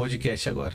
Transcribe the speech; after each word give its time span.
podcast 0.00 0.48
agora. 0.48 0.74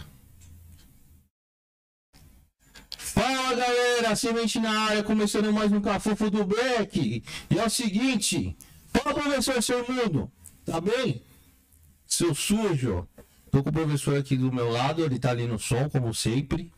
Fala 2.96 3.56
galera, 3.56 4.16
semente 4.16 4.60
na 4.60 4.82
área, 4.82 5.02
começando 5.02 5.52
mais 5.52 5.72
um 5.72 5.82
Cafufo 5.82 6.30
do 6.30 6.46
Black. 6.46 7.24
E 7.50 7.58
é 7.58 7.66
o 7.66 7.70
seguinte, 7.70 8.56
fala 8.94 9.16
professor, 9.16 9.64
seu 9.64 9.84
mundo, 9.90 10.32
tá 10.64 10.80
bem? 10.80 11.24
Seu 12.06 12.36
sujo. 12.36 13.08
Tô 13.50 13.64
com 13.64 13.72
o 13.72 13.74
professor 13.74 14.16
aqui 14.16 14.38
do 14.38 14.54
meu 14.54 14.70
lado, 14.70 15.04
ele 15.04 15.18
tá 15.18 15.32
ali 15.32 15.48
no 15.48 15.58
som, 15.58 15.90
como 15.90 16.14
sempre. 16.14 16.72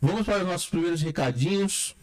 Vamos 0.00 0.26
para 0.26 0.38
os 0.38 0.48
nossos 0.48 0.68
primeiros 0.68 1.00
recadinhos, 1.00 1.94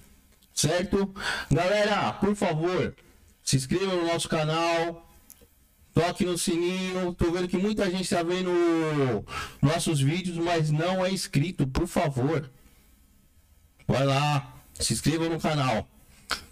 certo? 0.53 1.14
Galera, 1.52 2.14
por 2.14 2.34
favor, 2.34 2.95
se 3.44 3.58
inscreva 3.58 3.94
no 3.94 4.08
nosso 4.08 4.30
canal, 4.30 5.10
Toque 5.94 6.25
no 6.25 6.38
sininho. 6.38 7.13
Tô 7.13 7.31
vendo 7.31 7.47
que 7.47 7.57
muita 7.57 7.90
gente 7.90 8.09
tá 8.09 8.24
vendo 8.24 8.52
nossos 9.62 10.00
vídeos, 10.00 10.38
mas 10.38 10.72
não 10.72 11.06
é 11.06 11.12
inscrito, 11.12 11.68
por 11.68 11.88
favor. 11.88 12.50
Vai 13.88 14.06
lá, 14.06 14.53
se 14.80 14.94
inscreva 14.94 15.28
no 15.28 15.40
canal. 15.40 15.88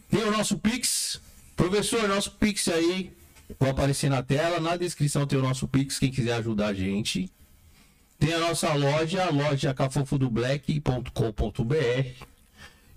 Tem 0.10 0.24
o 0.24 0.32
nosso 0.32 0.58
Pix. 0.58 1.22
Professor, 1.56 2.08
nosso 2.08 2.32
Pix 2.32 2.68
aí. 2.68 3.14
Vai 3.60 3.70
aparecer 3.70 4.10
na 4.10 4.22
tela. 4.22 4.60
Na 4.60 4.76
descrição 4.76 5.26
tem 5.26 5.40
o 5.40 5.42
nosso 5.42 5.68
Pix, 5.68 6.00
quem 6.00 6.12
quiser 6.12 6.34
ajudar 6.34 6.68
a 6.68 6.74
gente. 6.74 7.32
Tem 8.20 8.34
a 8.34 8.40
nossa 8.40 8.74
loja, 8.74 9.26
a 9.26 9.30
loja 9.30 9.74
cafofodoblack.com.br. 9.74 12.26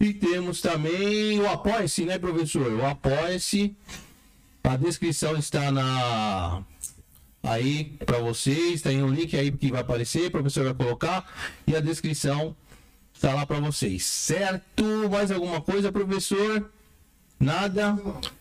E 0.01 0.13
temos 0.13 0.61
também 0.61 1.39
o 1.39 1.49
Apoia-se, 1.49 2.05
né, 2.05 2.19
professor? 2.19 2.73
O 2.73 2.85
Apoia-se. 2.85 3.77
A 4.65 4.77
descrição 4.77 5.37
está 5.37 5.71
na 5.71 6.63
aí 7.43 7.97
para 8.07 8.19
vocês, 8.19 8.81
tem 8.83 9.03
um 9.03 9.09
link 9.09 9.37
aí 9.37 9.51
que 9.51 9.71
vai 9.71 9.81
aparecer, 9.81 10.27
o 10.27 10.31
professor 10.31 10.65
vai 10.65 10.75
colocar 10.75 11.29
e 11.67 11.75
a 11.75 11.81
descrição 11.81 12.55
está 13.13 13.35
lá 13.35 13.45
para 13.45 13.61
vocês. 13.61 14.05
Certo? 14.05 14.85
Mais 15.11 15.31
alguma 15.31 15.61
coisa, 15.61 15.91
professor? 15.91 16.71
Nada? 17.39 17.99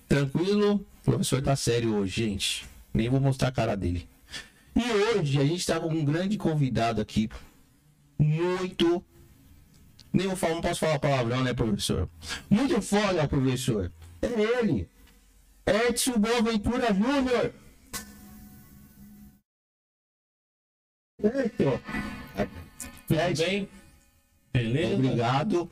Tranquilo? 0.07 0.85
O 1.01 1.03
professor 1.03 1.41
tá 1.41 1.55
sério 1.55 1.95
hoje, 1.95 2.23
gente. 2.23 2.65
Nem 2.93 3.09
vou 3.09 3.19
mostrar 3.19 3.49
a 3.49 3.51
cara 3.51 3.75
dele. 3.75 4.07
E 4.75 4.91
hoje 4.91 5.39
a 5.39 5.45
gente 5.45 5.65
tá 5.65 5.79
com 5.79 5.89
um 5.89 6.05
grande 6.05 6.37
convidado 6.37 7.01
aqui. 7.01 7.29
Muito 8.19 9.03
nem 10.13 10.27
eu 10.27 10.35
falo, 10.35 10.55
não 10.55 10.61
posso 10.61 10.81
falar 10.81 10.99
palavrão, 10.99 11.43
né, 11.43 11.53
professor? 11.53 12.09
Muito 12.49 12.81
foda, 12.81 13.27
professor. 13.27 13.91
É 14.21 14.27
ele. 14.59 14.89
Edson 15.65 16.19
Boaventura 16.19 16.93
Júnior. 16.93 17.53
Certo. 21.21 21.81
Tudo 23.07 23.37
bem? 23.37 23.69
Beleza? 24.53 24.95
Obrigado. 24.95 25.69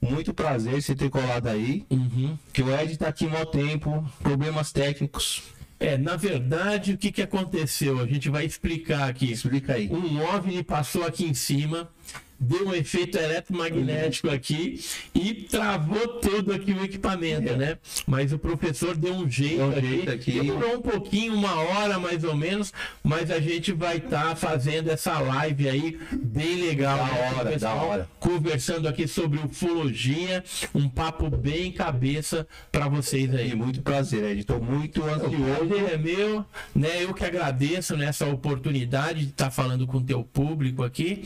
Muito 0.00 0.32
prazer 0.32 0.80
você 0.80 0.94
ter 0.94 1.10
colado 1.10 1.48
aí. 1.48 1.84
Uhum. 1.90 2.38
Que 2.52 2.62
o 2.62 2.74
Ed 2.74 2.96
tá 2.96 3.08
aqui 3.08 3.26
mó 3.26 3.44
tempo. 3.44 4.04
Problemas 4.22 4.72
técnicos. 4.72 5.42
É, 5.78 5.98
na 5.98 6.16
verdade, 6.16 6.92
o 6.92 6.98
que, 6.98 7.12
que 7.12 7.22
aconteceu? 7.22 8.00
A 8.00 8.06
gente 8.06 8.30
vai 8.30 8.44
explicar 8.44 9.08
aqui. 9.08 9.30
Explica 9.30 9.74
aí. 9.74 9.88
Um 9.90 10.22
OVNI 10.22 10.62
passou 10.62 11.04
aqui 11.04 11.24
em 11.24 11.34
cima, 11.34 11.90
deu 12.38 12.68
um 12.68 12.74
efeito 12.74 13.16
eletromagnético 13.18 14.30
aqui 14.30 14.80
e 15.14 15.34
travou 15.34 16.06
todo 16.20 16.52
aqui 16.52 16.72
o 16.72 16.84
equipamento, 16.84 17.52
É. 17.52 17.56
né? 17.56 17.78
Mas 18.06 18.32
o 18.32 18.38
professor 18.38 18.96
deu 18.96 19.14
um 19.14 19.28
jeito, 19.30 19.56
Deu 19.56 19.66
um 19.66 19.70
aqui. 19.70 19.88
jeito 19.88 20.10
aqui. 20.10 20.32
Demorou 20.40 20.76
um 20.76 20.82
pouquinho, 20.82 21.34
uma 21.34 21.54
hora 21.54 21.98
mais 21.98 22.24
ou 22.24 22.34
menos, 22.36 22.72
mas 23.02 23.30
a 23.30 23.40
gente 23.40 23.72
vai 23.72 23.96
estar 23.98 24.36
fazendo 24.36 24.90
essa 24.90 25.18
live 25.18 25.68
aí 25.68 25.98
bem 26.12 26.56
legal. 26.66 26.96
Da 26.98 27.04
né? 27.04 27.32
hora, 27.36 27.50
pessoal 27.50 27.76
da 27.78 27.82
hora. 27.84 28.08
Conversando 28.20 28.88
aqui 28.88 29.06
sobre 29.08 29.38
ufologia, 29.38 30.42
um 30.74 30.88
papo 30.88 31.28
bem 31.30 31.72
cabeça 31.72 32.46
para 32.70 32.88
vocês 32.88 33.34
aí. 33.34 33.50
E 33.50 33.54
muito 33.54 33.82
prazer, 33.82 34.24
Ed. 34.32 34.44
Tô 34.44 34.58
muito 34.58 35.00
O 35.02 35.04
ansioso. 35.08 35.74
é 35.92 35.96
meu, 35.96 36.44
né? 36.74 37.02
Eu 37.02 37.14
que 37.14 37.24
agradeço 37.24 37.96
nessa 37.96 38.26
oportunidade 38.26 39.20
de 39.24 39.30
estar 39.30 39.50
falando 39.50 39.86
com 39.86 39.98
o 39.98 40.02
teu 40.02 40.22
público 40.22 40.82
aqui. 40.84 41.22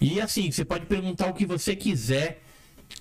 E 0.00 0.20
assim, 0.20 0.43
você 0.52 0.64
pode 0.64 0.86
perguntar 0.86 1.28
o 1.28 1.34
que 1.34 1.46
você 1.46 1.74
quiser. 1.76 2.40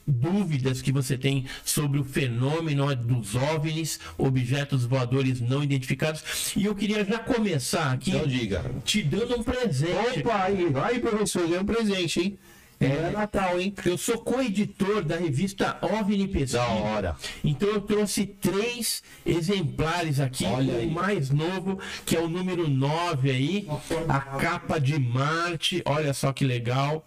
Dúvidas 0.08 0.82
que 0.82 0.92
você 0.92 1.18
tem 1.18 1.46
sobre 1.64 2.00
o 2.00 2.04
fenômeno 2.04 2.94
dos 2.96 3.36
OVNIs, 3.36 4.00
objetos 4.18 4.86
voadores 4.86 5.40
não 5.40 5.64
identificados. 5.64 6.54
E 6.56 6.66
eu 6.66 6.74
queria 6.74 7.06
já 7.06 7.20
começar 7.20 7.92
aqui 7.92 8.12
Então 8.12 8.26
diga. 8.28 8.64
te 8.84 9.04
dando 9.04 9.40
um 9.40 9.44
presente. 9.44 10.20
Opa, 10.20 10.44
aí, 10.44 10.68
aí, 10.84 11.00
professor, 11.00 11.48
ganhou 11.48 11.62
um 11.64 11.66
presente, 11.66 12.20
hein? 12.20 12.40
É 12.80 13.12
Natal, 13.12 13.60
hein? 13.60 13.74
Eu 13.86 13.98
sou 13.98 14.18
co-editor 14.18 15.04
da 15.04 15.16
revista 15.16 15.78
OVNI 15.82 16.28
Pesquisa. 16.28 16.58
Da 16.58 16.68
hora. 16.68 17.16
Então 17.44 17.70
eu 17.70 17.82
trouxe 17.82 18.26
três 18.26 19.02
exemplares 19.26 20.20
aqui. 20.20 20.46
Olha 20.46 20.74
o 20.74 20.78
aí. 20.78 20.90
mais 20.90 21.30
novo, 21.30 21.80
que 22.06 22.16
é 22.16 22.20
o 22.20 22.28
número 22.28 22.68
9 22.68 23.32
aí. 23.32 23.68
A 24.10 24.20
capa 24.20 24.80
de 24.80 25.00
Marte. 25.00 25.82
Olha 25.86 26.14
só 26.14 26.34
que 26.34 26.44
legal. 26.44 27.06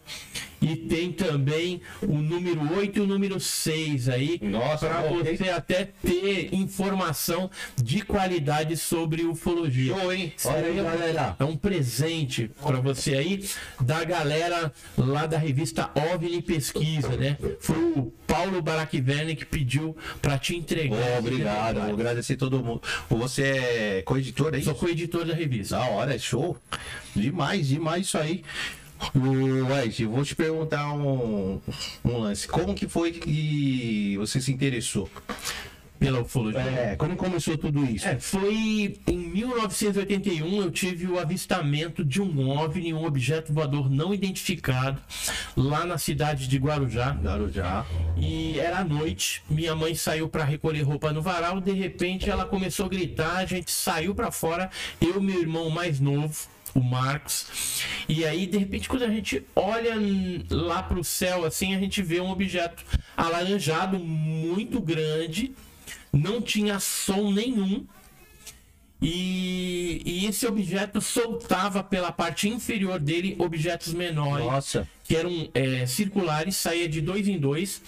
E 0.63 0.75
tem 0.75 1.13
também 1.13 1.83
o 2.03 2.15
número 2.17 2.75
8 2.77 2.99
e 2.99 3.03
o 3.03 3.07
número 3.07 3.39
6 3.39 4.09
aí. 4.09 4.41
Nossa, 4.43 4.89
para 4.89 5.03
você 5.03 5.51
até 5.51 5.85
ter 5.85 6.49
informação 6.55 7.51
de 7.77 8.01
qualidade 8.01 8.75
sobre 8.77 9.23
ufologia. 9.25 9.95
Show, 9.95 10.13
hein? 10.13 10.33
Olha 10.47 10.67
aí, 10.67 10.79
é- 10.79 10.83
galera. 10.83 11.37
é 11.39 11.45
um 11.45 11.57
presente 11.57 12.51
para 12.63 12.81
você 12.81 13.15
aí 13.17 13.45
da 13.81 14.03
galera 14.03 14.73
lá 14.97 15.27
da 15.27 15.37
revista 15.37 15.56
OVNI 15.95 16.43
Pesquisa, 16.43 17.17
né? 17.17 17.37
Foi 17.61 17.77
o 17.77 18.13
Paulo 18.27 18.61
Barakverne 18.61 19.37
que 19.37 19.45
pediu 19.45 19.97
para 20.21 20.39
te 20.39 20.57
entregar. 20.57 20.99
Esse 20.99 21.19
obrigado, 21.19 21.81
vou 21.81 21.95
agradecer 21.95 22.37
todo 22.37 22.63
mundo. 22.63 22.83
Você 23.09 23.43
é 23.43 24.03
co-editor 24.03 24.55
aí? 24.55 24.63
Sou 24.63 24.75
co-editor 24.75 25.25
da 25.25 25.35
revista. 25.35 25.77
Da 25.77 25.87
hora, 25.87 26.15
é 26.15 26.19
show. 26.19 26.57
Demais, 27.15 27.69
demais 27.69 28.07
isso 28.07 28.19
aí. 28.19 28.43
O 29.15 29.85
Ed, 29.85 30.03
eu 30.03 30.11
vou 30.11 30.25
te 30.25 30.35
perguntar 30.35 30.93
um, 30.93 31.61
um 32.05 32.19
lance. 32.19 32.49
Como 32.49 32.75
que 32.75 32.89
foi 32.89 33.13
que 33.13 34.17
você 34.17 34.41
se 34.41 34.53
interessou? 34.53 35.09
Pela 35.99 36.21
ufologia. 36.21 36.61
É, 36.61 36.97
como 36.97 37.17
começou 37.17 37.57
tudo 37.57 37.85
isso? 37.85 38.07
É, 38.07 38.19
foi 38.19 38.99
em 39.07 39.17
1981 39.17 40.63
eu 40.63 40.71
tive 40.71 41.07
o 41.07 41.19
avistamento 41.19 42.05
de 42.05 42.21
um 42.21 42.51
OVNI, 42.51 42.93
um 42.93 43.05
objeto 43.05 43.53
voador 43.53 43.91
não 43.91 44.13
identificado, 44.13 45.01
lá 45.57 45.85
na 45.87 45.99
cidade 45.99 46.49
de 46.49 46.59
Guarujá. 46.59 47.13
Guarujá. 47.13 47.87
E 48.17 48.59
era 48.59 48.79
à 48.79 48.85
noite, 48.85 49.43
minha 49.49 49.75
mãe 49.75 49.95
saiu 49.95 50.29
para 50.29 50.45
recolher 50.45 50.83
roupa 50.83 51.13
no 51.13 51.23
varal, 51.23 51.61
de 51.61 51.73
repente 51.73 52.29
ela 52.29 52.45
começou 52.45 52.87
a 52.87 52.89
gritar, 52.89 53.37
a 53.37 53.47
gente 53.47 53.71
saiu 53.71 54.15
para 54.15 54.31
fora, 54.31 54.71
eu 55.01 55.17
e 55.19 55.25
meu 55.25 55.41
irmão 55.41 55.71
mais 55.71 55.99
novo, 56.01 56.49
o 56.75 56.81
Marcos. 56.81 57.83
E 58.09 58.25
aí, 58.25 58.47
de 58.47 58.59
repente, 58.59 58.89
quando 58.89 59.05
a 59.05 59.09
gente 59.09 59.43
olha 59.55 59.95
lá 60.51 60.83
pro 60.83 61.03
céu 61.03 61.45
assim, 61.45 61.75
a 61.75 61.79
gente 61.79 62.03
vê 62.03 62.21
um 62.21 62.31
objeto 62.31 62.85
alaranjado 63.17 63.99
muito 63.99 64.81
grande, 64.81 65.55
não 66.17 66.41
tinha 66.41 66.79
som 66.81 67.33
nenhum. 67.33 67.87
E, 69.01 70.01
e 70.07 70.27
esse 70.27 70.47
objeto 70.47 71.03
soltava 71.03 71.85
pela 71.85 72.11
parte 72.11 72.49
inferior 72.49 72.99
dele 72.99 73.37
objetos 73.39 73.93
menores 73.93 74.47
Nossa. 74.47 74.89
que 75.05 75.15
eram 75.15 75.51
é, 75.53 75.85
circulares, 75.85 76.57
saía 76.57 76.89
de 76.89 77.03
dois 77.03 77.29
em 77.29 77.39
dois, 77.39 77.83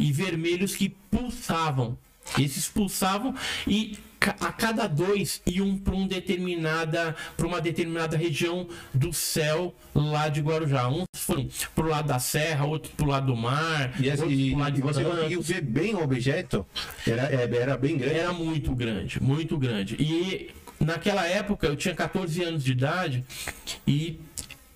e 0.00 0.10
vermelhos 0.10 0.74
que 0.74 0.88
pulsavam. 0.88 1.96
Esses 2.36 2.68
pulsavam 2.68 3.34
e 3.66 3.96
a 4.40 4.52
cada 4.52 4.86
dois 4.86 5.40
iam 5.46 5.76
para 5.76 5.94
um 5.94 6.06
determinada, 6.06 7.14
para 7.36 7.46
uma 7.46 7.60
determinada 7.60 8.16
região 8.16 8.66
do 8.92 9.12
céu 9.12 9.74
lá 9.94 10.28
de 10.28 10.40
Guarujá. 10.40 10.88
Uns 10.88 11.06
foram 11.14 11.48
pro 11.74 11.88
lado 11.88 12.08
da 12.08 12.18
serra, 12.18 12.64
outros 12.66 12.92
pro 12.94 13.06
lado 13.06 13.26
do 13.26 13.36
mar, 13.36 13.92
E, 14.00 14.10
outros 14.10 14.32
e, 14.32 14.54
lado 14.54 14.78
e 14.78 14.82
você 14.82 15.04
conseguiu 15.04 15.42
ver 15.42 15.62
bem 15.62 15.94
o 15.94 16.02
objeto? 16.02 16.66
Era, 17.06 17.22
é, 17.34 17.56
era 17.56 17.76
bem 17.76 17.96
grande. 17.96 18.18
Era 18.18 18.32
muito 18.32 18.74
grande, 18.74 19.22
muito 19.22 19.56
grande. 19.56 19.96
E 19.98 20.50
naquela 20.80 21.26
época 21.26 21.66
eu 21.66 21.76
tinha 21.76 21.94
14 21.94 22.42
anos 22.42 22.64
de 22.64 22.72
idade 22.72 23.24
e 23.86 24.20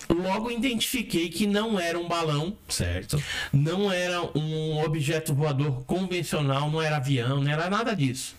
logo 0.09 0.51
identifiquei 0.51 1.29
que 1.29 1.47
não 1.47 1.79
era 1.79 1.99
um 1.99 2.07
balão, 2.07 2.57
Certo. 2.69 3.23
não 3.53 3.91
era 3.91 4.21
um 4.37 4.83
objeto 4.85 5.35
voador 5.35 5.85
convencional, 5.85 6.71
não 6.71 6.83
era 6.83 6.97
avião, 6.97 7.41
não 7.41 7.51
era 7.51 7.71
nada 7.71 7.95
disso. 7.95 8.35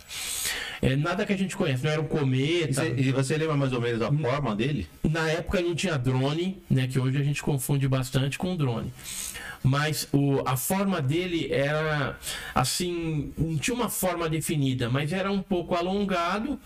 É, 0.84 0.96
nada 0.98 1.26
que 1.26 1.32
a 1.32 1.38
gente 1.38 1.56
conhece, 1.56 1.84
não 1.84 1.92
era 1.92 2.02
um 2.02 2.06
E 2.06 2.08
cometa. 2.08 2.74
você, 2.74 2.94
e 2.98 3.12
você 3.12 3.38
lembra 3.38 3.56
mais 3.56 3.72
ou 3.72 3.80
menos 3.80 4.02
a 4.02 4.12
forma 4.12 4.54
dele? 4.54 4.86
Na 5.10 5.30
época 5.30 5.62
não 5.62 5.74
tinha 5.74 5.98
drone, 5.98 6.62
né? 6.70 6.88
Que 6.88 7.00
hoje 7.00 7.18
a 7.18 7.24
gente 7.24 7.42
confunde 7.42 7.88
bastante 7.88 8.38
com 8.38 8.56
drone. 8.56 8.92
Mas 9.64 10.10
o, 10.12 10.42
a 10.46 10.58
forma 10.58 11.02
dele 11.02 11.48
era 11.50 12.20
assim, 12.54 13.32
não 13.38 13.58
tinha 13.58 13.74
uma 13.74 13.88
forma 13.88 14.28
definida, 14.28 14.90
mas 14.90 15.14
era 15.14 15.32
um 15.32 15.42
pouco 15.42 15.74
alongado. 15.74 16.60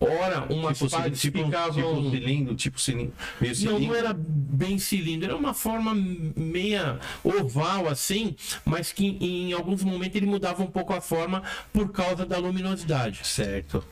Ora, 0.00 0.46
umas 0.48 0.78
Tipo, 0.78 0.90
partes 0.90 1.20
tipo, 1.20 1.38
tipo 1.38 2.10
cilindro, 2.10 2.54
tipo 2.54 2.80
cilindro, 2.80 3.12
meio 3.40 3.52
Não, 3.52 3.56
cilindro. 3.60 3.86
não 3.88 3.94
era 3.96 4.14
bem 4.16 4.78
cilindro, 4.78 5.26
era 5.30 5.36
uma 5.36 5.52
forma 5.52 5.92
meia 5.92 7.00
oval 7.24 7.88
assim, 7.88 8.36
mas 8.64 8.92
que 8.92 9.18
em 9.20 9.52
alguns 9.52 9.82
momentos 9.82 10.14
ele 10.14 10.26
mudava 10.26 10.62
um 10.62 10.68
pouco 10.68 10.92
a 10.92 11.00
forma 11.00 11.42
por 11.72 11.90
causa 11.90 12.24
da 12.24 12.38
luminosidade. 12.38 13.26
Certo. 13.26 13.84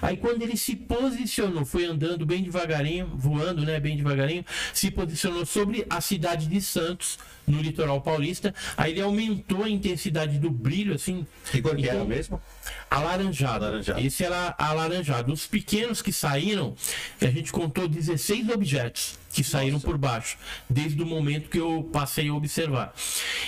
Aí 0.00 0.16
quando 0.16 0.40
ele 0.42 0.56
se 0.56 0.74
posicionou, 0.74 1.66
foi 1.66 1.84
andando 1.84 2.24
bem 2.24 2.42
devagarinho, 2.42 3.10
voando, 3.14 3.62
né, 3.62 3.78
bem 3.78 3.98
devagarinho, 3.98 4.44
se 4.72 4.90
posicionou 4.90 5.44
sobre 5.44 5.86
a 5.90 6.00
cidade 6.00 6.46
de 6.46 6.60
Santos, 6.62 7.18
no 7.50 7.60
litoral 7.60 8.00
paulista. 8.00 8.54
Aí 8.76 8.92
ele 8.92 9.00
aumentou 9.02 9.64
a 9.64 9.68
intensidade 9.68 10.38
do 10.38 10.50
brilho, 10.50 10.94
assim, 10.94 11.26
Que 11.50 11.60
cor 11.60 11.76
que 11.76 11.84
era 11.86 11.96
Então, 11.96 12.06
mesmo? 12.06 12.40
alaranjado. 12.90 13.64
Alaranjado. 13.64 14.00
Esse 14.00 14.24
era 14.24 14.54
alaranjado. 14.58 15.32
Os 15.32 15.46
pequenos 15.46 16.02
que 16.02 16.12
saíram, 16.12 16.74
a 17.20 17.26
gente 17.26 17.52
contou 17.52 17.88
16 17.88 18.48
objetos 18.48 19.18
que 19.32 19.44
saíram 19.44 19.74
Nossa. 19.74 19.86
por 19.86 19.96
baixo, 19.96 20.36
desde 20.68 21.00
o 21.02 21.06
momento 21.06 21.48
que 21.48 21.58
eu 21.58 21.88
passei 21.92 22.28
a 22.28 22.34
observar. 22.34 22.92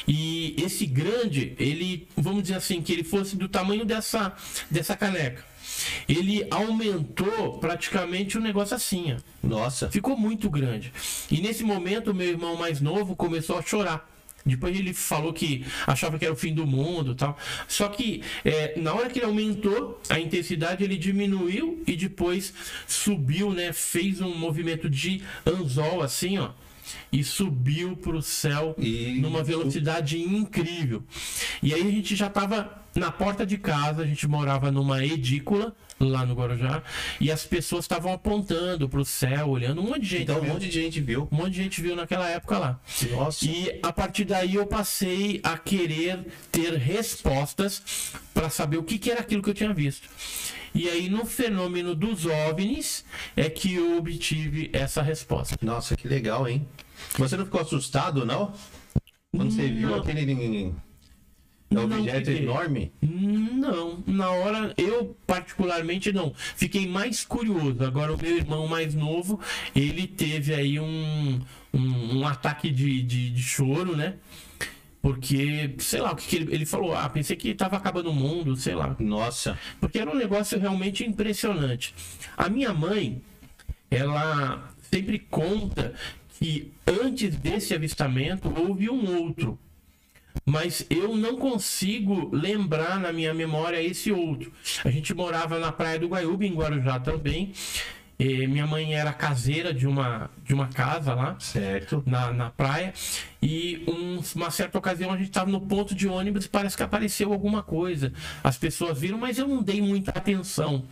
E 0.06 0.54
esse 0.62 0.86
grande, 0.86 1.54
ele, 1.58 2.06
vamos 2.16 2.42
dizer 2.42 2.54
assim, 2.54 2.80
que 2.80 2.92
ele 2.92 3.02
fosse 3.04 3.36
do 3.36 3.48
tamanho 3.48 3.84
dessa, 3.84 4.32
dessa 4.70 4.96
caneca. 4.96 5.44
Ele 6.08 6.46
aumentou 6.50 7.58
praticamente 7.58 8.38
o 8.38 8.40
negócio 8.40 8.76
assim, 8.76 9.14
ó. 9.14 9.46
Nossa. 9.46 9.90
Ficou 9.90 10.16
muito 10.16 10.48
grande. 10.50 10.92
E 11.30 11.40
nesse 11.40 11.64
momento, 11.64 12.10
o 12.10 12.14
meu 12.14 12.28
irmão 12.28 12.56
mais 12.56 12.80
novo 12.80 13.16
começou 13.16 13.58
a 13.58 13.62
chorar. 13.62 14.08
Depois 14.44 14.76
ele 14.76 14.92
falou 14.92 15.32
que 15.32 15.64
achava 15.86 16.18
que 16.18 16.24
era 16.24 16.34
o 16.34 16.36
fim 16.36 16.52
do 16.52 16.66
mundo 16.66 17.14
tal. 17.14 17.38
Só 17.68 17.88
que 17.88 18.22
é, 18.44 18.78
na 18.78 18.92
hora 18.92 19.08
que 19.08 19.18
ele 19.18 19.26
aumentou 19.26 20.00
a 20.08 20.18
intensidade, 20.18 20.82
ele 20.82 20.96
diminuiu 20.96 21.82
e 21.86 21.96
depois 21.96 22.52
subiu, 22.86 23.52
né? 23.52 23.72
Fez 23.72 24.20
um 24.20 24.34
movimento 24.34 24.90
de 24.90 25.22
anzol 25.46 26.02
assim, 26.02 26.38
ó. 26.38 26.50
E 27.12 27.22
subiu 27.24 27.96
para 27.96 28.16
o 28.16 28.22
céu 28.22 28.74
E- 28.78 29.18
numa 29.20 29.42
velocidade 29.42 30.18
incrível. 30.20 31.02
E 31.62 31.72
aí 31.74 31.80
a 31.82 31.90
gente 31.90 32.14
já 32.16 32.26
estava 32.26 32.82
na 32.94 33.10
porta 33.10 33.46
de 33.46 33.56
casa, 33.58 34.02
a 34.02 34.06
gente 34.06 34.26
morava 34.28 34.70
numa 34.70 35.04
edícula 35.04 35.74
lá 36.08 36.26
no 36.26 36.34
Guarujá, 36.34 36.82
e 37.20 37.30
as 37.30 37.44
pessoas 37.44 37.84
estavam 37.84 38.12
apontando 38.12 38.88
para 38.88 39.00
o 39.00 39.04
céu, 39.04 39.48
olhando, 39.48 39.80
um 39.80 39.84
monte 39.84 40.00
de 40.00 40.06
gente. 40.06 40.22
Então 40.22 40.38
um 40.38 40.40
viu. 40.40 40.52
monte 40.52 40.68
de 40.68 40.80
gente 40.80 41.00
viu. 41.00 41.28
Um 41.30 41.36
monte 41.36 41.52
de 41.52 41.62
gente 41.62 41.80
viu 41.80 41.96
naquela 41.96 42.28
época 42.28 42.58
lá. 42.58 42.80
Nossa. 43.10 43.44
E 43.44 43.78
a 43.82 43.92
partir 43.92 44.24
daí 44.24 44.54
eu 44.54 44.66
passei 44.66 45.40
a 45.42 45.56
querer 45.56 46.26
ter 46.50 46.74
respostas 46.74 48.12
para 48.34 48.50
saber 48.50 48.76
o 48.76 48.82
que, 48.82 48.98
que 48.98 49.10
era 49.10 49.20
aquilo 49.20 49.42
que 49.42 49.50
eu 49.50 49.54
tinha 49.54 49.72
visto. 49.72 50.08
E 50.74 50.88
aí 50.88 51.08
no 51.08 51.26
fenômeno 51.26 51.94
dos 51.94 52.24
OVNIs 52.24 53.04
é 53.36 53.50
que 53.50 53.74
eu 53.74 53.98
obtive 53.98 54.70
essa 54.72 55.02
resposta. 55.02 55.56
Nossa, 55.60 55.96
que 55.96 56.08
legal, 56.08 56.48
hein? 56.48 56.66
Você 57.18 57.36
não 57.36 57.44
ficou 57.44 57.60
assustado, 57.60 58.24
não? 58.24 58.54
Quando 59.34 59.50
você 59.50 59.68
viu 59.68 59.94
Não. 61.72 61.82
aquele 61.82 61.94
Não 61.94 62.02
objeto 62.02 62.26
fiquei. 62.30 62.42
enorme? 62.42 62.92
Não, 63.02 64.02
na 64.06 64.30
hora 64.30 64.74
eu 64.76 65.16
particularmente 65.26 66.12
não. 66.12 66.32
Fiquei 66.56 66.86
mais 66.86 67.24
curioso. 67.24 67.84
Agora 67.84 68.12
o 68.14 68.20
meu 68.20 68.36
irmão 68.36 68.66
mais 68.66 68.94
novo, 68.94 69.40
ele 69.74 70.06
teve 70.06 70.54
aí 70.54 70.78
um, 70.80 71.40
um, 71.72 72.18
um 72.18 72.26
ataque 72.26 72.70
de, 72.70 73.02
de, 73.02 73.30
de 73.30 73.42
choro, 73.42 73.96
né? 73.96 74.14
Porque, 75.00 75.74
sei 75.78 76.00
lá, 76.00 76.12
o 76.12 76.16
que, 76.16 76.28
que 76.28 76.36
ele, 76.36 76.54
ele 76.54 76.64
falou, 76.64 76.94
ah, 76.94 77.08
pensei 77.08 77.34
que 77.34 77.48
estava 77.48 77.76
acabando 77.76 78.10
o 78.10 78.14
mundo, 78.14 78.54
sei 78.54 78.74
lá. 78.76 78.94
Nossa. 79.00 79.58
Porque 79.80 79.98
era 79.98 80.08
um 80.08 80.14
negócio 80.14 80.58
realmente 80.60 81.04
impressionante. 81.04 81.92
A 82.36 82.48
minha 82.48 82.72
mãe, 82.72 83.20
ela 83.90 84.70
sempre 84.92 85.18
conta 85.18 85.92
que 86.38 86.70
antes 86.86 87.34
desse 87.36 87.74
avistamento 87.74 88.52
houve 88.56 88.88
um 88.88 89.24
outro. 89.24 89.58
Mas 90.44 90.84
eu 90.90 91.16
não 91.16 91.36
consigo 91.36 92.28
lembrar 92.34 92.98
na 92.98 93.12
minha 93.12 93.32
memória 93.34 93.80
esse 93.82 94.10
outro. 94.10 94.52
A 94.84 94.90
gente 94.90 95.14
morava 95.14 95.58
na 95.58 95.70
Praia 95.72 95.98
do 95.98 96.08
Guaiúba, 96.08 96.44
em 96.44 96.54
Guarujá 96.54 96.98
também. 96.98 97.52
E 98.18 98.46
minha 98.46 98.66
mãe 98.66 98.94
era 98.94 99.12
caseira 99.12 99.74
de 99.74 99.86
uma, 99.86 100.30
de 100.44 100.54
uma 100.54 100.68
casa 100.68 101.12
lá 101.14 101.34
Certo. 101.40 102.02
na, 102.06 102.32
na 102.32 102.50
praia. 102.50 102.92
E 103.42 103.82
um- 103.88 104.20
uma 104.36 104.50
certa 104.50 104.78
ocasião 104.78 105.10
a 105.12 105.16
gente 105.16 105.28
estava 105.28 105.50
no 105.50 105.60
ponto 105.60 105.92
de 105.94 106.06
ônibus 106.06 106.44
e 106.44 106.48
parece 106.48 106.76
que 106.76 106.82
apareceu 106.84 107.32
alguma 107.32 107.62
coisa. 107.62 108.12
As 108.44 108.56
pessoas 108.56 108.98
viram, 109.00 109.18
mas 109.18 109.38
eu 109.38 109.48
não 109.48 109.60
dei 109.62 109.80
muita 109.80 110.12
atenção. 110.12 110.84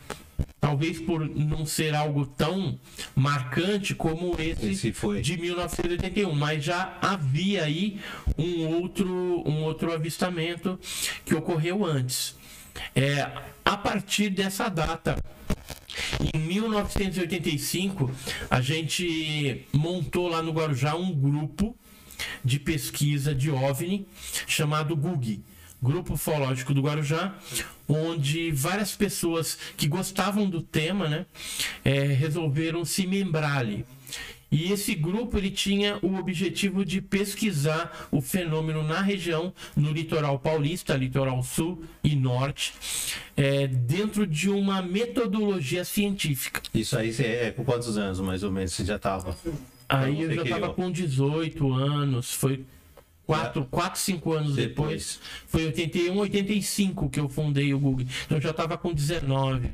Talvez 0.60 1.00
por 1.00 1.28
não 1.28 1.64
ser 1.64 1.94
algo 1.94 2.26
tão 2.26 2.78
marcante 3.14 3.94
como 3.94 4.36
esse, 4.38 4.70
Esse 4.70 4.92
foi. 4.92 5.20
de 5.20 5.36
1981, 5.36 6.32
mas 6.34 6.62
já 6.62 6.98
havia 7.00 7.64
aí 7.64 7.98
um 8.38 8.66
outro, 8.66 9.42
um 9.46 9.62
outro 9.62 9.92
avistamento 9.92 10.78
que 11.24 11.34
ocorreu 11.34 11.84
antes. 11.84 12.36
É, 12.94 13.30
a 13.64 13.76
partir 13.76 14.30
dessa 14.30 14.68
data, 14.68 15.16
em 16.32 16.38
1985, 16.38 18.10
a 18.50 18.60
gente 18.60 19.66
montou 19.72 20.28
lá 20.28 20.42
no 20.42 20.52
Guarujá 20.52 20.94
um 20.94 21.12
grupo 21.12 21.76
de 22.44 22.58
pesquisa 22.58 23.34
de 23.34 23.50
OVNI 23.50 24.06
chamado 24.46 24.96
GUG, 24.96 25.42
Grupo 25.82 26.14
Ufológico 26.14 26.74
do 26.74 26.82
Guarujá, 26.82 27.34
onde 27.88 28.50
várias 28.50 28.94
pessoas 28.94 29.58
que 29.76 29.88
gostavam 29.88 30.48
do 30.48 30.62
tema, 30.62 31.08
né, 31.08 31.26
eh, 31.84 32.04
resolveram 32.04 32.84
se 32.84 33.06
membrar 33.06 33.58
ali. 33.58 33.84
E 34.52 34.72
esse 34.72 34.96
grupo 34.96 35.38
ele 35.38 35.50
tinha 35.50 35.98
o 36.02 36.16
objetivo 36.16 36.84
de 36.84 37.00
pesquisar 37.00 38.08
o 38.10 38.20
fenômeno 38.20 38.82
na 38.82 39.00
região, 39.00 39.54
no 39.76 39.92
litoral 39.92 40.40
paulista, 40.40 40.96
litoral 40.96 41.40
sul 41.42 41.84
e 42.02 42.16
norte, 42.16 42.72
eh, 43.36 43.68
dentro 43.68 44.26
de 44.26 44.50
uma 44.50 44.82
metodologia 44.82 45.84
científica. 45.84 46.60
Isso 46.74 46.98
aí 46.98 47.12
você 47.12 47.24
é 47.24 47.50
com 47.52 47.64
quantos 47.64 47.96
anos, 47.96 48.18
mais 48.18 48.42
ou 48.42 48.50
menos, 48.50 48.72
você 48.72 48.84
já 48.84 48.98
tava? 48.98 49.36
Aí 49.88 50.20
eu 50.20 50.34
já 50.34 50.42
estava 50.42 50.74
com 50.74 50.90
18 50.90 51.72
anos, 51.72 52.34
foi 52.34 52.64
4, 53.30 53.64
4 53.66 54.00
5 54.00 54.32
anos 54.32 54.56
Depois. 54.56 55.20
depois. 55.20 55.20
Foi 55.46 55.64
81, 55.66 56.16
85 56.18 57.08
que 57.08 57.20
eu 57.20 57.28
fundei 57.28 57.72
o 57.72 57.78
Google. 57.78 58.04
Então 58.26 58.38
eu 58.38 58.42
já 58.42 58.50
estava 58.50 58.76
com 58.76 58.92
19. 58.92 59.70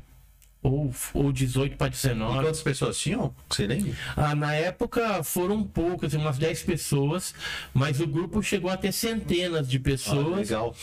Ou, 0.62 0.92
ou 1.14 1.30
18 1.32 1.76
para 1.76 1.86
E 1.86 1.90
19. 1.90 2.34
quantas 2.40 2.60
pessoas 2.60 2.98
tinham? 2.98 3.32
Você 3.48 3.66
lembra? 3.68 3.92
Ah, 4.16 4.34
na 4.34 4.52
época 4.52 5.22
foram 5.22 5.62
poucas, 5.62 6.12
umas 6.12 6.38
10 6.38 6.64
pessoas, 6.64 7.32
mas 7.72 8.00
o 8.00 8.06
grupo 8.06 8.42
chegou 8.42 8.68
a 8.68 8.76
ter 8.76 8.90
centenas 8.92 9.68
de 9.68 9.76
Ah, 9.76 9.80
pessoas. 9.80 10.48
legal. 10.48 10.74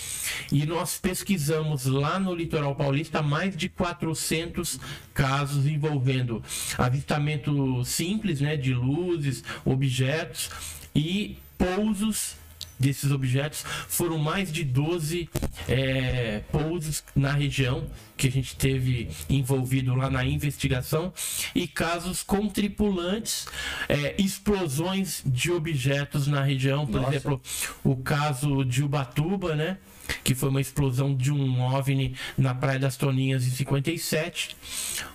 E 0.52 0.66
nós 0.66 0.98
pesquisamos 0.98 1.86
lá 1.86 2.18
no 2.18 2.34
litoral 2.34 2.74
paulista 2.76 3.22
mais 3.22 3.58
de 3.58 3.68
400 3.68 4.80
casos 5.14 5.66
envolvendo 5.68 6.42
avistamento 6.78 7.84
simples, 7.84 8.40
né, 8.40 8.56
de 8.56 8.74
luzes, 8.74 9.44
objetos 9.66 10.50
e 10.96 11.36
pousos 11.58 12.36
desses 12.80 13.12
objetos. 13.12 13.64
Foram 13.88 14.18
mais 14.18 14.52
de 14.52 14.64
12 14.64 15.30
é, 15.68 16.42
pousos 16.52 17.04
na 17.16 17.32
região 17.32 17.86
que 18.16 18.28
a 18.28 18.32
gente 18.32 18.56
teve 18.56 19.10
envolvido 19.30 19.96
lá 19.96 20.10
na 20.10 20.24
investigação 20.24 21.12
e 21.54 21.68
casos 21.68 22.24
com 22.24 22.48
tripulantes, 22.48 23.48
é, 23.90 24.16
explosões 24.18 25.22
de 25.26 25.52
objetos 25.52 26.28
na 26.28 26.44
região, 26.44 26.86
por 26.86 27.02
Nossa. 27.02 27.16
exemplo, 27.16 27.42
o 27.84 27.96
caso 27.98 28.64
de 28.64 28.84
Ubatuba, 28.84 29.56
né? 29.56 29.78
Que 30.24 30.36
foi 30.36 30.50
uma 30.50 30.62
explosão 30.62 31.16
de 31.16 31.32
um 31.32 31.62
OVNI 31.62 32.16
na 32.38 32.54
Praia 32.54 32.80
das 32.80 32.98
Toninhas 32.98 33.46
em 33.46 33.50
57. 33.50 34.56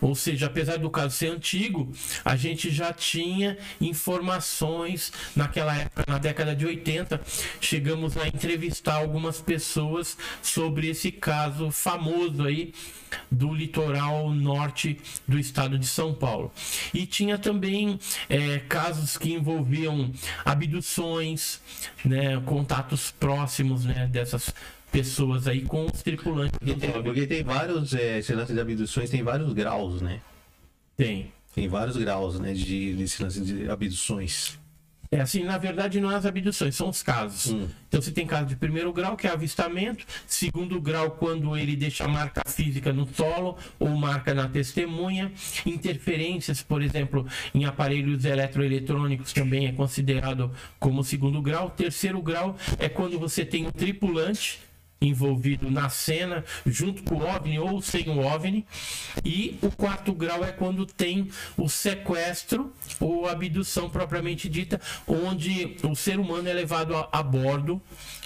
Ou 0.01 0.15
seja, 0.15 0.47
apesar 0.47 0.79
do 0.79 0.91
caso 0.91 1.15
ser 1.15 1.29
antigo, 1.29 1.93
a 2.25 2.37
gente 2.37 2.71
já 2.71 2.93
tinha 2.93 3.57
informações 3.81 5.13
naquela 5.35 5.77
época, 5.77 6.05
na 6.07 6.19
década 6.19 6.55
de 6.55 6.67
80, 6.67 7.21
chegamos 7.61 8.17
a 8.17 8.27
entrevistar 8.29 8.97
algumas 8.97 9.41
pessoas 9.41 10.17
sobre 10.43 10.89
esse 10.89 11.11
caso 11.11 11.71
famoso 11.71 12.45
aí 12.45 12.73
do 13.31 13.55
litoral 13.55 14.31
norte 14.31 14.99
do 15.27 15.39
estado 15.39 15.79
de 15.79 15.87
São 15.87 16.15
Paulo. 16.15 16.53
E 16.93 17.07
tinha 17.07 17.39
também 17.39 17.99
é, 18.29 18.59
casos 18.69 19.17
que 19.17 19.33
envolviam 19.33 20.11
abduções, 20.45 21.61
né, 22.05 22.41
contatos 22.45 23.11
próximos 23.11 23.85
né, 23.85 24.07
dessas 24.07 24.53
pessoas 24.91 25.47
aí 25.47 25.63
com 25.63 25.87
os 25.87 26.03
tripulantes. 26.03 26.59
Porque 26.59 26.75
tem, 26.75 27.03
porque 27.03 27.27
tem 27.27 27.43
vários, 27.43 27.95
é, 27.95 28.19
esse 28.19 28.33
lance 28.35 28.53
de 28.53 28.61
abduções 28.61 29.11
tem 29.11 29.23
vários 29.23 29.53
graus, 29.53 30.01
né? 30.01 30.21
Tem. 30.97 31.33
Tem 31.55 31.69
vários 31.69 31.97
graus, 31.97 32.39
né, 32.39 32.53
de, 32.53 32.95
desse 32.95 33.23
lance 33.23 33.41
de 33.41 33.69
abduções. 33.69 34.59
É 35.11 35.23
assim, 35.23 35.43
na 35.43 35.57
verdade 35.57 36.01
não 36.01 36.13
é 36.13 36.17
as 36.17 36.27
abduções, 36.27 36.77
são 36.77 36.91
os 36.91 37.03
casos. 37.03 37.51
Hum. 37.51 37.67
Então 37.89 38.01
você 38.01 38.11
tem 38.11 38.27
caso 38.27 38.47
de 38.47 38.57
primeiro 38.57 38.93
grau, 38.93 39.17
que 39.17 39.27
é 39.27 39.31
avistamento, 39.31 40.05
segundo 40.27 40.79
grau, 40.81 41.13
quando 41.13 41.57
ele 41.57 41.75
deixa 41.75 42.07
marca 42.07 42.43
física 42.47 42.93
no 42.93 43.09
solo 43.15 43.57
ou 43.79 43.89
marca 43.89 44.35
na 44.35 44.47
testemunha, 44.47 45.33
interferências, 45.65 46.63
por 46.63 46.83
exemplo, 46.83 47.27
em 47.55 47.65
aparelhos 47.65 48.27
eletroeletrônicos 48.27 49.33
também 49.33 49.67
é 49.67 49.73
considerado 49.73 50.53
como 50.79 51.03
segundo 51.03 51.41
grau. 51.41 51.71
Terceiro 51.71 52.21
grau 52.21 52.55
é 52.79 52.89
quando 52.91 53.19
você 53.19 53.47
tem 53.47 53.67
um 53.67 53.71
tripulante 53.71 54.61
envolvido 55.01 55.71
na 55.71 55.89
cena, 55.89 56.45
junto 56.67 57.03
com 57.03 57.17
o 57.17 57.27
OVNI 57.27 57.59
ou 57.59 57.81
sem 57.81 58.09
o 58.09 58.19
OVNI. 58.19 58.67
E 59.25 59.59
o 59.63 59.71
quarto 59.71 60.13
grau 60.13 60.45
é 60.45 60.53
quando 60.53 60.85
tem 60.87 61.31
o 61.57 61.69
sequestro 61.69 62.73
ou 63.01 63.29
abdução 63.29 63.89
propriamente 63.89 64.49
dita, 64.49 64.81
onde 65.07 65.77
o 65.83 65.95
ser 65.95 66.19
humano 66.19 66.49
é 66.49 66.53
levado 66.53 66.97
a, 66.97 67.09
a 67.13 67.23
bordo 67.23 67.81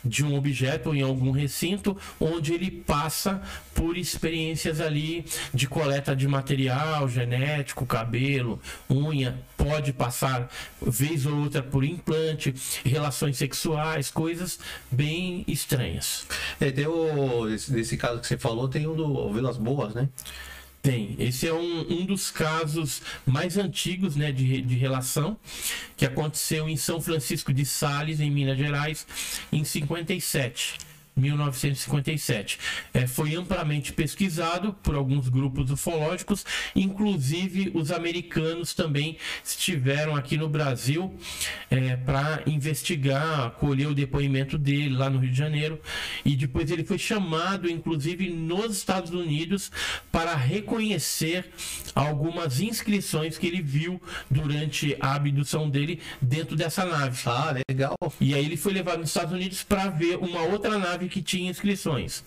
de 0.05 0.25
um 0.25 0.35
objeto 0.37 0.89
ou 0.89 0.95
em 0.95 1.03
algum 1.03 1.31
recinto, 1.31 1.97
onde 2.19 2.53
ele 2.53 2.71
passa 2.71 3.41
por 3.75 3.97
experiências 3.97 4.81
ali 4.81 5.25
de 5.55 5.67
coleta 5.67 6.15
de 6.15 6.27
material 6.27 7.09
genético, 7.09 7.87
cabelo, 7.87 8.61
unha, 8.91 9.39
pode 9.57 9.93
passar 9.93 10.51
vez 10.81 11.25
ou 11.25 11.37
outra 11.37 11.63
por 11.63 11.85
implante, 11.85 12.55
relações 12.85 13.37
sexuais, 13.37 14.11
coisas 14.11 14.59
bem 14.91 15.45
estranhas. 15.47 16.27
É. 16.67 17.55
Esse, 17.55 17.73
desse 17.73 17.97
caso 17.97 18.21
que 18.21 18.27
você 18.27 18.39
falou, 18.39 18.69
tem 18.69 18.87
um 18.87 18.95
do 18.95 19.33
Vilas 19.33 19.57
Boas, 19.57 19.95
né? 19.95 20.09
Tem. 20.81 21.15
Esse 21.19 21.47
é 21.47 21.55
um, 21.55 21.81
um 21.93 22.07
dos 22.07 22.31
casos 22.31 23.03
mais 23.25 23.57
antigos 23.57 24.17
né, 24.17 24.33
de, 24.33 24.61
de 24.63 24.75
relação 24.75 25.37
que 25.97 26.05
aconteceu 26.05 26.69
em 26.69 26.77
São 26.77 27.01
Francisco 27.01 27.53
de 27.53 27.65
Sales, 27.65 28.19
em 28.19 28.31
Minas 28.31 28.59
Gerais, 28.59 29.07
em 29.53 29.63
57. 29.63 30.79
1957. 31.17 32.59
É, 32.95 33.07
foi 33.07 33.35
amplamente 33.35 33.93
pesquisado 33.93 34.73
por 34.83 34.95
alguns 34.95 35.29
grupos 35.29 35.71
ufológicos, 35.71 36.45
inclusive 36.75 37.71
os 37.75 37.91
americanos 37.91 38.75
também 38.75 39.17
estiveram 39.45 40.17
aqui 40.17 40.37
no 40.37 40.49
Brasil 40.49 41.15
é, 41.71 41.97
para 41.97 42.43
investigar, 42.47 43.51
colher 43.53 43.89
o 43.89 43.95
depoimento 43.95 44.57
dele 44.57 44.97
lá 44.97 45.11
no 45.11 45.19
Rio 45.19 45.31
de 45.31 45.37
Janeiro, 45.37 45.81
e 46.25 46.35
depois 46.35 46.71
ele 46.71 46.85
foi 46.85 46.99
chamado, 46.99 47.69
inclusive, 47.69 48.31
nos 48.31 48.77
Estados 48.77 49.11
Unidos 49.13 49.71
para 50.11 50.35
reconhecer 50.35 51.51
algumas 51.95 52.61
inscrições 52.61 53.37
que 53.37 53.47
ele 53.47 53.63
viu 53.63 54.01
durante 54.31 54.97
a 55.01 55.15
abdução 55.15 55.69
dele 55.69 56.01
dentro 56.21 56.57
dessa 56.57 56.85
nave. 56.85 57.19
Ah, 57.27 57.55
legal. 57.69 57.97
E 58.21 58.35
aí 58.35 58.45
ele 58.45 58.57
foi 58.57 58.73
levado 58.73 59.01
nos 59.01 59.11
Estados 59.11 59.33
Unidos 59.33 59.63
para 59.63 59.89
ver 59.89 60.17
uma 60.17 60.43
outra 60.43 60.79
nave 60.79 61.02
que 61.09 61.23
tinha 61.23 61.51
inscrições. 61.51 62.25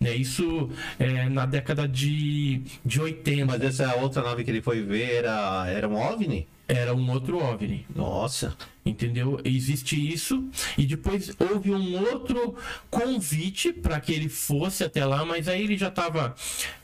Né, 0.00 0.14
isso 0.16 0.70
é, 0.98 1.28
na 1.28 1.46
década 1.46 1.86
de, 1.86 2.62
de 2.84 3.00
80. 3.00 3.46
Mas 3.46 3.62
essa 3.62 3.94
outra 3.96 4.22
nave 4.22 4.44
que 4.44 4.50
ele 4.50 4.60
foi 4.60 4.82
ver 4.82 5.18
era, 5.18 5.66
era 5.68 5.88
um 5.88 5.96
OVNI? 5.96 6.46
Era 6.66 6.94
um 6.94 7.10
outro 7.10 7.38
OVNI. 7.38 7.86
Nossa. 7.94 8.56
Entendeu? 8.86 9.40
Existe 9.44 9.96
isso. 9.96 10.46
E 10.76 10.84
depois 10.84 11.34
houve 11.38 11.70
um 11.70 11.98
outro 11.98 12.54
convite 12.90 13.72
para 13.72 13.98
que 13.98 14.12
ele 14.12 14.28
fosse 14.28 14.84
até 14.84 15.04
lá, 15.06 15.24
mas 15.24 15.48
aí 15.48 15.62
ele 15.62 15.76
já 15.76 15.88
estava 15.88 16.34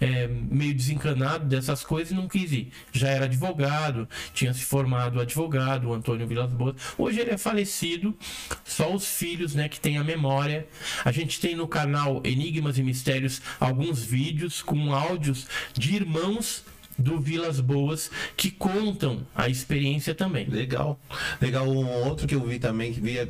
é, 0.01 0.27
meio 0.27 0.75
desencanado 0.75 1.45
dessas 1.45 1.85
coisas 1.85 2.13
e 2.13 2.15
não 2.15 2.27
quis 2.27 2.53
ir. 2.53 2.73
Já 2.91 3.09
era 3.09 3.27
advogado, 3.27 4.09
tinha 4.33 4.55
se 4.55 4.65
formado 4.65 5.21
advogado, 5.21 5.89
o 5.89 5.93
Antônio 5.93 6.27
Vilas 6.27 6.53
Boas. 6.53 6.75
Hoje 6.97 7.21
ele 7.21 7.33
é 7.33 7.39
falecido, 7.39 8.17
só 8.65 8.95
os 8.95 9.07
filhos 9.07 9.55
né, 9.55 9.69
que 9.69 9.79
têm 9.79 9.99
a 9.99 10.05
memória. 10.05 10.67
A 11.05 11.13
gente 11.13 11.39
tem 11.39 11.55
no 11.55 11.69
canal 11.69 12.23
Enigmas 12.25 12.79
e 12.79 12.83
Mistérios 12.83 13.43
alguns 13.59 14.03
vídeos 14.03 14.63
com 14.63 14.95
áudios 14.95 15.47
de 15.75 15.97
irmãos 15.97 16.65
do 17.01 17.19
Vilas 17.19 17.61
Boas 17.61 18.11
que 18.37 18.51
contam 18.51 19.27
a 19.35 19.49
experiência 19.49 20.15
também. 20.15 20.47
Legal. 20.47 20.99
Legal. 21.41 21.69
Um 21.69 22.07
outro 22.07 22.27
que 22.27 22.35
eu 22.35 22.45
vi 22.45 22.59
também, 22.59 22.93
que 22.93 23.01
via. 23.01 23.29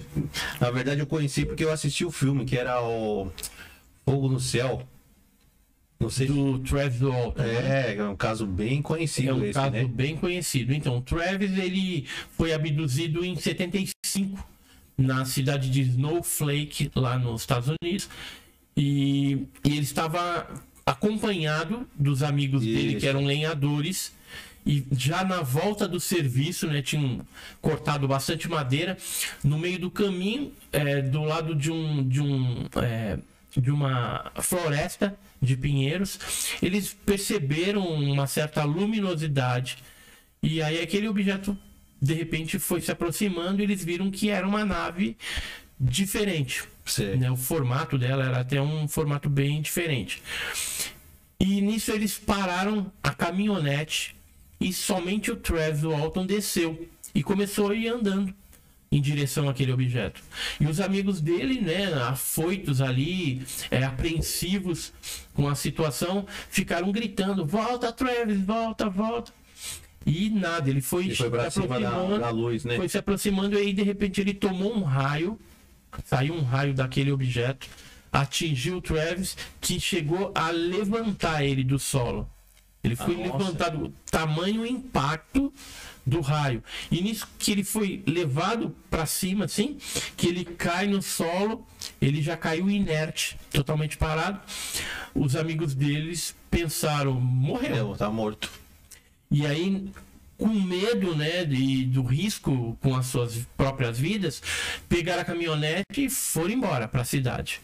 Na 0.61 0.71
verdade, 0.71 1.01
eu 1.01 1.07
conheci 1.07 1.45
porque 1.45 1.65
eu 1.65 1.73
assisti 1.73 2.05
o 2.05 2.11
filme, 2.11 2.45
que 2.45 2.57
era 2.57 2.83
o 2.83 3.31
Fogo 4.05 4.29
no 4.29 4.41
Céu. 4.41 4.87
Não 5.99 6.09
sei. 6.09 6.27
Do 6.27 6.59
Travis 6.61 7.01
Walton. 7.01 7.43
É, 7.43 7.97
é 7.97 8.05
um 8.05 8.17
caso 8.17 8.47
bem 8.47 8.81
conhecido. 8.81 9.29
É 9.29 9.35
um 9.35 9.45
esse, 9.45 9.53
caso 9.53 9.71
né? 9.71 9.85
bem 9.85 10.17
conhecido. 10.17 10.73
Então, 10.73 10.99
o 10.99 11.03
Travis 11.03 11.57
ele 11.59 12.07
foi 12.33 12.53
abduzido 12.53 13.25
em 13.25 13.37
75 13.37 14.49
na 14.97 15.25
cidade 15.25 15.71
de 15.71 15.83
Snowflake, 15.83 16.91
lá 16.95 17.19
nos 17.19 17.43
Estados 17.43 17.75
Unidos. 17.83 18.09
E, 18.77 19.47
e 19.65 19.73
ele 19.73 19.81
estava 19.81 20.49
acompanhado 20.85 21.87
dos 21.95 22.23
amigos 22.23 22.63
Isso. 22.63 22.73
dele 22.73 23.01
que 23.01 23.07
eram 23.07 23.25
lenhadores 23.25 24.13
e 24.65 24.85
já 24.93 25.25
na 25.25 25.41
volta 25.41 25.89
do 25.89 25.99
serviço, 25.99 26.67
né, 26.67 26.83
tinham 26.83 27.21
cortado 27.63 28.07
bastante 28.07 28.49
madeira 28.49 28.97
no 29.43 29.59
meio 29.59 29.79
do 29.79 29.91
caminho, 29.91 30.53
é, 30.71 31.01
do 31.01 31.23
lado 31.23 31.55
de 31.55 31.71
um 31.71 32.07
de 32.07 32.21
um 32.21 32.67
é, 32.83 33.19
de 33.57 33.71
uma 33.71 34.31
floresta 34.41 35.19
de 35.43 35.57
pinheiros, 35.57 36.19
eles 36.63 36.97
perceberam 37.05 37.85
uma 37.85 38.27
certa 38.27 38.63
luminosidade 38.63 39.79
e 40.43 40.63
aí 40.63 40.81
aquele 40.81 41.09
objeto 41.09 41.57
de 42.01 42.15
repente 42.15 42.59
foi 42.59 42.81
se 42.81 42.91
aproximando 42.91 43.61
e 43.61 43.65
eles 43.65 43.85
viram 43.85 44.11
que 44.11 44.31
era 44.31 44.47
uma 44.47 44.65
nave 44.65 45.17
diferente. 45.79 46.65
Né? 46.99 47.31
O 47.31 47.37
formato 47.37 47.97
dela 47.99 48.25
era 48.25 48.41
até 48.41 48.61
um 48.61 48.89
formato 48.89 49.29
bem 49.29 49.61
diferente. 49.61 50.23
E 51.39 51.61
nisso 51.61 51.91
eles 51.93 52.19
pararam 52.19 52.93
a 53.03 53.11
caminhonete 53.11 54.17
e 54.61 54.73
somente 54.73 55.31
o 55.31 55.37
Travis 55.37 55.83
Walton 55.83 56.27
desceu 56.27 56.89
e 57.15 57.23
começou 57.23 57.71
a 57.71 57.75
ir 57.75 57.89
andando 57.89 58.35
em 58.93 59.01
direção 59.01 59.49
àquele 59.49 59.73
objeto. 59.73 60.21
E 60.61 60.67
os 60.67 60.81
amigos 60.81 61.21
dele, 61.21 61.61
né, 61.61 61.93
afoitos 61.95 62.81
ali, 62.81 63.43
é, 63.71 63.85
apreensivos 63.85 64.93
com 65.33 65.49
a 65.49 65.55
situação, 65.55 66.27
ficaram 66.51 66.91
gritando: 66.91 67.47
volta, 67.47 67.93
Travis, 67.93 68.41
volta, 68.41 68.89
volta. 68.89 69.33
E 70.05 70.31
nada, 70.31 70.69
ele 70.69 70.81
foi, 70.81 71.05
ele 71.05 71.15
foi 71.15 71.29
se 71.29 71.37
aproximando, 71.37 72.19
da, 72.19 72.19
da 72.19 72.31
luz, 72.31 72.65
né? 72.65 72.77
foi 72.77 72.89
se 72.89 72.99
aproximando 72.99 73.55
e 73.55 73.59
aí 73.59 73.73
de 73.73 73.83
repente 73.83 74.21
ele 74.21 74.33
tomou 74.33 74.75
um 74.75 74.83
raio 74.83 75.39
saiu 76.05 76.35
um 76.35 76.43
raio 76.43 76.75
daquele 76.75 77.13
objeto, 77.13 77.69
atingiu 78.13 78.79
o 78.79 78.83
Travis, 78.83 79.37
que 79.61 79.79
chegou 79.79 80.33
a 80.35 80.51
levantar 80.51 81.45
ele 81.45 81.63
do 81.63 81.79
solo. 81.79 82.29
Ele 82.83 82.97
foi 82.97 83.15
ah, 83.17 83.25
levantado, 83.25 83.93
tamanho 84.11 84.65
impacto 84.65 85.53
do 86.07 86.21
raio. 86.21 86.65
E 86.91 87.03
nisso 87.03 87.29
que 87.39 87.53
ele 87.53 87.63
foi 87.63 88.03
levado 88.07 88.75
para 88.89 89.05
cima, 89.05 89.45
assim, 89.45 89.77
que 90.17 90.27
ele 90.27 90.45
cai 90.45 90.87
no 90.87 91.03
solo, 91.03 91.67
ele 92.01 92.23
já 92.23 92.37
caiu 92.37 92.71
inerte, 92.71 93.39
totalmente 93.53 93.99
parado. 93.99 94.41
Os 95.15 95.37
amigos 95.37 95.75
deles 95.75 96.35
pensaram, 96.51 97.21
morreu. 97.21 97.95
tá 97.97 98.09
morto. 98.09 98.51
E 99.31 99.47
aí 99.47 99.91
com 100.41 100.49
medo 100.49 101.15
né, 101.15 101.45
de, 101.45 101.85
do 101.85 102.03
risco 102.03 102.77
com 102.81 102.97
as 102.97 103.07
suas 103.07 103.47
próprias 103.57 103.99
vidas, 103.99 104.43
pegaram 104.89 105.21
a 105.21 105.25
caminhonete 105.25 106.07
e 106.07 106.11
foram 106.11 106.51
embora 106.51 106.89
para 106.89 107.03
a 107.03 107.05
cidade. 107.05 107.61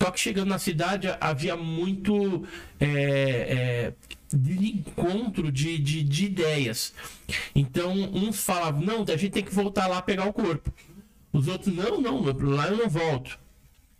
Só 0.00 0.10
que 0.10 0.20
chegando 0.20 0.48
na 0.48 0.58
cidade 0.58 1.08
havia 1.20 1.56
muito 1.56 2.44
é, 2.78 2.86
é, 2.86 3.92
de 4.32 4.72
encontro 4.72 5.50
de, 5.50 5.78
de, 5.78 6.02
de, 6.02 6.26
ideias. 6.26 6.92
Então, 7.54 7.92
uns 8.12 8.44
falavam, 8.44 8.82
não, 8.82 9.02
a 9.02 9.16
gente 9.16 9.30
tem 9.30 9.44
que 9.44 9.54
voltar 9.54 9.86
lá 9.86 10.02
pegar 10.02 10.26
o 10.26 10.32
corpo. 10.32 10.72
Os 11.32 11.48
outros, 11.48 11.74
não, 11.74 12.00
não, 12.00 12.20
lá 12.20 12.68
eu 12.68 12.76
não 12.76 12.90
volto. 12.90 13.38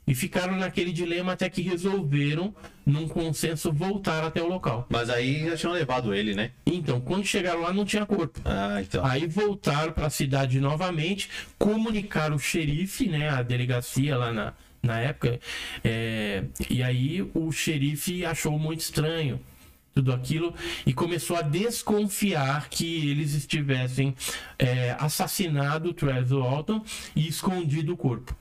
E 0.06 0.14
ficaram 0.14 0.56
naquele 0.56 0.92
dilema 0.92 1.32
até 1.32 1.48
que 1.48 1.62
resolveram, 1.62 2.54
num 2.84 3.06
consenso, 3.06 3.72
voltar 3.72 4.24
até 4.24 4.42
o 4.42 4.48
local. 4.48 4.86
Mas 4.90 5.08
aí 5.08 5.48
já 5.48 5.56
tinham 5.56 5.72
levado 5.72 6.12
ele, 6.12 6.34
né? 6.34 6.50
Então, 6.66 7.00
quando 7.00 7.24
chegaram 7.24 7.60
lá, 7.60 7.72
não 7.72 7.84
tinha 7.84 8.04
corpo. 8.04 8.40
Ah, 8.44 8.80
então. 8.82 9.04
Aí 9.06 9.26
voltaram 9.26 9.92
para 9.92 10.06
a 10.06 10.10
cidade 10.10 10.60
novamente, 10.60 11.30
comunicaram 11.56 12.36
o 12.36 12.38
xerife, 12.38 13.08
né, 13.08 13.28
a 13.28 13.42
delegacia 13.42 14.16
lá 14.16 14.32
na, 14.32 14.54
na 14.82 14.98
época, 14.98 15.38
é, 15.84 16.44
e 16.68 16.82
aí 16.82 17.22
o 17.34 17.52
xerife 17.52 18.24
achou 18.24 18.58
muito 18.58 18.80
estranho 18.80 19.40
tudo 19.94 20.12
aquilo 20.12 20.54
e 20.86 20.92
começou 20.92 21.36
a 21.36 21.42
desconfiar 21.42 22.68
que 22.68 23.10
eles 23.10 23.34
estivessem 23.34 24.14
é, 24.58 24.96
assassinado 24.98 25.90
o 25.90 25.94
Trevor 25.94 26.42
Walton 26.42 26.82
e 27.14 27.28
escondido 27.28 27.92
o 27.92 27.96
corpo. 27.96 28.34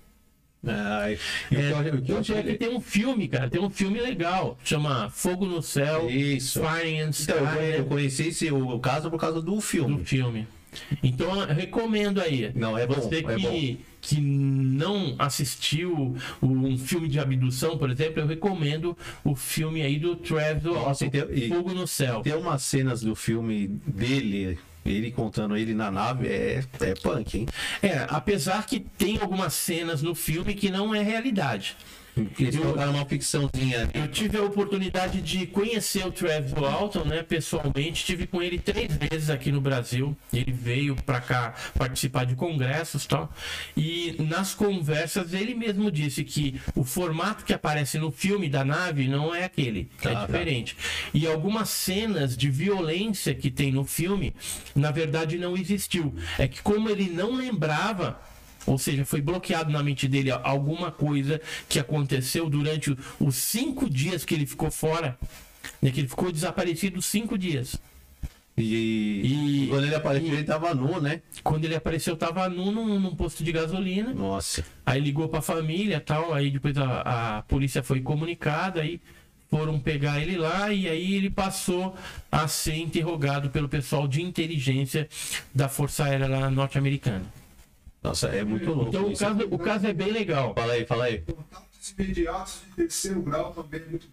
Que 0.63 1.55
É, 1.55 1.73
o 1.93 2.01
que 2.01 2.11
eu 2.11 2.37
é 2.37 2.43
que 2.43 2.53
tem 2.55 2.69
um 2.69 2.79
filme, 2.79 3.27
cara, 3.27 3.49
tem 3.49 3.59
um 3.61 3.69
filme 3.69 3.99
legal, 3.99 4.57
chama 4.63 5.09
Fogo 5.09 5.45
no 5.45 5.61
Céu, 5.61 6.09
Isso. 6.09 6.59
Fire 6.61 6.99
and 6.99 7.09
Então, 7.19 7.35
eu 7.37 7.45
Sky, 7.45 7.59
né, 7.59 7.79
eu 7.79 7.85
conheci 7.85 8.27
esse, 8.27 8.51
o 8.51 8.79
caso 8.79 9.09
por 9.09 9.19
causa 9.19 9.41
do 9.41 9.55
do 9.55 9.61
filme. 9.61 10.03
filme. 10.05 10.47
Então, 11.03 11.41
eu 11.41 11.53
recomendo 11.53 12.21
aí. 12.21 12.51
Não, 12.55 12.77
é 12.77 12.87
bom, 12.87 12.93
Você 12.93 13.17
é 13.17 13.23
que, 13.35 13.79
que 13.99 14.21
não 14.21 15.15
assistiu 15.19 16.15
um 16.41 16.77
filme 16.77 17.09
de 17.09 17.19
abdução, 17.19 17.77
por 17.77 17.89
exemplo, 17.89 18.21
eu 18.21 18.27
recomendo 18.27 18.97
o 19.23 19.35
filme 19.35 19.81
aí 19.81 19.99
do 19.99 20.15
Trevor 20.15 20.73
Nossa, 20.75 21.09
tem- 21.09 21.49
Fogo 21.49 21.73
no 21.73 21.85
Céu. 21.85 22.21
Tem 22.21 22.33
umas 22.35 22.61
cenas 22.61 23.01
do 23.01 23.15
filme 23.15 23.67
dele, 23.85 24.57
ele 24.85 25.11
contando 25.11 25.55
ele 25.55 25.73
na 25.73 25.91
nave, 25.91 26.27
é, 26.27 26.63
é 26.81 26.93
punk, 26.95 27.39
hein? 27.39 27.47
É, 27.81 28.05
apesar 28.09 28.65
que 28.65 28.79
tem 28.79 29.19
algumas 29.19 29.53
cenas 29.53 30.01
no 30.01 30.15
filme 30.15 30.53
que 30.53 30.69
não 30.69 30.93
é 30.93 31.01
realidade. 31.01 31.75
Eles 32.37 32.55
Eu- 32.55 32.61
colocaram 32.63 32.93
uma 32.93 33.05
ficçãozinha 33.05 33.81
ali. 33.83 33.91
Eu 33.93 34.07
tive 34.09 34.37
a 34.37 34.43
oportunidade 34.43 35.21
de 35.21 35.45
conhecer 35.47 36.05
o 36.05 36.11
Trevor 36.11 36.65
Alton, 36.65 37.05
né, 37.05 37.23
pessoalmente. 37.23 38.03
Tive 38.05 38.27
com 38.27 38.41
ele 38.41 38.59
três 38.59 38.93
vezes 38.97 39.29
aqui 39.29 39.51
no 39.51 39.61
Brasil. 39.61 40.15
Ele 40.33 40.51
veio 40.51 40.95
para 40.95 41.21
cá 41.21 41.53
participar 41.77 42.25
de 42.25 42.35
congressos, 42.35 43.05
e 43.05 43.07
tal. 43.07 43.33
E 43.77 44.15
nas 44.19 44.53
conversas 44.53 45.33
ele 45.33 45.53
mesmo 45.55 45.89
disse 45.89 46.23
que 46.23 46.59
o 46.75 46.83
formato 46.83 47.45
que 47.45 47.53
aparece 47.53 47.97
no 47.97 48.11
filme 48.11 48.49
da 48.49 48.65
nave 48.65 49.07
não 49.07 49.33
é 49.33 49.45
aquele, 49.45 49.89
Tá, 50.01 50.09
é 50.11 50.13
tá. 50.13 50.25
diferente. 50.25 50.75
E 51.13 51.25
algumas 51.25 51.69
cenas 51.69 52.35
de 52.35 52.50
violência 52.50 53.33
que 53.33 53.50
tem 53.50 53.71
no 53.71 53.85
filme, 53.85 54.33
na 54.75 54.91
verdade 54.91 55.37
não 55.37 55.55
existiu. 55.55 56.13
É 56.37 56.47
que 56.47 56.61
como 56.61 56.89
ele 56.89 57.09
não 57.09 57.35
lembrava 57.35 58.19
ou 58.65 58.77
seja, 58.77 59.03
foi 59.05 59.21
bloqueado 59.21 59.71
na 59.71 59.81
mente 59.83 60.07
dele 60.07 60.31
alguma 60.31 60.91
coisa 60.91 61.41
que 61.67 61.79
aconteceu 61.79 62.50
durante 62.50 62.95
os 63.19 63.35
cinco 63.35 63.89
dias 63.89 64.24
que 64.25 64.33
ele 64.33 64.45
ficou 64.45 64.69
fora. 64.71 65.17
Né, 65.81 65.91
que 65.91 66.00
ele 66.00 66.07
ficou 66.07 66.31
desaparecido 66.31 67.01
cinco 67.01 67.37
dias. 67.37 67.75
E, 68.57 69.63
E- 69.63 69.67
quando 69.69 69.85
ele 69.85 69.95
apareceu, 69.95 70.33
ele 70.33 70.43
tava 70.43 70.74
nu, 70.74 71.00
né? 71.00 71.21
Quando 71.43 71.65
ele 71.65 71.75
apareceu, 71.75 72.15
tava 72.15 72.47
nu 72.50 72.71
num, 72.71 73.00
num 73.00 73.15
posto 73.15 73.43
de 73.43 73.51
gasolina. 73.51 74.13
Nossa. 74.13 74.63
Aí 74.85 75.00
ligou 75.00 75.27
pra 75.29 75.41
família 75.41 76.00
tal. 76.00 76.33
Aí 76.33 76.51
depois 76.51 76.77
a, 76.77 77.37
a 77.37 77.41
polícia 77.43 77.81
foi 77.81 78.01
comunicada. 78.01 78.81
Aí 78.81 79.00
foram 79.50 79.79
pegar 79.79 80.19
ele 80.21 80.37
lá. 80.37 80.71
E 80.74 80.87
aí 80.89 81.13
ele 81.15 81.29
passou 81.29 81.95
a 82.31 82.47
ser 82.47 82.75
interrogado 82.75 83.50
pelo 83.50 83.69
pessoal 83.69 84.07
de 84.07 84.21
inteligência 84.21 85.07
da 85.53 85.67
Força 85.69 86.03
Aérea 86.05 86.27
lá 86.27 86.50
norte-americana. 86.50 87.25
Nossa, 88.03 88.27
é 88.29 88.44
muito 88.44 88.72
louco. 88.72 88.90
Então 88.90 89.07
o 89.11 89.18
caso, 89.18 89.48
o 89.51 89.59
caso 89.59 89.87
é 89.87 89.94
bem 89.94 90.11
legal. 90.11 90.53
Fala 90.55 90.74
aí, 90.74 90.85
fala 90.85 91.05
aí. 91.05 91.20
Contatos 91.22 91.92
imediatos 91.98 92.61
de 92.68 92.75
terceiro 92.75 93.22
grau 93.22 93.53
também 93.53 93.81
é 93.81 93.85
muito 93.85 94.07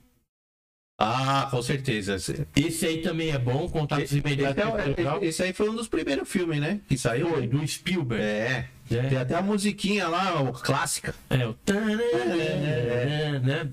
Ah, 0.98 1.48
com 1.50 1.62
certeza. 1.62 2.16
Esse, 2.16 2.46
Esse 2.54 2.86
aí 2.86 3.02
também 3.02 3.30
é 3.30 3.38
bom, 3.38 3.68
contatos 3.68 4.12
imediatos. 4.12 4.62
esse, 4.62 4.80
é 4.80 4.84
legal. 4.84 5.22
esse 5.24 5.42
aí 5.42 5.52
foi 5.52 5.70
um 5.70 5.74
dos 5.74 5.88
primeiros 5.88 6.28
filmes, 6.28 6.60
né? 6.60 6.80
Que 6.88 6.98
saiu. 6.98 7.30
Foi, 7.30 7.46
do 7.46 7.66
Spielberg. 7.66 8.22
É. 8.22 8.68
É. 8.90 9.02
Tem 9.08 9.18
até 9.18 9.34
a 9.34 9.42
musiquinha 9.42 10.08
lá, 10.08 10.52
clássica. 10.62 11.14
É, 11.30 11.46
o 11.46 11.56
É. 11.66 13.38
né? 13.40 13.68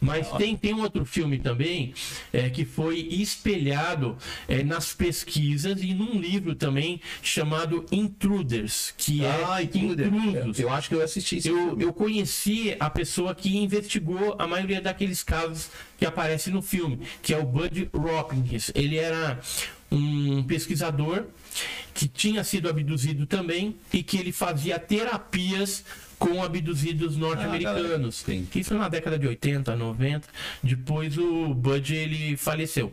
Mas 0.00 0.28
tem, 0.32 0.56
tem 0.56 0.74
um 0.74 0.82
outro 0.82 1.04
filme 1.04 1.38
também 1.38 1.94
é, 2.32 2.50
que 2.50 2.64
foi 2.64 2.98
espelhado 2.98 4.16
é, 4.48 4.62
nas 4.62 4.92
pesquisas 4.92 5.80
e 5.82 5.94
num 5.94 6.18
livro 6.20 6.54
também 6.54 7.00
chamado 7.22 7.84
Intruders, 7.90 8.92
que 8.96 9.24
é 9.24 9.44
Ah, 9.48 9.62
Intruder. 9.62 10.12
Intrusos. 10.12 10.58
Eu 10.58 10.70
acho 10.70 10.88
que 10.88 10.94
eu 10.94 11.02
assisti 11.02 11.36
esse 11.38 11.48
Eu, 11.48 11.78
eu 11.80 11.92
conheci 11.92 12.76
a 12.78 12.90
pessoa 12.90 13.34
que 13.34 13.56
investigou 13.56 14.36
a 14.38 14.46
maioria 14.46 14.80
daqueles 14.80 15.22
casos 15.22 15.70
que 15.98 16.04
aparecem 16.04 16.52
no 16.52 16.60
filme, 16.62 17.00
que 17.22 17.32
é 17.32 17.38
o 17.38 17.44
Bud 17.44 17.88
Rockins. 17.94 18.70
Ele 18.74 18.96
era 18.98 19.40
um 19.96 20.42
pesquisador 20.42 21.24
que 21.94 22.06
tinha 22.06 22.44
sido 22.44 22.68
abduzido 22.68 23.26
também 23.26 23.76
e 23.92 24.02
que 24.02 24.18
ele 24.18 24.30
fazia 24.32 24.78
terapias 24.78 25.84
com 26.18 26.42
abduzidos 26.42 27.14
norte-americanos. 27.16 28.24
Ah. 28.26 28.32
Isso 28.54 28.74
na 28.74 28.88
década 28.88 29.18
de 29.18 29.26
80, 29.26 29.76
90. 29.76 30.26
Depois 30.62 31.16
o 31.18 31.52
Bud 31.54 31.94
ele 31.94 32.36
faleceu. 32.38 32.90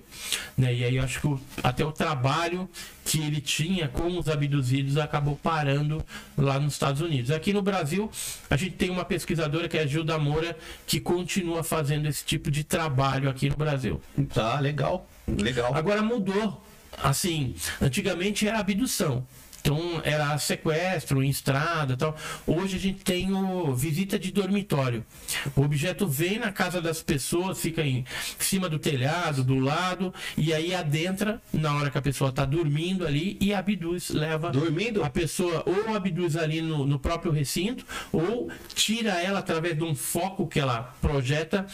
Né? 0.57 0.73
E 0.75 0.83
aí 0.83 0.95
eu 0.97 1.03
acho 1.03 1.21
que 1.21 1.27
o- 1.27 1.39
até 1.63 1.85
o 1.85 1.91
trabalho 1.91 2.69
que 3.05 3.19
ele 3.21 3.39
tinha 3.39 3.87
com 3.87 4.17
os 4.17 4.27
abduzidos 4.27 4.97
acabou 4.97 5.37
parando 5.37 6.03
lá 6.37 6.59
nos 6.59 6.73
Estados 6.73 7.01
Unidos. 7.01 7.31
Aqui 7.31 7.53
no 7.53 7.61
Brasil, 7.61 8.09
a 8.49 8.57
gente 8.57 8.75
tem 8.75 8.89
uma 8.89 9.05
pesquisadora 9.05 9.67
que 9.69 9.77
é 9.77 9.81
a 9.83 9.85
Gilda 9.87 10.17
Moura, 10.17 10.57
que 10.85 10.99
continua 10.99 11.63
fazendo 11.63 12.07
esse 12.07 12.25
tipo 12.25 12.51
de 12.51 12.63
trabalho 12.65 13.29
aqui 13.29 13.49
no 13.49 13.55
Brasil. 13.55 14.01
Tá, 14.33 14.59
legal. 14.59 15.09
Legal. 15.27 15.73
Agora 15.73 16.01
mudou. 16.01 16.61
Assim, 17.01 17.55
antigamente 17.81 18.47
era 18.47 18.59
abdução. 18.59 19.25
Então 19.63 20.01
era 20.03 20.37
sequestro 20.37 21.23
em 21.23 21.29
estrada 21.29 21.93
e 21.93 21.97
tal. 21.97 22.13
Hoje 22.45 22.75
a 22.75 22.79
gente 22.79 23.01
tem 23.01 23.31
o 23.31 23.73
visita 23.73 24.19
de 24.19 24.29
dormitório. 24.29 25.05
O 25.55 25.61
objeto 25.61 26.05
vem 26.05 26.37
na 26.37 26.51
casa 26.51 26.81
das 26.81 27.01
pessoas, 27.01 27.61
fica 27.61 27.81
em 27.81 28.03
cima 28.37 28.67
do 28.67 28.77
telhado, 28.77 29.41
do 29.41 29.57
lado, 29.57 30.13
e 30.35 30.53
aí 30.53 30.75
adentra 30.75 31.41
na 31.53 31.73
hora 31.77 31.89
que 31.89 31.97
a 31.97 32.01
pessoa 32.01 32.29
está 32.29 32.43
dormindo 32.43 33.07
ali 33.07 33.37
e 33.39 33.53
abduz, 33.53 34.09
leva 34.09 34.51
Dormindo? 34.51 35.01
a 35.01 35.09
pessoa 35.09 35.63
ou 35.65 35.95
abduz 35.95 36.35
ali 36.35 36.61
no, 36.61 36.85
no 36.85 36.99
próprio 36.99 37.31
recinto, 37.31 37.85
ou 38.11 38.51
tira 38.75 39.21
ela 39.21 39.39
através 39.39 39.77
de 39.77 39.83
um 39.83 39.95
foco 39.95 40.45
que 40.45 40.59
ela 40.59 40.93
projeta 40.99 41.65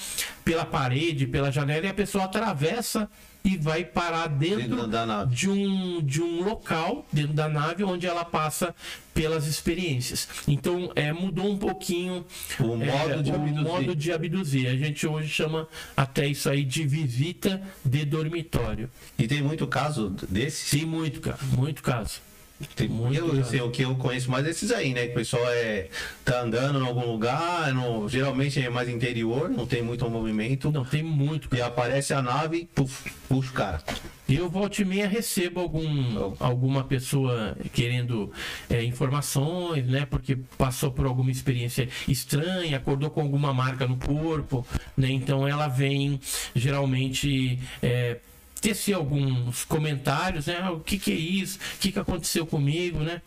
pela 0.46 0.64
parede, 0.64 1.26
pela 1.26 1.52
janela, 1.52 1.88
e 1.88 1.90
a 1.90 1.94
pessoa 1.94 2.26
atravessa 2.26 3.10
e 3.44 3.58
vai 3.58 3.84
parar 3.84 4.28
dentro, 4.28 4.88
Dentro 4.88 5.28
de 5.28 5.50
um, 5.50 6.02
de 6.02 6.22
um 6.22 6.44
local, 6.44 7.08
dentro 7.12 7.34
da 7.34 7.48
nave, 7.48 7.84
onde 7.84 8.06
ela 8.06 8.26
passa 8.26 8.76
pelas 9.14 9.48
experiências. 9.48 10.28
Então, 10.48 10.92
é, 10.96 11.12
mudou 11.12 11.50
um 11.50 11.58
pouquinho 11.58 12.26
O 12.60 12.76
modo 12.76 13.24
de 13.24 13.32
o 13.32 13.36
abduzir. 13.36 13.64
modo 13.64 13.96
de 13.96 14.12
abduzir. 14.12 14.68
A 14.70 14.76
gente 14.76 15.08
hoje 15.08 15.30
chama 15.30 15.68
até 15.96 16.28
isso 16.28 16.50
aí 16.50 16.64
de 16.64 16.86
visita 16.86 17.62
de 17.84 18.06
dormitório. 18.06 18.90
E 19.18 19.28
tem 19.28 19.42
muito 19.42 19.66
caso 19.68 20.10
desses. 20.30 20.70
Tem 20.70 20.86
muito, 20.86 21.20
cara, 21.22 21.40
muito 21.58 21.82
caso. 21.82 22.22
Tem, 22.76 22.90
Muito 22.90 23.18
eu, 23.18 23.40
assim, 23.40 23.62
o 23.62 23.70
que 23.72 23.84
eu 23.84 23.96
conheço 23.96 24.30
mais 24.30 24.46
é 24.46 24.50
esses 24.50 24.70
aí, 24.72 24.94
né? 24.94 25.06
Que 25.06 25.12
o 25.12 25.16
pessoal 25.16 25.44
é, 25.48 25.88
tá 26.26 26.42
andando 26.42 26.80
em 26.80 26.86
algum 26.86 27.10
lugar, 27.10 27.74
no- 27.74 28.08
geralmente 28.10 28.60
é 28.62 28.70
mais 28.70 28.90
interior, 28.90 29.50
não 29.50 29.66
tem 29.66 29.82
muito 29.82 30.10
movimento. 30.10 30.70
Não, 30.72 30.84
tem 30.84 31.02
muito, 31.02 31.48
E 31.56 31.62
aparece 31.62 32.14
a 32.14 32.22
nave, 32.22 32.68
puf, 32.76 33.10
puxa 33.30 33.50
o 33.50 33.54
cara. 33.54 33.82
Eu 34.28 34.50
volta 34.50 34.82
e 34.82 34.86
meia 34.86 35.08
recebo 35.08 35.60
algum, 35.62 36.36
alguma 36.40 36.84
pessoa 36.84 37.58
querendo 37.74 38.32
é, 38.70 38.84
informações, 38.84 39.88
né? 39.88 40.06
Porque 40.06 40.38
passou 40.58 40.92
por 40.92 41.06
alguma 41.06 41.32
experiência 41.32 41.88
estranha, 42.08 42.76
acordou 42.78 43.10
com 43.10 43.22
alguma 43.22 43.54
marca 43.54 43.88
no 43.88 43.96
corpo, 43.98 44.68
né? 44.98 45.10
Então 45.10 45.48
ela 45.48 45.68
vem 45.70 46.20
geralmente 46.54 47.58
é, 47.82 48.18
tecer 48.60 48.94
alguns 48.94 49.64
comentários, 49.66 50.48
né? 50.48 50.60
Ah, 50.62 50.72
O 50.72 50.80
que, 50.80 50.98
que 50.98 51.12
é 51.12 51.16
isso? 51.16 51.58
O 51.58 51.80
que, 51.80 51.92
que 51.92 52.00
aconteceu 52.00 52.46
comigo, 52.46 53.00
né? 53.00 53.22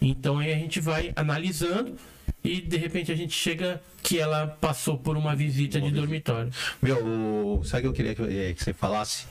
Então 0.00 0.38
aí 0.38 0.52
a 0.52 0.56
gente 0.56 0.80
vai 0.80 1.12
analisando 1.14 1.96
e 2.42 2.60
de 2.60 2.76
repente 2.76 3.12
a 3.12 3.14
gente 3.14 3.34
chega 3.34 3.82
que 4.02 4.18
ela 4.18 4.46
passou 4.46 4.96
por 4.96 5.16
uma 5.16 5.36
visita 5.36 5.80
de 5.80 5.90
dormitório. 5.90 6.50
Meu, 6.80 7.62
sabe 7.64 7.86
o 7.86 7.92
que 7.92 8.00
eu 8.00 8.14
queria 8.14 8.14
que, 8.14 8.22
eh, 8.22 8.54
que 8.54 8.64
você 8.64 8.72
falasse? 8.72 9.26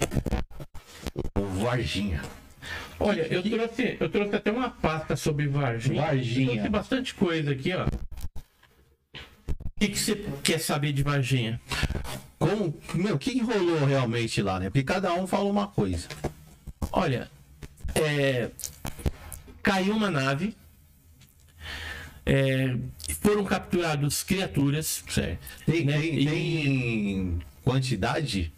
O 1.36 1.44
Varginha. 1.64 2.22
Olha, 3.00 3.22
eu 3.34 3.42
trouxe, 3.42 3.98
eu 4.00 4.10
trouxe 4.10 4.36
até 4.36 4.52
uma 4.52 4.70
pasta 4.70 5.16
sobre 5.16 5.48
Varginha. 5.48 6.02
Varginha. 6.02 6.48
Eu 6.48 6.54
trouxe 6.54 6.70
bastante 6.70 7.16
coisa 7.16 7.52
aqui, 7.52 7.74
ó. 7.74 7.88
O 9.80 9.82
que, 9.82 9.88
que 9.90 9.98
você 10.00 10.26
quer 10.44 10.60
saber 10.60 10.92
de 10.92 11.02
Varginha? 11.04 11.60
Como, 12.38 12.78
meu, 12.94 13.16
o 13.16 13.20
que, 13.20 13.32
que 13.32 13.40
rolou 13.42 13.86
realmente 13.86 14.42
lá, 14.42 14.60
né? 14.60 14.66
Porque 14.70 14.84
cada 14.84 15.14
um 15.14 15.26
fala 15.26 15.46
uma 15.50 15.68
coisa. 15.68 16.06
Olha, 16.92 17.32
é, 17.96 18.50
caiu 19.64 19.96
uma 19.96 20.12
nave, 20.12 20.54
é, 22.26 22.76
foram 23.22 23.46
capturados 23.46 24.22
criaturas. 24.22 25.02
Certo. 25.08 25.40
Tem, 25.66 25.86
Né? 25.86 25.98
tem, 26.02 26.20
E- 26.20 26.26
tem 26.26 27.40
quantidade? 27.64 28.52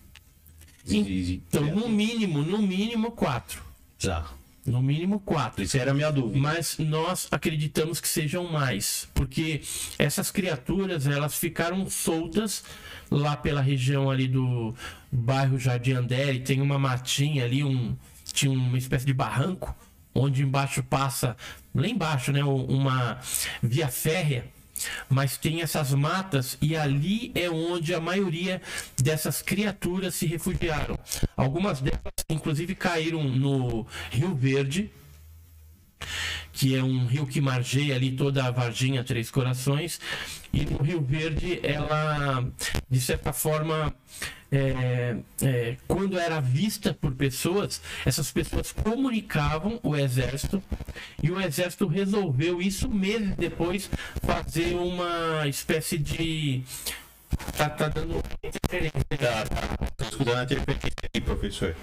de- 0.84 1.42
Então, 1.48 1.64
no 1.66 1.88
mínimo, 1.88 2.42
no 2.42 2.58
mínimo 2.60 3.12
quatro. 3.12 3.64
Já. 4.00 4.26
No 4.66 4.82
mínimo 4.82 5.20
quatro. 5.20 5.64
Isso 5.64 5.78
era 5.78 5.92
a 5.92 5.94
minha 5.94 6.12
dúvida. 6.12 6.40
Mas 6.40 6.78
nós 6.78 7.28
acreditamos 7.32 8.00
que 8.00 8.08
sejam 8.08 8.52
mais, 8.52 9.08
porque 9.14 9.62
essas 9.98 10.30
criaturas 10.30 11.08
elas 11.08 11.36
ficaram 11.36 11.90
soltas 11.90 12.64
lá 13.10 13.36
pela 13.36 13.62
região 13.62 14.10
ali 14.10 14.28
do 14.28 14.74
bairro 15.12 15.58
Jardim 15.58 15.94
Andere, 15.94 16.40
tem 16.40 16.62
uma 16.62 16.78
matinha 16.78 17.44
ali, 17.44 17.64
um 17.64 17.96
tinha 18.32 18.52
uma 18.52 18.78
espécie 18.78 19.06
de 19.06 19.14
barranco 19.14 19.76
onde 20.14 20.44
embaixo 20.44 20.84
passa, 20.84 21.36
lá 21.74 21.88
embaixo, 21.88 22.32
né, 22.32 22.44
uma 22.44 23.20
via 23.62 23.88
férrea. 23.88 24.46
Mas 25.10 25.38
tem 25.38 25.62
essas 25.62 25.94
matas 25.94 26.58
e 26.62 26.76
ali 26.76 27.32
é 27.36 27.50
onde 27.50 27.94
a 27.94 28.00
maioria 28.00 28.62
dessas 29.02 29.42
criaturas 29.42 30.16
se 30.16 30.26
refugiaram. 30.26 30.98
Algumas 31.36 31.80
delas, 31.80 32.02
inclusive, 32.30 32.76
caíram 32.76 33.24
no 33.24 33.86
Rio 34.10 34.36
Verde, 34.36 34.92
que 36.52 36.76
é 36.76 36.84
um 36.84 37.06
rio 37.06 37.26
que 37.26 37.40
margeia 37.40 37.96
ali 37.96 38.12
toda 38.12 38.46
a 38.46 38.52
Varginha 38.52 39.04
Três 39.04 39.32
Corações. 39.32 40.00
E 40.54 40.66
no 40.66 40.78
Rio 40.84 41.02
Verde, 41.02 41.60
ela, 41.64 42.46
de 42.90 43.00
certa 43.00 43.32
forma, 43.32 43.94
é, 44.52 45.16
é, 45.42 45.78
quando 45.88 46.20
era 46.20 46.42
vista 46.42 46.94
por 46.94 47.14
pessoas, 47.14 47.82
essas 48.06 48.32
pessoas 48.32 48.74
comunicavam 48.74 49.80
o 49.82 49.96
exército 49.96 50.62
e 51.24 51.32
o 51.32 51.40
exército 51.40 51.88
resolveu, 51.88 52.62
isso 52.62 52.90
meses 52.90 53.34
depois, 53.38 53.90
fazer 54.22 54.76
uma 54.76 55.48
espécie 55.48 55.98
de. 55.98 56.64
Tá, 57.58 57.70
tá 57.70 57.88
dando 57.88 58.22
interferência. 58.44 58.92
Tá, 59.10 59.46
tá. 59.46 59.88
Tô 59.96 60.04
escutando 60.04 60.38
a 60.38 60.44
interferência 60.44 60.92
aqui, 61.04 61.22
professor. 61.22 61.76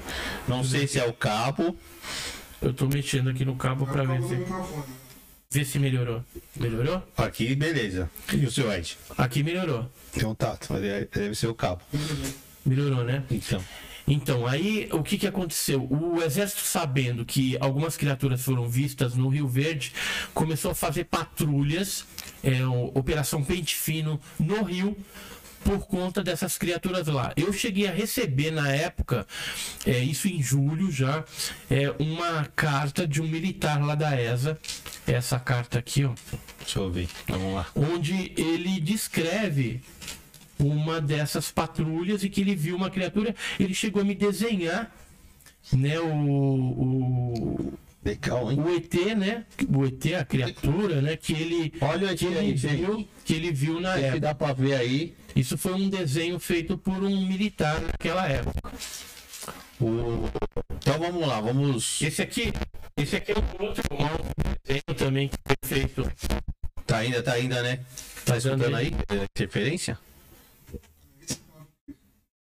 Não 0.47 0.63
sei 0.63 0.87
se 0.87 0.99
é 0.99 1.05
o 1.07 1.13
cabo. 1.15 1.75
Eu 2.61 2.75
tô 2.75 2.87
mexendo 2.87 3.31
aqui 3.31 3.47
no 3.47 3.57
cabo 3.57 3.87
para 3.87 4.05
ver 4.05 4.23
se, 4.23 4.47
ver 5.51 5.65
se 5.65 5.79
melhorou. 5.79 6.23
Melhorou? 6.55 7.03
Aqui, 7.17 7.55
beleza. 7.55 8.11
E 8.33 8.45
o 8.45 8.51
seu 8.51 8.71
Ed? 8.71 8.99
Aqui 9.17 9.43
melhorou. 9.43 9.91
Tem 10.13 10.27
um 10.27 10.35
tato, 10.35 10.67
mas 10.71 10.83
deve 10.83 11.07
deve 11.07 11.35
ser 11.35 11.47
o 11.47 11.55
cabo. 11.55 11.81
Melhorou, 12.65 13.05
né? 13.05 13.25
Então. 13.31 13.63
Então, 14.11 14.47
aí 14.47 14.89
o 14.91 15.03
que, 15.03 15.19
que 15.19 15.27
aconteceu? 15.27 15.87
O 15.91 16.23
exército, 16.23 16.63
sabendo 16.63 17.27
que 17.27 17.59
algumas 17.61 17.95
criaturas 17.97 18.41
foram 18.43 18.67
vistas 18.67 19.15
no 19.15 19.29
Rio 19.29 19.47
Verde, 19.47 19.93
começou 20.33 20.71
a 20.71 20.75
fazer 20.75 21.05
patrulhas, 21.05 22.07
é, 22.43 22.65
Operação 22.95 23.45
Pente 23.45 23.75
Fino, 23.75 24.19
no 24.39 24.63
Rio, 24.63 24.97
por 25.63 25.81
conta 25.81 26.25
dessas 26.25 26.57
criaturas 26.57 27.07
lá. 27.07 27.35
Eu 27.37 27.53
cheguei 27.53 27.87
a 27.87 27.93
receber 27.93 28.51
na 28.51 28.73
época, 28.73 29.27
é, 29.85 29.99
isso 29.99 30.27
em 30.27 30.43
julho 30.43 30.91
já, 30.91 31.23
é, 31.71 31.93
uma 31.99 32.47
carta 32.57 33.07
de 33.07 33.21
um 33.21 33.29
militar 33.29 33.85
lá 33.85 33.95
da 33.95 34.19
ESA, 34.19 34.59
essa 35.07 35.39
carta 35.39 35.79
aqui, 35.79 36.05
ó, 36.05 36.15
Deixa 36.61 36.79
eu 36.79 36.91
ver. 36.91 37.09
Vamos 37.27 37.55
lá. 37.55 37.67
onde 37.75 38.33
ele 38.37 38.81
descreve 38.81 39.83
uma 40.61 41.01
dessas 41.01 41.51
patrulhas 41.51 42.23
e 42.25 42.29
que 42.29 42.41
ele 42.41 42.55
viu 42.55 42.77
uma 42.77 42.91
criatura. 42.91 43.35
Ele 43.59 43.75
chegou 43.75 44.03
a 44.03 44.05
me 44.05 44.15
desenhar, 44.15 44.95
né, 45.73 45.99
o, 46.01 46.07
o, 46.07 47.73
Legal, 48.05 48.51
hein? 48.51 48.61
o 48.61 48.75
ET, 48.75 48.95
né, 49.17 49.45
o 49.69 49.85
ET, 49.85 50.15
a 50.15 50.25
criatura, 50.25 51.03
né, 51.03 51.17
que 51.17 51.33
ele 51.33 51.73
Olha 51.81 52.17
que 52.17 52.27
ele 52.27 52.39
aí, 52.39 52.53
viu, 52.55 52.97
gente. 52.97 53.09
que 53.25 53.35
ele 53.35 53.53
viu 53.53 53.81
na 53.81 53.97
Esse 53.97 54.05
época. 54.07 54.21
dá 54.21 54.35
pra 54.35 54.53
ver 54.53 54.75
aí. 54.75 55.15
Isso 55.35 55.59
foi 55.59 55.75
um 55.75 55.89
desenho 55.89 56.39
feito 56.39 56.79
por 56.79 57.03
um 57.03 57.27
militar 57.27 57.81
naquela 57.81 58.27
época. 58.27 58.73
O... 59.81 60.29
Então 60.77 60.99
vamos 60.99 61.27
lá, 61.27 61.41
vamos. 61.41 62.01
Esse 62.03 62.23
aqui, 62.23 62.53
esse 62.97 63.17
aqui 63.17 63.33
é 63.33 63.35
um 63.39 63.65
outro 63.65 63.83
desenho 64.65 64.83
também 64.97 65.29
que 65.29 65.37
foi 65.47 65.79
feito. 65.79 66.13
Tá 66.87 66.99
ainda, 66.99 67.23
tá 67.23 67.33
ainda, 67.33 67.63
né? 67.63 67.81
Tá 68.25 68.37
escutando 68.37 68.63
dando 68.63 68.77
aí? 68.77 68.93
É 69.09 69.25
Interferência? 69.25 69.99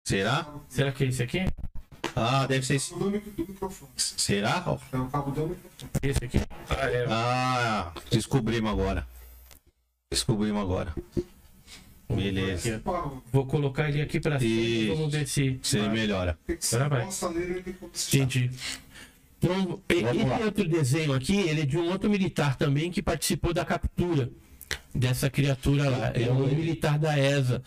Será? 0.07 0.45
Será 0.67 0.91
que 0.91 1.03
é 1.03 1.07
esse 1.07 1.23
aqui? 1.23 1.45
Ah, 2.15 2.45
deve 2.45 2.65
ser 2.65 2.75
esse. 2.75 2.93
Do, 2.93 3.09
mic- 3.09 3.23
do 3.35 3.47
microfone. 3.47 3.91
Será? 3.95 4.63
É 4.91 4.97
o 4.97 5.05
cabo 5.07 5.31
do 5.31 5.47
microfone. 5.47 5.89
Esse 6.03 6.23
aqui? 6.25 6.39
Ah, 6.69 6.85
é. 6.89 7.05
Ah, 7.09 7.91
descobrimos 8.11 8.69
agora. 8.71 9.07
Descobrimos 10.11 10.61
agora. 10.61 10.93
Beleza. 12.09 12.81
Vou 13.31 13.45
colocar 13.47 13.89
ele 13.89 14.01
aqui 14.01 14.19
pra 14.19 14.37
cima 14.39 14.51
e 14.51 14.83
Isso. 14.87 14.95
vamos 14.95 15.11
ver 15.13 15.27
se. 15.27 15.59
Se 15.63 15.77
ele 15.79 15.89
melhora. 15.89 16.37
Agora 16.73 16.89
vai. 16.89 17.07
Entendi. 18.07 18.51
Então, 19.39 19.81
e- 19.89 19.93
esse 20.03 20.43
outro 20.43 20.67
desenho 20.67 21.13
aqui, 21.13 21.37
ele 21.37 21.61
é 21.61 21.65
de 21.65 21.77
um 21.77 21.89
outro 21.89 22.09
militar 22.09 22.55
também 22.55 22.91
que 22.91 23.01
participou 23.01 23.53
da 23.53 23.65
captura 23.65 24.29
dessa 24.93 25.29
criatura 25.29 25.89
lá. 25.89 26.11
É 26.13 26.29
um 26.31 26.45
militar 26.47 26.99
da 26.99 27.17
ESA, 27.17 27.63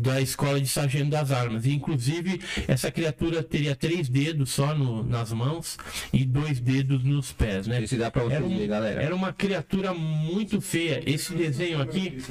da 0.00 0.20
Escola 0.20 0.60
de 0.60 0.68
Sargento 0.68 1.10
das 1.10 1.32
Armas. 1.32 1.66
E, 1.66 1.72
inclusive, 1.72 2.40
essa 2.68 2.88
criatura 2.88 3.42
teria 3.42 3.74
três 3.74 4.08
dedos 4.08 4.50
só 4.50 4.72
no- 4.72 5.02
nas 5.02 5.32
mãos 5.32 5.76
e 6.12 6.24
dois 6.24 6.60
dedos 6.60 7.02
nos 7.02 7.32
pés, 7.32 7.66
né? 7.66 7.82
Esse 7.82 7.96
dá 7.96 8.08
pra 8.08 8.22
você 8.22 8.36
Era, 8.36 8.44
um- 8.44 8.56
ver, 8.56 8.68
galera. 8.68 9.02
era 9.02 9.14
uma 9.14 9.32
criatura 9.32 9.92
muito 9.92 10.60
feia. 10.60 11.02
Esse 11.04 11.34
desenho 11.34 11.82
aqui, 11.82 12.22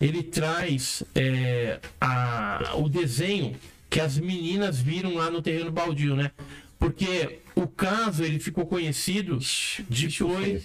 ele 0.00 0.24
traz 0.24 1.04
é, 1.14 1.78
a- 2.00 2.72
o 2.74 2.88
desenho 2.88 3.54
que 3.88 4.00
as 4.00 4.18
meninas 4.18 4.80
viram 4.80 5.14
lá 5.14 5.30
no 5.30 5.40
terreno 5.40 5.70
baldio, 5.70 6.16
né? 6.16 6.32
Porque 6.78 7.38
o 7.54 7.66
caso 7.68 8.24
ele 8.24 8.38
ficou 8.40 8.66
conhecido 8.66 9.38
depois 9.88 10.64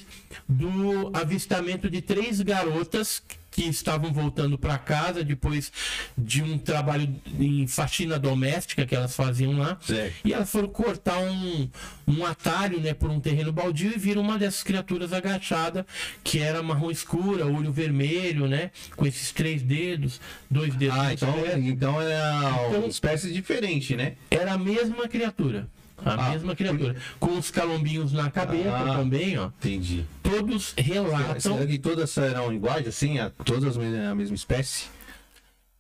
do 0.50 1.12
avistamento 1.14 1.90
de 1.90 2.02
três 2.02 2.42
garotas 2.42 3.22
que 3.52 3.64
estavam 3.68 4.14
voltando 4.14 4.58
para 4.58 4.78
casa 4.78 5.24
depois 5.26 5.72
de 6.18 6.42
um 6.42 6.58
trabalho 6.58 7.14
em 7.38 7.68
faxina 7.68 8.18
doméstica 8.18 8.86
que 8.86 8.96
elas 8.96 9.14
faziam 9.14 9.58
lá. 9.58 9.78
Certo. 9.82 10.16
E 10.24 10.34
elas 10.34 10.50
foram 10.50 10.70
cortar 10.70 11.18
um, 11.20 11.70
um 12.08 12.26
atalho 12.26 12.80
né, 12.80 12.94
por 12.94 13.10
um 13.10 13.20
terreno 13.20 13.52
baldio 13.52 13.92
e 13.94 14.00
viram 14.00 14.22
uma 14.22 14.38
dessas 14.40 14.64
criaturas 14.64 15.12
agachada, 15.12 15.86
que 16.24 16.40
era 16.40 16.64
marrom 16.64 16.90
escura, 16.90 17.46
olho 17.46 17.72
vermelho, 17.74 18.48
né? 18.48 18.72
Com 18.96 19.06
esses 19.06 19.32
três 19.32 19.62
dedos, 19.62 20.22
dois 20.50 20.74
dedos. 20.74 20.98
Ah, 20.98 21.14
então, 21.14 21.34
pé. 21.34 21.60
então 21.60 22.02
é 22.02 22.22
uma 22.48 22.78
Então- 22.78 22.88
espécie 22.88 23.32
diferente, 23.34 23.96
né? 23.98 24.14
Era 24.30 24.54
a 24.54 24.58
mesma 24.58 25.08
criatura. 25.10 25.68
A 26.06 26.14
Ah, 26.14 26.30
mesma 26.32 26.56
criatura. 26.56 26.96
Com 27.20 27.38
os 27.38 27.52
calombinhos 27.52 28.12
na 28.14 28.30
cabeça 28.32 28.70
Ah. 28.76 28.96
também, 28.98 29.38
ó. 29.38 29.48
Entendi. 29.48 30.06
Todos 30.24 30.74
relatam. 30.78 31.54
Será 31.56 31.66
que 31.68 31.78
todas 31.80 32.10
serão 32.10 32.52
iguais, 32.54 32.88
assim? 32.88 33.20
A, 33.20 33.30
todas 33.30 33.78
a 33.78 34.16
mesma 34.16 34.36
espécie? 34.36 34.86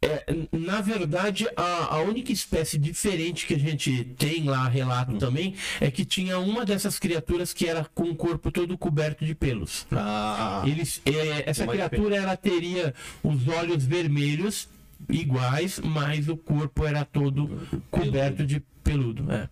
É, 0.04 0.26
na 0.52 0.82
verdade, 0.82 1.48
a, 1.56 1.96
a 1.96 2.02
única 2.02 2.32
espécie 2.32 2.76
diferente 2.80 3.46
que 3.46 3.54
a 3.54 3.60
gente 3.60 4.04
tem 4.18 4.46
lá, 4.46 4.68
relato 4.68 5.16
também, 5.18 5.54
é 5.80 5.92
que 5.92 6.04
tinha 6.04 6.40
uma 6.40 6.66
dessas 6.66 6.98
criaturas 6.98 7.54
que 7.54 7.68
era 7.68 7.86
com 7.94 8.06
o 8.06 8.16
corpo 8.16 8.52
todo 8.52 8.76
coberto 8.80 9.24
de 9.24 9.36
pelos. 9.36 9.86
Ah, 9.92 10.64
Eles, 10.66 11.02
é, 11.06 11.44
essa 11.48 11.68
criatura 11.68 12.16
ela 12.16 12.36
teria 12.36 12.96
os 13.22 13.48
olhos 13.48 13.86
vermelhos 13.86 14.68
iguais, 15.10 15.80
mas 15.84 16.28
o 16.28 16.38
corpo 16.38 16.86
era 16.86 17.04
todo 17.06 17.50
coberto 17.90 18.46
de 18.46 18.62
peludo. 18.84 19.32
é. 19.32 19.50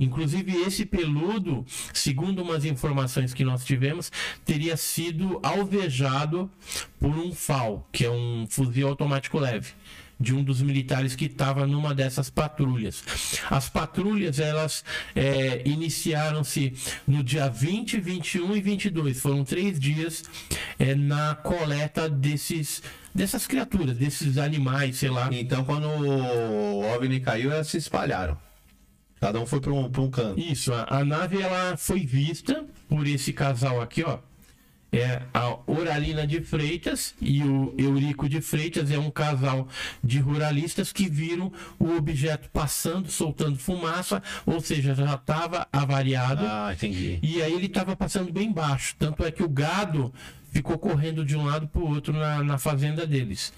Inclusive 0.00 0.52
esse 0.62 0.84
peludo, 0.84 1.64
segundo 1.92 2.42
umas 2.42 2.64
informações 2.64 3.32
que 3.32 3.44
nós 3.44 3.64
tivemos, 3.64 4.10
teria 4.44 4.76
sido 4.76 5.38
alvejado 5.42 6.50
por 6.98 7.10
um 7.10 7.32
FAL, 7.32 7.88
que 7.92 8.04
é 8.04 8.10
um 8.10 8.46
fuzil 8.48 8.88
automático 8.88 9.38
leve. 9.38 9.70
De 10.20 10.32
um 10.32 10.44
dos 10.44 10.62
militares 10.62 11.16
que 11.16 11.24
estava 11.24 11.66
numa 11.66 11.92
dessas 11.92 12.30
patrulhas. 12.30 13.02
As 13.50 13.68
patrulhas, 13.68 14.38
elas 14.38 14.84
é, 15.16 15.68
iniciaram-se 15.68 16.74
no 17.08 17.24
dia 17.24 17.48
20, 17.48 17.98
21 17.98 18.56
e 18.56 18.60
22. 18.60 19.20
Foram 19.20 19.42
três 19.42 19.80
dias 19.80 20.22
é, 20.78 20.94
na 20.94 21.34
coleta 21.34 22.08
desses, 22.08 22.84
dessas 23.14 23.46
criaturas, 23.46 23.96
desses 23.96 24.38
animais, 24.38 24.96
sei 24.96 25.10
lá. 25.10 25.28
então 25.32 25.64
quando 25.64 25.86
o 25.86 26.80
OVNI 26.94 27.20
caiu, 27.20 27.52
elas 27.52 27.68
se 27.68 27.76
espalharam. 27.76 28.36
Cada 29.20 29.38
um 29.38 29.46
foi 29.46 29.60
para 29.60 29.72
um, 29.72 29.88
pra 29.88 30.02
um 30.02 30.10
canto. 30.10 30.40
Isso, 30.40 30.72
a, 30.74 30.98
a 30.98 31.04
nave 31.04 31.40
ela 31.40 31.76
foi 31.76 32.00
vista 32.00 32.64
por 32.88 33.06
esse 33.06 33.32
casal 33.32 33.80
aqui, 33.80 34.02
ó. 34.02 34.18
É 34.94 35.22
a 35.32 35.58
Oralina 35.66 36.26
de 36.26 36.42
Freitas 36.42 37.14
e 37.18 37.42
o 37.42 37.74
Eurico 37.78 38.28
de 38.28 38.42
Freitas 38.42 38.90
é 38.90 38.98
um 38.98 39.10
casal 39.10 39.66
de 40.04 40.18
ruralistas 40.18 40.92
que 40.92 41.08
viram 41.08 41.50
o 41.78 41.96
objeto 41.96 42.50
passando, 42.52 43.10
soltando 43.10 43.58
fumaça, 43.58 44.22
ou 44.44 44.60
seja, 44.60 44.94
já 44.94 45.14
estava 45.14 45.66
avariado. 45.72 46.44
Ah, 46.44 46.72
entendi. 46.74 47.18
E 47.22 47.40
aí 47.40 47.54
ele 47.54 47.66
estava 47.66 47.96
passando 47.96 48.30
bem 48.30 48.52
baixo. 48.52 48.94
Tanto 48.98 49.24
é 49.24 49.30
que 49.30 49.42
o 49.42 49.48
gado 49.48 50.12
ficou 50.52 50.78
correndo 50.78 51.24
de 51.24 51.36
um 51.36 51.46
lado 51.46 51.66
para 51.66 51.80
o 51.80 51.88
outro 51.88 52.12
na, 52.12 52.44
na 52.44 52.58
fazenda 52.58 53.06
deles. 53.06 53.52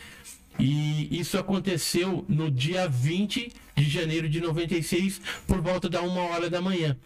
E 0.58 1.18
isso 1.18 1.36
aconteceu 1.36 2.24
no 2.28 2.50
dia 2.50 2.88
20 2.88 3.52
de 3.76 3.90
janeiro 3.90 4.28
de 4.28 4.40
96, 4.40 5.20
por 5.46 5.60
volta 5.60 5.88
da 5.88 6.00
uma 6.00 6.22
hora 6.22 6.48
da 6.48 6.60
manhã. 6.60 6.96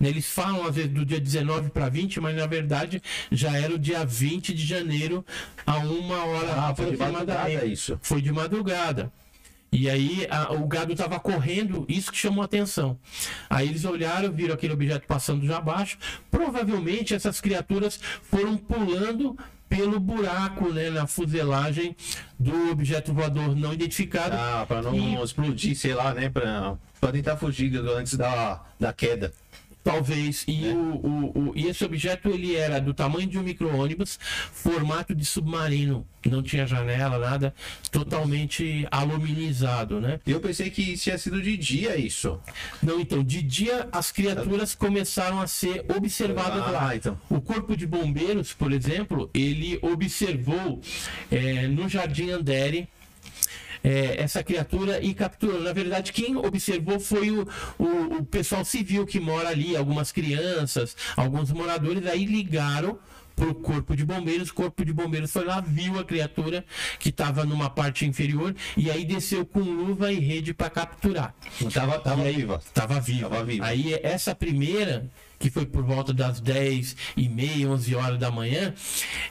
Eles 0.00 0.26
falam 0.26 0.66
às 0.66 0.74
vezes 0.74 0.90
do 0.90 1.04
dia 1.04 1.20
19 1.20 1.70
para 1.70 1.88
20, 1.88 2.20
mas 2.20 2.36
na 2.36 2.46
verdade 2.46 3.02
já 3.30 3.56
era 3.56 3.74
o 3.74 3.78
dia 3.78 4.04
20 4.04 4.54
de 4.54 4.64
janeiro, 4.64 5.24
a 5.66 5.78
uma 5.78 6.24
hora 6.24 6.52
Ah, 6.52 6.74
foi 6.74 6.92
de 6.92 6.96
madrugada 6.96 7.64
isso. 7.64 7.98
Foi 8.02 8.22
de 8.22 8.32
madrugada. 8.32 9.12
E 9.70 9.88
aí 9.90 10.26
a- 10.30 10.52
o 10.52 10.66
gado 10.66 10.92
estava 10.92 11.20
correndo, 11.20 11.84
isso 11.88 12.10
que 12.10 12.16
chamou 12.16 12.42
a 12.42 12.46
atenção. 12.46 12.98
Aí 13.50 13.68
eles 13.68 13.84
olharam, 13.84 14.32
viram 14.32 14.54
aquele 14.54 14.72
objeto 14.72 15.06
passando 15.06 15.46
já 15.46 15.58
abaixo. 15.58 15.98
Provavelmente 16.30 17.14
essas 17.14 17.40
criaturas 17.40 18.00
foram 18.22 18.56
pulando 18.56 19.36
pelo 19.68 20.00
buraco 20.00 20.70
né, 20.72 20.88
na 20.88 21.06
fuselagem 21.06 21.94
do 22.38 22.70
objeto 22.70 23.12
voador 23.12 23.54
não 23.54 23.74
identificado. 23.74 24.34
Ah, 24.34 24.64
pra 24.66 24.80
não 24.80 24.94
E- 24.94 25.22
explodir, 25.22 25.76
sei 25.76 25.92
lá, 25.92 26.14
né? 26.14 26.30
Pra 26.30 27.12
tentar 27.12 27.36
fugir 27.36 27.76
antes 27.76 28.14
da, 28.16 28.62
da 28.80 28.92
queda. 28.94 29.32
Talvez. 29.84 30.44
E, 30.46 30.62
Né? 30.66 30.72
o, 30.74 30.78
o- 31.06 31.38
o- 31.50 31.52
e 31.56 31.66
esse 31.66 31.84
objeto 31.84 32.28
ele 32.28 32.54
era 32.54 32.78
do 32.80 32.92
tamanho 32.92 33.26
de 33.26 33.38
um 33.38 33.42
micro-ônibus, 33.42 34.18
formato 34.52 35.14
de 35.14 35.24
submarino. 35.24 36.06
Não 36.26 36.42
tinha 36.42 36.66
janela, 36.66 37.18
nada. 37.18 37.54
Totalmente 37.90 38.86
aluminizado, 38.90 40.00
né? 40.00 40.20
Eu 40.26 40.40
pensei 40.40 40.68
que 40.68 40.96
tinha 40.96 41.16
sido 41.16 41.40
de 41.40 41.56
dia 41.56 41.96
isso. 41.96 42.38
Não, 42.82 43.00
então, 43.00 43.22
de 43.22 43.40
dia 43.42 43.88
as 43.90 44.12
criaturas 44.12 44.74
começaram 44.74 45.40
a 45.40 45.46
ser 45.46 45.84
observadas 45.96 46.62
Ah, 46.66 46.70
lá. 46.70 46.96
então. 46.96 47.18
O 47.30 47.40
corpo 47.40 47.76
de 47.76 47.86
bombeiros, 47.86 48.52
por 48.52 48.72
exemplo, 48.72 49.30
ele 49.32 49.78
observou 49.80 50.80
eh, 51.30 51.66
no 51.68 51.88
Jardim 51.88 52.30
Andere 52.30 52.88
eh, 53.82 54.16
essa 54.18 54.42
criatura 54.42 55.02
e 55.02 55.14
capturou. 55.14 55.60
Na 55.60 55.72
verdade, 55.72 56.12
quem 56.12 56.36
observou 56.36 56.98
foi 57.00 57.30
o, 57.30 57.46
o, 57.78 58.16
o 58.18 58.24
pessoal 58.24 58.64
civil 58.64 59.06
que 59.06 59.20
mora 59.20 59.48
ali, 59.48 59.76
algumas 59.76 60.12
crianças, 60.12 60.96
alguns 61.16 61.50
moradores, 61.52 62.06
aí 62.06 62.24
ligaram 62.24 62.98
pro 63.36 63.54
corpo 63.54 63.94
de 63.94 64.04
bombeiros, 64.04 64.50
o 64.50 64.54
corpo 64.54 64.84
de 64.84 64.92
bombeiros 64.92 65.30
foi 65.30 65.44
lá, 65.44 65.60
viu 65.60 65.96
a 65.96 66.04
criatura 66.04 66.64
que 66.98 67.10
estava 67.10 67.44
numa 67.44 67.70
parte 67.70 68.04
inferior 68.04 68.52
e 68.76 68.90
aí 68.90 69.04
desceu 69.04 69.46
com 69.46 69.60
luva 69.60 70.12
e 70.12 70.18
rede 70.18 70.52
para 70.52 70.68
capturar. 70.68 71.32
Tava, 71.72 72.00
tava 72.00 72.22
aí- 72.22 72.34
viva. 72.34 72.60
Tava 72.74 73.00
viva. 73.00 73.28
Tava 73.30 73.44
viva. 73.44 73.64
Aí 73.64 73.94
essa 74.02 74.34
primeira, 74.34 75.08
que 75.38 75.50
foi 75.50 75.64
por 75.64 75.82
volta 75.82 76.12
das 76.12 76.40
10 76.40 76.96
e 77.16 77.28
meia, 77.28 77.68
11 77.68 77.94
horas 77.94 78.18
da 78.18 78.30
manhã, 78.30 78.74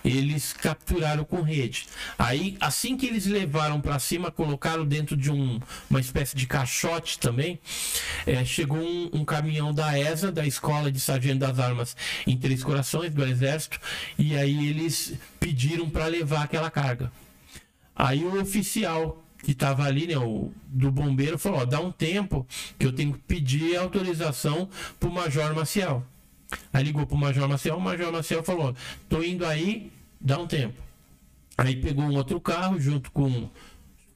eles 0.04 0.54
capturaram 0.54 1.24
com 1.24 1.42
rede. 1.42 1.88
Aí, 2.18 2.58
assim 2.60 2.96
que 2.96 3.06
eles 3.06 3.26
levaram 3.26 3.82
para 3.82 4.00
cima, 4.00 4.32
colocaram 4.32 4.86
dentro 4.86 5.18
de 5.18 5.32
um, 5.32 5.60
uma 5.90 6.00
espécie 6.00 6.36
de 6.36 6.48
caixote 6.48 7.20
também, 7.20 7.60
eh, 8.26 8.46
chegou 8.46 8.78
um, 8.78 9.10
um 9.14 9.26
caminhão 9.26 9.74
da 9.74 9.98
ESA, 10.00 10.32
da 10.32 10.46
Escola 10.46 10.92
de 10.92 11.00
Sargento 11.00 11.40
das 11.40 11.60
Armas 11.60 11.96
em 12.26 12.38
Três 12.38 12.64
Corações, 12.64 13.14
do 13.14 13.24
Exército, 13.26 13.80
e 14.18 14.36
aí 14.36 14.70
eles 14.70 15.14
pediram 15.40 15.90
para 15.90 16.06
levar 16.08 16.44
aquela 16.44 16.72
carga. 16.72 17.12
Aí 17.96 18.24
o 18.24 18.40
oficial 18.40 19.27
que 19.48 19.54
estava 19.54 19.86
ali, 19.86 20.08
né, 20.08 20.18
o 20.18 20.52
do 20.68 20.92
bombeiro, 20.92 21.40
falou: 21.40 21.62
ó, 21.62 21.66
dá 21.66 21.80
um 21.80 21.90
tempo 21.90 22.46
que 22.78 22.86
eu 22.86 22.92
tenho 22.92 23.14
que 23.14 23.20
pedir 23.20 23.78
autorização 23.78 24.68
pro 25.00 25.10
Major 25.10 25.56
Maciel. 25.56 26.06
Aí 26.74 26.84
ligou 26.84 27.08
pro 27.08 27.16
Major 27.16 27.48
Maciel, 27.48 27.78
o 27.78 27.80
Major 27.80 28.12
Maciel 28.12 28.44
falou: 28.44 28.76
tô 29.08 29.24
indo 29.24 29.46
aí, 29.46 29.90
dá 30.20 30.38
um 30.38 30.46
tempo. 30.46 30.76
Aí 31.58 31.78
pegou 31.78 32.04
um 32.04 32.14
outro 32.14 32.42
carro 32.42 32.78
junto 32.78 33.10
com 33.10 33.30
o 33.30 33.50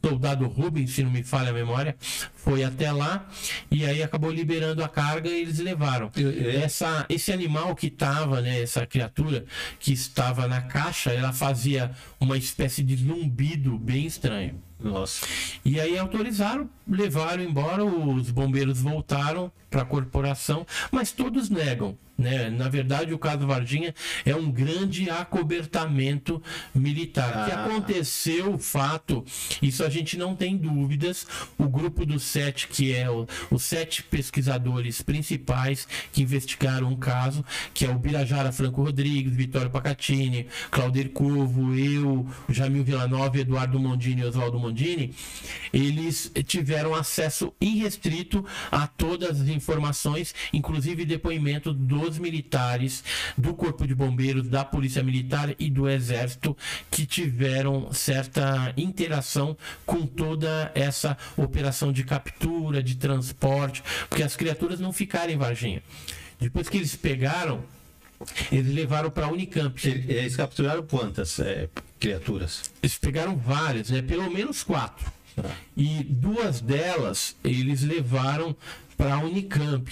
soldado 0.05 0.45
Rubens, 0.47 0.91
se 0.91 1.01
não 1.01 1.09
me 1.09 1.23
falha 1.23 1.51
a 1.51 1.53
memória, 1.53 1.95
foi 2.35 2.65
até 2.65 2.91
lá 2.91 3.25
e 3.71 3.85
aí 3.85 4.03
acabou 4.03 4.31
liberando 4.31 4.83
a 4.83 4.89
carga 4.89 5.29
e 5.29 5.43
eles 5.43 5.59
levaram. 5.59 6.11
Essa, 6.61 7.05
esse 7.07 7.31
animal 7.31 7.73
que 7.73 7.87
estava, 7.87 8.41
né, 8.41 8.61
essa 8.61 8.85
criatura 8.85 9.45
que 9.79 9.93
estava 9.93 10.45
na 10.45 10.61
caixa, 10.61 11.13
ela 11.13 11.31
fazia 11.31 11.91
uma 12.19 12.37
espécie 12.37 12.83
de 12.83 12.97
zumbido 12.97 13.77
bem 13.77 14.05
estranho. 14.05 14.61
Nossa. 14.89 15.25
E 15.63 15.79
aí 15.79 15.97
autorizaram, 15.97 16.69
levaram 16.87 17.43
embora, 17.43 17.83
os 17.85 18.31
bombeiros 18.31 18.81
voltaram 18.81 19.51
para 19.69 19.81
a 19.83 19.85
corporação, 19.85 20.65
mas 20.91 21.11
todos 21.11 21.49
negam. 21.49 21.97
Né? 22.17 22.51
Na 22.51 22.69
verdade, 22.69 23.13
o 23.15 23.17
caso 23.17 23.47
Varginha 23.47 23.95
é 24.23 24.35
um 24.35 24.51
grande 24.51 25.09
acobertamento 25.09 26.41
militar. 26.73 27.29
O 27.29 27.45
que 27.45 27.51
Ah. 27.51 27.65
aconteceu, 27.65 28.53
o 28.53 28.57
fato, 28.59 29.25
isso 29.59 29.83
a 29.83 29.89
gente 29.89 30.17
não 30.17 30.35
tem 30.35 30.55
dúvidas. 30.55 31.25
O 31.57 31.67
grupo 31.67 32.05
dos 32.05 32.21
sete, 32.23 32.67
que 32.67 32.93
é 32.93 33.09
o- 33.09 33.25
os 33.49 33.63
sete 33.63 34.03
pesquisadores 34.03 35.01
principais 35.01 35.87
que 36.11 36.21
investigaram 36.21 36.91
o 36.93 36.97
caso, 36.97 37.43
que 37.73 37.85
é 37.85 37.89
o 37.89 37.97
Birajara 37.97 38.51
Franco 38.51 38.83
Rodrigues, 38.83 39.35
Vitório 39.35 39.71
Pacatini, 39.71 40.45
Claudir 40.69 41.09
Curvo, 41.09 41.73
eu, 41.75 42.27
Jamil 42.49 42.83
Villanova, 42.83 43.39
Eduardo 43.39 43.79
Mondini 43.79 44.21
e 44.21 44.25
Oswaldo 44.25 44.59
Mondini, 44.59 44.70
eles 45.73 46.31
tiveram 46.45 46.95
acesso 46.95 47.53
irrestrito 47.59 48.45
a 48.71 48.87
todas 48.87 49.41
as 49.41 49.47
informações, 49.47 50.33
inclusive 50.53 51.05
depoimentos 51.05 51.75
dos 51.75 52.17
militares, 52.17 53.03
do 53.37 53.53
Corpo 53.53 53.85
de 53.85 53.95
Bombeiros, 53.95 54.47
da 54.47 54.63
Polícia 54.63 55.03
Militar 55.03 55.55
e 55.59 55.69
do 55.69 55.89
Exército, 55.89 56.55
que 56.89 57.05
tiveram 57.05 57.91
certa 57.93 58.73
interação 58.77 59.57
com 59.85 60.05
toda 60.05 60.71
essa 60.75 61.17
operação 61.37 61.91
de 61.91 62.03
captura, 62.03 62.81
de 62.81 62.95
transporte, 62.95 63.83
porque 64.09 64.23
as 64.23 64.35
criaturas 64.35 64.79
não 64.79 64.93
ficaram 64.93 65.31
em 65.31 65.37
Varginha. 65.37 65.81
Depois 66.39 66.67
que 66.67 66.77
eles 66.77 66.95
pegaram, 66.95 67.63
eles 68.51 68.73
levaram 68.73 69.09
para 69.09 69.25
a 69.25 69.29
Unicamp. 69.29 69.87
Eles 69.87 70.35
capturaram 70.35 70.83
quantas 70.83 71.39
é, 71.39 71.69
criaturas? 71.99 72.71
Eles 72.81 72.97
pegaram 72.97 73.35
várias, 73.35 73.89
né? 73.89 74.01
Pelo 74.01 74.29
menos 74.31 74.63
quatro. 74.63 75.11
Tá. 75.35 75.49
E 75.75 76.03
duas 76.03 76.59
delas 76.61 77.35
eles 77.43 77.81
levaram 77.83 78.55
para 78.97 79.15
a 79.15 79.19
Unicamp, 79.19 79.89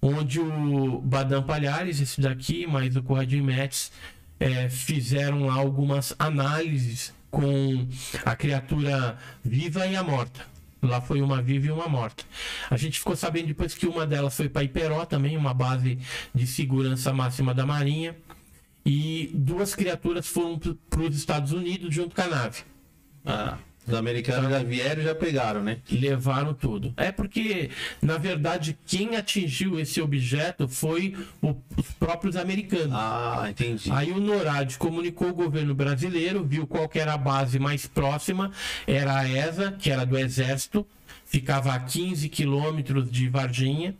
onde 0.00 0.40
o 0.40 1.00
Badam 1.00 1.42
Palhares, 1.42 2.00
esse 2.00 2.20
daqui, 2.20 2.66
mais 2.66 2.96
o 2.96 3.02
Corradinho 3.02 3.44
Metz, 3.44 3.92
eh, 4.40 4.68
fizeram 4.68 5.50
algumas 5.50 6.14
análises 6.18 7.12
com 7.30 7.88
a 8.24 8.36
criatura 8.36 9.16
viva 9.42 9.86
e 9.86 9.96
a 9.96 10.02
morta. 10.02 10.51
Lá 10.82 11.00
foi 11.00 11.22
uma 11.22 11.40
viva 11.40 11.68
e 11.68 11.70
uma 11.70 11.88
morta. 11.88 12.24
A 12.68 12.76
gente 12.76 12.98
ficou 12.98 13.14
sabendo 13.14 13.46
depois 13.46 13.72
que 13.72 13.86
uma 13.86 14.04
delas 14.04 14.36
foi 14.36 14.48
para 14.48 14.64
Iperó 14.64 15.06
também, 15.06 15.36
uma 15.36 15.54
base 15.54 15.96
de 16.34 16.46
segurança 16.46 17.12
máxima 17.12 17.54
da 17.54 17.64
Marinha. 17.64 18.16
E 18.84 19.30
duas 19.32 19.76
criaturas 19.76 20.26
foram 20.26 20.58
para 20.58 21.02
os 21.02 21.16
Estados 21.16 21.52
Unidos 21.52 21.94
junto 21.94 22.16
com 22.16 22.22
a 22.22 22.26
nave. 22.26 22.62
Ah, 23.24 23.58
os 23.86 23.94
americanos 23.94 24.50
já 24.50 24.62
vieram 24.62 25.02
e 25.02 25.04
já 25.04 25.14
pegaram, 25.14 25.62
né? 25.62 25.78
Levaram 25.90 26.54
tudo. 26.54 26.92
É 26.96 27.10
porque, 27.10 27.70
na 28.00 28.16
verdade, 28.16 28.78
quem 28.86 29.16
atingiu 29.16 29.78
esse 29.80 30.00
objeto 30.00 30.68
foi 30.68 31.16
o- 31.40 31.56
os 31.76 31.86
próprios 31.98 32.36
americanos. 32.36 32.92
Ah, 32.92 33.46
entendi. 33.50 33.90
Aí 33.90 34.12
o 34.12 34.20
NORAD 34.20 34.78
comunicou 34.78 35.30
o 35.30 35.34
governo 35.34 35.74
brasileiro, 35.74 36.44
viu 36.44 36.66
qual 36.66 36.88
era 36.94 37.14
a 37.14 37.18
base 37.18 37.58
mais 37.58 37.86
próxima, 37.86 38.52
era 38.86 39.18
a 39.18 39.28
ESA, 39.28 39.72
que 39.72 39.90
era 39.90 40.04
do 40.06 40.16
Exército, 40.16 40.86
ficava 41.26 41.72
a 41.74 41.80
15 41.80 42.28
quilômetros 42.28 43.10
de 43.10 43.28
Varginha. 43.28 43.94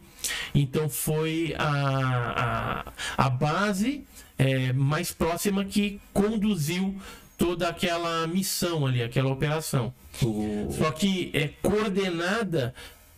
Então 0.55 0.89
foi 0.89 1.55
a, 1.59 2.85
a, 3.19 3.25
a 3.27 3.31
base 3.31 4.05
é, 4.39 4.73
mais 4.73 5.11
próxima 5.13 5.65
que 5.65 6.01
conduziu 6.13 6.95
toda 7.39 7.69
aquela 7.69 8.27
missão 8.27 8.87
ali, 8.87 9.03
aquela 9.03 9.31
operação. 9.31 9.93
O- 10.23 10.69
Só 10.79 10.91
que 10.91 11.31
é 11.35 11.49
coordenada 11.63 12.75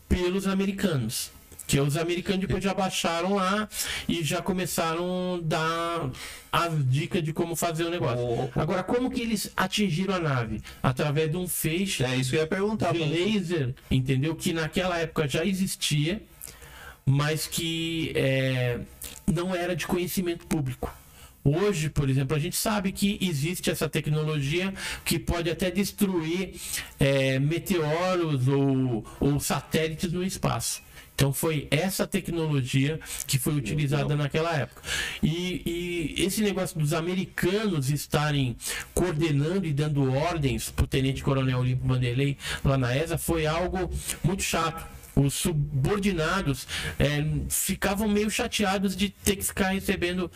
pelos 0.09 0.47
americanos. 0.47 1.31
Que 1.67 1.81
os 1.81 1.97
americanos 1.97 2.43
depois 2.43 2.63
já 2.63 2.75
baixaram 2.75 3.35
lá 3.37 3.67
e 4.07 4.23
já 4.23 4.43
começaram 4.43 5.37
a 5.37 5.41
dar 5.43 6.11
as 6.53 6.91
dicas 6.91 7.23
de 7.23 7.33
como 7.33 7.57
fazer 7.57 7.85
o 7.85 7.91
negócio. 7.91 8.23
O- 8.23 8.51
Agora, 8.55 8.83
como 8.83 9.11
que 9.11 9.23
eles 9.23 9.51
atingiram 9.57 10.15
a 10.15 10.19
nave? 10.21 10.61
Através 10.83 11.31
de 11.31 11.39
um 11.39 11.49
feixe 11.49 12.05
É 12.05 12.15
isso 12.17 12.31
que 12.31 12.37
eu 12.37 12.41
ia 12.43 12.47
perguntar. 12.47 12.93
de 12.93 12.99
laser, 12.99 13.75
entendeu? 13.91 14.35
Que 14.37 14.53
naquela 14.53 14.99
época 14.99 15.27
já 15.27 15.43
existia, 15.43 16.23
mas 17.07 17.47
que 17.47 18.13
é, 18.15 18.81
não 19.27 19.55
era 19.55 19.75
de 19.75 19.87
conhecimento 19.87 20.47
público. 20.47 20.95
Hoje, 21.45 21.91
por 21.91 22.09
exemplo, 22.09 22.35
a 22.35 22.41
gente 22.41 22.57
sabe 22.57 22.91
que 22.91 23.19
existe 23.21 23.71
essa 23.71 23.87
tecnologia 23.87 24.73
que 25.05 25.19
pode 25.19 25.51
até 25.51 25.71
destruir 25.71 26.55
é, 26.99 27.39
meteoros 27.39 28.49
ou, 28.49 29.05
ou 29.21 29.39
satélites 29.39 30.11
no 30.11 30.25
espaço. 30.25 30.83
Então 31.15 31.33
foi 31.33 31.69
essa 31.71 32.07
tecnologia 32.07 32.99
que 33.27 33.39
foi 33.39 33.55
utilizada 33.55 34.17
naquela 34.17 34.57
época. 34.57 34.83
E, 35.23 36.15
e 36.17 36.25
esse 36.25 36.43
negócio 36.43 36.79
dos 36.79 36.93
americanos 36.93 37.91
estarem 37.91 38.57
coordenando 38.95 39.67
e 39.67 39.73
dando 39.73 40.13
ordens 40.13 40.71
para 40.71 40.85
o 40.85 40.89
Tenente 40.89 41.23
Coronel 41.23 41.61
Olímpio 41.61 41.87
Vanderlei 41.87 42.37
lá 42.65 42.77
na 42.77 42.97
ESA 42.97 43.17
foi 43.17 43.47
algo 43.47 43.91
muito 44.25 44.43
chato 44.43 44.85
os 45.17 45.35
subordinados 45.35 46.67
é, 46.99 47.25
ficavam 47.49 48.09
meio 48.09 48.29
chateados 48.31 48.97
de 48.97 49.11
ter 49.11 49.37
que 49.37 49.45
ficar 49.45 49.69
recebendo 49.69 50.31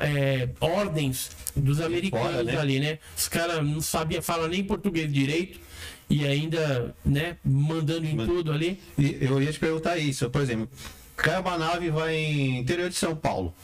é, 0.00 0.48
ordens 0.60 1.30
dos 1.54 1.80
americanos 1.80 2.30
Fora, 2.30 2.44
né? 2.44 2.56
ali, 2.58 2.80
né? 2.80 2.98
Os 3.16 3.28
caras 3.28 3.64
não 3.64 3.80
sabiam 3.80 4.22
falar 4.22 4.48
nem 4.48 4.64
português 4.64 5.12
direito 5.12 5.60
e 6.08 6.26
ainda, 6.26 6.94
né, 7.04 7.36
mandando 7.44 8.06
em 8.06 8.14
Mas- 8.14 8.26
tudo 8.26 8.52
ali. 8.52 8.80
Eu 8.98 9.40
ia 9.40 9.52
te 9.52 9.58
perguntar 9.58 9.96
isso, 9.98 10.28
por 10.30 10.40
exemplo, 10.40 10.68
cai 11.16 11.40
uma 11.40 11.56
nave 11.58 11.86
e 11.86 11.90
vai 11.90 12.16
em 12.16 12.58
interior 12.58 12.88
de 12.88 12.96
São 12.96 13.14
Paulo. 13.14 13.54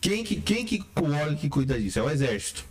Quem 0.00 0.22
que, 0.22 0.36
quem 0.40 0.66
que 0.66 0.84
o 1.00 1.04
órgão 1.04 1.36
que 1.36 1.48
cuida 1.48 1.80
disso? 1.80 1.98
É 1.98 2.02
o 2.02 2.10
exército. 2.10 2.64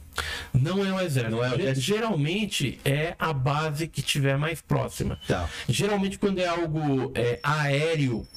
Não 0.53 0.85
é 0.85 0.93
o 0.93 0.99
exército. 1.01 1.31
Não 1.35 1.43
é 1.43 1.49
o 1.51 1.55
exército. 1.55 1.81
Geralmente 1.81 2.79
é 2.85 3.15
a 3.17 3.33
base 3.33 3.87
que 3.87 4.01
tiver 4.01 4.37
mais 4.37 4.61
próxima. 4.61 5.19
Tá. 5.27 5.49
Geralmente 5.67 6.17
quando 6.19 6.39
é 6.39 6.45
algo 6.47 7.11
é, 7.15 7.39
aéreo, 7.43 8.27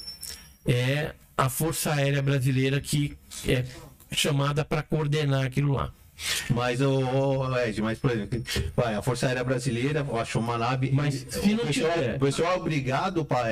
é 0.66 1.12
a 1.36 1.48
Força 1.50 1.92
Aérea 1.92 2.22
Brasileira 2.22 2.80
que 2.80 3.16
é 3.46 3.64
chamada 4.12 4.64
para 4.64 4.82
coordenar 4.82 5.44
aquilo 5.44 5.72
lá. 5.74 5.92
Mas 6.48 6.80
o 6.80 7.54
Ed, 7.58 7.82
mas 7.82 7.98
por 7.98 8.10
exemplo, 8.10 8.42
vai, 8.74 8.94
a 8.94 9.02
Força 9.02 9.26
Aérea 9.26 9.44
Brasileira 9.44 10.06
achou 10.18 10.40
uma 10.40 10.56
nave. 10.56 10.90
Mas 10.90 11.26
se 11.28 11.52
não 11.54 11.64
o 11.64 11.66
pessoal, 11.66 11.92
tiver- 11.92 12.16
o 12.16 12.20
pessoal 12.20 12.52
é 12.54 12.56
obrigado 12.56 13.22
para 13.22 13.44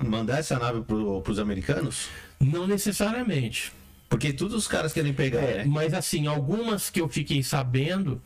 mandar 0.00 0.38
essa 0.40 0.58
nave 0.58 0.80
para 0.82 0.96
os 1.30 1.38
americanos? 1.38 2.08
Não 2.40 2.66
necessariamente. 2.66 3.72
Porque 4.10 4.32
todos 4.32 4.54
os 4.54 4.66
caras 4.66 4.92
querem 4.92 5.14
pegar, 5.14 5.40
É, 5.40 5.56
né? 5.58 5.64
mas 5.64 5.94
assim, 5.94 6.26
algumas 6.26 6.90
que 6.90 7.00
eu 7.00 7.08
fiquei 7.08 7.42
sabendo 7.44 8.20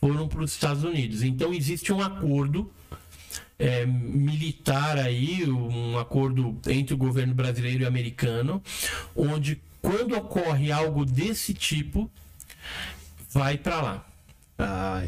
foram 0.00 0.26
para 0.26 0.40
os 0.42 0.50
Estados 0.50 0.82
Unidos. 0.82 1.22
Então 1.22 1.52
existe 1.52 1.92
um 1.92 2.00
acordo 2.00 2.72
é, 3.58 3.84
militar 3.84 4.96
aí, 4.98 5.44
um 5.48 5.98
acordo 5.98 6.58
entre 6.66 6.94
o 6.94 6.96
governo 6.96 7.34
brasileiro 7.34 7.82
e 7.82 7.86
americano, 7.86 8.62
onde 9.14 9.60
quando 9.82 10.16
ocorre 10.16 10.72
algo 10.72 11.04
desse 11.04 11.52
tipo, 11.52 12.10
vai 13.30 13.58
para 13.58 13.82
lá. 13.82 14.06
Ah, 14.62 15.02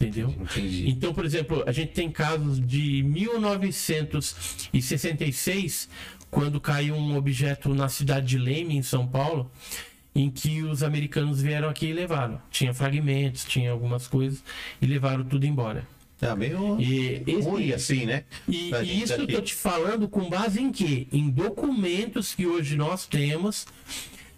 Entendeu? 0.00 0.34
entendi. 0.40 0.88
Então, 0.88 1.12
por 1.14 1.24
exemplo, 1.24 1.62
a 1.66 1.72
gente 1.72 1.92
tem 1.92 2.10
casos 2.10 2.60
de 2.64 3.02
1966, 3.02 5.88
quando 6.30 6.60
caiu 6.60 6.94
um 6.94 7.16
objeto 7.16 7.74
na 7.74 7.88
cidade 7.88 8.26
de 8.26 8.38
Leme, 8.38 8.76
em 8.76 8.82
São 8.82 9.06
Paulo, 9.06 9.50
em 10.14 10.30
que 10.30 10.62
os 10.62 10.82
americanos 10.82 11.40
vieram 11.40 11.68
aqui 11.68 11.86
e 11.86 11.92
levaram. 11.92 12.40
Tinha 12.50 12.74
fragmentos, 12.74 13.44
tinha 13.44 13.70
algumas 13.70 14.06
coisas 14.06 14.42
e 14.80 14.86
levaram 14.86 15.24
tudo 15.24 15.46
embora. 15.46 15.86
Tá 16.18 16.34
meio 16.34 16.80
E 16.80 17.22
ruim 17.42 17.72
assim, 17.72 18.04
né? 18.04 18.24
e, 18.48 18.72
e 18.74 19.02
isso 19.04 19.12
eu 19.12 19.18
daqui. 19.20 19.32
tô 19.34 19.40
te 19.40 19.54
falando 19.54 20.08
com 20.08 20.28
base 20.28 20.60
em 20.60 20.72
quê? 20.72 21.06
Em 21.12 21.30
documentos 21.30 22.34
que 22.34 22.44
hoje 22.44 22.76
nós 22.76 23.06
temos, 23.06 23.66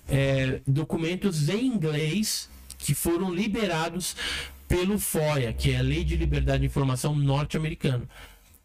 é, 0.06 0.60
documentos 0.66 1.48
em 1.48 1.64
inglês 1.66 2.50
que 2.78 2.94
foram 2.94 3.32
liberados 3.32 4.14
pelo 4.70 5.00
FOIA, 5.00 5.52
que 5.52 5.72
é 5.72 5.78
a 5.78 5.82
Lei 5.82 6.04
de 6.04 6.16
Liberdade 6.16 6.60
de 6.60 6.66
Informação 6.66 7.12
norte-americana. 7.12 8.04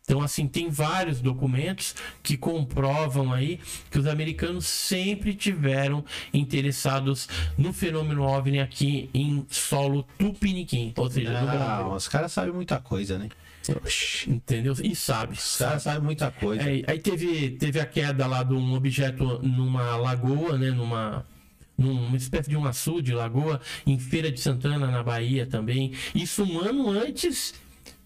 Então, 0.03 0.21
assim, 0.21 0.47
tem 0.47 0.69
vários 0.69 1.19
documentos 1.19 1.95
que 2.21 2.37
comprovam 2.37 3.33
aí 3.33 3.59
que 3.89 3.97
os 3.97 4.05
americanos 4.05 4.67
sempre 4.67 5.33
tiveram 5.33 6.05
interessados 6.31 7.27
no 7.57 7.73
fenômeno 7.73 8.21
OVNI 8.21 8.59
aqui 8.59 9.09
em 9.15 9.47
solo 9.49 10.07
tupiniquim, 10.19 10.93
ou 10.95 11.09
seja, 11.09 11.41
no 11.41 11.47
Brasil. 11.47 11.85
Não, 11.85 11.95
os 11.95 12.07
caras 12.07 12.31
sabem 12.31 12.53
muita 12.53 12.77
coisa, 12.77 13.17
né? 13.17 13.29
Entendeu? 14.27 14.75
E 14.83 14.95
sabe. 14.95 15.33
Os 15.33 15.57
caras 15.57 15.81
sabem 15.81 16.03
muita 16.03 16.29
coisa. 16.29 16.61
É, 16.61 16.83
aí 16.85 16.99
teve, 16.99 17.49
teve 17.51 17.79
a 17.79 17.85
queda 17.87 18.27
lá 18.27 18.43
de 18.43 18.53
um 18.53 18.75
objeto 18.75 19.39
numa 19.41 19.95
lagoa, 19.95 20.55
né? 20.55 20.69
Numa, 20.69 21.25
numa 21.77 22.15
espécie 22.15 22.49
de 22.49 22.57
um 22.57 22.65
açude, 22.65 23.13
lagoa, 23.13 23.59
em 23.85 23.99
Feira 23.99 24.31
de 24.31 24.39
Santana, 24.39 24.87
na 24.87 25.03
Bahia 25.03 25.45
também. 25.45 25.93
Isso 26.13 26.43
um 26.43 26.59
ano 26.59 26.89
antes 26.89 27.53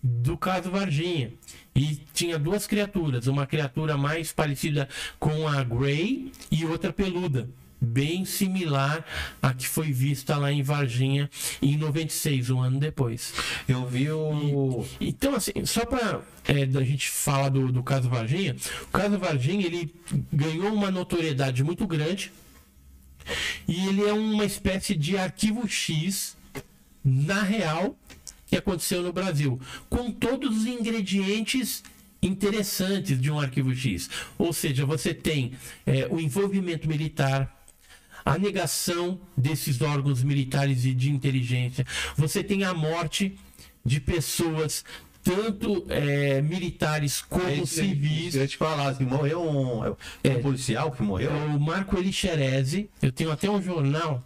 do 0.01 0.37
caso 0.37 0.71
Varginha. 0.71 1.31
E 1.75 1.99
tinha 2.13 2.39
duas 2.39 2.65
criaturas, 2.65 3.27
uma 3.27 3.45
criatura 3.45 3.95
mais 3.95 4.33
parecida 4.33 4.89
com 5.19 5.47
a 5.47 5.63
Grey 5.63 6.31
e 6.51 6.65
outra 6.65 6.91
peluda. 6.91 7.49
Bem 7.81 8.25
similar 8.25 9.05
à 9.41 9.53
que 9.53 9.65
foi 9.65 9.93
vista 9.93 10.35
lá 10.35 10.51
em 10.51 10.61
Varginha 10.61 11.29
em 11.61 11.77
96, 11.77 12.49
um 12.49 12.59
ano 12.59 12.77
depois. 12.77 13.33
Eu 13.69 13.85
vi 13.85 14.11
o. 14.11 14.85
Então, 14.99 15.33
assim, 15.33 15.53
só 15.63 15.85
para 15.85 16.19
a 16.45 16.83
gente 16.83 17.09
falar 17.09 17.47
do, 17.47 17.71
do 17.71 17.81
caso 17.81 18.09
Varginha, 18.09 18.57
o 18.83 18.87
caso 18.87 19.17
Varginha 19.17 19.65
ele 19.65 19.95
ganhou 20.33 20.73
uma 20.73 20.91
notoriedade 20.91 21.63
muito 21.63 21.87
grande 21.87 22.33
e 23.67 23.87
ele 23.87 24.05
é 24.05 24.13
uma 24.13 24.45
espécie 24.45 24.95
de 24.95 25.17
arquivo 25.17 25.67
X 25.67 26.37
na 27.03 27.41
real 27.41 27.97
que 28.45 28.55
aconteceu 28.55 29.01
no 29.03 29.13
Brasil, 29.13 29.59
com 29.89 30.11
todos 30.11 30.57
os 30.57 30.65
ingredientes 30.65 31.83
interessantes 32.21 33.21
de 33.21 33.31
um 33.31 33.39
arquivo 33.39 33.73
X. 33.75 34.09
Ou 34.37 34.51
seja, 34.51 34.85
você 34.85 35.13
tem 35.13 35.53
é, 35.85 36.07
o 36.09 36.19
envolvimento 36.19 36.87
militar, 36.87 37.55
a 38.25 38.37
negação 38.37 39.19
desses 39.37 39.81
órgãos 39.81 40.23
militares 40.23 40.83
e 40.83 40.93
de 40.93 41.09
inteligência, 41.09 41.85
você 42.17 42.43
tem 42.43 42.63
a 42.63 42.73
morte 42.73 43.37
de 43.85 43.99
pessoas, 43.99 44.83
tanto 45.23 45.85
é, 45.89 46.41
militares 46.41 47.21
como 47.21 47.65
civis. 47.67 48.35
Eu 48.35 48.41
ia 48.41 48.47
te 48.47 48.57
falar, 48.57 48.89
assim, 48.89 49.05
morreu 49.05 49.41
um, 49.43 49.85
é 49.85 49.93
É. 50.23 50.37
um 50.37 50.41
policial 50.41 50.91
que 50.91 51.01
morreu. 51.03 51.31
É 51.31 51.45
o 51.45 51.59
Marco 51.59 51.97
Elixerese. 51.97 52.89
Eu 53.01 53.11
tenho 53.11 53.31
até 53.31 53.49
um 53.49 53.61
jornal, 53.61 54.23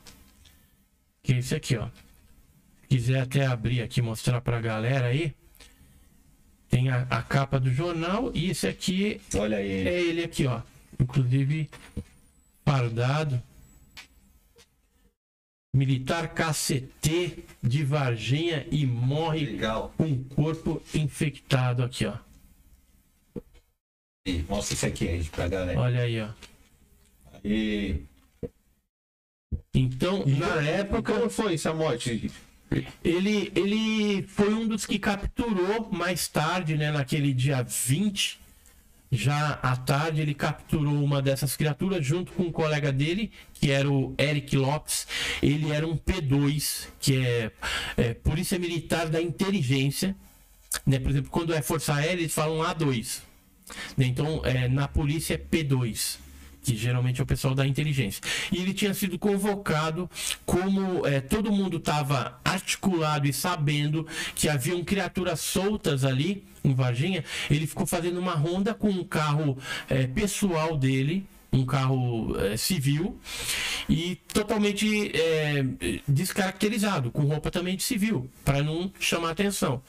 que 1.22 1.34
é 1.34 1.38
esse 1.40 1.56
aqui, 1.56 1.76
ó. 1.78 1.88
Se 1.88 2.88
quiser 2.98 3.22
até 3.22 3.46
abrir 3.46 3.82
aqui 3.82 4.02
mostrar 4.02 4.40
pra 4.42 4.62
galera 4.62 5.08
aí. 5.08 5.34
Tem 6.70 6.90
a, 6.90 7.06
a 7.10 7.22
capa 7.22 7.60
do 7.60 7.72
jornal 7.72 8.32
e 8.34 8.50
esse 8.50 8.68
aqui 8.68 9.20
Olha 9.36 9.58
aí. 9.58 9.88
é 9.88 10.00
ele 10.02 10.24
aqui, 10.24 10.46
ó. 10.48 10.62
Inclusive, 11.00 11.70
fardado. 12.66 13.42
Militar 15.74 16.34
KCT 16.34 17.46
de 17.62 17.84
Varginha 17.84 18.68
e 18.72 18.86
morre 18.86 19.46
Legal. 19.46 19.92
com 19.98 20.04
o 20.12 20.24
corpo 20.26 20.82
infectado 20.94 21.84
aqui, 21.84 22.06
ó. 22.06 22.16
Mostra 24.48 24.76
isso 24.76 24.86
aqui 24.86 25.08
aí 25.08 25.24
pra 25.26 25.48
galera. 25.48 25.80
Olha 25.80 26.02
aí, 26.02 26.22
ó. 26.22 26.30
E, 27.44 28.02
Então, 29.74 30.24
na 30.26 30.62
época, 30.62 31.14
como 31.14 31.30
foi 31.30 31.56
essa 31.56 31.74
morte? 31.74 32.32
Ele, 33.04 33.52
ele 33.56 34.24
foi 34.28 34.54
um 34.54 34.68
dos 34.68 34.86
que 34.86 34.98
capturou 35.00 35.90
mais 35.92 36.28
tarde, 36.28 36.76
né, 36.76 36.92
naquele 36.92 37.34
dia 37.34 37.64
20, 37.64 38.40
já 39.14 39.60
à 39.62 39.76
tarde, 39.76 40.22
ele 40.22 40.34
capturou 40.34 41.04
uma 41.04 41.22
dessas 41.22 41.56
criaturas 41.56 42.04
junto 42.06 42.32
com 42.34 42.44
um 42.44 42.52
colega 42.52 42.92
dele, 42.92 43.32
que 43.54 43.70
era 43.70 43.90
o 43.90 44.16
Eric 44.18 44.58
Lopes. 44.58 45.08
Ele 45.42 45.72
era 45.72 45.88
um 45.88 45.96
P2, 45.96 46.88
que 47.00 47.24
é, 47.26 47.52
é 47.96 48.14
Polícia 48.16 48.58
Militar 48.58 49.08
da 49.08 49.22
Inteligência. 49.22 50.16
Né? 50.86 51.00
Por 51.00 51.12
exemplo, 51.12 51.30
quando 51.30 51.54
é 51.54 51.62
Força 51.62 51.94
Aérea, 51.94 52.22
eles 52.22 52.34
falam 52.34 52.64
A2. 52.64 53.20
né? 53.96 54.06
Então, 54.08 54.42
é, 54.44 54.68
na 54.68 54.88
polícia 54.88 55.36
é 55.36 55.38
P2 55.38 56.18
que 56.64 56.76
geralmente 56.76 57.20
é 57.20 57.24
o 57.24 57.28
pessoal 57.28 57.54
da 57.54 57.68
inteligência. 57.68 58.22
E 58.52 58.58
ele 58.58 58.74
tinha 58.74 58.94
sido 58.94 59.20
convocado 59.20 60.10
como 60.46 61.06
é, 61.06 61.20
todo 61.20 61.52
mundo 61.52 61.78
estava 61.78 62.40
articulado 62.44 63.28
e 63.28 63.34
sabendo 63.34 64.08
que 64.34 64.48
haviam 64.48 64.84
criaturas 64.84 65.42
soltas 65.42 66.06
ali 66.06 66.44
em 66.64 66.74
Varginha, 66.74 67.26
ele 67.52 67.68
ficou 67.68 67.86
fazendo 67.86 68.18
uma 68.20 68.34
ronda 68.34 68.74
com 68.74 68.90
um 68.90 69.04
carro 69.04 69.58
é, 69.90 70.08
pessoal 70.08 70.78
dele, 70.78 71.26
um 71.54 71.66
carro 71.66 72.36
é, 72.40 72.58
civil 72.58 73.18
e 73.88 74.16
totalmente 74.34 75.12
é, 75.16 75.64
descaracterizado, 76.08 77.12
com 77.12 77.22
roupa 77.22 77.52
também 77.52 77.78
de 77.78 77.84
civil, 77.84 78.30
para 78.44 78.64
não 78.64 78.92
chamar 79.00 79.30
atenção. 79.30 79.82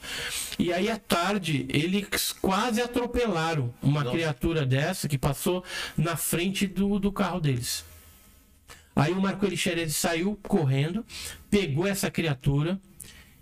E 0.59 0.71
aí 0.71 0.89
à 0.89 0.97
tarde 0.97 1.65
eles 1.69 2.31
quase 2.33 2.81
atropelaram 2.81 3.73
uma 3.81 4.03
Nossa. 4.03 4.15
criatura 4.15 4.65
dessa 4.65 5.07
que 5.07 5.17
passou 5.17 5.63
na 5.97 6.15
frente 6.15 6.67
do, 6.67 6.99
do 6.99 7.11
carro 7.11 7.39
deles. 7.39 7.83
Aí 8.95 9.11
o 9.11 9.19
Marco 9.19 9.45
Elixerese 9.45 9.93
saiu 9.93 10.39
correndo, 10.43 11.03
pegou 11.49 11.85
essa 11.85 12.09
criatura 12.09 12.79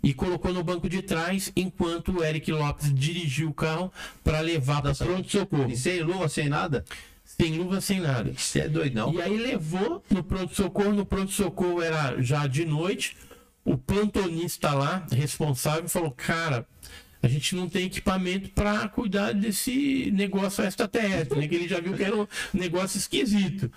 e 0.01 0.13
colocou 0.13 0.51
no 0.51 0.63
banco 0.63 0.89
de 0.89 1.01
trás 1.01 1.51
enquanto 1.55 2.11
o 2.11 2.23
Eric 2.23 2.51
Lopes 2.51 2.93
dirigiu 2.93 3.49
o 3.49 3.53
carro 3.53 3.91
para 4.23 4.39
levar 4.39 4.81
para 4.81 4.89
Nossa. 4.89 5.05
pronto-socorro. 5.05 5.69
E 5.69 5.77
sem 5.77 6.01
luva, 6.01 6.27
sem 6.27 6.49
nada? 6.49 6.83
Sem 7.39 7.57
luva, 7.57 7.81
sem 7.81 7.99
nada. 7.99 8.31
Você 8.37 8.61
é 8.61 8.69
doidão. 8.69 9.13
E 9.13 9.21
aí 9.21 9.37
levou 9.37 10.03
no 10.09 10.23
pronto-socorro. 10.23 10.93
No 10.93 11.05
pronto-socorro 11.05 11.81
era 11.81 12.21
já 12.21 12.45
de 12.45 12.63
noite. 12.63 13.17
O 13.65 13.77
plantonista 13.77 14.71
lá, 14.73 15.05
responsável, 15.11 15.89
falou: 15.89 16.11
Cara, 16.11 16.67
a 17.23 17.27
gente 17.27 17.55
não 17.55 17.67
tem 17.67 17.85
equipamento 17.85 18.49
para 18.49 18.87
cuidar 18.89 19.33
desse 19.33 20.11
negócio 20.11 20.63
extraterrestre, 20.63 21.39
né? 21.39 21.47
Que 21.47 21.55
ele 21.55 21.67
já 21.67 21.79
viu 21.79 21.93
que 21.93 22.03
era 22.03 22.15
um 22.15 22.27
negócio 22.53 22.97
esquisito. 22.97 23.71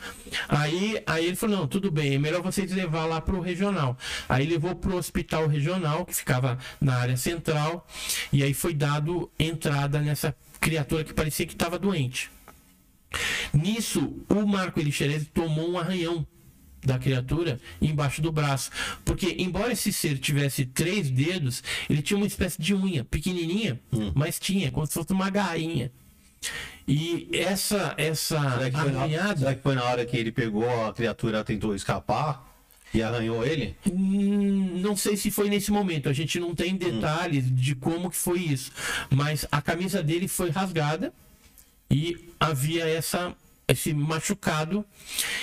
Aí, 0.49 1.01
aí 1.07 1.25
ele 1.25 1.37
falou: 1.37 1.59
Não, 1.59 1.67
tudo 1.67 1.91
bem, 1.91 2.15
é 2.15 2.19
melhor 2.19 2.43
vocês 2.43 2.71
levar 2.73 3.07
lá 3.07 3.21
para 3.21 3.37
o 3.37 3.41
regional. 3.41 3.97
Aí 4.29 4.45
levou 4.45 4.75
para 4.75 4.91
o 4.91 4.97
hospital 4.97 5.47
regional, 5.47 6.05
que 6.05 6.15
ficava 6.15 6.59
na 6.81 6.97
área 6.97 7.17
central. 7.17 7.87
E 8.33 8.43
aí 8.43 8.53
foi 8.53 8.75
dado 8.75 9.31
entrada 9.39 10.01
nessa 10.01 10.37
criatura 10.61 11.05
que 11.05 11.15
parecia 11.15 11.47
que 11.47 11.55
estava 11.55 11.79
doente. 11.79 12.36
Nisso, 13.53 14.15
o 14.29 14.47
Marco 14.47 14.81
Elixerese 14.81 15.27
tomou 15.27 15.71
um 15.71 15.79
arranhão 15.79 16.27
da 16.85 16.99
criatura 16.99 17.59
embaixo 17.81 18.21
do 18.23 18.31
braço. 18.31 18.71
Porque, 19.05 19.35
embora 19.39 19.73
esse 19.73 19.93
ser 19.93 20.19
tivesse 20.19 20.65
três 20.67 21.11
dedos, 21.11 21.63
ele 21.91 22.03
tinha 22.03 22.17
uma 22.17 22.27
espécie 22.27 22.61
de 22.61 22.75
unha 22.75 23.05
pequenininha, 23.05 23.81
mas 24.15 24.39
tinha, 24.39 24.71
como 24.71 24.87
se 24.87 24.95
fosse 24.95 25.13
uma 25.13 25.31
garrinha. 25.31 25.91
E 26.87 27.29
essa, 27.33 27.95
essa 27.97 28.39
Será 28.39 28.71
que, 28.71 28.79
foi 28.79 28.93
na, 28.93 28.99
arranhada. 29.01 29.37
será 29.39 29.55
que 29.55 29.63
foi 29.63 29.75
na 29.75 29.83
hora 29.85 30.07
que 30.07 30.17
ele 30.17 30.31
pegou, 30.31 30.69
a 30.87 30.93
criatura 30.93 31.43
tentou 31.43 31.75
escapar 31.75 32.47
e 32.95 33.03
arranhou 33.03 33.45
ele? 33.45 33.75
Hum, 33.91 34.79
Não 34.81 34.95
sei 34.97 35.17
se 35.17 35.29
foi 35.33 35.49
nesse 35.49 35.73
momento, 35.73 36.09
a 36.09 36.13
gente 36.13 36.39
não 36.39 36.51
Hum. 36.51 36.55
tem 36.55 36.77
detalhes 36.77 37.53
de 37.53 37.75
como 37.75 38.09
que 38.11 38.17
foi 38.17 38.39
isso. 38.39 38.71
Mas 39.11 39.45
a 39.51 39.61
camisa 39.61 40.01
dele 40.03 40.29
foi 40.29 40.51
rasgada 40.51 41.13
e 41.91 42.33
havia 42.39 42.87
essa 42.89 43.35
esse 43.69 43.93
machucado 43.93 44.87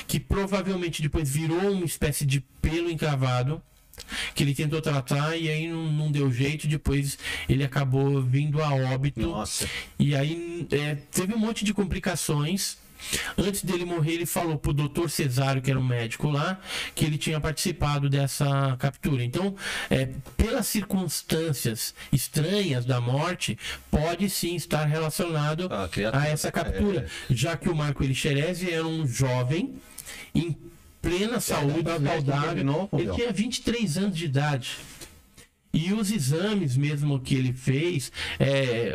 que 0.08 0.18
provavelmente 0.18 1.02
depois 1.02 1.30
virou 1.30 1.72
uma 1.72 1.86
espécie 1.86 2.26
de 2.26 2.40
pelo 2.62 2.90
encravado 2.90 3.62
que 4.34 4.44
ele 4.44 4.56
tentou 4.56 4.82
tratar 4.82 5.38
e 5.38 5.50
aí 5.50 5.68
não, 5.68 5.92
não 5.92 6.12
deu 6.12 6.32
jeito, 6.32 6.68
depois 6.68 7.18
ele 7.48 7.64
acabou 7.64 8.22
vindo 8.22 8.62
a 8.62 8.74
óbito. 8.74 9.22
Nossa. 9.22 9.70
E 10.00 10.16
aí 10.16 10.68
é, 10.72 10.96
teve 10.96 11.34
um 11.34 11.38
monte 11.38 11.64
de 11.64 11.74
complicações. 11.74 12.78
Antes 13.38 13.64
dele 13.64 13.86
morrer, 13.86 14.14
ele 14.14 14.26
falou 14.26 14.58
pro 14.58 14.74
doutor 14.74 15.10
Cesário, 15.10 15.62
que 15.62 15.70
era 15.70 15.80
um 15.80 15.86
médico 15.86 16.30
lá, 16.30 16.60
que 16.96 17.06
ele 17.06 17.18
tinha 17.18 17.40
participado 17.40 18.10
dessa 18.10 18.76
captura. 18.80 19.24
Então, 19.24 19.56
é, 19.90 20.10
pelas 20.38 20.68
circunstâncias 20.68 21.94
estranhas 22.12 22.86
da 22.86 23.00
morte, 23.00 23.58
pode 23.90 24.30
sim 24.30 24.56
estar 24.56 24.86
relacionado 24.86 25.66
A 25.72 25.88
criatura. 25.88 26.24
a 26.24 26.28
essa 26.28 26.52
captura, 26.52 27.08
já 27.30 27.58
que 27.58 27.70
o 27.70 27.76
Marco 27.76 28.04
Elixerese 28.04 28.72
era 28.72 28.86
um 28.86 29.08
jovem 29.08 29.76
em 30.34 30.58
plena 31.02 31.40
saúde, 31.40 31.84
ver 31.84 32.00
que 32.00 32.08
saudável. 32.08 32.90
Ele 32.94 33.14
tinha 33.14 33.32
23 33.32 33.98
anos 33.98 34.18
de 34.18 34.26
idade. 34.26 34.78
E 35.74 35.92
os 35.92 36.12
exames 36.12 36.78
mesmo 36.78 37.20
que 37.20 37.34
ele 37.34 37.52
fez 37.52 38.12
é, 38.40 38.94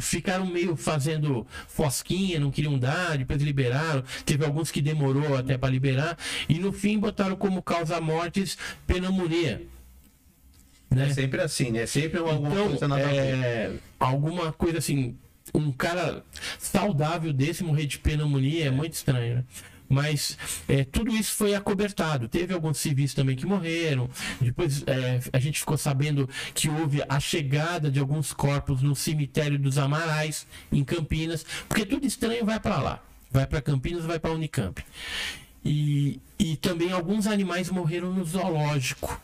ficaram 0.00 0.46
meio 0.46 0.74
fazendo 0.74 1.46
fosquinha, 1.68 2.40
não 2.40 2.50
queriam 2.50 2.78
dar, 2.78 3.18
depois 3.18 3.42
liberaram. 3.42 4.02
Teve 4.24 4.42
alguns 4.42 4.70
que 4.70 4.80
demorou 4.80 5.36
até 5.36 5.58
para 5.58 5.68
liberar. 5.68 6.16
E 6.48 6.58
no 6.58 6.72
fim 6.72 6.98
botaram 6.98 7.36
como 7.36 7.62
causa 7.62 8.00
mortes 8.00 8.56
pneumonia. 8.86 9.60
Né? 10.90 11.08
É 11.10 11.12
sempre 11.12 11.42
assim, 11.42 11.70
né? 11.70 11.84
Sempre 11.84 12.20
alguma 12.20 12.50
Então, 12.52 12.68
coisa 12.68 12.88
nada 12.88 13.02
é, 13.02 13.74
alguma 14.00 14.52
coisa 14.52 14.78
assim, 14.78 15.16
um 15.52 15.70
cara 15.72 16.24
saudável 16.58 17.32
desse 17.32 17.62
morrer 17.62 17.86
de 17.86 17.98
pneumonia 17.98 18.66
é 18.66 18.70
muito 18.70 18.94
estranho, 18.94 19.36
né? 19.36 19.44
Mas 19.94 20.36
é, 20.68 20.84
tudo 20.84 21.14
isso 21.14 21.32
foi 21.36 21.54
acobertado. 21.54 22.28
Teve 22.28 22.52
alguns 22.52 22.78
civis 22.78 23.14
também 23.14 23.36
que 23.36 23.46
morreram. 23.46 24.10
Depois 24.40 24.82
é, 24.86 25.20
a 25.32 25.38
gente 25.38 25.60
ficou 25.60 25.78
sabendo 25.78 26.28
que 26.52 26.68
houve 26.68 27.02
a 27.08 27.20
chegada 27.20 27.88
de 27.90 28.00
alguns 28.00 28.32
corpos 28.32 28.82
no 28.82 28.96
cemitério 28.96 29.56
dos 29.56 29.78
Amarais, 29.78 30.46
em 30.72 30.82
Campinas, 30.82 31.46
porque 31.68 31.86
tudo 31.86 32.04
estranho 32.04 32.44
vai 32.44 32.58
para 32.58 32.78
lá. 32.78 33.02
Vai 33.30 33.46
para 33.46 33.62
Campinas, 33.62 34.04
vai 34.04 34.18
para 34.18 34.32
Unicamp. 34.32 34.84
E, 35.64 36.20
e 36.38 36.56
também 36.56 36.90
alguns 36.90 37.28
animais 37.28 37.70
morreram 37.70 38.12
no 38.12 38.24
zoológico 38.24 39.20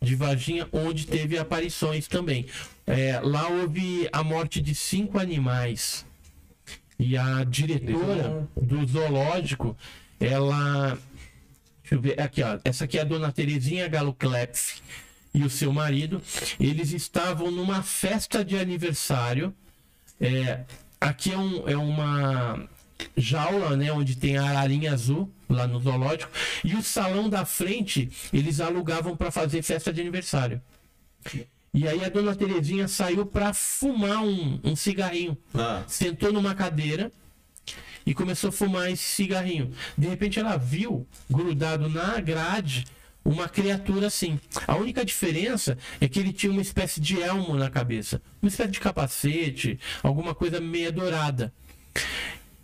de 0.00 0.14
Varginha, 0.14 0.68
onde 0.72 1.06
teve 1.06 1.38
aparições 1.38 2.06
também. 2.06 2.46
É, 2.86 3.18
lá 3.20 3.48
houve 3.48 4.08
a 4.12 4.22
morte 4.22 4.60
de 4.60 4.74
cinco 4.74 5.18
animais. 5.18 6.06
E 6.98 7.16
a 7.16 7.42
diretora 7.42 8.48
do 8.56 8.86
zoológico, 8.86 9.76
ela. 10.20 10.98
Deixa 11.82 11.94
eu 11.94 12.00
ver, 12.00 12.20
aqui, 12.20 12.42
ó. 12.42 12.58
Essa 12.64 12.84
aqui 12.84 12.98
é 12.98 13.02
a 13.02 13.04
dona 13.04 13.30
Terezinha 13.32 13.88
Galo 13.88 14.14
Klepf 14.14 14.80
e 15.34 15.42
o 15.42 15.50
seu 15.50 15.72
marido. 15.72 16.22
Eles 16.58 16.92
estavam 16.92 17.50
numa 17.50 17.82
festa 17.82 18.44
de 18.44 18.56
aniversário. 18.56 19.54
É, 20.20 20.60
aqui 21.00 21.32
é, 21.32 21.36
um- 21.38 21.68
é 21.68 21.76
uma 21.76 22.68
jaula, 23.16 23.76
né, 23.76 23.92
onde 23.92 24.16
tem 24.16 24.36
a 24.38 24.44
ararinha 24.44 24.92
azul 24.92 25.30
lá 25.48 25.66
no 25.66 25.78
zoológico 25.80 26.30
e 26.64 26.74
o 26.74 26.82
salão 26.82 27.28
da 27.28 27.44
frente 27.44 28.08
eles 28.32 28.60
alugavam 28.60 29.16
para 29.16 29.30
fazer 29.30 29.62
festa 29.62 29.92
de 29.92 30.00
aniversário. 30.00 30.60
E 31.74 31.88
aí 31.88 32.04
a 32.04 32.08
dona 32.08 32.34
Terezinha 32.34 32.86
saiu 32.86 33.26
para 33.26 33.52
fumar 33.52 34.22
um, 34.24 34.60
um 34.62 34.76
cigarrinho, 34.76 35.36
Ah, 35.54 35.82
sentou 35.88 36.32
numa 36.32 36.54
cadeira 36.54 37.10
e 38.06 38.14
começou 38.14 38.48
a 38.48 38.52
fumar 38.52 38.90
esse 38.90 39.02
cigarrinho. 39.02 39.72
De 39.96 40.06
repente 40.08 40.38
ela 40.38 40.56
viu 40.56 41.06
grudado 41.30 41.88
na 41.88 42.20
grade 42.20 42.84
uma 43.24 43.48
criatura 43.48 44.08
assim. 44.08 44.38
A 44.66 44.76
única 44.76 45.04
diferença 45.04 45.78
é 46.00 46.08
que 46.08 46.20
ele 46.20 46.32
tinha 46.32 46.52
uma 46.52 46.60
espécie 46.60 47.00
de 47.00 47.20
elmo 47.20 47.54
na 47.56 47.70
cabeça, 47.70 48.20
uma 48.42 48.48
espécie 48.48 48.72
de 48.72 48.80
capacete, 48.80 49.78
alguma 50.02 50.34
coisa 50.34 50.60
meia 50.60 50.92
dourada. 50.92 51.52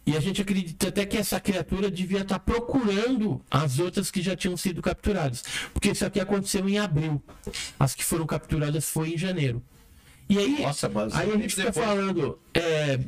E 0.07 0.16
a 0.16 0.20
gente 0.20 0.43
acredita 0.43 0.88
até 0.88 1.07
que 1.07 1.16
essa 1.16 1.38
criatura 1.38 1.91
devia 1.91 2.22
estar 2.22 2.38
procurando 2.41 3.41
as 3.51 3.78
outras 3.78 4.11
que 4.11 4.20
já 4.20 4.34
tinham 4.34 4.57
sido 4.57 4.82
capturadas. 4.82 5.45
Porque 5.72 5.91
isso 5.91 6.05
aqui 6.05 6.18
aconteceu 6.18 6.68
em 6.68 6.78
abril. 6.78 7.22
As 7.78 7.95
que 7.95 8.05
foram 8.05 8.26
capturadas 8.26 8.88
foi 8.88 9.14
em 9.14 9.18
janeiro. 9.18 9.62
E 10.30 10.38
aí, 10.38 10.62
Nossa, 10.62 10.88
aí 11.12 11.28
a 11.32 11.36
gente 11.36 11.56
fica 11.56 11.72
depois- 11.72 11.84
falando, 11.84 12.38
é, 12.54 13.00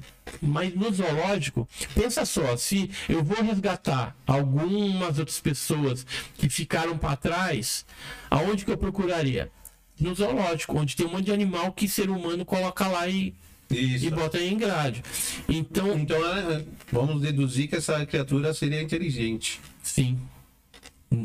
mas 0.43 0.75
no 0.75 0.93
zoológico, 0.93 1.69
pensa 1.95 2.25
só, 2.27 2.57
se 2.57 2.91
eu 3.09 3.23
vou 3.23 3.41
resgatar 3.45 4.17
algumas 4.27 5.21
outras 5.21 5.39
pessoas 5.39 6.05
que 6.37 6.49
ficaram 6.49 6.99
para 6.99 7.15
trás, 7.15 7.87
aonde 8.29 8.65
que 8.65 8.73
eu 8.73 8.77
procuraria? 8.77 9.53
No 10.01 10.13
zoológico, 10.17 10.77
onde 10.77 10.97
tem 10.97 11.07
um 11.07 11.11
monte 11.11 11.27
de 11.27 11.33
animal 11.33 11.71
que 11.73 11.87
ser 11.89 12.11
humano 12.11 12.45
coloca 12.45 12.89
lá 12.89 13.07
e, 13.07 13.33
isso. 13.71 14.05
e 14.07 14.11
bota 14.11 14.41
em 14.41 14.59
grade. 14.59 15.01
Então, 15.49 15.97
Então, 15.97 16.19
é, 16.27 16.65
vamos 16.91 17.23
deduzir 17.23 17.69
que 17.69 17.77
essa 17.77 18.05
criatura 18.05 18.53
seria 18.53 18.83
inteligente. 18.83 19.61
Sim. 19.81 20.19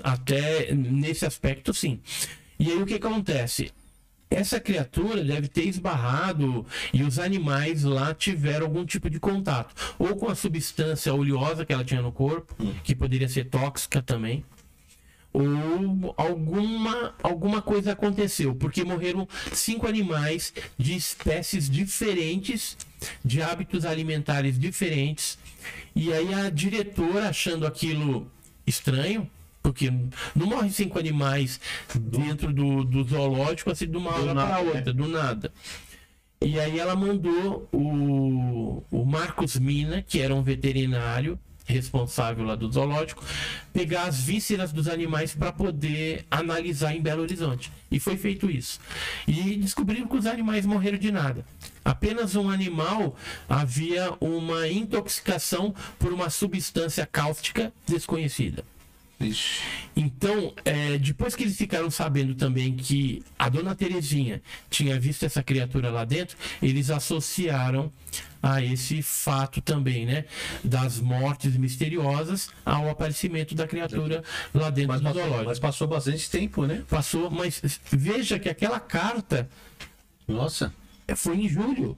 Até 0.03 0.71
nesse 0.75 1.25
aspecto, 1.25 1.73
sim. 1.73 1.99
E 2.59 2.69
aí 2.71 2.81
o 2.81 2.85
que 2.85 2.95
acontece? 2.95 3.71
Essa 4.30 4.59
criatura 4.59 5.23
deve 5.23 5.47
ter 5.47 5.63
esbarrado 5.67 6.65
e 6.93 7.01
os 7.03 7.17
animais 7.17 7.84
lá 7.84 8.13
tiveram 8.13 8.65
algum 8.65 8.86
tipo 8.86 9.09
de 9.09 9.19
contato. 9.19 9.73
Ou 9.97 10.15
com 10.15 10.30
a 10.30 10.36
substância 10.36 11.13
oleosa 11.13 11.65
que 11.65 11.71
ela 11.71 11.84
tinha 11.84 12.01
no 12.01 12.11
corpo, 12.11 12.53
que 12.84 12.93
poderia 12.93 13.30
ser 13.30 13.45
tóxica 13.45 14.01
também. 14.01 14.43
Ou 15.32 16.13
alguma, 16.17 17.13
alguma 17.21 17.61
coisa 17.61 17.91
aconteceu, 17.91 18.55
porque 18.55 18.84
morreram 18.84 19.28
cinco 19.53 19.88
animais 19.88 20.53
de 20.78 20.95
espécies 20.95 21.69
diferentes, 21.69 22.78
de 23.23 23.41
hábitos 23.41 23.86
alimentares 23.86 24.59
diferentes. 24.59 25.38
E 25.95 26.11
aí 26.11 26.34
a 26.34 26.49
diretora, 26.49 27.30
achando 27.30 27.65
aquilo 27.65 28.30
estranho, 28.65 29.30
porque 29.68 29.91
não 30.34 30.47
morrem 30.47 30.72
cinco 30.72 30.97
animais 30.97 31.59
dentro 31.93 32.53
do, 32.53 32.86
do 32.86 33.03
zoológico 33.03 33.70
assim 33.70 33.86
de 33.86 33.97
uma 33.97 34.11
hora 34.11 34.34
para 34.34 34.63
né? 34.63 34.72
outra, 34.72 34.93
do 34.93 35.09
nada. 35.09 35.51
E 36.41 36.57
aí 36.57 36.80
ela 36.80 36.95
mandou 36.95 37.68
o, 37.74 38.82
o 38.89 39.05
Marcos 39.05 39.59
Mina, 39.59 40.01
que 40.01 40.22
era 40.22 40.34
um 40.34 40.41
veterinário 40.41 41.38
responsável 41.65 42.45
lá 42.45 42.55
do 42.55 42.72
zoológico, 42.72 43.22
pegar 43.74 44.03
as 44.03 44.22
vísceras 44.22 44.72
dos 44.72 44.88
animais 44.88 45.36
para 45.36 45.51
poder 45.51 46.26
analisar 46.32 46.95
em 46.95 47.01
Belo 47.01 47.24
Horizonte. 47.24 47.70
E 47.91 47.99
foi 47.99 48.15
feito 48.15 48.49
isso. 48.49 48.80
E 49.28 49.57
descobriram 49.57 50.07
que 50.07 50.15
os 50.15 50.26
animais 50.26 50.65
morreram 50.65 50.97
de 50.97 51.11
nada. 51.11 51.45
Apenas 51.84 52.38
um 52.38 52.49
animal 52.49 53.18
havia 53.49 54.13
uma 54.22 54.70
intoxicação 54.70 55.76
por 55.99 56.13
uma 56.13 56.30
substância 56.30 57.05
cáustica 57.05 57.74
desconhecida. 57.86 58.63
Ixi. 59.20 59.61
Então, 59.95 60.53
é, 60.63 60.97
depois 60.99 61.36
que 61.36 61.43
eles 61.43 61.57
ficaram 61.57 61.89
sabendo 61.89 62.36
também 62.36 62.76
que 62.76 63.24
a 63.38 63.49
dona 63.49 63.74
Terezinha 63.74 64.41
tinha 64.70 64.99
visto 64.99 65.24
essa 65.26 65.41
criatura 65.41 65.89
lá 65.89 66.05
dentro, 66.05 66.38
eles 66.61 66.91
associaram 66.91 67.91
a 68.43 68.61
esse 68.61 69.01
fato 69.01 69.59
também, 69.59 70.05
né? 70.05 70.26
Das 70.63 70.99
mortes 70.99 71.57
misteriosas 71.57 72.49
ao 72.63 72.89
aparecimento 72.89 73.55
da 73.55 73.68
criatura 73.68 74.24
lá 74.53 74.70
dentro 74.70 74.89
Mas 74.89 75.01
do 75.01 75.05
passou, 75.05 75.22
zoológico. 75.22 75.49
mas 75.49 75.59
passou 75.59 75.88
bastante 75.88 76.30
tempo, 76.30 76.65
né? 76.68 76.84
Passou, 76.88 77.32
mas 77.32 77.59
veja 77.91 78.38
que 78.38 78.49
aquela 78.49 78.80
carta 78.80 79.49
Nossa, 80.28 80.72
foi 81.15 81.38
em 81.38 81.49
julho. 81.49 81.97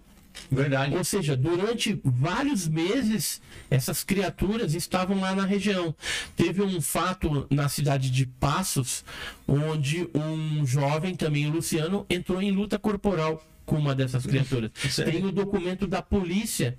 Verdade. 0.51 0.95
Ou 0.95 1.03
seja, 1.03 1.35
durante 1.35 1.99
vários 2.03 2.67
meses, 2.67 3.41
essas 3.69 4.03
criaturas 4.03 4.73
estavam 4.73 5.19
lá 5.19 5.35
na 5.35 5.45
região. 5.45 5.95
Teve 6.35 6.61
um 6.61 6.81
fato 6.81 7.47
na 7.49 7.69
cidade 7.69 8.09
de 8.09 8.25
Passos, 8.25 9.03
onde 9.47 10.07
um 10.13 10.65
jovem, 10.65 11.15
também 11.15 11.47
o 11.47 11.51
Luciano, 11.51 12.05
entrou 12.09 12.41
em 12.41 12.51
luta 12.51 12.79
corporal 12.79 13.43
com 13.65 13.77
uma 13.77 13.93
dessas 13.93 14.25
criaturas. 14.25 14.71
Sério? 14.89 15.13
Tem 15.13 15.25
o 15.25 15.31
documento 15.31 15.85
da 15.85 16.01
polícia 16.01 16.75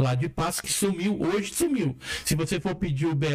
lá 0.00 0.14
de 0.14 0.28
Passos 0.28 0.60
que 0.60 0.72
sumiu, 0.72 1.20
hoje 1.20 1.52
sumiu. 1.52 1.96
Se 2.24 2.34
você 2.34 2.58
for 2.58 2.74
pedir 2.74 3.06
o 3.06 3.14
BO, 3.14 3.26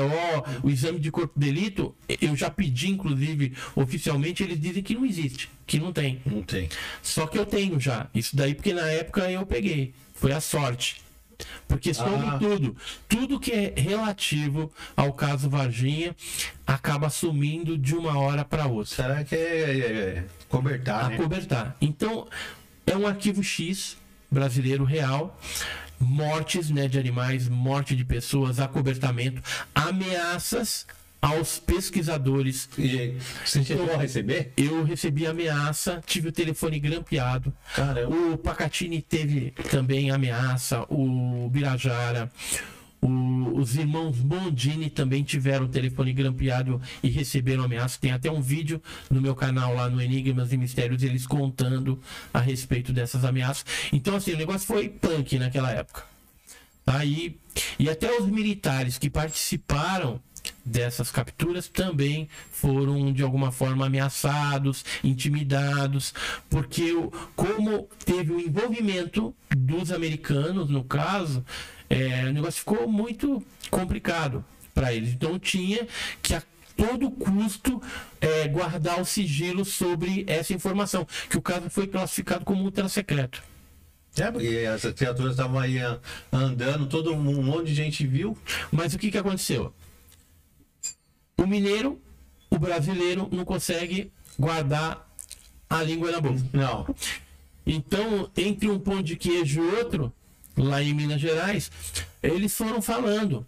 o 0.64 0.70
exame 0.70 1.00
de 1.00 1.12
corpo 1.12 1.40
de 1.40 1.46
delito, 1.46 1.96
eu 2.22 2.36
já 2.36 2.50
pedi, 2.50 2.90
inclusive, 2.90 3.54
oficialmente, 3.76 4.44
eles 4.44 4.60
dizem 4.60 4.82
que 4.82 4.96
não 4.96 5.06
existe, 5.06 5.50
que 5.66 5.80
não 5.80 5.94
tem. 5.94 6.22
Não 6.26 6.42
tem. 6.42 6.68
Só 7.02 7.28
que 7.28 7.38
eu 7.38 7.46
tenho 7.46 7.80
já. 7.80 8.08
Isso 8.14 8.36
daí 8.36 8.56
porque 8.56 8.74
na 8.74 8.88
época 8.88 9.30
eu 9.32 9.46
peguei. 9.46 9.94
Foi 10.14 10.32
a 10.32 10.42
sorte. 10.42 11.02
Porque 11.68 11.94
sobre 11.94 12.26
Ah. 12.28 12.38
tudo, 12.40 12.76
tudo 13.10 13.40
que 13.40 13.52
é 13.52 13.74
relativo 13.76 14.72
ao 14.96 15.12
caso 15.12 15.50
Varginha 15.50 16.16
acaba 16.66 17.10
sumindo 17.10 17.78
de 17.78 17.94
uma 17.94 18.18
hora 18.18 18.46
para 18.46 18.66
outra. 18.68 18.96
Será 18.96 19.24
que 19.24 19.36
é, 19.36 19.40
é, 19.40 19.80
é 20.20 20.24
cobertar, 20.48 21.10
né? 21.10 21.16
Acobertar. 21.16 21.76
Então, 21.82 22.26
é 22.88 22.96
um 22.96 23.06
arquivo 23.06 23.44
X 23.44 23.98
brasileiro 24.32 24.86
real. 24.86 25.38
Mortes 26.00 26.70
né, 26.70 26.88
de 26.88 27.00
animais, 27.00 27.48
morte 27.48 27.96
de 27.96 28.04
pessoas, 28.06 28.60
acobertamento, 28.60 29.42
ameaças 29.74 30.86
aos 31.22 31.58
pesquisadores 31.58 32.70
E 32.78 33.16
você 33.44 33.64
chegou 33.64 33.92
a 33.92 33.98
receber? 33.98 34.52
eu 34.56 34.84
recebi 34.84 35.26
ameaça, 35.26 36.02
tive 36.06 36.30
o 36.30 36.32
telefone 36.32 36.80
grampeado. 36.80 37.52
Caramba. 37.76 38.16
O 38.16 38.38
Pacatini 38.38 39.02
teve 39.02 39.52
também 39.72 40.12
ameaça, 40.12 40.86
o 40.90 41.50
Birajara, 41.52 42.30
o- 43.06 43.60
os 43.60 43.76
irmãos 43.76 44.18
Bondini 44.18 44.90
também 44.90 45.24
tiveram 45.24 45.66
o 45.66 45.70
telefone 45.70 46.14
grampeado 46.14 46.82
e 47.04 47.10
receberam 47.10 47.64
ameaça. 47.64 48.00
Tem 48.00 48.12
até 48.12 48.32
um 48.32 48.42
vídeo 48.42 48.82
no 49.10 49.22
meu 49.22 49.36
canal 49.36 49.74
lá 49.76 49.90
no 49.90 50.02
Enigmas 50.02 50.52
e 50.52 50.58
Mistérios, 50.58 51.04
eles 51.04 51.26
contando 51.28 52.00
a 52.34 52.40
respeito 52.40 52.92
dessas 52.92 53.24
ameaças. 53.24 53.66
Então, 53.94 54.16
assim, 54.16 54.34
o 54.34 54.38
negócio 54.38 54.68
foi 54.68 54.90
punk 54.90 55.38
naquela 55.38 55.72
época. 55.72 56.04
Tá? 56.86 57.04
E, 57.04 57.38
até 57.90 58.16
os 58.20 58.28
militares 58.28 58.98
que 58.98 59.10
participaram 59.10 60.22
dessas 60.64 61.10
capturas 61.10 61.68
também 61.68 62.30
foram 62.52 63.12
de 63.12 63.24
alguma 63.24 63.52
forma 63.52 63.88
ameaçados, 63.88 64.86
intimidados, 65.04 66.14
porque 66.48 66.94
como 67.36 67.90
teve 68.06 68.32
o 68.32 68.40
envolvimento 68.40 69.34
dos 69.50 69.92
americanos, 69.92 70.70
no 70.70 70.84
caso, 70.84 71.44
é, 71.90 72.26
o 72.26 72.34
negócio 72.34 72.60
ficou 72.60 72.88
muito 72.88 73.44
complicado 73.70 74.44
para 74.74 74.94
eles. 74.94 75.14
Então 75.14 75.40
tinha 75.40 75.88
que 76.22 76.34
a 76.34 76.42
todo 76.76 77.10
custo 77.10 77.82
é, 78.20 78.48
guardar 78.48 79.00
o 79.00 79.06
sigilo 79.06 79.64
sobre 79.64 80.26
essa 80.28 80.54
informação, 80.54 81.08
que 81.30 81.38
o 81.38 81.42
caso 81.42 81.70
foi 81.70 81.88
classificado 81.88 82.44
como 82.44 82.64
ultra 82.64 82.90
secreto. 82.90 83.42
É, 84.18 84.32
porque 84.32 84.48
essas 84.48 84.94
criaturas 84.94 85.32
estavam 85.32 85.60
aí 85.60 85.78
ah, 85.80 86.00
andando, 86.32 86.88
todo 86.88 87.14
um 87.14 87.44
monte 87.44 87.68
de 87.68 87.76
gente 87.76 88.08
viu. 88.08 88.38
Mas 88.72 88.94
o 88.94 88.98
que, 88.98 89.12
que 89.12 89.18
aconteceu? 89.18 89.74
O 91.38 91.46
mineiro, 91.46 92.02
o 92.50 92.58
brasileiro, 92.58 93.28
não 93.32 93.44
consegue 93.44 94.12
guardar 94.40 95.06
a 95.70 95.84
língua 95.84 96.12
na 96.12 96.22
boca. 96.22 96.42
Não. 96.54 96.96
Então, 97.68 98.30
entre 98.38 98.70
um 98.70 98.80
pão 98.80 99.02
de 99.02 99.18
queijo 99.18 99.62
e 99.62 99.76
outro, 99.76 100.14
lá 100.58 100.82
em 100.82 100.94
Minas 100.94 101.22
Gerais, 101.22 101.72
eles 102.22 102.56
foram 102.56 102.82
falando. 102.82 103.46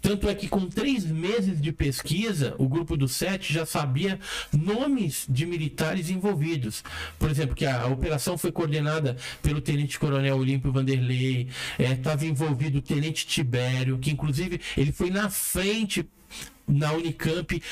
Tanto 0.00 0.28
é 0.28 0.34
que 0.34 0.48
com 0.48 0.68
três 0.68 1.04
meses 1.04 1.60
de 1.60 1.72
pesquisa, 1.72 2.54
o 2.56 2.68
grupo 2.68 2.96
do 2.96 3.08
Sete 3.08 3.52
já 3.52 3.66
sabia 3.66 4.18
nomes 4.52 5.26
de 5.28 5.44
militares 5.44 6.08
envolvidos. 6.08 6.84
Por 7.18 7.30
exemplo, 7.30 7.54
que 7.54 7.66
a 7.66 7.86
operação 7.86 8.38
foi 8.38 8.52
coordenada 8.52 9.16
pelo 9.42 9.60
Tenente 9.60 9.98
Coronel 9.98 10.36
Olímpio 10.36 10.72
Vanderlei, 10.72 11.48
estava 11.78 12.24
envolvido 12.24 12.78
o 12.78 12.82
Tenente 12.82 13.26
Tibério, 13.26 13.98
que 13.98 14.10
inclusive 14.10 14.60
ele 14.76 14.92
foi 14.92 15.10
na 15.10 15.28
frente 15.28 16.06
na 16.68 16.92
Unicamp 16.92 17.62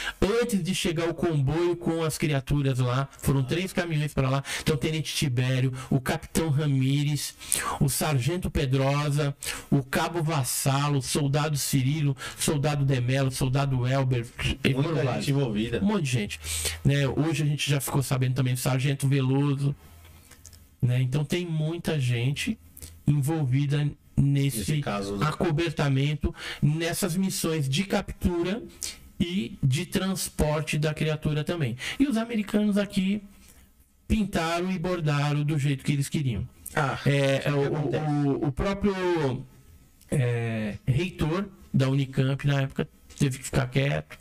antes 0.42 0.62
de 0.62 0.74
chegar 0.74 1.08
o 1.08 1.14
comboio 1.14 1.76
com 1.76 2.02
as 2.02 2.16
criaturas 2.16 2.78
lá. 2.78 3.08
Foram 3.18 3.44
três 3.44 3.72
caminhões 3.72 4.14
para 4.14 4.28
lá. 4.28 4.42
Então, 4.60 4.74
o 4.74 4.78
Tenente 4.78 5.14
Tibério, 5.14 5.72
o 5.90 6.00
Capitão 6.00 6.48
Ramires, 6.48 7.34
o 7.80 7.88
Sargento 7.88 8.50
Pedrosa, 8.50 9.36
o 9.70 9.82
Cabo 9.82 10.22
Vassalo, 10.22 10.98
o 10.98 11.02
Soldado 11.02 11.56
Cirilo, 11.56 12.16
Soldado 12.38 12.84
Demelo, 12.84 13.30
Soldado 13.30 13.86
Elber. 13.86 14.26
Muita 14.64 14.92
vários. 14.94 15.24
gente 15.26 15.30
envolvida. 15.30 15.80
Um 15.82 15.86
monte 15.86 16.04
de 16.04 16.10
gente. 16.10 16.40
Né? 16.84 17.06
Hoje 17.08 17.42
a 17.42 17.46
gente 17.46 17.68
já 17.68 17.80
ficou 17.80 18.02
sabendo 18.02 18.34
também 18.34 18.54
do 18.54 18.60
Sargento 18.60 19.06
Veloso. 19.06 19.74
Né? 20.80 21.02
Então 21.02 21.24
tem 21.24 21.46
muita 21.46 21.98
gente 21.98 22.58
envolvida 23.06 23.88
nesse 24.16 24.80
caso. 24.80 25.22
acobertamento, 25.22 26.34
nessas 26.62 27.16
missões 27.16 27.68
de 27.68 27.84
captura 27.84 28.62
e 29.18 29.58
de 29.62 29.86
transporte 29.86 30.78
da 30.78 30.92
criatura 30.94 31.42
também. 31.44 31.76
E 31.98 32.06
os 32.06 32.16
americanos 32.16 32.76
aqui 32.78 33.22
pintaram 34.08 34.70
e 34.70 34.78
bordaram 34.78 35.42
do 35.42 35.58
jeito 35.58 35.84
que 35.84 35.92
eles 35.92 36.08
queriam. 36.08 36.48
Ah, 36.74 36.98
É, 37.06 37.42
é, 37.48 37.52
o, 37.52 37.64
acontece. 37.66 38.04
o- 38.06 38.46
o 38.48 38.52
próprio 38.52 38.94
é, 40.10 40.76
reitor 40.86 41.48
da 41.72 41.88
Unicamp 41.88 42.46
na 42.46 42.62
época 42.62 42.88
teve 43.18 43.38
que 43.38 43.44
ficar 43.44 43.66
quieto. 43.68 44.18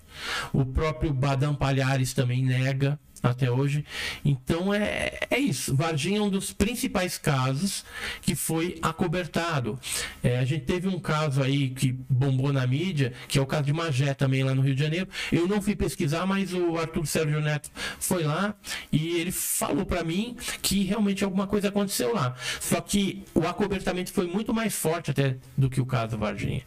O 0.53 0.65
próprio 0.65 1.13
Badam 1.13 1.53
Palhares 1.53 2.13
também 2.13 2.43
nega 2.43 2.99
até 3.23 3.49
hoje. 3.51 3.85
Então 4.23 4.73
é, 4.73 5.19
é 5.29 5.39
isso. 5.39 5.75
Varginha 5.75 6.19
é 6.19 6.21
um 6.21 6.29
dos 6.29 6.51
principais 6.51 7.17
casos 7.17 7.85
que 8.21 8.35
foi 8.35 8.77
acobertado. 8.81 9.79
É, 10.23 10.39
a 10.39 10.45
gente 10.45 10.65
teve 10.65 10.87
um 10.87 10.99
caso 10.99 11.41
aí 11.41 11.69
que 11.69 11.91
bombou 12.09 12.51
na 12.51 12.65
mídia, 12.65 13.13
que 13.27 13.37
é 13.37 13.41
o 13.41 13.45
caso 13.45 13.63
de 13.63 13.73
Magé 13.73 14.13
também 14.13 14.43
lá 14.43 14.53
no 14.53 14.61
Rio 14.61 14.75
de 14.75 14.81
Janeiro. 14.81 15.07
Eu 15.31 15.47
não 15.47 15.61
fui 15.61 15.75
pesquisar, 15.75 16.25
mas 16.25 16.53
o 16.53 16.77
Arthur 16.77 17.05
Sérgio 17.05 17.41
Neto 17.41 17.69
foi 17.99 18.23
lá 18.23 18.55
e 18.91 19.17
ele 19.17 19.31
falou 19.31 19.85
para 19.85 20.03
mim 20.03 20.35
que 20.61 20.83
realmente 20.83 21.23
alguma 21.23 21.47
coisa 21.47 21.69
aconteceu 21.69 22.13
lá. 22.13 22.35
Só 22.59 22.81
que 22.81 23.23
o 23.33 23.47
acobertamento 23.47 24.11
foi 24.11 24.27
muito 24.27 24.53
mais 24.53 24.73
forte 24.73 25.11
até 25.11 25.37
do 25.57 25.69
que 25.69 25.81
o 25.81 25.85
caso 25.85 26.17
Varginha. 26.17 26.63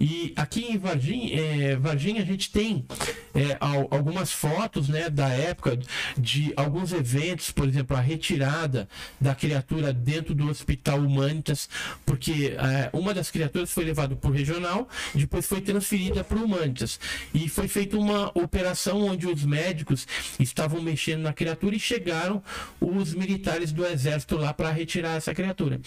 E 0.00 0.32
aqui 0.34 0.64
em 0.72 0.78
Varginha, 0.78 1.28
é, 1.38 1.78
a 1.82 2.24
gente 2.24 2.50
tem 2.50 2.86
é, 3.34 3.56
al- 3.60 3.86
algumas 3.90 4.32
fotos 4.32 4.88
né, 4.88 5.10
da 5.10 5.28
época 5.28 5.78
de 6.16 6.52
alguns 6.56 6.92
eventos, 6.92 7.50
por 7.50 7.68
exemplo, 7.68 7.94
a 7.96 8.00
retirada 8.00 8.88
da 9.20 9.34
criatura 9.34 9.92
dentro 9.92 10.34
do 10.34 10.48
Hospital 10.48 11.00
Humanitas, 11.00 11.68
porque 12.06 12.56
é, 12.58 12.90
uma 12.96 13.12
das 13.12 13.30
criaturas 13.30 13.70
foi 13.70 13.84
levada 13.84 14.16
para 14.16 14.30
o 14.30 14.32
regional, 14.32 14.88
depois 15.14 15.44
foi 15.46 15.60
transferida 15.60 16.24
para 16.24 16.38
o 16.38 16.44
Humanitas. 16.44 16.98
E 17.34 17.46
foi 17.48 17.68
feita 17.68 17.98
uma 17.98 18.28
operação 18.38 19.02
onde 19.02 19.26
os 19.26 19.44
médicos 19.44 20.06
estavam 20.38 20.80
mexendo 20.80 21.20
na 21.22 21.32
criatura 21.34 21.76
e 21.76 21.80
chegaram 21.80 22.42
os 22.80 23.12
militares 23.12 23.70
do 23.70 23.84
exército 23.84 24.36
lá 24.36 24.54
para 24.54 24.70
retirar 24.70 25.16
essa 25.16 25.34
criatura. 25.34 25.78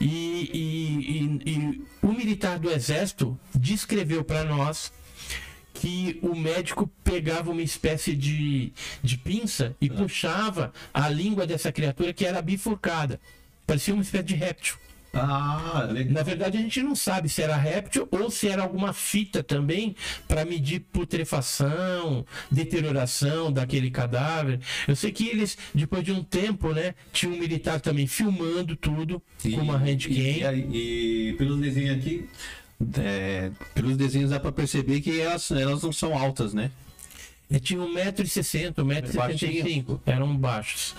E, 0.00 0.06
e- 0.06 1.40
e- 1.44 1.50
e 1.52 1.82
o 2.00 2.12
militar 2.12 2.58
do 2.58 2.70
exército 2.70 3.38
descreveu 3.58 4.24
para 4.24 4.44
nós 4.44 4.92
que 5.74 6.18
o 6.22 6.34
médico 6.34 6.90
pegava 7.04 7.50
uma 7.50 7.62
espécie 7.62 8.14
de, 8.16 8.72
de 9.02 9.16
pinça 9.16 9.76
e 9.80 9.88
puxava 9.88 10.72
a 10.92 11.08
língua 11.08 11.46
dessa 11.46 11.70
criatura 11.70 12.12
que 12.12 12.24
era 12.26 12.42
bifurcada. 12.42 13.20
Parecia 13.66 13.94
uma 13.94 14.02
espécie 14.02 14.24
de 14.24 14.34
réptil. 14.34 14.76
ah, 15.14 15.88
legal. 15.90 16.14
Na 16.14 16.22
verdade, 16.22 16.58
a 16.58 16.60
gente 16.60 16.82
não 16.82 16.96
sabe 16.96 17.28
se 17.28 17.42
era 17.42 17.56
réptil 17.56 18.08
ou 18.10 18.30
se 18.30 18.48
era 18.48 18.62
alguma 18.62 18.92
fita 18.92 19.42
também 19.42 19.94
para 20.26 20.44
medir 20.44 20.80
putrefação, 20.80 22.26
deterioração 22.50 23.52
daquele 23.52 23.90
cadáver. 23.90 24.60
Eu 24.86 24.96
sei 24.96 25.12
que 25.12 25.28
eles, 25.28 25.56
depois 25.74 26.02
de 26.02 26.12
um 26.12 26.22
tempo, 26.22 26.72
né, 26.72 26.94
tinha 27.12 27.32
um 27.32 27.38
militar 27.38 27.80
também 27.80 28.06
filmando 28.06 28.74
tudo 28.74 29.22
com 29.42 29.60
uma 29.60 29.76
handcam. 29.78 30.12
E, 30.12 30.42
e, 30.42 31.28
e 31.30 31.32
pelos 31.34 31.60
desenhos 31.60 31.96
aqui, 31.98 32.28
é, 32.98 33.50
pelos 33.74 33.96
desenhos 33.96 34.30
dá 34.30 34.38
pra 34.38 34.52
perceber 34.52 35.00
que 35.00 35.20
elas, 35.20 35.50
elas 35.50 35.82
não 35.82 35.92
são 35.92 36.16
altas, 36.16 36.54
né? 36.54 36.70
É, 37.50 37.58
tinha 37.58 37.80
1,60m, 37.80 38.74
1,75m, 38.74 40.00
eram 40.04 40.36
baixos. 40.36 40.94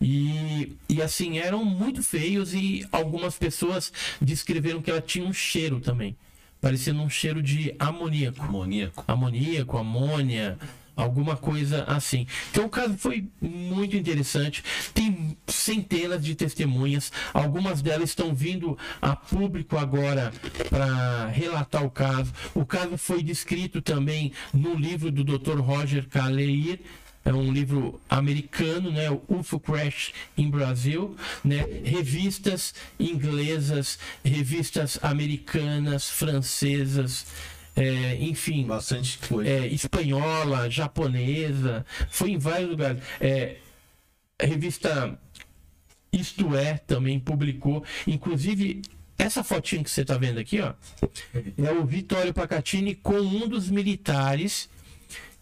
E, 0.00 0.76
e 0.88 1.00
assim, 1.00 1.38
eram 1.38 1.64
muito 1.64 2.02
feios 2.02 2.52
e 2.52 2.86
algumas 2.92 3.38
pessoas 3.38 3.92
descreveram 4.20 4.82
que 4.82 4.90
ela 4.90 5.00
tinha 5.00 5.26
um 5.26 5.32
cheiro 5.32 5.80
também. 5.80 6.16
Parecendo 6.60 7.00
um 7.02 7.10
cheiro 7.10 7.42
de 7.42 7.74
amoníaco. 7.78 8.42
Amoníaco. 8.42 9.04
Amoníaco, 9.06 9.78
amônia, 9.78 10.58
alguma 10.96 11.36
coisa 11.36 11.84
assim. 11.84 12.26
Então 12.50 12.66
o 12.66 12.68
caso 12.68 12.96
foi 12.96 13.26
muito 13.40 13.96
interessante. 13.96 14.62
Tem 14.92 15.36
centenas 15.46 16.24
de 16.24 16.34
testemunhas, 16.34 17.12
algumas 17.32 17.82
delas 17.82 18.10
estão 18.10 18.34
vindo 18.34 18.78
a 19.00 19.14
público 19.16 19.76
agora 19.76 20.32
para 20.68 21.26
relatar 21.28 21.84
o 21.84 21.90
caso. 21.90 22.32
O 22.54 22.64
caso 22.64 22.96
foi 22.96 23.22
descrito 23.22 23.80
também 23.80 24.32
no 24.52 24.74
livro 24.74 25.10
do 25.10 25.24
Dr. 25.24 25.60
Roger 25.60 26.08
Kaleir. 26.08 26.80
É 27.26 27.32
um 27.32 27.50
livro 27.50 27.98
americano, 28.06 28.90
né? 28.90 29.10
O 29.10 29.22
UFO 29.28 29.58
Crash 29.58 30.12
em 30.36 30.50
Brasil, 30.50 31.16
né? 31.42 31.64
Revistas 31.82 32.74
inglesas, 33.00 33.98
revistas 34.22 34.98
americanas, 35.02 36.10
francesas, 36.10 37.24
é, 37.76 38.16
enfim, 38.20 38.66
Bastante 38.66 39.18
coisa. 39.18 39.50
é, 39.50 39.66
espanhola, 39.66 40.70
japonesa, 40.70 41.84
foi 42.08 42.30
em 42.30 42.38
vários 42.38 42.70
lugares. 42.70 43.02
É, 43.20 43.56
a 44.40 44.46
revista 44.46 45.18
Isto 46.12 46.56
É 46.56 46.78
também 46.78 47.18
publicou, 47.18 47.84
inclusive 48.06 48.82
essa 49.18 49.44
fotinha 49.44 49.82
que 49.82 49.90
você 49.90 50.02
está 50.02 50.16
vendo 50.16 50.38
aqui, 50.38 50.60
ó, 50.60 50.74
é 51.56 51.72
o 51.72 51.84
Vittorio 51.84 52.34
Pacatini 52.34 52.94
com 52.94 53.14
um 53.14 53.48
dos 53.48 53.70
militares 53.70 54.68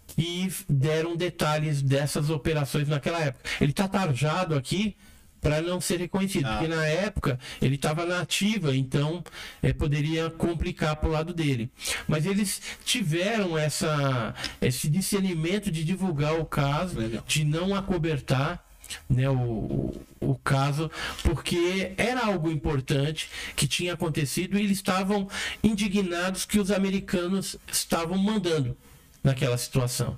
que 0.06 0.52
deram 0.68 1.16
detalhes 1.16 1.80
dessas 1.80 2.28
operações 2.28 2.86
naquela 2.88 3.20
época. 3.20 3.48
Ele 3.60 3.70
está 3.70 3.88
tarjado 3.88 4.54
aqui 4.54 4.94
para 5.42 5.60
não 5.60 5.80
ser 5.80 5.98
reconhecido, 5.98 6.46
Ah. 6.46 6.52
porque 6.56 6.68
na 6.68 6.86
época 6.86 7.38
ele 7.60 7.74
estava 7.74 8.06
na 8.06 8.20
ativa, 8.20 8.74
então 8.74 9.22
eh, 9.62 9.72
poderia 9.72 10.30
complicar 10.30 10.96
para 10.96 11.08
o 11.08 11.12
lado 11.12 11.34
dele. 11.34 11.68
Mas 12.08 12.24
eles 12.24 12.62
tiveram 12.84 13.58
essa, 13.58 14.34
esse 14.60 14.88
discernimento 14.88 15.70
de 15.70 15.82
divulgar 15.84 16.38
o 16.38 16.44
caso, 16.46 16.98
Legal. 16.98 17.24
de 17.26 17.44
não 17.44 17.74
acobertar 17.74 18.64
né, 19.08 19.28
o, 19.28 19.34
o, 19.34 20.00
o 20.20 20.34
caso, 20.44 20.90
porque 21.24 21.92
era 21.96 22.26
algo 22.26 22.50
importante 22.50 23.28
que 23.56 23.66
tinha 23.66 23.94
acontecido 23.94 24.56
e 24.56 24.62
eles 24.62 24.78
estavam 24.78 25.28
indignados 25.62 26.44
que 26.44 26.60
os 26.60 26.70
americanos 26.70 27.56
estavam 27.70 28.16
mandando 28.16 28.76
naquela 29.24 29.56
situação. 29.58 30.16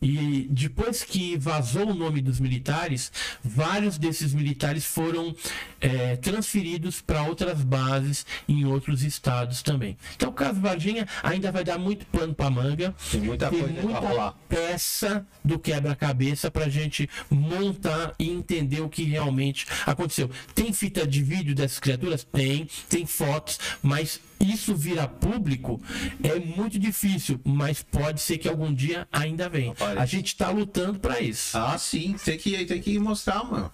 E 0.00 0.46
depois 0.50 1.02
que 1.02 1.36
vazou 1.36 1.90
o 1.90 1.94
nome 1.94 2.22
dos 2.22 2.38
militares, 2.38 3.10
vários 3.42 3.98
desses 3.98 4.32
militares 4.32 4.84
foram 4.84 5.34
eh, 5.80 6.16
transferidos 6.16 7.00
para 7.00 7.22
outras 7.24 7.62
bases 7.62 8.24
em 8.48 8.64
outros 8.64 9.02
estados 9.02 9.62
também. 9.62 9.96
Então, 10.14 10.30
o 10.30 10.32
caso 10.32 10.60
Varginha 10.60 11.06
ainda 11.22 11.50
vai 11.50 11.64
dar 11.64 11.78
muito 11.78 12.06
pano 12.06 12.34
para 12.34 12.48
manga. 12.50 12.94
Tem 13.10 13.20
muita 13.20 13.50
Tem 13.50 13.58
coisa 13.60 13.82
muita 13.82 13.98
rolar. 14.00 14.34
peça 14.48 15.26
do 15.44 15.58
quebra-cabeça 15.58 16.50
para 16.50 16.66
a 16.66 16.68
gente 16.68 17.08
montar 17.28 18.14
e 18.18 18.30
entender 18.30 18.80
o 18.80 18.88
que 18.88 19.02
realmente 19.02 19.66
aconteceu. 19.84 20.30
Tem 20.54 20.72
fita 20.72 21.06
de 21.06 21.22
vídeo 21.22 21.54
dessas 21.54 21.78
criaturas? 21.80 22.22
Tem. 22.24 22.68
Tem 22.88 23.04
fotos, 23.04 23.58
mas 23.82 24.20
isso 24.40 24.74
virar 24.74 25.08
público 25.08 25.80
é 26.22 26.38
muito 26.38 26.78
difícil, 26.78 27.40
mas 27.44 27.82
pode 27.82 28.20
ser 28.20 28.38
que 28.38 28.48
algum 28.48 28.72
dia 28.72 29.06
ainda 29.10 29.48
venha. 29.48 29.74
A 29.96 30.06
gente 30.06 30.28
está 30.28 30.50
lutando 30.50 30.98
para 30.98 31.20
isso. 31.20 31.56
Ah, 31.56 31.76
sim, 31.78 32.16
tem 32.24 32.38
que, 32.38 32.64
tem 32.64 32.80
que 32.80 32.98
mostrar, 32.98 33.44
mano. 33.44 33.72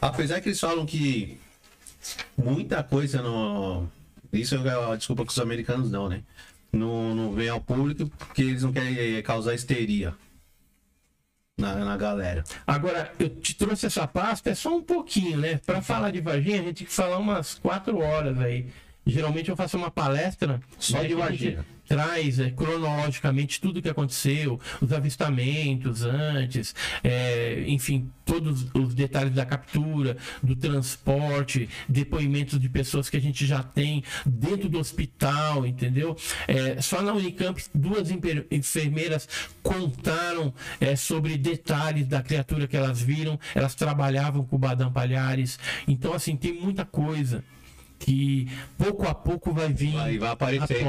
Apesar 0.00 0.40
que 0.40 0.48
eles 0.48 0.60
falam 0.60 0.84
que 0.84 1.38
muita 2.36 2.82
coisa 2.82 3.22
no. 3.22 3.86
Isso 4.32 4.56
é 4.56 4.96
desculpa 4.96 5.24
que 5.24 5.32
os 5.32 5.38
americanos 5.38 5.90
dão, 5.90 6.08
né? 6.08 6.22
Não, 6.72 7.14
não 7.14 7.32
vem 7.32 7.48
ao 7.48 7.60
público 7.60 8.10
porque 8.18 8.42
eles 8.42 8.62
não 8.62 8.72
querem 8.72 9.22
causar 9.22 9.54
histeria 9.54 10.14
na, 11.56 11.76
na 11.76 11.96
galera. 11.96 12.42
Agora, 12.66 13.12
eu 13.18 13.30
te 13.30 13.54
trouxe 13.54 13.86
essa 13.86 14.06
pasta, 14.06 14.50
é 14.50 14.54
só 14.54 14.76
um 14.76 14.82
pouquinho, 14.82 15.38
né? 15.38 15.60
Para 15.64 15.80
falar 15.80 16.10
de 16.10 16.20
Varginha, 16.20 16.60
a 16.60 16.64
gente 16.64 16.78
tem 16.78 16.86
que 16.86 16.92
falar 16.92 17.18
umas 17.18 17.54
quatro 17.54 17.98
horas 17.98 18.38
aí. 18.38 18.66
Geralmente 19.06 19.50
eu 19.50 19.56
faço 19.56 19.76
uma 19.76 19.90
palestra 19.90 20.60
Só 20.78 20.98
né, 20.98 21.02
de 21.02 21.08
que 21.08 21.14
a 21.14 21.24
Varginha. 21.24 21.50
gente 21.50 21.74
Traz 21.86 22.38
é, 22.38 22.50
cronologicamente 22.50 23.60
tudo 23.60 23.82
que 23.82 23.88
aconteceu, 23.90 24.58
os 24.80 24.90
avistamentos 24.90 26.02
antes, 26.02 26.74
é, 27.02 27.62
enfim, 27.66 28.10
todos 28.24 28.66
os 28.72 28.94
detalhes 28.94 29.34
da 29.34 29.44
captura, 29.44 30.16
do 30.42 30.56
transporte, 30.56 31.68
depoimentos 31.86 32.58
de 32.58 32.70
pessoas 32.70 33.10
que 33.10 33.18
a 33.18 33.20
gente 33.20 33.44
já 33.44 33.62
tem 33.62 34.02
dentro 34.24 34.66
do 34.66 34.78
hospital, 34.78 35.66
entendeu? 35.66 36.16
É, 36.48 36.80
só 36.80 37.02
na 37.02 37.12
Unicamp, 37.12 37.62
duas 37.74 38.08
enfermeiras 38.50 39.28
contaram 39.62 40.54
é, 40.80 40.96
sobre 40.96 41.36
detalhes 41.36 42.06
da 42.06 42.22
criatura 42.22 42.66
que 42.66 42.78
elas 42.78 43.02
viram, 43.02 43.38
elas 43.54 43.74
trabalhavam 43.74 44.42
com 44.46 44.56
o 44.56 44.58
Badam 44.58 44.90
Palhares, 44.90 45.58
então, 45.86 46.14
assim, 46.14 46.34
tem 46.34 46.54
muita 46.54 46.86
coisa 46.86 47.44
que 48.04 48.46
pouco 48.76 49.08
a 49.08 49.14
pouco 49.14 49.50
vai 49.50 49.72
vir 49.72 49.94
vai 49.94 50.28
à 50.28 50.32
aparecer. 50.32 50.84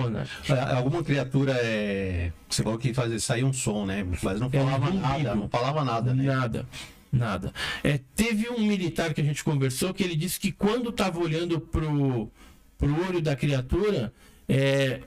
É, 0.49 0.75
Alguma 0.75 1.01
criatura 1.01 1.53
é. 1.53 2.33
Você 2.49 2.61
falou 2.61 2.77
que 2.77 2.93
fazia 2.93 3.17
sair 3.19 3.45
um 3.45 3.53
som, 3.53 3.85
né? 3.85 4.05
Mas 4.21 4.41
não 4.41 4.49
É 4.51 4.61
um 4.61 4.65
falava 4.65 4.85
zumbido. 4.87 5.01
nada, 5.01 5.35
não 5.35 5.47
falava 5.49 5.85
nada, 5.85 6.13
né? 6.13 6.23
Nada, 6.25 6.67
nada. 7.09 7.53
É, 7.81 8.01
teve 8.17 8.49
um 8.49 8.59
militar 8.59 9.13
que 9.13 9.21
a 9.21 9.23
gente 9.23 9.45
conversou 9.45 9.93
que 9.93 10.03
ele 10.03 10.15
disse 10.15 10.37
que 10.37 10.51
quando 10.51 10.89
estava 10.89 11.17
olhando 11.17 11.57
pro, 11.57 12.29
pro 12.77 13.07
olho 13.07 13.21
da 13.21 13.33
criatura, 13.33 14.11
é, 14.49 14.99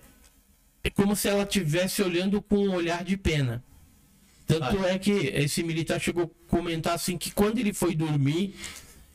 é 0.82 0.88
como 0.88 1.14
se 1.14 1.28
ela 1.28 1.42
estivesse 1.42 2.02
olhando 2.02 2.40
com 2.40 2.56
um 2.56 2.74
olhar 2.74 3.04
de 3.04 3.18
pena. 3.18 3.62
Tanto 4.46 4.82
é 4.82 4.98
que 4.98 5.10
esse 5.10 5.62
militar 5.62 6.00
chegou 6.00 6.24
a 6.24 6.50
comentar 6.50 6.94
assim 6.94 7.18
que 7.18 7.30
quando 7.30 7.58
ele 7.58 7.74
foi 7.74 7.94
dormir, 7.94 8.54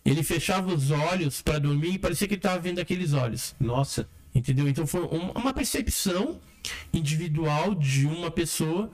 ele 0.05 0.23
fechava 0.23 0.73
os 0.73 0.91
olhos 0.91 1.41
para 1.41 1.59
dormir 1.59 1.93
e 1.95 1.99
parecia 1.99 2.27
que 2.27 2.33
ele 2.33 2.39
estava 2.39 2.59
vendo 2.59 2.79
aqueles 2.79 3.13
olhos. 3.13 3.55
Nossa. 3.59 4.07
Entendeu? 4.35 4.67
Então 4.67 4.85
foi 4.87 5.01
um- 5.03 5.31
uma 5.31 5.53
percepção 5.53 6.39
individual 6.93 7.75
de 7.75 8.05
uma 8.05 8.31
pessoa 8.31 8.89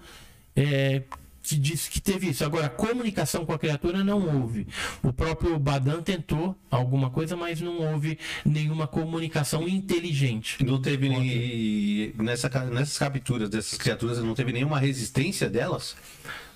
é, 0.55 1.03
que 1.41 1.55
disse 1.55 1.89
que 1.89 2.01
teve 2.01 2.27
isso. 2.29 2.43
Agora, 2.43 2.67
comunicação 2.69 3.45
com 3.45 3.53
a 3.53 3.57
criatura 3.59 4.03
não 4.03 4.41
houve. 4.41 4.67
O 5.01 5.13
próprio 5.13 5.57
Badan 5.57 6.01
tentou 6.01 6.55
alguma 6.69 7.09
coisa, 7.09 7.35
mas 7.35 7.61
não 7.61 7.77
houve 7.93 8.19
nenhuma 8.45 8.85
comunicação 8.85 9.67
inteligente. 9.67 10.63
Não 10.63 10.81
teve 10.81 11.07
nem. 11.09 12.13
Nessa, 12.17 12.49
nessas 12.65 12.97
capturas 12.97 13.49
dessas 13.49 13.77
criaturas, 13.77 14.19
não 14.19 14.35
teve 14.35 14.51
nenhuma 14.51 14.77
resistência 14.79 15.49
delas? 15.49 15.95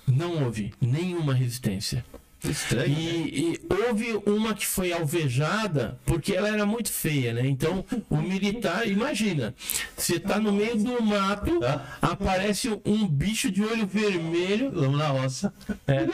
Não 0.06 0.44
houve 0.44 0.72
nenhuma 0.80 1.32
resistência. 1.32 2.04
Estranho. 2.50 2.88
né? 2.88 2.96
E, 3.00 3.52
e 3.54 3.60
houve 3.88 4.20
uma 4.26 4.54
que 4.54 4.66
foi 4.66 4.92
alvejada 4.92 5.98
porque 6.04 6.32
ela 6.34 6.48
era 6.48 6.64
muito 6.66 6.92
feia, 6.92 7.32
né? 7.32 7.46
Então 7.46 7.84
o 8.10 8.16
militar, 8.18 8.86
imagina, 8.88 9.54
você 9.96 10.18
tá 10.20 10.38
no 10.38 10.52
meio 10.52 10.76
do 10.76 11.02
mato, 11.02 11.60
Ah. 11.64 11.98
aparece 12.02 12.68
um 12.84 13.06
bicho 13.06 13.50
de 13.50 13.62
olho 13.62 13.86
vermelho, 13.86 14.70
Vamos 14.72 14.98
na 14.98 15.08
roça. 15.08 15.52
é, 15.86 16.06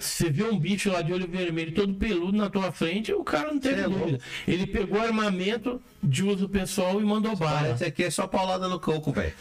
você 0.00 0.30
vê 0.30 0.44
um 0.44 0.58
bicho 0.58 0.90
lá 0.90 1.02
de 1.02 1.12
olho 1.12 1.28
vermelho 1.28 1.72
todo 1.72 1.94
peludo 1.94 2.36
na 2.36 2.48
tua 2.48 2.72
frente, 2.72 3.12
o 3.12 3.22
cara 3.22 3.52
não 3.52 3.60
teve 3.60 3.80
é 3.82 3.84
dúvida. 3.84 4.18
Ele 4.46 4.66
pegou 4.66 5.00
armamento 5.00 5.80
de 6.02 6.24
uso 6.24 6.48
pessoal 6.48 7.00
e 7.00 7.04
mandou 7.04 7.36
bala. 7.36 7.60
Parece 7.60 7.84
aqui 7.84 8.04
é 8.04 8.10
só 8.10 8.26
paulada 8.26 8.68
no 8.68 8.80
coco, 8.80 9.12
velho. 9.12 9.32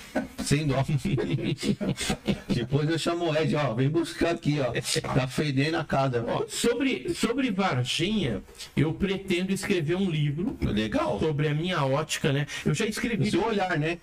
Sem 0.44 0.68
dó. 0.68 0.84
Depois 2.54 2.90
eu 2.90 3.00
chamo 3.00 3.30
o 3.32 3.36
Ed, 3.36 3.56
ó. 3.56 3.74
Vem 3.74 3.90
buscar 3.90 4.32
aqui, 4.32 4.60
ó. 4.60 4.72
Tá 5.14 5.28
fedendo 5.28 5.78
a 5.78 5.84
casa, 5.84 6.24
Ó, 6.28 6.46
sobre, 6.48 7.14
sobre 7.14 7.52
Varginha, 7.52 8.42
eu 8.76 8.94
pretendo 8.94 9.52
escrever 9.54 9.96
um 9.96 10.10
livro 10.10 10.58
Legal. 10.62 11.20
sobre 11.20 11.48
a 11.48 11.54
minha 11.54 11.84
ótica, 11.86 12.32
né? 12.32 12.46
Eu 12.66 12.74
já 12.74 12.86
O 12.86 12.90
escrevi 12.90 13.32
seu 13.32 13.46
olhar, 13.46 13.78
né? 13.80 13.98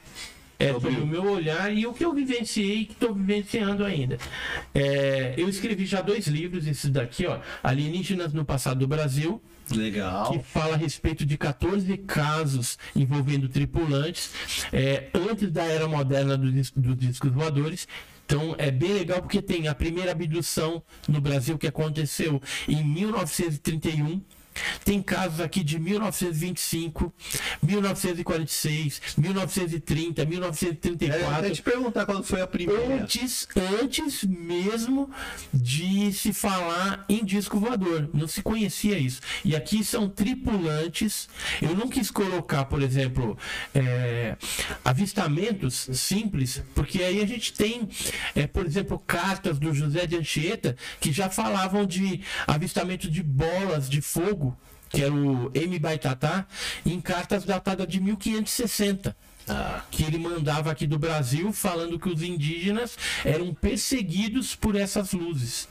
É, 0.59 0.73
Sobre 0.73 0.91
o- 0.97 1.07
meu 1.07 1.23
olhar 1.31 1.71
e 1.75 1.87
o 1.87 1.93
que 1.93 2.05
eu 2.05 2.15
vivenciei 2.15 2.77
e 2.81 2.85
que 2.87 2.93
estou 2.93 3.13
vivenciando 3.15 3.85
ainda. 3.85 4.17
É, 4.75 5.35
eu 5.37 5.49
escrevi 5.49 5.85
já 5.85 6.01
dois 6.01 6.27
livros, 6.27 6.67
esses 6.67 6.91
daqui, 6.91 7.27
ó, 7.27 7.41
Alienígenas 7.63 8.33
no 8.33 8.45
Passado 8.45 8.79
do 8.79 8.89
Brasil, 8.89 9.43
que 9.69 9.77
Legal. 9.77 10.43
fala 10.45 10.75
a 10.75 10.77
respeito 10.79 11.27
de 11.27 11.37
14 11.37 11.95
casos 11.99 12.79
envolvendo 12.95 13.49
tripulantes 13.49 14.31
é, 14.73 15.09
antes 15.13 15.51
da 15.51 15.65
era 15.65 15.87
moderna 15.89 16.39
do 16.39 16.51
dos 16.51 16.97
discos 16.97 17.31
voadores. 17.33 17.87
Então 18.25 18.55
é 18.59 18.71
bem 18.71 18.93
legal 18.95 19.21
porque 19.23 19.41
tem 19.43 19.69
a 19.69 19.75
primeira 19.75 20.11
abdução 20.13 20.83
no 21.09 21.21
Brasil 21.21 21.57
que 21.59 21.67
aconteceu 21.67 22.41
em 22.67 22.83
1931. 22.83 24.21
Tem 24.85 25.03
casos 25.03 25.41
aqui 25.41 25.63
de 25.63 25.79
1925, 25.79 27.13
1946, 27.63 29.01
1930, 29.17 30.21
É, 30.21 30.25
eu 30.25 30.29
1934. 30.29 31.47
ia 31.49 31.55
te 31.55 31.63
perguntar 31.63 32.07
quando 32.07 32.25
foi 32.25 32.41
a 32.41 32.47
primeira. 32.47 33.03
Antes, 33.03 33.47
antes 33.83 34.25
mesmo 34.25 35.11
de 35.53 36.13
se 36.13 36.33
falar 36.33 37.05
em 37.09 37.25
disco 37.25 37.59
voador. 37.59 38.09
Não 38.13 38.29
se 38.29 38.43
conhecia 38.43 38.99
isso. 38.99 39.21
E 39.45 39.55
aqui 39.57 39.83
são 39.85 40.09
tripulantes. 40.09 41.29
Eu 41.61 41.75
não 41.75 41.89
quis 41.89 42.11
colocar, 42.11 42.65
por 42.67 42.83
exemplo, 42.83 43.37
é, 43.75 44.37
avistamentos 44.85 45.89
simples, 45.93 46.63
porque 46.75 47.03
aí 47.03 47.23
a 47.23 47.27
gente 47.27 47.53
tem, 47.53 47.89
é, 48.35 48.47
por 48.47 48.67
exemplo, 48.67 48.99
cartas 49.07 49.59
do 49.59 49.75
José 49.75 50.07
de 50.07 50.17
Anchieta 50.17 50.77
que 51.01 51.13
já 51.13 51.29
falavam 51.31 51.87
de 51.87 52.21
avistamento 52.47 53.11
de 53.11 53.23
bolas 53.23 53.89
de 53.89 54.01
fogo, 54.01 54.46
que 54.89 55.03
era 55.03 55.13
o 55.13 55.51
M. 55.55 55.79
Baitatá, 55.79 56.47
em 56.85 57.01
cartas 57.01 57.45
datadas 57.45 57.87
de 57.89 58.01
1560 58.01 59.17
Ah, 59.49 59.85
que 59.93 60.03
ele 60.03 60.19
mandava 60.19 60.73
aqui 60.73 60.89
do 60.89 60.99
Brasil 60.99 61.53
falando 61.53 62.01
que 62.01 62.09
os 62.09 62.21
indígenas 62.21 62.99
eram 63.25 63.55
perseguidos 63.55 64.57
por 64.57 64.75
essas 64.75 65.13
luzes. 65.13 65.69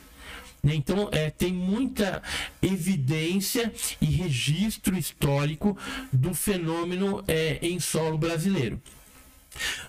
Então, 0.63 1.09
é, 1.11 1.29
tem 1.29 1.53
muita 1.53 2.23
evidência 2.61 3.71
e 4.01 4.05
registro 4.05 4.97
histórico 4.97 5.77
do 6.11 6.33
fenômeno 6.33 7.23
é, 7.27 7.59
em 7.61 7.79
solo 7.79 8.17
brasileiro. 8.17 8.81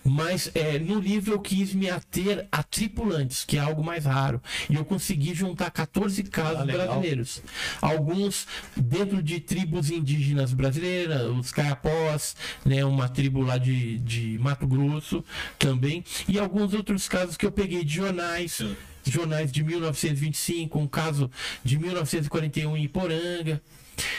Mas 0.05 0.51
é, 0.55 0.79
no 0.79 0.99
livro 0.99 1.35
eu 1.35 1.41
quis 1.41 1.73
me 1.75 1.91
ater 1.91 2.47
a 2.51 2.63
tripulantes, 2.63 3.45
que 3.45 3.57
é 3.57 3.61
algo 3.61 3.83
mais 3.83 4.05
raro. 4.05 4.41
E 4.69 4.75
eu 4.75 4.85
consegui 4.85 5.35
juntar 5.35 5.71
14 5.71 6.23
casos 6.25 6.61
Ah, 6.61 6.65
brasileiros. 6.65 7.43
Alguns 7.81 8.47
dentro 8.77 9.23
de 9.23 9.41
tribos 9.41 9.91
indígenas 9.91 10.53
brasileiras, 10.53 11.23
os 11.23 11.51
caiapós, 11.53 12.37
né, 12.65 12.85
uma 12.85 13.09
tribo 13.09 13.43
lá 13.43 13.59
de, 13.59 13.99
de 13.99 14.39
Mato 14.39 14.67
Grosso 14.67 15.25
também. 15.59 16.05
E 16.29 16.39
alguns 16.39 16.75
outros 16.75 17.09
casos 17.09 17.37
que 17.37 17.47
eu 17.47 17.53
peguei 17.53 17.85
de 17.85 17.95
jornais. 17.95 18.63
Jornais 19.09 19.53
de 19.53 19.63
1925, 19.63 20.79
um 20.81 20.89
caso 20.89 21.31
de 21.65 21.79
1941 21.79 22.77
em 22.77 22.85
Iporanga. 22.85 23.63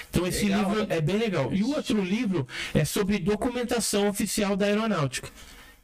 Então 0.09 0.25
esse 0.25 0.45
Legal, 0.45 0.69
livro 0.69 0.81
hein? 0.81 0.87
é 0.89 1.01
bem 1.01 1.17
legal. 1.17 1.53
E 1.53 1.63
o 1.63 1.69
outro 1.75 2.03
livro 2.03 2.47
é 2.73 2.83
sobre 2.85 3.19
documentação 3.19 4.07
oficial 4.07 4.55
da 4.55 4.65
aeronáutica. 4.65 5.29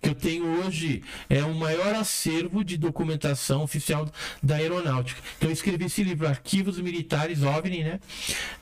Que 0.04 0.10
eu 0.10 0.16
tenho 0.16 0.46
hoje 0.60 1.02
é 1.30 1.46
o 1.46 1.54
maior 1.54 1.96
acervo 1.96 2.62
de 2.62 2.76
documentação 2.76 3.64
oficial 3.64 4.12
da 4.44 4.56
aeronáutica. 4.56 5.22
Então 5.38 5.50
eu 5.50 5.54
escrevi 5.54 5.86
esse 5.86 6.04
livro, 6.04 6.28
Arquivos 6.28 6.78
Militares 6.78 7.41
OVNI, 7.41 7.86
né? 7.86 8.00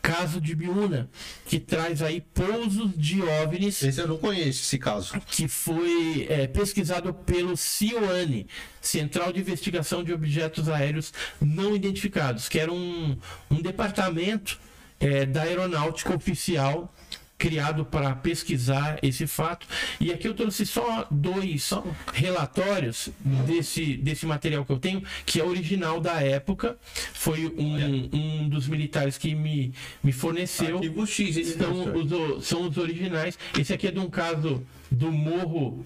Caso 0.03 0.39
de 0.39 0.53
Biúna, 0.53 1.09
que 1.47 1.59
traz 1.59 2.03
aí 2.03 2.21
pousos 2.21 2.91
de 2.95 3.23
OVNIs 3.23 3.82
esse 3.82 3.99
eu 3.99 4.07
não 4.07 4.19
conheço, 4.19 4.61
esse 4.61 4.77
caso. 4.77 5.19
que 5.32 5.47
foi 5.47 6.27
é, 6.29 6.45
pesquisado 6.45 7.11
pelo 7.11 7.57
CIOANE, 7.57 8.45
Central 8.79 9.34
de 9.34 9.39
Investigação 9.39 10.03
de 10.03 10.13
Objetos 10.13 10.69
Aéreos 10.69 11.11
Não 11.41 11.75
Identificados, 11.75 12.47
que 12.47 12.59
era 12.59 12.71
um, 12.71 13.17
um 13.49 13.61
departamento 13.63 14.59
é, 15.01 15.25
da 15.25 15.41
aeronáutica 15.41 16.15
oficial 16.15 16.93
criado 17.41 17.83
para 17.83 18.13
pesquisar 18.13 18.99
esse 19.01 19.25
fato. 19.25 19.65
E 19.99 20.13
aqui 20.13 20.27
eu 20.27 20.33
trouxe 20.35 20.63
só 20.63 21.07
dois 21.09 21.71
relatórios 22.13 23.09
desse, 23.47 23.97
desse 23.97 24.27
material 24.27 24.63
que 24.63 24.71
eu 24.71 24.77
tenho, 24.77 25.03
que 25.25 25.39
é 25.39 25.43
original 25.43 25.99
da 25.99 26.21
época. 26.21 26.77
Foi 27.13 27.51
um, 27.57 28.09
um 28.13 28.47
dos 28.47 28.67
militares 28.67 29.17
que 29.17 29.33
me, 29.33 29.73
me 30.03 30.11
forneceu 30.11 30.75
Arquivo 30.75 31.07
X, 31.07 31.53
professor? 31.53 31.95
os, 31.95 32.45
são 32.45 32.69
os 32.69 32.77
originais. 32.77 33.39
Esse 33.57 33.73
aqui 33.73 33.87
é 33.87 33.91
de 33.91 33.99
um 33.99 34.09
caso 34.09 34.63
do 34.91 35.09
morro 35.09 35.85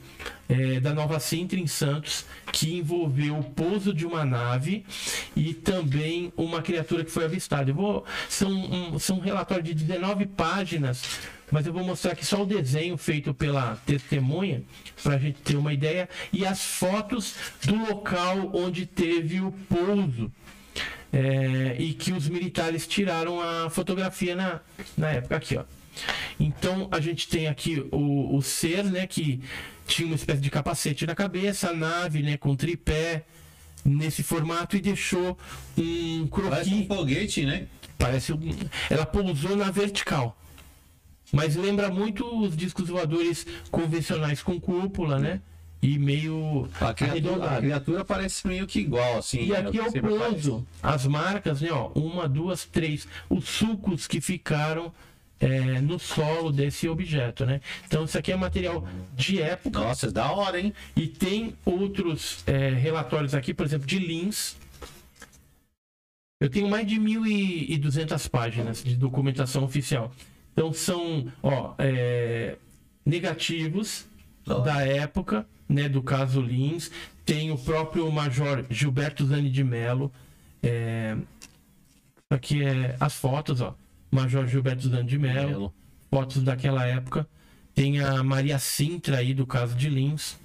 eh, 0.49 0.79
da 0.79 0.93
Nova 0.93 1.19
Sintra, 1.19 1.59
em 1.59 1.67
Santos, 1.67 2.25
que 2.51 2.75
envolveu 2.75 3.37
o 3.37 3.43
pouso 3.43 3.93
de 3.93 4.05
uma 4.05 4.25
nave 4.25 4.83
e 5.35 5.53
também 5.53 6.33
uma 6.35 6.61
criatura 6.61 7.05
que 7.05 7.11
foi 7.11 7.25
avistada. 7.25 7.69
Eu 7.69 7.75
vou, 7.75 8.05
são, 8.27 8.49
um, 8.51 8.97
são 8.97 9.17
um 9.17 9.21
relatório 9.21 9.63
de 9.63 9.75
19 9.75 10.25
páginas, 10.25 11.19
mas 11.51 11.67
eu 11.67 11.73
vou 11.73 11.83
mostrar 11.83 12.13
aqui 12.13 12.25
só 12.25 12.41
o 12.41 12.45
desenho 12.45 12.97
feito 12.97 13.33
pela 13.33 13.75
testemunha, 13.85 14.63
para 15.03 15.15
a 15.15 15.19
gente 15.19 15.37
ter 15.41 15.55
uma 15.55 15.71
ideia, 15.71 16.09
e 16.33 16.45
as 16.45 16.61
fotos 16.61 17.35
do 17.63 17.75
local 17.75 18.49
onde 18.53 18.87
teve 18.87 19.39
o 19.39 19.51
pouso. 19.69 20.31
É, 21.13 21.77
e 21.79 21.93
que 21.93 22.11
os 22.11 22.27
militares 22.27 22.85
tiraram 22.85 23.39
a 23.39 23.69
fotografia 23.69 24.35
na, 24.35 24.59
na 24.97 25.11
época 25.11 25.37
aqui, 25.37 25.55
ó. 25.55 25.63
Então 26.39 26.87
a 26.91 26.99
gente 26.99 27.27
tem 27.27 27.47
aqui 27.47 27.85
o, 27.91 28.35
o 28.35 28.41
ser, 28.41 28.83
né, 28.83 29.07
que 29.07 29.41
tinha 29.87 30.07
uma 30.07 30.15
espécie 30.15 30.41
de 30.41 30.49
capacete 30.49 31.05
na 31.05 31.15
cabeça, 31.15 31.69
a 31.69 31.73
nave, 31.73 32.21
né, 32.21 32.37
com 32.37 32.55
tripé 32.55 33.23
nesse 33.83 34.23
formato 34.23 34.75
e 34.75 34.81
deixou 34.81 35.37
um 35.77 36.27
Parece 36.27 36.73
um 36.73 36.85
croquis. 36.85 36.87
foguete, 36.87 37.45
né? 37.45 37.67
Parece 37.97 38.33
um, 38.33 38.39
ela 38.89 39.05
pousou 39.05 39.55
na 39.55 39.69
vertical. 39.69 40.35
Mas 41.31 41.55
lembra 41.55 41.89
muito 41.89 42.25
os 42.41 42.55
discos 42.57 42.89
voadores 42.89 43.45
convencionais 43.69 44.41
com 44.41 44.59
cúpula, 44.59 45.19
né? 45.19 45.41
E 45.81 45.99
meio 45.99 46.67
A 46.81 46.93
criatura, 46.93 47.51
a 47.51 47.57
criatura 47.57 48.05
parece 48.05 48.47
meio 48.47 48.65
que 48.65 48.79
igual, 48.79 49.19
assim. 49.19 49.41
E 49.41 49.49
né? 49.49 49.57
aqui 49.57 49.77
é 49.77 49.83
o 49.83 49.91
pouso, 49.91 50.65
as 50.81 51.05
marcas, 51.05 51.61
né? 51.61 51.71
Ó, 51.71 51.91
uma, 51.93 52.27
duas, 52.27 52.65
três. 52.65 53.07
Os 53.29 53.47
sucos 53.47 54.07
que 54.07 54.19
ficaram 54.19 54.91
é, 55.45 55.79
no 55.79 55.99
solo 55.99 56.51
desse 56.51 56.89
objeto, 56.89 57.45
né? 57.45 57.61
Então 57.85 58.03
isso 58.03 58.17
aqui 58.17 58.31
é 58.31 58.35
material 58.35 58.87
de 59.15 59.39
época 59.39 59.79
Nossa, 59.79 60.11
da 60.11 60.31
hora, 60.31 60.59
hein? 60.59 60.73
e 60.95 61.07
tem 61.07 61.55
outros 61.63 62.43
é, 62.47 62.69
relatórios 62.69 63.35
aqui, 63.35 63.53
por 63.53 63.63
exemplo, 63.63 63.85
de 63.85 63.99
Lins. 63.99 64.55
Eu 66.41 66.49
tenho 66.49 66.67
mais 66.67 66.85
de 66.87 66.95
1.200 66.99 68.27
páginas 68.27 68.83
de 68.83 68.95
documentação 68.95 69.63
oficial. 69.63 70.11
Então 70.51 70.73
são, 70.73 71.31
ó, 71.43 71.75
é, 71.77 72.57
negativos 73.05 74.05
Da 74.45 74.55
hora. 74.57 74.63
da 74.65 74.81
época, 74.81 75.45
né, 75.69 75.87
do 75.87 76.01
caso 76.01 76.41
Lins. 76.41 76.89
Tem 77.23 77.51
o 77.51 77.57
próprio 77.57 78.11
Major 78.11 78.65
Gilberto 78.69 79.25
Zani 79.25 79.49
de 79.49 79.63
Mello. 79.63 80.11
É, 80.63 81.15
aqui 82.31 82.63
é 82.63 82.95
as 82.99 83.13
fotos, 83.13 83.61
ó. 83.61 83.75
Major 84.15 84.47
Gilberto 84.47 84.89
Zani 84.89 85.07
de 85.07 85.17
Mello 85.19 85.49
Melo. 85.49 85.73
fotos 86.09 86.41
daquela 86.43 86.85
época. 86.85 87.27
Tem 87.73 87.99
a 87.99 88.23
Maria 88.23 88.57
Sintra 88.57 89.17
aí 89.17 89.33
do 89.33 89.45
caso 89.45 89.75
de 89.75 89.89
Lins. 89.89 90.37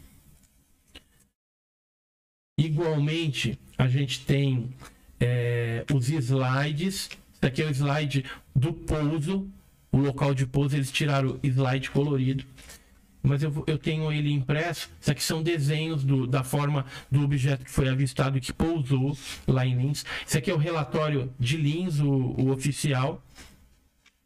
Igualmente, 2.59 3.59
a 3.79 3.89
gente 3.89 4.21
tem 4.25 4.71
é, 5.19 5.85
os 5.95 6.09
slides. 6.11 7.09
Isso 7.33 7.47
aqui 7.47 7.63
é 7.63 7.67
o 7.67 7.71
slide 7.71 8.25
do 8.55 8.73
pouso. 8.73 9.49
O 9.93 9.99
local 9.99 10.35
de 10.35 10.47
pouso, 10.47 10.77
eles 10.77 10.91
tiraram 10.91 11.39
o 11.43 11.47
slide 11.47 11.91
colorido. 11.91 12.45
Mas 13.23 13.43
eu, 13.43 13.65
eu 13.67 13.77
tenho 13.79 14.11
ele 14.13 14.31
impresso. 14.33 14.89
Isso 15.01 15.11
aqui 15.11 15.23
são 15.23 15.43
desenhos 15.43 16.05
do- 16.05 16.27
da 16.27 16.43
forma 16.43 16.87
do 17.11 17.23
objeto 17.23 17.65
que 17.65 17.71
foi 17.71 17.89
avistado 17.89 18.39
e 18.39 18.41
que 18.41 18.53
pousou 18.53 19.17
lá 19.47 19.67
em 19.67 19.77
Lins. 19.77 20.05
Isso 20.27 20.39
aqui 20.39 20.51
é 20.51 20.55
o 20.55 20.59
relatório 20.59 21.33
de 21.39 21.57
Lins, 21.57 21.99
o, 22.01 22.09
o 22.11 22.51
oficial 22.51 23.23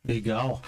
Legal. 0.05 0.61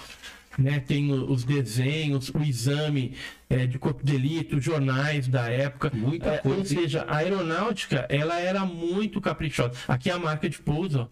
né? 0.57 0.79
Tem 0.79 1.11
os 1.11 1.43
desenhos, 1.43 2.29
o 2.29 2.41
exame 2.41 3.13
é, 3.49 3.67
de 3.67 3.77
corpo 3.77 4.03
de 4.03 4.11
delito, 4.13 4.59
jornais 4.59 5.27
da 5.27 5.47
época. 5.49 5.91
Muita 5.93 6.29
É, 6.31 6.37
coisa, 6.39 6.57
Ou 6.59 6.65
seja, 6.65 7.03
a 7.07 7.17
aeronáutica, 7.17 8.05
ela 8.09 8.39
era 8.39 8.65
muito 8.65 9.21
caprichosa. 9.21 9.73
Aqui 9.87 10.09
é 10.09 10.13
a 10.13 10.19
marca 10.19 10.49
de 10.49 10.57
pouso, 10.59 11.01
ó. 11.01 11.07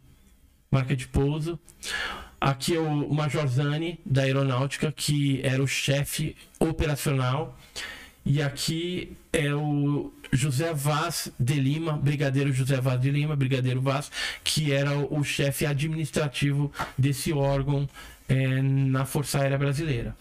Marca 0.71 0.95
de 0.95 1.07
pouso. 1.07 1.59
Aqui 2.41 2.75
é 2.75 2.79
o 2.79 3.13
Major 3.13 3.47
Zani, 3.47 3.99
da 4.05 4.23
aeronáutica, 4.23 4.91
que 4.91 5.39
era 5.43 5.61
o 5.63 5.67
chefe 5.67 6.35
operacional. 6.59 7.57
E 8.25 8.41
aqui 8.41 9.15
é 9.31 9.53
o 9.53 10.11
José 10.33 10.73
Vaz 10.73 11.31
de 11.39 11.53
Lima, 11.53 11.93
Brigadeiro 11.93 12.51
José 12.51 12.81
Vaz 12.81 12.99
de 12.99 13.11
Lima, 13.11 13.35
Brigadeiro 13.35 13.79
Vaz, 13.79 14.11
que 14.43 14.71
era 14.71 14.97
o 14.97 15.23
chefe 15.23 15.65
administrativo 15.65 16.71
desse 16.97 17.31
órgão 17.31 17.87
eh, 18.29 18.61
na 18.61 19.05
Força 19.05 19.39
Aérea 19.39 19.57
Brasileira. 19.57 20.15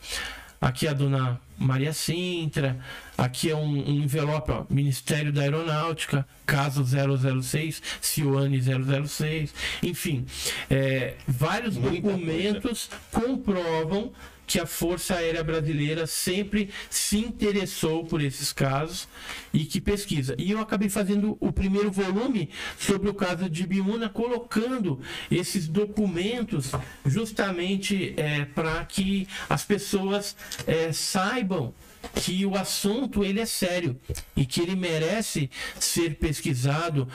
Aqui 0.61 0.87
é 0.87 0.91
a 0.91 0.95
dona 0.95 1.39
Maria 1.59 1.93
Sintra, 1.93 2.79
aqui 3.19 3.51
é 3.51 3.57
um, 3.57 3.87
um 3.87 4.03
envelope, 4.03 4.51
ó, 4.51 4.65
Ministério 4.71 5.31
da 5.31 5.43
Aeronáutica, 5.43 6.27
caso 6.47 6.83
006, 6.85 7.83
Cioane 8.01 8.61
006, 8.61 9.55
enfim, 9.83 10.25
eh, 10.71 11.15
vários 11.29 11.77
Muita 11.77 12.09
documentos 12.09 12.89
comprovam 13.13 14.11
que 14.47 14.61
a 14.61 14.67
Força 14.67 15.15
Aérea 15.15 15.43
Brasileira 15.43 16.07
sempre 16.07 16.71
se 16.91 17.19
interessou 17.19 18.05
por 18.05 18.21
esses 18.21 18.53
casos 18.53 19.09
e 19.53 19.65
que 19.65 19.81
pesquisa. 19.81 20.35
E 20.39 20.51
eu 20.51 20.61
acabei 20.61 20.89
fazendo 20.89 21.37
o 21.41 21.53
primeiro 21.53 21.91
volume 21.91 22.51
sobre 22.79 23.09
o 23.09 23.15
caso 23.15 23.49
de 23.49 23.67
Biúna, 23.67 24.09
colocando 24.09 25.01
esses 25.31 25.69
documentos 25.69 26.73
justamente 27.05 28.15
é, 28.17 28.45
para 28.45 28.85
que 28.85 29.27
as 29.49 29.65
pessoas 29.65 30.37
é, 30.67 30.93
saibam 30.93 31.73
que 32.15 32.45
o 32.47 32.55
assunto 32.57 33.25
ele 33.25 33.41
é 33.41 33.47
sério 33.47 33.99
e 34.37 34.45
que 34.45 34.61
ele 34.61 34.75
merece 34.77 35.51
ser 35.79 36.17
pesquisado 36.17 37.09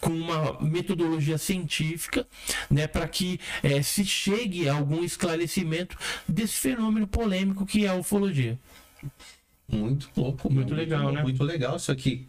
com 0.00 0.10
uma 0.10 0.60
metodologia 0.60 1.38
científica, 1.38 2.26
né, 2.70 2.86
para 2.86 3.06
que 3.08 3.38
eh, 3.62 3.82
se 3.82 4.04
chegue 4.04 4.68
a 4.68 4.74
algum 4.74 5.02
esclarecimento 5.04 5.96
desse 6.28 6.54
fenômeno 6.54 7.06
polêmico 7.06 7.64
que 7.66 7.84
é 7.84 7.88
a 7.88 7.94
ufologia. 7.94 8.58
Muito 9.68 10.08
louco. 10.16 10.52
Muito 10.52 10.74
legal, 10.74 11.10
né? 11.12 11.22
Muito 11.22 11.42
legal 11.42 11.76
isso 11.76 11.90
aqui. 11.90 12.26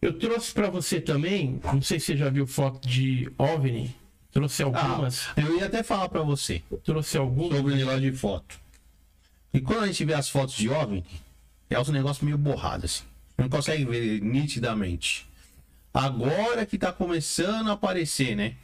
Eu 0.00 0.18
trouxe 0.18 0.52
para 0.52 0.68
você 0.68 1.00
também, 1.00 1.60
não 1.64 1.80
sei 1.82 2.00
se 2.00 2.06
você 2.06 2.16
já 2.16 2.28
viu 2.28 2.46
foto 2.46 2.86
de 2.88 3.30
OVNI, 3.38 3.94
trouxe 4.32 4.62
algumas, 4.62 5.28
Ah, 5.36 5.40
eu 5.40 5.56
ia 5.58 5.66
até 5.66 5.82
falar 5.82 6.08
pra 6.08 6.22
você 6.22 6.62
trouxe 6.82 7.16
algumas. 7.16 7.56
sobre 7.56 7.72
o 7.74 7.76
negócio 7.76 8.00
de 8.00 8.12
foto. 8.12 8.60
E 9.52 9.60
quando 9.60 9.84
a 9.84 9.86
gente 9.86 10.04
vê 10.04 10.14
as 10.14 10.28
fotos 10.28 10.54
de 10.54 10.68
OVNI, 10.68 11.04
é 11.68 11.78
uns 11.78 11.88
negócios 11.88 12.24
meio 12.24 12.38
borrados, 12.38 12.84
assim. 12.84 13.04
Não 13.36 13.48
consegue 13.48 13.84
ver 13.84 14.20
nitidamente. 14.20 15.26
Agora 15.92 16.64
que 16.64 16.78
tá 16.78 16.92
começando 16.92 17.68
a 17.68 17.74
aparecer, 17.74 18.34
né? 18.34 18.54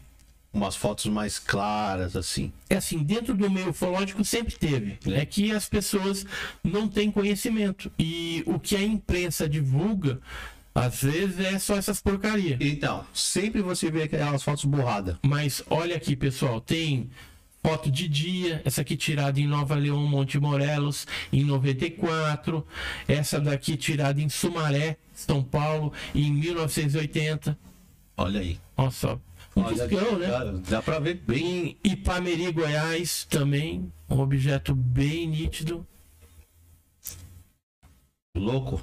Umas 0.52 0.76
fotos 0.76 1.04
mais 1.06 1.38
claras, 1.38 2.16
assim. 2.16 2.50
é 2.70 2.76
assim, 2.76 3.02
dentro 3.02 3.34
do 3.34 3.50
meio 3.50 3.68
ufológico 3.68 4.24
sempre 4.24 4.54
teve. 4.56 4.98
É 5.12 5.26
que 5.26 5.52
as 5.52 5.68
pessoas 5.68 6.24
não 6.64 6.88
têm 6.88 7.10
conhecimento. 7.10 7.92
E 7.98 8.42
o 8.46 8.58
que 8.58 8.74
a 8.74 8.82
imprensa 8.82 9.46
divulga, 9.46 10.20
às 10.74 11.02
vezes, 11.02 11.38
é 11.40 11.58
só 11.58 11.76
essas 11.76 12.00
porcarias. 12.00 12.58
Então, 12.60 13.04
sempre 13.12 13.60
você 13.60 13.90
vê 13.90 14.04
aquelas 14.04 14.42
fotos 14.42 14.64
borradas. 14.64 15.16
Mas 15.22 15.62
olha 15.68 15.96
aqui, 15.96 16.16
pessoal, 16.16 16.62
tem 16.62 17.10
foto 17.62 17.90
de 17.90 18.08
dia, 18.08 18.62
essa 18.64 18.80
aqui 18.80 18.96
tirada 18.96 19.40
em 19.40 19.46
Nova 19.46 19.74
Leão, 19.74 20.06
Monte 20.06 20.38
Morelos, 20.38 21.06
em 21.32 21.44
94. 21.44 22.66
Essa 23.06 23.40
daqui 23.40 23.76
tirada 23.76 24.20
em 24.20 24.28
Sumaré, 24.28 24.96
São 25.14 25.42
Paulo, 25.42 25.92
em 26.14 26.32
1980. 26.32 27.58
Olha 28.16 28.40
aí. 28.40 28.58
Nossa, 28.76 29.20
um 29.54 29.62
Olha, 29.62 29.88
discão, 29.88 30.18
né? 30.18 30.26
dá, 30.28 30.44
dá 30.70 30.82
pra 30.82 30.98
ver 30.98 31.20
bem. 31.26 31.76
Em 31.84 31.92
Ipameri, 31.92 32.50
Goiás, 32.52 33.26
também, 33.28 33.92
um 34.08 34.18
objeto 34.20 34.74
bem 34.74 35.26
nítido. 35.26 35.86
Louco. 38.36 38.80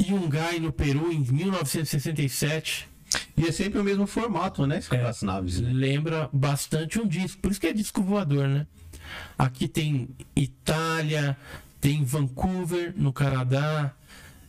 Yungay, 0.00 0.60
no 0.60 0.72
Peru, 0.72 1.12
em 1.12 1.20
1967. 1.20 2.91
E 3.36 3.46
é 3.46 3.52
sempre 3.52 3.78
o 3.78 3.84
mesmo 3.84 4.06
formato, 4.06 4.66
né? 4.66 4.80
É. 4.90 5.04
As 5.04 5.22
naves, 5.22 5.60
né? 5.60 5.70
Lembra 5.72 6.28
bastante 6.32 7.00
um 7.00 7.06
disco. 7.06 7.40
Por 7.40 7.50
isso 7.50 7.60
que 7.60 7.66
é 7.66 7.72
disco 7.72 8.02
voador, 8.02 8.48
né? 8.48 8.66
Aqui 9.38 9.68
tem 9.68 10.08
Itália, 10.34 11.36
tem 11.80 12.04
Vancouver, 12.04 12.94
no 12.96 13.12
Canadá, 13.12 13.92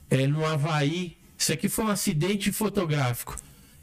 é, 0.10 0.28
no 0.28 0.46
Havaí. 0.46 1.18
Isso 1.38 1.52
aqui 1.52 1.68
foi 1.68 1.86
um 1.86 1.90
acidente 1.90 2.52
fotográfico. 2.52 3.36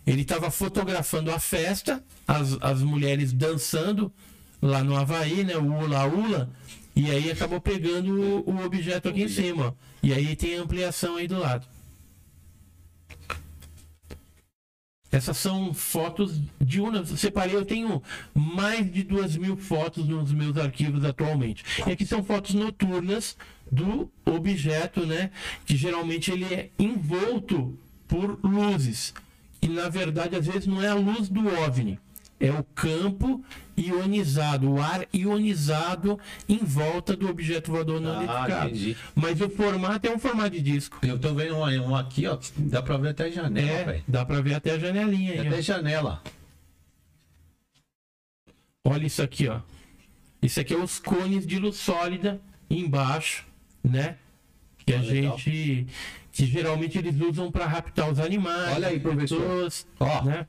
Ele 0.06 0.22
estava 0.22 0.50
fotografando 0.50 1.30
a 1.30 1.38
festa, 1.38 2.02
as, 2.26 2.56
as 2.60 2.82
mulheres 2.82 3.32
dançando 3.32 4.12
lá 4.62 4.82
no 4.82 4.96
Havaí, 4.96 5.44
né? 5.44 5.56
O 5.56 5.64
Ula 5.64 6.06
Ula. 6.06 6.50
E 6.94 7.10
aí 7.10 7.30
acabou 7.30 7.60
pegando 7.60 8.42
o, 8.46 8.50
o 8.50 8.64
objeto 8.64 9.08
aqui 9.08 9.22
em 9.22 9.28
cima. 9.28 9.68
ó. 9.68 9.72
E 10.02 10.12
aí 10.12 10.34
tem 10.34 10.56
ampliação 10.56 11.16
aí 11.16 11.28
do 11.28 11.38
lado. 11.38 11.66
Essas 15.12 15.36
são 15.38 15.74
fotos 15.74 16.40
de 16.60 16.80
uma. 16.80 17.04
Separei, 17.04 17.56
eu 17.56 17.64
tenho 17.64 18.00
mais 18.32 18.90
de 18.90 19.02
duas 19.02 19.36
mil 19.36 19.56
fotos 19.56 20.06
nos 20.06 20.32
meus 20.32 20.56
arquivos 20.56 21.04
atualmente. 21.04 21.64
E 21.84 21.90
aqui 21.90 22.06
são 22.06 22.22
fotos 22.22 22.54
noturnas 22.54 23.36
do 23.70 24.10
objeto, 24.24 25.04
né? 25.04 25.30
Que 25.66 25.76
geralmente 25.76 26.30
ele 26.30 26.44
é 26.44 26.70
envolto 26.78 27.76
por 28.06 28.38
luzes. 28.44 29.12
E 29.60 29.68
na 29.68 29.88
verdade, 29.88 30.36
às 30.36 30.46
vezes, 30.46 30.66
não 30.66 30.82
é 30.82 30.88
a 30.88 30.94
luz 30.94 31.28
do 31.28 31.46
OVNI. 31.46 31.98
É 32.40 32.50
o 32.50 32.64
campo 32.74 33.44
ionizado, 33.76 34.70
o 34.72 34.80
ar 34.80 35.06
ionizado 35.12 36.18
em 36.48 36.56
volta 36.58 37.14
do 37.14 37.28
objeto 37.28 37.70
voador 37.70 38.00
não 38.00 38.18
Ah, 38.18 38.24
identificado. 38.24 38.68
entendi. 38.70 38.96
Mas 39.14 39.40
o 39.42 39.50
formato 39.50 40.06
é 40.08 40.10
um 40.10 40.18
formato 40.18 40.50
de 40.50 40.62
disco. 40.62 40.98
Eu 41.06 41.18
tô 41.18 41.34
vendo 41.34 41.54
um, 41.56 41.90
um 41.90 41.94
aqui, 41.94 42.26
ó. 42.26 42.38
Dá 42.56 42.82
pra 42.82 42.96
ver 42.96 43.10
até 43.10 43.24
a 43.24 43.30
janela, 43.30 43.68
É, 43.70 43.84
velho. 43.84 44.04
dá 44.08 44.24
pra 44.24 44.40
ver 44.40 44.54
até 44.54 44.70
a 44.72 44.78
janelinha 44.78 45.32
aí. 45.42 45.46
Até 45.48 45.60
janela. 45.62 46.22
Olha 48.84 49.06
isso 49.06 49.22
aqui, 49.22 49.48
ó. 49.48 49.60
Isso 50.42 50.58
aqui 50.60 50.72
é 50.72 50.76
os 50.78 50.98
cones 50.98 51.46
de 51.46 51.58
luz 51.58 51.76
sólida 51.76 52.40
embaixo, 52.70 53.44
né? 53.84 54.16
Que 54.86 54.94
a 54.94 54.98
Ah, 54.98 55.02
legal. 55.02 55.38
gente. 55.38 55.86
Que 56.32 56.46
geralmente 56.46 56.96
eles 56.96 57.20
usam 57.20 57.50
para 57.52 57.66
raptar 57.66 58.10
os 58.10 58.18
animais. 58.18 58.72
Olha 58.74 58.88
aí, 58.88 58.98
professor. 58.98 59.38
pessoas, 59.40 59.86
Ó. 59.98 60.24
né? 60.24 60.46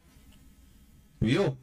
Viu? 1.20 1.58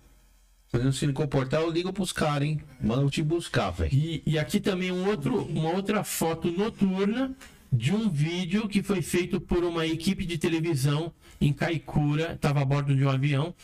Se 0.71 0.79
não 0.79 0.93
se 0.93 1.11
comportar, 1.13 1.63
eu 1.63 1.71
ligo 1.71 1.93
pros 1.93 2.13
caras, 2.13 2.47
hein? 2.47 2.61
Manda 2.81 3.03
eu 3.03 3.11
te 3.11 3.23
buscar, 3.23 3.71
velho. 3.71 3.93
E, 3.93 4.23
e 4.27 4.39
aqui 4.39 4.61
também 4.61 4.93
um 4.93 5.09
outro, 5.09 5.43
uma 5.45 5.71
outra 5.71 6.05
foto 6.05 6.51
noturna 6.51 7.35
de 7.73 7.95
um 7.95 8.09
vídeo 8.09 8.69
que 8.69 8.83
foi 8.83 9.01
feito 9.01 9.41
por 9.41 9.65
uma 9.65 9.87
equipe 9.87 10.27
de 10.27 10.37
televisão 10.37 11.13
em 11.41 11.53
Kaikoura, 11.53 12.35
estava 12.35 12.61
a 12.61 12.65
bordo 12.65 12.95
de 12.95 13.05
um 13.05 13.09
avião, 13.09 13.55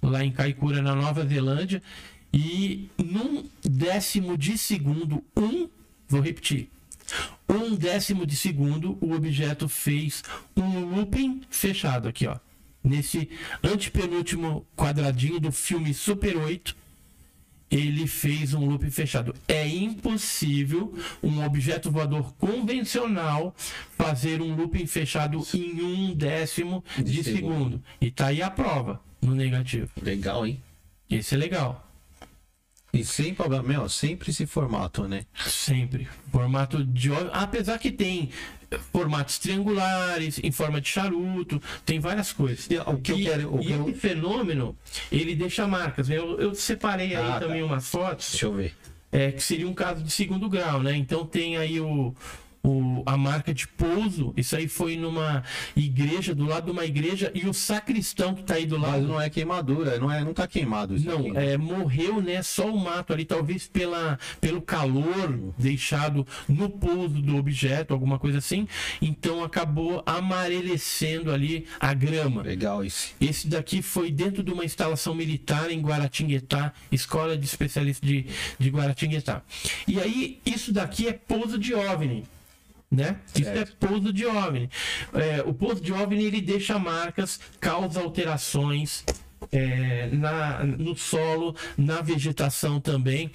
lá 0.00 0.24
em 0.24 0.30
Kaikoura, 0.30 0.80
na 0.82 0.94
Nova 0.94 1.26
Zelândia, 1.26 1.82
e 2.32 2.88
num 2.96 3.44
décimo 3.64 4.38
de 4.38 4.56
segundo, 4.56 5.22
um, 5.36 5.68
vou 6.08 6.20
repetir, 6.20 6.68
um 7.48 7.74
décimo 7.74 8.24
de 8.24 8.36
segundo, 8.36 8.96
o 9.00 9.12
objeto 9.12 9.68
fez 9.68 10.22
um 10.56 10.96
looping 10.96 11.42
fechado 11.50 12.08
aqui, 12.08 12.26
ó. 12.26 12.36
Nesse 12.84 13.30
antepenúltimo 13.62 14.66
quadradinho 14.76 15.38
do 15.38 15.52
filme 15.52 15.94
Super 15.94 16.36
8, 16.36 16.74
ele 17.70 18.06
fez 18.06 18.52
um 18.52 18.66
loop 18.66 18.90
fechado. 18.90 19.34
É 19.48 19.66
impossível 19.66 20.92
um 21.22 21.42
objeto 21.44 21.90
voador 21.90 22.34
convencional 22.34 23.54
fazer 23.96 24.42
um 24.42 24.54
looping 24.54 24.86
fechado 24.86 25.42
em 25.54 25.80
um 25.80 26.14
décimo 26.14 26.84
de, 26.96 27.04
De 27.04 27.24
segundo. 27.24 27.36
segundo. 27.36 27.82
E 28.00 28.10
tá 28.10 28.26
aí 28.26 28.42
a 28.42 28.50
prova 28.50 29.00
no 29.22 29.34
negativo. 29.34 29.88
Legal, 30.02 30.46
hein? 30.46 30.60
Esse 31.08 31.34
é 31.34 31.38
legal. 31.38 31.88
E 32.92 33.02
sempre, 33.04 33.48
meu, 33.62 33.88
sempre 33.88 34.30
esse 34.30 34.44
formato, 34.44 35.08
né? 35.08 35.24
Sempre. 35.46 36.06
Formato 36.30 36.84
de. 36.84 37.08
Apesar 37.32 37.78
que 37.78 37.90
tem 37.90 38.28
formatos 38.92 39.38
triangulares, 39.38 40.38
em 40.42 40.50
forma 40.50 40.80
de 40.80 40.88
charuto, 40.88 41.60
tem 41.84 41.98
várias 42.00 42.32
coisas. 42.32 42.66
E 42.70 42.76
o 42.78 42.96
que 42.98 43.12
eu 43.12 43.18
E- 43.18 43.24
quero- 43.24 43.54
o 43.54 43.58
que 43.58 43.70
eu- 43.72 43.88
esse 43.88 43.98
fenômeno, 43.98 44.76
ele 45.10 45.34
deixa 45.34 45.66
marcas. 45.66 46.08
Eu, 46.10 46.38
eu 46.40 46.54
separei 46.54 47.14
aí 47.14 47.24
Ah, 47.24 47.32
tá. 47.34 47.40
também 47.40 47.62
umas 47.62 47.88
fotos. 47.88 48.30
Deixa 48.30 48.46
eu 48.46 48.52
ver. 48.54 48.74
é, 49.14 49.30
que 49.30 49.42
seria 49.42 49.68
um 49.68 49.74
caso 49.74 50.02
de 50.02 50.10
segundo 50.10 50.48
grau, 50.48 50.82
né? 50.82 50.96
Então 50.96 51.26
tem 51.26 51.58
aí 51.58 51.78
o, 51.78 52.14
o- 52.62 53.02
a 53.06 53.16
marca 53.16 53.52
de 53.52 53.66
pouso. 53.66 54.32
Isso 54.36 54.54
aí 54.56 54.68
foi 54.68 54.96
numa 54.96 55.42
igreja, 55.76 56.34
do 56.34 56.44
lado 56.46 56.66
de 56.66 56.70
uma 56.70 56.84
igreja, 56.84 57.30
e 57.34 57.46
o 57.48 57.52
sacristão 57.52 58.34
que 58.34 58.42
tá 58.42 58.54
aí 58.54 58.66
do 58.66 58.78
Mas 58.78 58.92
lado. 58.92 59.06
não 59.08 59.20
é 59.20 59.28
queimadura, 59.28 59.98
não, 59.98 60.10
é, 60.10 60.24
não 60.24 60.32
tá 60.32 60.46
queimado 60.46 60.94
isso 60.96 61.10
aqui. 61.10 61.28
Não, 61.30 61.38
é, 61.40 61.56
morreu, 61.56 62.20
né? 62.22 62.42
Só 62.42 62.70
o 62.70 62.78
mato 62.78 63.12
ali, 63.12 63.24
talvez 63.24 63.66
pela, 63.66 64.18
pelo 64.40 64.62
calor 64.62 65.52
deixado 65.58 66.26
no 66.48 66.68
pouso 66.70 67.20
do 67.20 67.36
objeto, 67.36 67.92
alguma 67.92 68.18
coisa 68.18 68.38
assim. 68.38 68.68
Então 69.00 69.42
acabou 69.42 70.02
amarelecendo 70.06 71.32
ali 71.32 71.66
a 71.80 71.92
grama. 71.94 72.42
Legal 72.42 72.84
esse. 72.84 73.12
Esse 73.20 73.48
daqui 73.48 73.82
foi 73.82 74.10
dentro 74.10 74.42
de 74.42 74.52
uma 74.52 74.64
instalação 74.64 75.14
militar 75.14 75.70
em 75.70 75.80
Guaratinguetá, 75.80 76.72
escola 76.90 77.36
de 77.36 77.44
especialistas 77.44 78.08
de, 78.08 78.26
de 78.58 78.68
Guaratinguetá. 78.70 79.42
E 79.86 79.98
aí, 80.00 80.38
isso 80.46 80.72
daqui 80.72 81.08
é 81.08 81.12
pouso 81.12 81.58
de 81.58 81.74
OVNI. 81.74 82.24
Né? 82.92 83.16
Isso 83.34 83.48
é 83.48 83.64
pouso 83.80 84.12
de 84.12 84.26
OVNI. 84.26 84.68
É, 85.14 85.42
o 85.46 85.54
pouso 85.54 85.80
de 85.80 85.94
OVNI 85.94 86.24
ele 86.24 86.42
deixa 86.42 86.78
marcas, 86.78 87.40
causa 87.58 88.02
alterações 88.02 89.02
é, 89.50 90.08
na, 90.12 90.62
no 90.62 90.94
solo, 90.94 91.56
na 91.76 92.02
vegetação 92.02 92.78
também. 92.78 93.30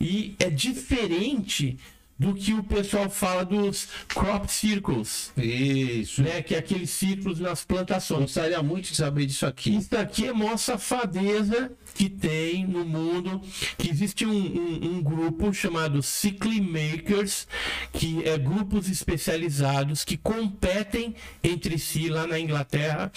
E 0.00 0.36
é 0.38 0.48
diferente 0.48 1.76
do 2.20 2.34
que 2.34 2.52
o 2.52 2.62
pessoal 2.62 3.08
fala 3.08 3.46
dos 3.46 3.88
crop 4.08 4.46
circles, 4.46 5.32
Isso. 5.38 6.22
né? 6.22 6.42
Que 6.42 6.54
é 6.54 6.58
aqueles 6.58 6.90
círculos 6.90 7.40
nas 7.40 7.64
plantações. 7.64 8.20
Gostaria 8.20 8.62
muito 8.62 8.90
de 8.90 8.96
saber 8.96 9.24
disso 9.24 9.46
aqui. 9.46 9.74
Isso 9.74 9.96
aqui 9.96 10.26
é 10.26 10.30
a 10.30 10.56
safadeza 10.58 11.72
que 11.94 12.10
tem 12.10 12.66
no 12.66 12.84
mundo. 12.84 13.40
Que 13.78 13.88
existe 13.88 14.26
um, 14.26 14.30
um- 14.32 14.96
um 14.98 15.02
grupo 15.02 15.50
chamado 15.54 16.02
Cycle 16.02 16.60
Makers, 16.60 17.48
que 17.90 18.22
é 18.28 18.36
grupos 18.36 18.90
especializados 18.90 20.04
que 20.04 20.18
competem 20.18 21.14
entre 21.42 21.78
si 21.78 22.10
lá 22.10 22.26
na 22.26 22.38
Inglaterra 22.38 23.10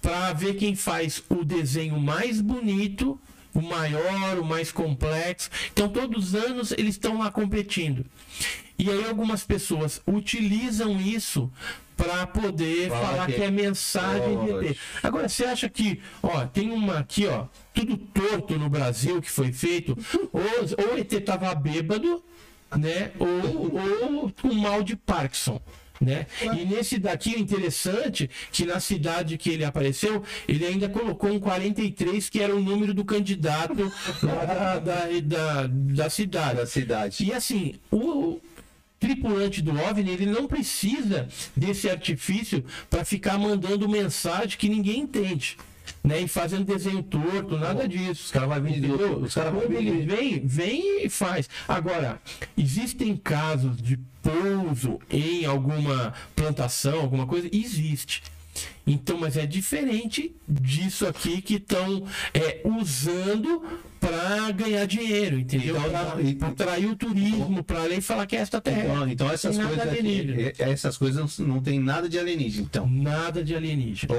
para 0.00 0.32
ver 0.32 0.54
quem 0.54 0.74
faz 0.74 1.22
o 1.28 1.44
desenho 1.44 2.00
mais 2.00 2.40
bonito. 2.40 3.20
O 3.56 3.62
maior, 3.62 4.38
o 4.38 4.44
mais 4.44 4.70
complexo. 4.70 5.48
Então, 5.72 5.88
todos 5.88 6.28
os 6.28 6.34
anos 6.34 6.72
eles 6.72 6.94
estão 6.96 7.18
lá 7.18 7.30
competindo. 7.30 8.04
E 8.78 8.90
aí, 8.90 9.04
algumas 9.06 9.42
pessoas 9.44 10.02
utilizam 10.06 11.00
isso 11.00 11.50
para 11.96 12.26
poder 12.26 12.90
Fala 12.90 13.06
falar 13.06 13.26
que- 13.26 13.32
que 13.32 13.42
é 13.42 13.50
mensagem 13.50 14.38
de. 14.44 14.66
ET. 14.68 14.76
Agora, 15.02 15.28
você 15.28 15.46
acha 15.46 15.66
que, 15.70 16.00
ó, 16.22 16.44
tem 16.44 16.70
uma 16.70 16.98
aqui, 16.98 17.26
ó, 17.26 17.46
tudo 17.72 17.96
torto 17.96 18.58
no 18.58 18.68
Brasil 18.68 19.22
que 19.22 19.30
foi 19.30 19.50
feito, 19.50 19.96
ou, 20.30 20.42
ou 20.86 20.94
o 20.94 20.98
ET 20.98 21.10
tava 21.24 21.54
bêbado, 21.54 22.22
né, 22.76 23.12
ou, 23.18 24.20
ou 24.22 24.32
com 24.42 24.52
mal 24.52 24.82
de 24.82 24.94
Parkinson. 24.96 25.58
Né? 26.00 26.26
E 26.42 26.64
nesse 26.64 26.98
daqui 26.98 27.34
o 27.34 27.38
interessante 27.38 28.28
que 28.52 28.66
na 28.66 28.80
cidade 28.80 29.38
que 29.38 29.50
ele 29.50 29.64
apareceu, 29.64 30.22
ele 30.46 30.66
ainda 30.66 30.88
colocou 30.88 31.30
um 31.30 31.40
43 31.40 32.28
que 32.28 32.40
era 32.40 32.54
o 32.54 32.60
número 32.60 32.92
do 32.92 33.04
candidato 33.04 33.92
da, 34.22 34.78
da, 34.78 35.08
da, 35.22 35.66
da 35.66 36.10
cidade. 36.10 36.56
Da 36.56 36.66
cidade. 36.66 37.24
E 37.24 37.32
assim, 37.32 37.74
o 37.90 38.40
tripulante 38.98 39.62
do 39.62 39.72
OVNI, 39.78 40.10
ele 40.10 40.26
não 40.26 40.46
precisa 40.46 41.28
desse 41.56 41.88
artifício 41.88 42.64
para 42.88 43.04
ficar 43.04 43.38
mandando 43.38 43.88
mensagem 43.88 44.58
que 44.58 44.68
ninguém 44.68 45.00
entende. 45.00 45.56
Né, 46.06 46.20
e 46.20 46.28
fazendo 46.28 46.64
desenho 46.64 47.02
torto, 47.02 47.58
nada 47.58 47.88
disso. 47.88 48.26
Os 48.26 48.30
caras 48.30 48.48
vão 48.48 48.68
Entendeu? 48.68 49.18
os 49.18 49.34
caras 49.34 49.52
vão 49.52 49.68
vir 49.68 50.06
vem, 50.06 50.46
vem 50.46 51.04
e 51.04 51.08
faz. 51.08 51.50
Agora, 51.66 52.22
existem 52.56 53.16
casos 53.16 53.76
de 53.76 53.98
pouso 54.22 55.00
em 55.10 55.44
alguma 55.44 56.14
plantação, 56.36 57.00
alguma 57.00 57.26
coisa? 57.26 57.48
Existe. 57.52 58.22
Então, 58.86 59.18
mas 59.18 59.36
é 59.36 59.46
diferente 59.46 60.32
disso 60.48 61.08
aqui 61.08 61.42
que 61.42 61.54
estão 61.54 62.04
usando 62.80 63.64
para 64.06 64.50
ganhar 64.52 64.86
dinheiro, 64.86 65.38
entendeu? 65.38 65.76
Então, 65.76 66.36
Para 66.38 66.48
atrair 66.48 66.86
o 66.86 66.96
turismo, 66.96 67.62
para 67.64 67.82
além 67.82 68.00
falar 68.00 68.26
que 68.26 68.36
é 68.36 68.42
extraterrestre. 68.42 68.90
Então, 68.92 69.08
então 69.08 69.30
essas 69.32 69.56
coisas 69.56 69.78
aqui, 69.80 69.88
alienígena. 69.98 70.40
é- 70.42 70.54
essas 70.70 70.96
coisas 70.96 71.38
não, 71.38 71.46
não 71.46 71.60
tem 71.62 71.78
nada 71.80 72.08
de 72.08 72.18
alienígena. 72.18 72.64
Então, 72.70 72.86
Nada 72.88 73.42
de 73.42 73.54
alienígena. 73.54 74.14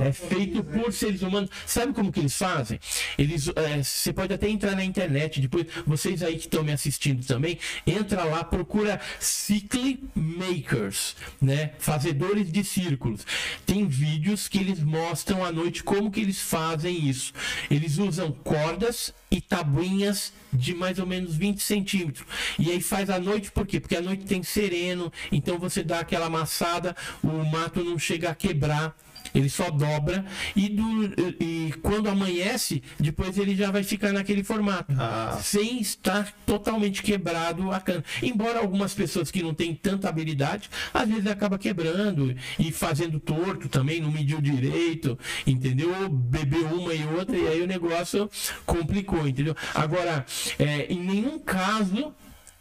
É 0.00 0.12
feito 0.12 0.62
por 0.62 0.92
seres 0.92 1.22
humanos. 1.22 1.50
Sabe 1.66 1.92
como 1.92 2.12
que 2.12 2.20
eles 2.20 2.34
fazem? 2.36 2.78
Eles, 3.16 3.48
é, 3.54 3.82
você 3.82 4.12
pode 4.12 4.32
até 4.32 4.48
entrar 4.48 4.74
na 4.74 4.84
internet 4.84 5.40
depois. 5.40 5.66
Vocês 5.86 6.22
aí 6.22 6.34
que 6.34 6.40
estão 6.46 6.62
me 6.62 6.72
assistindo 6.72 7.24
também, 7.26 7.58
entra 7.86 8.24
lá, 8.24 8.44
procura 8.44 9.00
Cycle 9.20 10.02
Makers, 10.14 11.16
né? 11.40 11.72
Fazedores 11.78 12.50
de 12.50 12.64
círculos. 12.64 13.26
Tem 13.66 13.86
vídeos 13.86 14.48
que 14.48 14.58
eles 14.58 14.80
mostram 14.80 15.44
à 15.44 15.52
noite 15.52 15.82
como 15.82 16.10
que 16.10 16.20
eles 16.20 16.40
fazem 16.40 17.08
isso. 17.08 17.32
Eles 17.70 17.98
usam 17.98 18.32
cordas 18.32 19.07
e 19.30 19.40
tabuinhas 19.40 20.32
de 20.52 20.74
mais 20.74 20.98
ou 20.98 21.06
menos 21.06 21.34
20 21.34 21.60
centímetros. 21.60 22.26
E 22.58 22.70
aí 22.70 22.80
faz 22.80 23.10
à 23.10 23.18
noite, 23.18 23.50
por 23.50 23.66
quê? 23.66 23.80
Porque 23.80 23.96
à 23.96 24.00
noite 24.00 24.24
tem 24.24 24.42
sereno, 24.42 25.12
então 25.30 25.58
você 25.58 25.82
dá 25.82 26.00
aquela 26.00 26.26
amassada, 26.26 26.96
o 27.22 27.44
mato 27.50 27.82
não 27.84 27.98
chega 27.98 28.30
a 28.30 28.34
quebrar. 28.34 28.96
Ele 29.34 29.48
só 29.48 29.70
dobra 29.70 30.24
e, 30.56 30.68
do- 30.68 31.14
e 31.40 31.72
quando 31.82 32.08
amanhece, 32.08 32.82
depois 32.98 33.36
ele 33.38 33.54
já 33.54 33.70
vai 33.70 33.82
ficar 33.82 34.12
naquele 34.12 34.42
formato, 34.44 34.92
Ah. 34.98 35.38
sem 35.42 35.80
estar 35.80 36.32
totalmente 36.46 37.02
quebrado 37.02 37.70
a 37.70 37.80
cana. 37.80 38.04
Embora 38.22 38.58
algumas 38.58 38.94
pessoas 38.94 39.30
que 39.30 39.42
não 39.42 39.52
têm 39.54 39.74
tanta 39.74 40.08
habilidade, 40.08 40.68
às 40.92 41.08
vezes 41.08 41.26
acaba 41.26 41.58
quebrando 41.58 42.34
e 42.58 42.72
fazendo 42.72 43.18
torto 43.20 43.68
também, 43.68 44.00
não 44.00 44.10
mediu 44.10 44.40
direito, 44.40 45.18
entendeu? 45.46 46.08
Bebeu 46.08 46.66
uma 46.68 46.94
e 46.94 47.04
outra 47.06 47.36
e 47.36 47.46
aí 47.46 47.62
o 47.62 47.66
negócio 47.66 48.30
complicou, 48.66 49.26
entendeu? 49.26 49.54
Agora, 49.74 50.24
é, 50.58 50.86
em 50.92 50.98
nenhum 50.98 51.38
caso 51.38 52.12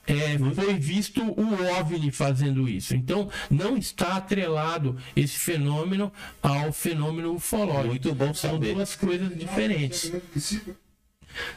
é, 0.08 0.38
foi 0.56 0.76
visto 0.76 1.22
o 1.22 1.54
OVNI 1.80 2.12
fazendo 2.12 2.68
isso. 2.68 2.96
Então, 2.96 3.30
não 3.52 3.76
está 3.78 4.16
atrelado 4.16 4.98
esse 5.14 5.38
fenômeno 5.38 6.12
ao 6.42 6.72
fenômeno 6.72 7.34
ufológico. 7.34 7.88
Muito 7.88 8.16
bom 8.16 8.34
São 8.34 8.52
saber. 8.52 8.74
duas 8.74 8.96
coisas 8.96 9.38
diferentes. 9.38 10.14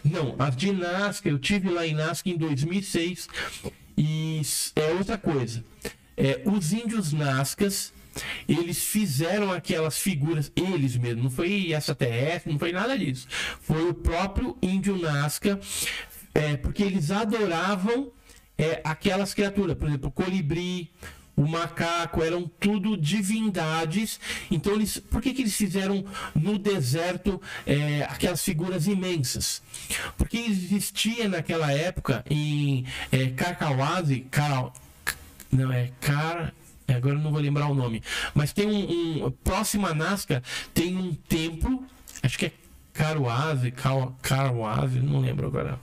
Não, 0.05 0.35
a 0.39 0.51
de 0.51 0.73
Nazca, 0.73 1.29
eu 1.29 1.39
tive 1.39 1.71
lá 1.71 1.87
em 1.87 1.95
Nazca 1.95 2.29
em 2.29 2.37
2006 2.37 3.29
e 3.97 4.43
é 4.75 4.93
outra 4.95 5.17
coisa. 5.17 5.65
É, 6.17 6.43
os 6.45 6.73
índios 6.73 7.13
Nazcas, 7.13 7.93
eles 8.49 8.85
fizeram 8.85 9.53
aquelas 9.53 9.97
figuras, 9.97 10.51
eles 10.57 10.97
mesmos, 10.97 11.23
não 11.23 11.31
foi 11.31 11.73
extraterrestre, 11.73 12.53
não 12.53 12.59
foi 12.59 12.73
nada 12.73 12.99
disso. 12.99 13.29
Foi 13.61 13.89
o 13.89 13.95
próprio 13.95 14.59
índio 14.61 14.99
Nazca, 14.99 15.59
é, 16.35 16.57
porque 16.57 16.83
eles 16.83 17.11
adoravam 17.11 18.11
é, 18.61 18.81
aquelas 18.85 19.33
criaturas, 19.35 19.77
por 19.77 19.89
exemplo, 19.89 20.09
o 20.09 20.13
colibri, 20.13 20.91
o 21.37 21.47
macaco, 21.49 22.23
eram 22.23 22.47
tudo 22.61 22.97
divindades. 22.97 24.21
Então, 24.51 24.75
eles, 24.75 24.99
por 24.99 25.23
que, 25.23 25.33
que 25.33 25.41
eles 25.43 25.57
fizeram 25.57 26.05
no 26.35 26.59
deserto 26.59 27.41
é, 27.67 28.03
aquelas 28.03 28.43
figuras 28.45 28.87
imensas? 28.87 29.63
Porque 30.19 30.37
existia 30.37 31.29
naquela 31.29 31.73
época 31.73 32.23
em 32.29 32.85
é, 33.11 33.29
Carcauase, 33.29 34.27
Cara, 34.31 34.71
não 35.51 35.73
é 35.73 35.91
Car, 36.01 36.53
agora 36.87 37.15
não 37.19 37.31
vou 37.31 37.41
lembrar 37.41 37.69
o 37.69 37.75
nome, 37.75 38.03
mas 38.35 38.53
tem 38.53 38.67
um, 38.67 39.27
um 39.27 39.31
próximo 39.31 39.87
a 39.87 39.95
Nazca 39.95 40.43
tem 40.75 40.97
um 40.97 41.15
templo, 41.15 41.85
acho 42.23 42.37
que 42.39 42.47
é 42.47 42.53
Caruase, 42.93 43.71
Cau- 43.71 44.15
Caruase, 44.21 44.99
não 45.01 45.21
lembro 45.21 45.47
agora. 45.47 45.79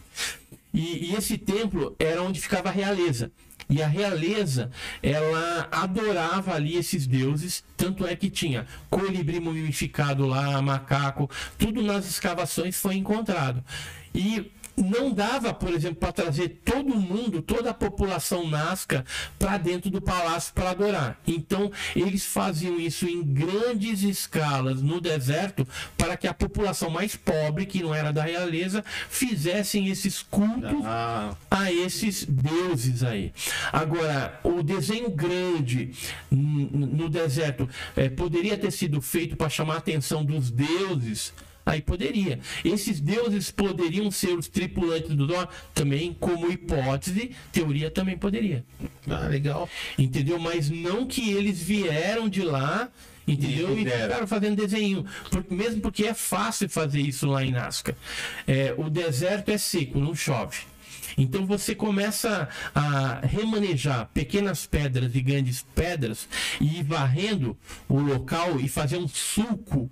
E, 0.77 1.09
e 1.09 1.15
esse 1.15 1.39
templo 1.39 1.95
era 1.97 2.21
onde 2.21 2.39
ficava 2.39 2.69
a 2.69 2.71
realeza. 2.71 3.31
E 3.67 3.81
a 3.81 3.87
realeza, 3.87 4.69
ela 5.01 5.67
adorava 5.71 6.53
ali 6.53 6.77
esses 6.77 7.07
deuses, 7.07 7.63
tanto 7.75 8.05
é 8.05 8.15
que 8.15 8.29
tinha 8.29 8.67
colibri 8.87 9.39
mumificado 9.39 10.27
lá, 10.27 10.61
macaco, 10.61 11.29
tudo 11.57 11.81
nas 11.81 12.07
escavações 12.07 12.79
foi 12.79 12.95
encontrado. 12.95 13.63
E 14.13 14.51
não 14.77 15.11
dava, 15.11 15.53
por 15.53 15.73
exemplo, 15.73 15.97
para 15.97 16.11
trazer 16.11 16.61
todo 16.63 16.95
mundo, 16.95 17.41
toda 17.41 17.71
a 17.71 17.73
população 17.73 18.47
nasca 18.47 19.03
para 19.39 19.57
dentro 19.57 19.89
do 19.89 19.99
palácio 20.01 20.53
para 20.53 20.69
adorar. 20.69 21.19
Então, 21.27 21.71
eles 21.95 22.25
faziam 22.25 22.79
isso 22.79 23.07
em 23.07 23.23
grandes 23.23 24.03
escalas 24.03 24.81
no 24.81 25.01
deserto 25.01 25.67
para 25.97 26.15
que 26.15 26.27
a 26.27 26.33
população 26.33 26.89
mais 26.89 27.15
pobre, 27.15 27.65
que 27.65 27.81
não 27.81 27.93
era 27.93 28.13
da 28.13 28.23
realeza, 28.23 28.83
fizessem 29.09 29.87
esses 29.87 30.21
cultos 30.21 30.85
Ah, 30.85 31.35
a 31.49 31.71
esses 31.71 32.23
deuses 32.25 33.03
aí. 33.03 33.33
Agora, 33.73 34.39
o 34.43 34.61
desenho 34.61 35.09
grande 35.09 35.91
no 36.29 37.09
deserto 37.09 37.67
eh, 37.95 38.09
poderia 38.09 38.57
ter 38.57 38.71
sido 38.71 39.01
feito 39.01 39.35
para 39.35 39.49
chamar 39.49 39.75
a 39.75 39.77
atenção 39.77 40.23
dos 40.23 40.51
deuses. 40.51 41.33
Aí 41.67 41.81
poderia. 41.81 42.39
Esses 42.63 43.01
deuses 43.01 43.51
poderiam 43.51 44.09
ser 44.09 44.37
os 44.37 44.47
tripulantes 44.47 45.13
do 45.13 45.27
Dó? 45.27 45.45
Também, 45.73 46.15
como 46.17 46.49
hipótese, 46.49 47.31
teoria 47.51 47.91
também 47.91 48.17
poderia. 48.17 48.63
ah, 49.09 49.27
legal. 49.27 49.69
Entendeu? 49.99 50.39
Mas 50.39 50.69
não 50.69 51.05
que 51.05 51.29
eles 51.29 51.61
vieram 51.61 52.29
de 52.29 52.41
lá, 52.41 52.89
entendeu? 53.27 53.77
E 53.77 53.83
ficaram 53.83 54.25
fazendo 54.25 54.55
desenho. 54.55 55.05
Mesmo 55.49 55.81
porque 55.81 56.05
é 56.05 56.13
fácil 56.13 56.69
fazer 56.69 57.01
isso 57.01 57.27
lá 57.27 57.43
em 57.43 57.51
Nazca. 57.51 57.97
É, 58.47 58.73
o 58.77 58.89
deserto 58.89 59.49
é 59.49 59.57
seco, 59.57 59.99
não 59.99 60.15
chove. 60.15 60.59
Então 61.17 61.45
você 61.45 61.75
começa 61.75 62.47
a 62.73 63.19
remanejar 63.25 64.09
pequenas 64.13 64.65
pedras 64.65 65.13
e 65.13 65.21
grandes 65.21 65.65
pedras 65.75 66.29
e 66.61 66.79
ir 66.79 66.83
varrendo 66.83 67.57
o 67.89 67.99
local 67.99 68.59
e 68.59 68.69
fazer 68.69 68.97
um 68.97 69.07
sulco 69.07 69.91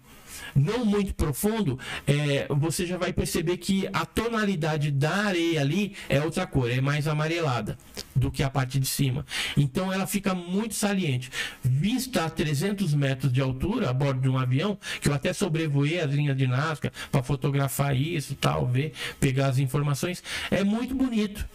não 0.56 0.86
muito 0.86 1.14
profundo, 1.14 1.78
é, 2.08 2.47
você 2.49 2.86
já 2.86 2.97
vai 2.97 3.12
perceber 3.12 3.58
que 3.58 3.88
a 3.91 4.06
tonalidade 4.06 4.89
da 4.89 5.14
areia 5.14 5.60
ali 5.60 5.95
é 6.08 6.22
outra 6.22 6.47
cor, 6.47 6.72
é 6.72 6.80
mais 6.80 7.08
amarelada 7.08 7.78
do 8.16 8.32
que 8.32 8.41
a 8.41 8.49
parte 8.49 8.80
de 8.80 8.88
cima. 8.88 9.26
Então 9.58 9.91
ela 9.91 10.08
fica 10.08 10.34
muito 10.34 10.74
saliente. 10.74 11.30
Vista 11.62 12.26
a 12.26 12.30
300 12.30 12.93
metros 12.93 13.32
de 13.32 13.41
altura, 13.41 13.89
a 13.89 13.93
bordo 13.93 14.22
de 14.22 14.30
um 14.30 14.38
avião, 14.38 14.80
que 15.01 15.10
eu 15.10 15.14
até 15.14 15.34
sobrevoei 15.34 15.99
as 15.99 16.12
linhas 16.12 16.38
de 16.38 16.47
Nazca 16.47 16.91
para 17.12 17.22
fotografar 17.22 17.95
isso, 17.95 18.36
tal, 18.36 18.66
ver, 18.66 18.93
pegar 19.20 19.47
as 19.47 19.60
informações, 19.60 20.24
é 20.49 20.64
muito 20.64 20.95
bonito. 20.95 21.45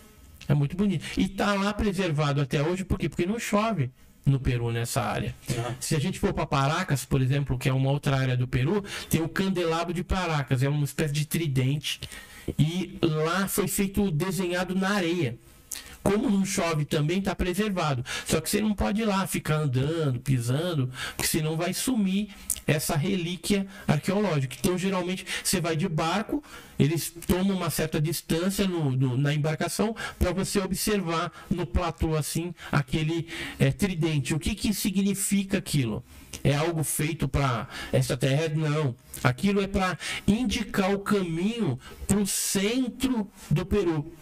É 0.48 0.54
muito 0.54 0.76
bonito. 0.76 1.04
E 1.16 1.28
tá 1.28 1.54
lá 1.54 1.72
preservado 1.72 2.40
até 2.40 2.60
hoje, 2.60 2.84
por 2.84 2.98
quê? 2.98 3.08
Porque 3.08 3.24
não 3.24 3.38
chove 3.38 3.90
no 4.24 4.38
Peru 4.38 4.70
nessa 4.70 5.02
área. 5.02 5.34
Se 5.78 5.94
a 5.96 5.98
gente 5.98 6.18
for 6.18 6.32
para 6.32 6.46
Paracas, 6.46 7.04
por 7.04 7.20
exemplo, 7.20 7.58
que 7.58 7.68
é 7.68 7.72
uma 7.72 7.90
outra 7.90 8.16
área 8.16 8.36
do 8.36 8.46
Peru, 8.46 8.84
tem 9.08 9.22
o 9.22 9.28
candelabro 9.28 9.92
de 9.92 10.04
Paracas, 10.04 10.62
é 10.62 10.68
uma 10.68 10.84
espécie 10.84 11.12
de 11.12 11.26
tridente. 11.26 12.00
E 12.58 12.98
lá 13.02 13.46
foi 13.48 13.68
feito 13.68 14.10
desenhado 14.10 14.74
na 14.74 14.90
areia. 14.90 15.38
Como 16.02 16.30
não 16.30 16.44
chove 16.44 16.84
também, 16.84 17.18
está 17.18 17.34
preservado. 17.34 18.04
Só 18.26 18.40
que 18.40 18.48
você 18.48 18.60
não 18.60 18.74
pode 18.74 19.02
ir 19.02 19.04
lá 19.04 19.26
ficar 19.26 19.56
andando, 19.56 20.18
pisando, 20.20 20.90
porque 21.16 21.28
senão 21.28 21.56
vai 21.56 21.74
sumir 21.74 22.28
essa 22.66 22.96
relíquia 22.96 23.66
arqueológica. 23.86 24.56
Então, 24.58 24.78
geralmente, 24.78 25.26
você 25.44 25.60
vai 25.60 25.76
de 25.76 25.88
barco, 25.88 26.42
eles 26.78 27.12
tomam 27.26 27.54
uma 27.56 27.68
certa 27.68 28.00
distância 28.00 28.66
no, 28.66 28.90
no- 28.92 29.16
na 29.16 29.34
embarcação 29.34 29.94
para 30.18 30.32
você 30.32 30.58
observar 30.60 31.30
no 31.50 31.66
platô 31.66 32.16
assim 32.16 32.54
aquele 32.72 33.28
é, 33.58 33.70
tridente. 33.70 34.34
O 34.34 34.38
que, 34.38 34.54
que 34.54 34.72
significa 34.72 35.58
aquilo? 35.58 36.02
É 36.42 36.54
algo 36.54 36.82
feito 36.82 37.28
para 37.28 37.68
essa 37.92 38.16
terra? 38.16 38.48
Não. 38.54 38.94
Aquilo 39.22 39.60
é 39.60 39.66
para 39.66 39.98
indicar 40.26 40.94
o 40.94 41.00
caminho 41.00 41.78
para 42.06 42.18
o 42.18 42.26
centro 42.26 43.28
do 43.50 43.66
Peru. 43.66 44.12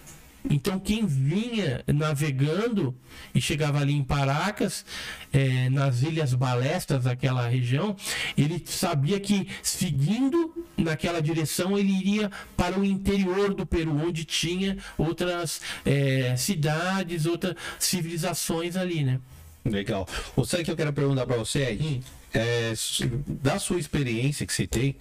Então, 0.50 0.78
quem 0.78 1.06
vinha 1.06 1.84
navegando 1.86 2.94
e 3.34 3.40
chegava 3.40 3.80
ali 3.80 3.92
em 3.92 4.02
Paracas, 4.02 4.84
eh, 5.32 5.68
nas 5.70 6.02
Ilhas 6.02 6.32
Balestas, 6.34 7.06
aquela 7.06 7.46
região, 7.46 7.94
ele 8.36 8.62
sabia 8.64 9.20
que 9.20 9.46
seguindo 9.62 10.54
naquela 10.76 11.20
direção 11.20 11.78
ele 11.78 11.92
iria 11.92 12.30
para 12.56 12.78
o 12.78 12.84
interior 12.84 13.52
do 13.52 13.66
Peru, 13.66 13.94
onde 13.96 14.24
tinha 14.24 14.78
outras 14.96 15.60
eh, 15.84 16.34
cidades, 16.36 17.26
outras 17.26 17.54
civilizações 17.78 18.76
ali, 18.76 19.04
né? 19.04 19.20
Legal. 19.64 20.08
O 20.34 20.42
que 20.44 20.70
eu 20.70 20.76
quero 20.76 20.92
perguntar 20.92 21.26
para 21.26 21.36
você 21.36 21.58
aí? 21.64 22.00
Hum. 22.02 22.18
É, 22.34 22.74
da 23.26 23.58
sua 23.58 23.78
experiência 23.78 24.46
que 24.46 24.52
você 24.52 24.66
tem, 24.66 24.94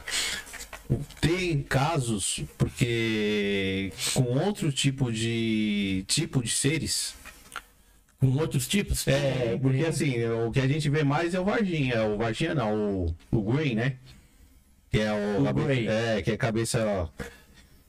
tem 1.20 1.62
casos 1.64 2.42
porque 2.58 3.92
com 4.14 4.24
outro 4.46 4.72
tipo 4.72 5.12
de 5.12 6.04
tipo 6.08 6.42
de 6.44 6.50
seres? 6.50 7.14
Com 8.20 8.28
outros 8.38 8.68
tipos? 8.68 9.08
É, 9.08 9.58
porque 9.62 9.86
assim, 9.86 10.24
o 10.26 10.52
que 10.52 10.60
a 10.60 10.68
gente 10.68 10.90
vê 10.90 11.04
mais 11.04 11.34
é 11.36 11.40
o 11.40 11.46
Varginha, 11.46 12.04
o 12.04 12.18
Varginha 12.18 12.56
não, 12.56 13.06
o, 13.06 13.16
o 13.32 13.42
Green, 13.54 13.76
né? 13.76 13.98
Que 14.90 15.00
é 15.02 15.12
o, 15.12 15.42
O 15.42 15.44
cabe- 15.44 15.88
é, 15.88 16.22
que 16.24 16.32
é 16.32 16.38
cabeça 16.38 17.10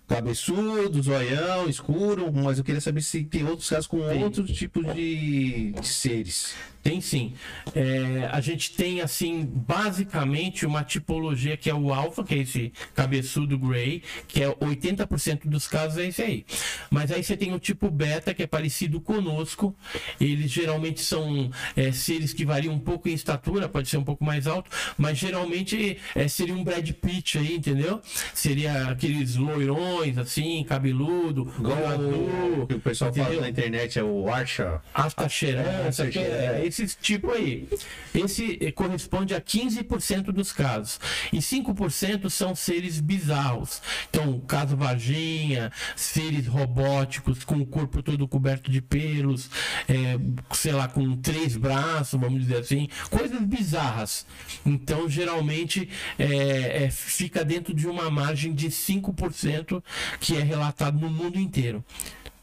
cabeçudo, 0.06 1.02
zoião, 1.02 1.68
escuro, 1.68 2.32
mas 2.32 2.58
eu 2.58 2.64
queria 2.64 2.80
saber 2.80 3.02
se 3.02 3.24
tem 3.24 3.44
outros 3.44 3.68
casos 3.68 3.86
com 3.86 4.00
Tem. 4.08 4.24
outros 4.24 4.50
tipos 4.50 4.82
de, 4.94 5.72
de 5.72 5.86
seres. 5.86 6.54
Tem 6.88 7.02
sim. 7.02 7.34
É, 7.74 8.30
a 8.32 8.40
gente 8.40 8.74
tem, 8.74 9.02
assim, 9.02 9.44
basicamente 9.44 10.64
uma 10.64 10.82
tipologia 10.82 11.54
que 11.54 11.68
é 11.68 11.74
o 11.74 11.92
alfa, 11.92 12.24
que 12.24 12.34
é 12.34 12.38
esse 12.38 12.72
cabeçudo 12.94 13.58
gray, 13.58 14.02
que 14.26 14.42
é 14.42 14.48
80% 14.48 15.46
dos 15.48 15.68
casos 15.68 15.98
é 15.98 16.06
esse 16.06 16.22
aí. 16.22 16.46
Mas 16.90 17.12
aí 17.12 17.22
você 17.22 17.36
tem 17.36 17.52
o 17.52 17.58
tipo 17.58 17.90
beta, 17.90 18.32
que 18.32 18.42
é 18.42 18.46
parecido 18.46 19.02
conosco. 19.02 19.76
Eles 20.18 20.50
geralmente 20.50 21.02
são 21.02 21.50
é, 21.76 21.92
seres 21.92 22.32
que 22.32 22.46
variam 22.46 22.72
um 22.72 22.78
pouco 22.78 23.06
em 23.06 23.12
estatura, 23.12 23.68
pode 23.68 23.86
ser 23.86 23.98
um 23.98 24.04
pouco 24.04 24.24
mais 24.24 24.46
alto, 24.46 24.70
mas 24.96 25.18
geralmente 25.18 25.98
é, 26.14 26.26
seria 26.26 26.54
um 26.54 26.64
Brad 26.64 26.90
Pitt 26.90 27.36
aí, 27.36 27.56
entendeu? 27.56 28.00
Seria 28.32 28.88
aqueles 28.88 29.36
loirões, 29.36 30.16
assim, 30.16 30.64
cabeludo, 30.64 31.52
olho 31.62 32.62
o 32.62 32.66
que 32.66 32.76
o 32.76 32.80
pessoal 32.80 33.12
fala 33.12 33.26
entendeu? 33.26 33.42
na 33.42 33.50
internet 33.50 33.98
é 33.98 34.02
o 34.02 34.32
Archa. 34.32 34.80
Astacherança, 34.94 36.04
É, 36.04 36.10
que 36.10 36.18
é 36.18 36.62
esse 36.82 36.96
tipo 36.96 37.30
aí. 37.30 37.68
Esse 38.14 38.58
eh, 38.60 38.72
corresponde 38.72 39.34
a 39.34 39.40
15% 39.40 40.32
dos 40.32 40.52
casos. 40.52 41.00
E 41.32 41.38
5% 41.38 42.30
são 42.30 42.54
seres 42.54 43.00
bizarros. 43.00 43.80
Então, 44.10 44.40
caso 44.40 44.76
Varginha, 44.76 45.72
seres 45.96 46.46
robóticos 46.46 47.44
com 47.44 47.56
o 47.56 47.66
corpo 47.66 48.02
todo 48.02 48.28
coberto 48.28 48.70
de 48.70 48.80
pelos, 48.80 49.50
eh, 49.88 50.18
sei 50.52 50.72
lá, 50.72 50.88
com 50.88 51.16
três 51.16 51.56
braços, 51.56 52.18
vamos 52.18 52.42
dizer 52.42 52.58
assim, 52.58 52.88
coisas 53.10 53.40
bizarras. 53.42 54.26
Então, 54.64 55.08
geralmente, 55.08 55.88
eh, 56.18 56.84
eh, 56.84 56.90
fica 56.90 57.44
dentro 57.44 57.74
de 57.74 57.86
uma 57.86 58.10
margem 58.10 58.52
de 58.54 58.70
5% 58.70 59.82
que 60.20 60.36
é 60.36 60.42
relatado 60.42 60.98
no 60.98 61.10
mundo 61.10 61.38
inteiro. 61.38 61.84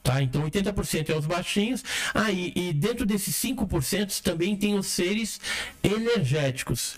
Tá? 0.06 0.22
Então 0.22 0.44
80% 0.48 1.10
é 1.10 1.18
os 1.18 1.26
baixinhos. 1.26 1.84
Ah, 2.14 2.32
e, 2.32 2.54
e 2.56 2.72
dentro 2.72 3.08
desses 3.08 3.36
5% 3.36 4.22
também 4.22 4.56
tem 4.56 4.78
os 4.78 4.86
seres 4.86 5.42
energéticos. 5.84 6.98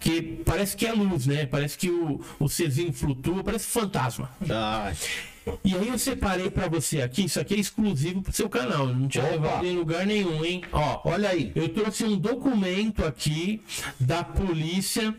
Que 0.00 0.22
parece 0.46 0.74
que 0.74 0.86
é 0.86 0.92
luz, 0.94 1.26
né? 1.26 1.44
Parece 1.44 1.76
que 1.76 1.90
o, 1.90 2.18
o 2.38 2.48
serzinho 2.48 2.90
flutua, 2.94 3.44
parece 3.44 3.66
fantasma. 3.66 4.30
Ah, 4.48 4.90
E 5.62 5.74
aí 5.74 5.88
eu 5.88 5.98
separei 5.98 6.48
pra 6.50 6.66
você 6.66 7.02
aqui, 7.02 7.24
isso 7.26 7.38
aqui 7.38 7.54
é 7.54 7.58
exclusivo 7.58 8.22
pro 8.22 8.32
seu 8.32 8.48
canal. 8.48 8.86
Não 8.86 9.06
tinha 9.06 9.24
Opa! 9.24 9.32
levado 9.34 9.66
em 9.66 9.76
lugar 9.76 10.06
nenhum, 10.06 10.42
hein? 10.42 10.62
Ó, 10.72 11.02
olha 11.04 11.28
aí. 11.28 11.52
eu 11.54 11.68
trouxe 11.68 12.04
um 12.04 12.16
documento 12.16 13.04
aqui 13.04 13.60
da 13.98 14.24
polícia, 14.24 15.14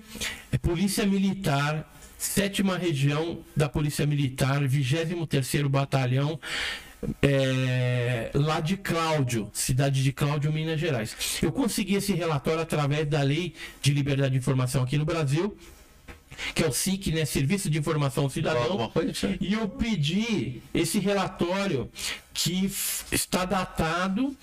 é, 0.51 0.57
Polícia 0.57 1.05
Militar, 1.05 1.88
sétima 2.17 2.76
região 2.78 3.39
da 3.55 3.69
Polícia 3.69 4.07
Militar, 4.07 4.61
23º 4.63 5.67
Batalhão, 5.69 6.39
é, 7.22 8.32
lá 8.34 8.60
de 8.60 8.78
Cláudio, 8.78 9.49
cidade 9.54 10.04
de 10.04 10.12
Cláudio, 10.12 10.52
Minas 10.52 10.80
Gerais. 10.80 11.16
Eu 11.41 11.52
consegui 11.52 11.95
esse 11.95 12.14
relatório 12.14 12.62
através 12.62 13.08
da 13.08 13.22
Lei 13.22 13.54
de 13.82 13.93
Liberdade 13.93 14.32
de 14.32 14.38
Informação 14.38 14.84
aqui 14.84 14.97
no 14.97 15.06
Brasil, 15.06 15.58
que 16.54 16.64
é 16.64 16.68
o 16.68 16.72
SIC, 16.72 17.12
né? 17.12 17.26
Serviço 17.26 17.70
de 17.70 17.78
Informação 17.78 18.30
Cidadão. 18.30 18.91
E 19.39 19.54
eu 19.54 19.68
pedi 19.68 20.62
esse 20.74 20.99
relatório 20.99 21.89
que 22.34 22.72
está 23.12 23.45
datado 23.45 24.36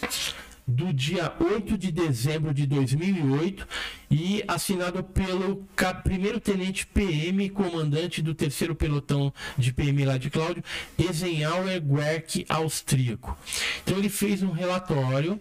do 0.68 0.92
dia 0.92 1.32
8 1.40 1.78
de 1.78 1.90
dezembro 1.90 2.52
de 2.52 2.66
2008 2.66 3.66
e 4.10 4.44
assinado 4.46 5.02
pelo 5.02 5.66
primeiro 6.04 6.38
tenente 6.38 6.86
PM, 6.86 7.48
comandante 7.48 8.20
do 8.20 8.34
terceiro 8.34 8.74
pelotão 8.74 9.32
de 9.56 9.72
PM 9.72 10.04
lá 10.04 10.18
de 10.18 10.28
Cláudio, 10.28 10.62
Eisenhower 10.98 11.80
Guerck, 11.80 12.44
austríaco. 12.50 13.36
Então 13.82 13.96
ele 13.96 14.10
fez 14.10 14.42
um 14.42 14.50
relatório 14.50 15.40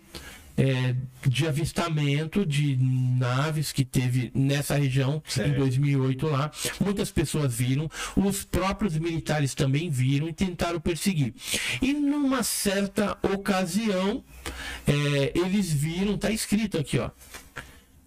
é, 0.57 0.95
de 1.27 1.47
avistamento 1.47 2.45
de 2.45 2.75
naves 2.77 3.71
que 3.71 3.85
teve 3.85 4.31
nessa 4.33 4.75
região 4.75 5.21
em 5.25 5.31
Certo. 5.31 5.57
2008 5.57 6.27
lá. 6.27 6.51
Muitas 6.79 7.11
pessoas 7.11 7.53
viram, 7.53 7.89
os 8.15 8.43
próprios 8.43 8.97
militares 8.97 9.53
também 9.53 9.89
viram 9.89 10.27
e 10.27 10.33
tentaram 10.33 10.79
perseguir. 10.79 11.33
E 11.81 11.93
numa 11.93 12.41
certa 12.41 13.17
ocasião, 13.21 14.23
é, 14.87 15.31
eles 15.35 15.71
viram, 15.71 16.17
tá 16.17 16.31
escrito 16.31 16.77
aqui, 16.77 16.97
ó. 16.97 17.11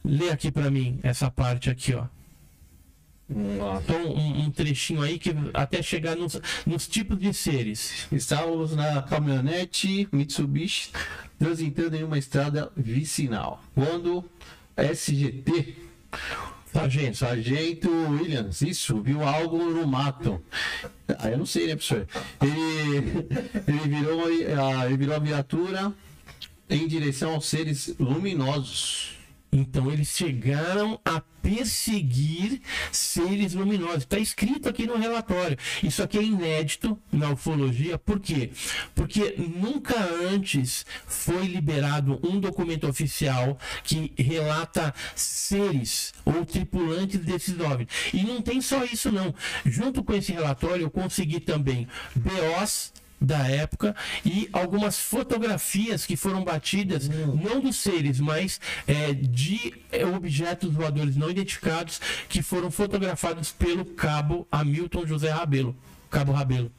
Lê 0.05 0.31
aqui 0.31 0.51
para 0.51 0.71
mim 0.71 0.99
essa 1.03 1.31
parte 1.31 1.71
aqui, 1.71 1.95
ó. 1.95 2.07
Então, 3.31 4.13
um, 4.13 4.45
um 4.45 4.51
trechinho 4.51 5.03
aí 5.03 5.19
que 5.19 5.35
até 5.55 5.83
chegar 5.83 6.17
nos, 6.17 6.41
nos 6.67 6.89
tipos 6.89 7.19
de 7.19 7.33
seres. 7.33 8.07
Estávamos 8.11 8.75
na 8.75 9.03
caminhonete 9.03 10.09
Mitsubishi 10.11 10.91
transitando 11.39 11.97
em 11.97 12.03
uma 12.03 12.19
estrada 12.19 12.71
vicinal. 12.77 13.63
Quando 13.75 14.25
SGT, 14.77 15.77
Sargento. 16.73 17.17
Sargento 17.17 17.91
Williams, 17.91 18.63
isso, 18.63 19.03
viu 19.03 19.23
algo 19.23 19.59
no 19.59 19.87
mato. 19.87 20.41
Ah, 21.19 21.31
eu 21.31 21.39
não 21.39 21.47
sei, 21.47 21.67
né, 21.67 21.77
professor? 21.77 22.07
Ele, 22.41 23.27
ele, 23.67 23.89
virou, 23.89 24.25
a, 24.25 24.87
ele 24.87 24.97
virou 24.97 25.17
a 25.17 25.19
viatura 25.19 25.93
em 26.69 26.87
direção 26.87 27.35
aos 27.35 27.47
seres 27.47 27.95
luminosos. 27.99 29.20
Então 29.53 29.91
eles 29.91 30.09
chegaram 30.09 31.01
a 31.05 31.21
perseguir 31.43 32.61
seres 32.93 33.55
luminosos. 33.55 34.05
Está 34.05 34.19
escrito 34.19 34.69
aqui 34.69 34.87
no 34.87 34.97
relatório. 34.97 35.57
Isso 35.83 36.03
aqui 36.03 36.19
é 36.19 36.23
inédito 36.23 36.99
na 37.11 37.31
ufologia. 37.31 37.99
Por 37.99 38.21
quê? 38.21 38.51
Porque 38.95 39.35
nunca 39.39 39.97
antes 39.99 40.87
foi 41.07 41.47
liberado 41.47 42.21
um 42.23 42.39
documento 42.39 42.87
oficial 42.87 43.59
que 43.83 44.13
relata 44.17 44.95
seres 45.17 46.13
ou 46.25 46.45
tripulantes 46.45 47.21
desses 47.21 47.59
OVNIs. 47.59 47.89
E 48.13 48.23
não 48.23 48.41
tem 48.41 48.61
só 48.61 48.85
isso 48.85 49.11
não. 49.11 49.35
Junto 49.65 50.05
com 50.05 50.15
esse 50.15 50.33
relatório 50.33 50.85
eu 50.85 50.91
consegui 50.91 51.41
também 51.41 51.89
BOs 52.15 52.93
da 53.21 53.47
época 53.49 53.95
e 54.25 54.49
algumas 54.53 54.99
fotografias 54.99 56.07
que 56.07 56.17
foram 56.17 56.43
batidas, 56.43 57.09
não 57.09 57.61
dos 57.61 57.77
seres, 57.77 58.19
mas 58.19 58.61
é, 58.87 59.13
de 59.13 59.75
é, 59.93 60.07
objetos 60.07 60.73
voadores 60.73 61.17
não 61.17 61.31
identificados 61.31 62.01
que 62.29 62.43
foram 62.43 62.71
fotografados 62.71 63.53
pelo 63.53 63.85
cabo 63.85 64.49
Hamilton 64.51 65.07
José 65.07 65.31
Rabelo. 65.31 65.77
Cabo 66.11 66.33
Rabelo. 66.33 66.73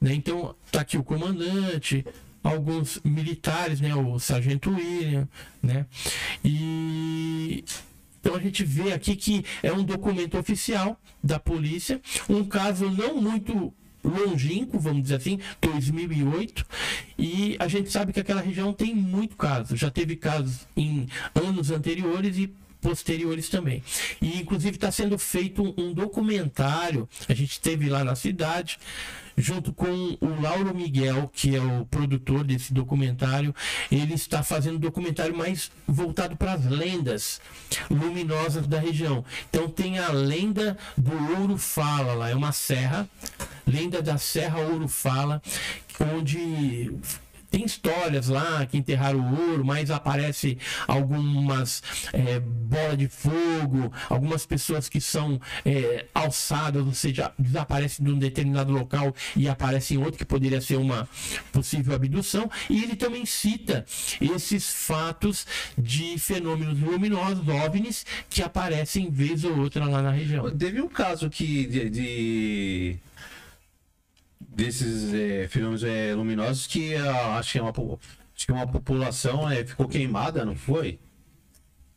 Né? 0.00 0.14
Então, 0.14 0.54
tá 0.72 0.80
aqui 0.80 0.98
o 0.98 1.04
comandante, 1.04 2.04
alguns 2.42 3.00
militares, 3.04 3.80
né? 3.80 3.94
O 3.94 4.18
sargento 4.18 4.70
William, 4.70 5.28
né? 5.62 5.86
E 6.44 7.64
então 8.20 8.34
a 8.34 8.40
gente 8.40 8.62
vê 8.64 8.92
aqui 8.92 9.16
que 9.16 9.44
é 9.62 9.72
um 9.72 9.82
documento 9.82 10.36
oficial 10.36 11.00
da 11.24 11.38
polícia, 11.40 12.00
um 12.28 12.44
caso 12.44 12.90
não 12.90 13.16
muito 13.16 13.72
longínquo, 14.02 14.78
vamos 14.78 15.02
dizer 15.02 15.16
assim, 15.16 15.38
2008, 15.60 16.66
e 17.18 17.56
a 17.58 17.68
gente 17.68 17.90
sabe 17.90 18.12
que 18.12 18.20
aquela 18.20 18.40
região 18.40 18.72
tem 18.72 18.94
muito 18.94 19.36
caso, 19.36 19.76
já 19.76 19.90
teve 19.90 20.16
casos 20.16 20.66
em 20.76 21.06
anos 21.34 21.70
anteriores 21.70 22.36
e 22.38 22.52
posteriores 22.80 23.48
também. 23.48 23.82
E 24.20 24.40
inclusive 24.40 24.76
está 24.76 24.90
sendo 24.90 25.18
feito 25.18 25.74
um 25.76 25.92
documentário, 25.92 27.08
a 27.28 27.34
gente 27.34 27.60
teve 27.60 27.88
lá 27.88 28.02
na 28.02 28.14
cidade, 28.14 28.78
junto 29.40 29.72
com 29.72 30.16
o 30.20 30.40
Lauro 30.40 30.74
Miguel, 30.74 31.30
que 31.32 31.56
é 31.56 31.60
o 31.60 31.86
produtor 31.86 32.44
desse 32.44 32.72
documentário, 32.72 33.54
ele 33.90 34.14
está 34.14 34.42
fazendo 34.42 34.76
um 34.76 34.80
documentário 34.80 35.36
mais 35.36 35.70
voltado 35.86 36.36
para 36.36 36.52
as 36.52 36.64
lendas 36.66 37.40
luminosas 37.90 38.66
da 38.66 38.78
região. 38.78 39.24
Então 39.48 39.68
tem 39.68 39.98
a 39.98 40.10
lenda 40.10 40.76
do 40.96 41.12
Ouro 41.40 41.56
Fala 41.56 42.14
lá, 42.14 42.30
é 42.30 42.34
uma 42.34 42.52
serra, 42.52 43.08
lenda 43.66 44.02
da 44.02 44.18
Serra 44.18 44.60
Ouro 44.60 44.88
Fala, 44.88 45.42
onde 46.14 46.92
tem 47.50 47.64
histórias 47.64 48.28
lá 48.28 48.64
que 48.64 48.78
enterraram 48.78 49.18
o 49.18 49.50
ouro, 49.50 49.64
mas 49.64 49.90
aparece 49.90 50.56
algumas 50.86 51.82
é, 52.12 52.38
bolas 52.38 52.98
de 52.98 53.08
fogo, 53.08 53.92
algumas 54.08 54.46
pessoas 54.46 54.88
que 54.88 55.00
são 55.00 55.40
é, 55.64 56.06
alçadas, 56.14 56.86
ou 56.86 56.94
seja, 56.94 57.32
desaparecem 57.38 58.04
de 58.04 58.12
um 58.12 58.18
determinado 58.18 58.72
local 58.72 59.14
e 59.34 59.48
aparecem 59.48 59.96
em 59.96 60.00
outro, 60.00 60.16
que 60.16 60.24
poderia 60.24 60.60
ser 60.60 60.76
uma 60.76 61.08
possível 61.52 61.94
abdução. 61.94 62.50
E 62.68 62.82
ele 62.82 62.94
também 62.94 63.26
cita 63.26 63.84
esses 64.20 64.70
fatos 64.70 65.46
de 65.76 66.18
fenômenos 66.18 66.78
luminosos, 66.78 67.46
OVNIs, 67.46 68.06
que 68.28 68.42
aparecem 68.42 69.10
vez 69.10 69.44
ou 69.44 69.58
outra 69.58 69.84
lá 69.84 70.00
na 70.02 70.10
região. 70.10 70.48
Teve 70.56 70.80
um 70.80 70.88
caso 70.88 71.28
que 71.28 71.66
de, 71.66 71.90
de 71.90 72.98
desses 74.54 75.14
é, 75.14 75.48
fenômenos 75.48 75.84
é, 75.84 76.14
luminosos 76.14 76.66
que 76.66 76.94
ah, 76.96 77.38
acho 77.38 77.52
que 77.52 77.58
é 77.58 77.62
uma, 77.62 77.70
acho 77.70 78.46
que 78.46 78.52
uma 78.52 78.66
população 78.66 79.48
é, 79.48 79.64
ficou 79.64 79.88
queimada, 79.88 80.44
não 80.44 80.56
foi? 80.56 80.98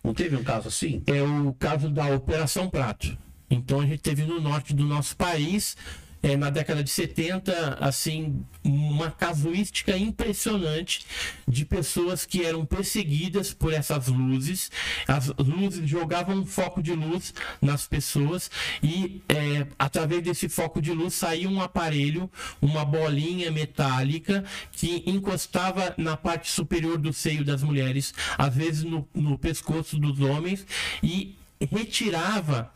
Não 0.03 0.13
teve 0.13 0.35
um 0.35 0.43
caso 0.43 0.67
assim? 0.67 1.01
é 1.07 1.21
o 1.23 1.53
caso 1.53 1.89
da 1.89 2.07
Operação 2.07 2.69
Prato. 2.69 3.17
Então 3.49 3.79
a 3.79 3.85
gente 3.85 3.99
teve 3.99 4.23
no 4.23 4.41
norte 4.41 4.73
do 4.73 4.83
nosso 4.83 5.15
país, 5.15 5.77
é, 6.23 6.37
na 6.37 6.49
década 6.49 6.81
de 6.81 6.89
70, 6.89 7.77
assim, 7.81 8.45
uma 8.63 9.11
casuística 9.11 9.97
impressionante 9.97 11.05
de 11.45 11.65
pessoas 11.65 12.25
que 12.25 12.45
eram 12.45 12.65
perseguidas 12.65 13.53
por 13.53 13.73
essas 13.73 14.07
luzes. 14.07 14.71
As 15.05 15.27
luzes 15.37 15.87
jogavam 15.87 16.37
um 16.37 16.45
foco 16.45 16.81
de 16.81 16.93
luz 16.93 17.33
nas 17.61 17.85
pessoas 17.85 18.49
e 18.81 19.21
é, 19.27 19.67
através 19.77 20.23
desse 20.23 20.47
foco 20.47 20.81
de 20.81 20.93
luz 20.93 21.13
saía 21.13 21.49
um 21.49 21.61
aparelho, 21.61 22.31
uma 22.61 22.85
bolinha 22.85 23.51
metálica 23.51 24.45
que 24.71 25.03
encostava 25.05 25.93
na 25.97 26.15
parte 26.15 26.49
superior 26.49 26.97
do 26.97 27.11
seio 27.11 27.43
das 27.43 27.61
mulheres, 27.61 28.13
às 28.37 28.55
vezes 28.55 28.83
no, 28.83 29.05
no 29.13 29.37
pescoço 29.37 29.99
dos 29.99 30.21
homens 30.21 30.65
e 31.03 31.35
retirava 31.71 32.71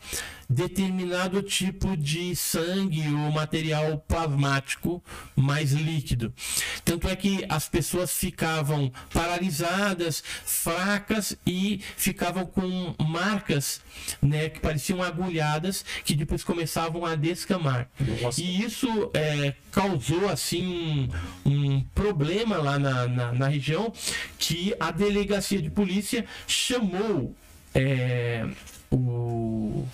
determinado 0.49 1.41
tipo 1.41 1.97
de 1.97 2.35
sangue 2.35 3.05
ou 3.07 3.31
material 3.31 3.97
plasmático 4.07 5.03
mais 5.35 5.71
líquido. 5.71 6.33
Tanto 6.85 7.07
é 7.09 7.15
que 7.15 7.45
as 7.49 7.67
pessoas 7.67 8.13
ficavam 8.13 8.91
paralisadas, 9.13 10.23
fracas 10.45 11.37
e 11.45 11.81
ficavam 11.97 12.45
com 12.45 12.95
marcas, 13.03 13.81
né, 14.21 14.49
que 14.49 14.59
pareciam 14.59 15.03
agulhadas, 15.03 15.83
que 16.05 16.15
depois 16.15 16.43
começavam 16.43 17.05
a 17.05 17.15
descamar. 17.15 17.89
Nossa. 18.21 18.39
E 18.41 18.63
isso 18.63 19.11
é, 19.13 19.53
causou 19.71 20.29
assim 20.29 21.09
um, 21.45 21.51
um 21.51 21.81
problema 21.93 22.57
lá 22.57 22.79
na, 22.79 23.07
na, 23.07 23.33
na 23.33 23.47
região 23.47 23.91
que 24.39 24.73
a 24.79 24.91
delegacia 24.91 25.61
de 25.61 25.69
polícia 25.69 26.25
chamou 26.47 27.35
é, 27.75 28.47
o, 28.91 29.85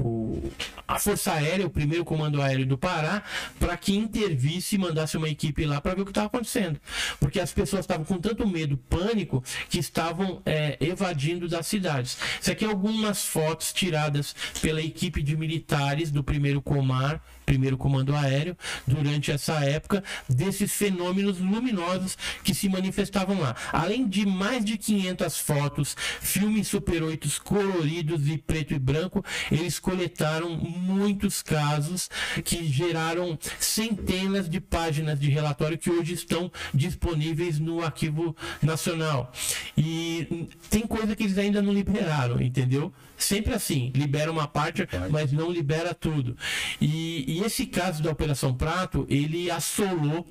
o- 0.00 0.50
a 0.88 0.98
Força 1.00 1.32
Aérea, 1.32 1.66
o 1.66 1.70
primeiro 1.70 2.04
comando 2.04 2.40
aéreo 2.40 2.64
do 2.64 2.78
Pará, 2.78 3.22
para 3.58 3.76
que 3.76 3.94
intervisse 3.94 4.76
e 4.76 4.78
mandasse 4.78 5.16
uma 5.16 5.28
equipe 5.28 5.64
lá 5.64 5.80
para 5.80 5.94
ver 5.94 6.02
o 6.02 6.04
que 6.04 6.10
estava 6.12 6.28
acontecendo. 6.28 6.80
Porque 7.18 7.40
as 7.40 7.52
pessoas 7.52 7.80
estavam 7.80 8.04
com 8.04 8.18
tanto 8.18 8.46
medo, 8.46 8.76
pânico, 8.76 9.42
que 9.68 9.78
estavam 9.78 10.40
é, 10.46 10.76
evadindo 10.80 11.48
das 11.48 11.66
cidades. 11.66 12.16
Isso 12.40 12.50
aqui 12.52 12.64
é 12.64 12.68
algumas 12.68 13.24
fotos 13.24 13.72
tiradas 13.72 14.34
pela 14.62 14.80
equipe 14.80 15.22
de 15.22 15.36
militares 15.36 16.10
do 16.10 16.22
primeiro 16.22 16.62
Comar, 16.62 17.20
primeiro 17.46 17.78
comando 17.78 18.14
aéreo, 18.14 18.56
durante 18.86 19.30
essa 19.30 19.64
época, 19.64 20.02
desses 20.28 20.72
fenômenos 20.72 21.38
luminosos 21.38 22.18
que 22.42 22.52
se 22.52 22.68
manifestavam 22.68 23.40
lá. 23.40 23.54
Além 23.72 24.06
de 24.08 24.26
mais 24.26 24.64
de 24.64 24.76
500 24.76 25.38
fotos, 25.38 25.96
filmes 26.20 26.66
Super 26.66 27.04
8 27.04 27.40
coloridos 27.44 28.28
e 28.28 28.36
preto 28.36 28.74
e 28.74 28.78
branco, 28.78 29.24
eles 29.50 29.78
coletaram 29.78 30.56
muitos 30.56 31.42
casos 31.42 32.10
que 32.44 32.66
geraram 32.66 33.38
centenas 33.60 34.50
de 34.50 34.60
páginas 34.60 35.20
de 35.20 35.30
relatório 35.30 35.78
que 35.78 35.90
hoje 35.90 36.14
estão 36.14 36.50
disponíveis 36.74 37.60
no 37.60 37.84
Arquivo 37.84 38.36
Nacional. 38.60 39.32
E 39.76 40.48
tem 40.68 40.86
coisa 40.86 41.14
que 41.14 41.22
eles 41.22 41.38
ainda 41.38 41.62
não 41.62 41.72
liberaram, 41.72 42.40
entendeu? 42.40 42.92
Sempre 43.16 43.54
assim, 43.54 43.90
libera 43.94 44.30
uma 44.30 44.46
parte, 44.46 44.86
mas 45.10 45.32
não 45.32 45.50
libera 45.50 45.94
tudo. 45.94 46.36
E, 46.80 47.24
e 47.26 47.44
esse 47.44 47.66
caso 47.66 48.02
da 48.02 48.10
Operação 48.10 48.54
Prato, 48.54 49.06
ele 49.08 49.50
assolou 49.50 50.26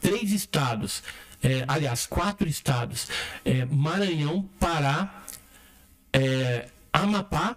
três 0.00 0.32
estados, 0.32 1.02
é, 1.42 1.64
aliás, 1.66 2.06
quatro 2.06 2.48
estados: 2.48 3.08
é, 3.44 3.64
Maranhão, 3.64 4.48
Pará, 4.58 5.24
é, 6.12 6.68
Amapá 6.92 7.56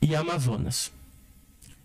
e 0.00 0.14
Amazonas. 0.14 0.92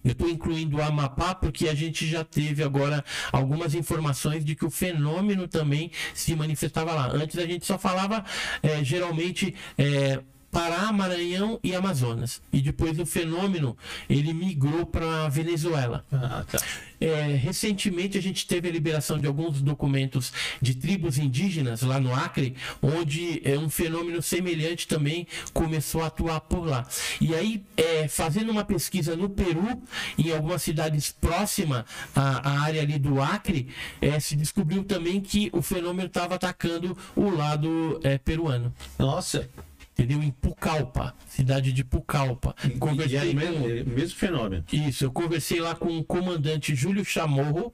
Eu 0.04 0.12
estou 0.12 0.28
incluindo 0.28 0.78
o 0.78 0.82
Amapá 0.82 1.34
porque 1.34 1.70
a 1.70 1.74
gente 1.74 2.06
já 2.06 2.26
teve 2.26 2.62
agora 2.62 3.04
algumas 3.32 3.74
informações 3.74 4.44
de 4.44 4.54
que 4.54 4.66
o 4.66 4.70
fenômeno 4.70 5.48
também 5.48 5.92
se 6.14 6.36
manifestava 6.36 6.94
lá. 6.94 7.08
Antes 7.08 7.38
a 7.38 7.46
gente 7.46 7.66
só 7.66 7.78
falava 7.80 8.24
eh, 8.62 8.84
geralmente 8.84 9.56
eh, 9.78 10.20
Pará, 10.54 10.92
Maranhão 10.94 11.60
e 11.64 11.74
Amazonas. 11.76 12.40
E 12.54 12.62
depois 12.62 13.00
o 13.00 13.08
fenômeno 13.08 13.76
ele 14.08 14.32
migrou 14.36 14.86
para 14.86 15.28
Venezuela. 15.28 16.06
Ah, 16.12 16.46
tá. 16.50 16.60
É, 17.02 17.36
recentemente 17.36 18.20
a 18.20 18.22
gente 18.22 18.46
teve 18.46 18.70
a 18.70 18.72
liberação 18.72 19.18
de 19.18 19.26
alguns 19.26 19.62
documentos 19.62 20.32
de 20.62 20.76
tribos 20.76 21.18
indígenas 21.18 21.82
lá 21.82 22.00
no 22.00 22.14
Acre, 22.14 22.56
onde 22.82 23.42
é, 23.44 23.58
um 23.58 23.68
fenômeno 23.68 24.22
semelhante 24.22 24.88
também 24.88 25.28
começou 25.54 26.04
a 26.04 26.08
atuar 26.08 26.40
por 26.42 26.66
lá. 26.66 26.88
E 27.20 27.34
aí, 27.34 27.64
é, 27.76 28.08
fazendo 28.08 28.52
uma 28.52 28.64
pesquisa 28.64 29.18
no 29.18 29.30
Peru, 29.30 29.82
em 30.18 30.32
algumas 30.32 30.62
cidades 30.62 31.12
próximas 31.12 31.84
à, 32.16 32.48
à 32.48 32.62
área 32.62 32.82
ali 32.82 33.00
do 33.00 33.20
Acre, 33.20 33.68
é, 34.00 34.20
se 34.20 34.36
descobriu 34.36 34.84
também 34.84 35.20
que 35.20 35.50
o 35.52 35.64
fenômeno 35.64 36.08
estava 36.08 36.36
atacando 36.36 36.96
o 37.16 37.30
lado 37.30 38.00
é, 38.04 38.20
peruano. 38.20 38.74
Nossa, 39.00 39.50
Entendeu? 39.94 40.24
Em 40.24 40.32
Pucallpa, 40.32 41.14
cidade 41.28 41.72
de 41.72 41.84
Pucallpa. 41.84 42.56
e 42.64 42.68
é 42.68 42.70
Conversei 42.78 43.32
o 43.32 43.36
mesmo, 43.36 43.70
é 43.70 43.84
o 43.84 43.90
mesmo 43.90 44.18
fenômeno. 44.18 44.66
isso, 44.72 45.06
eu 45.06 45.12
conversei 45.12 45.62
lá 45.62 45.76
com 45.76 45.98
o 45.98 46.04
comandante 46.04 46.74
Júlio 46.74 47.06
Chamorro, 47.06 47.74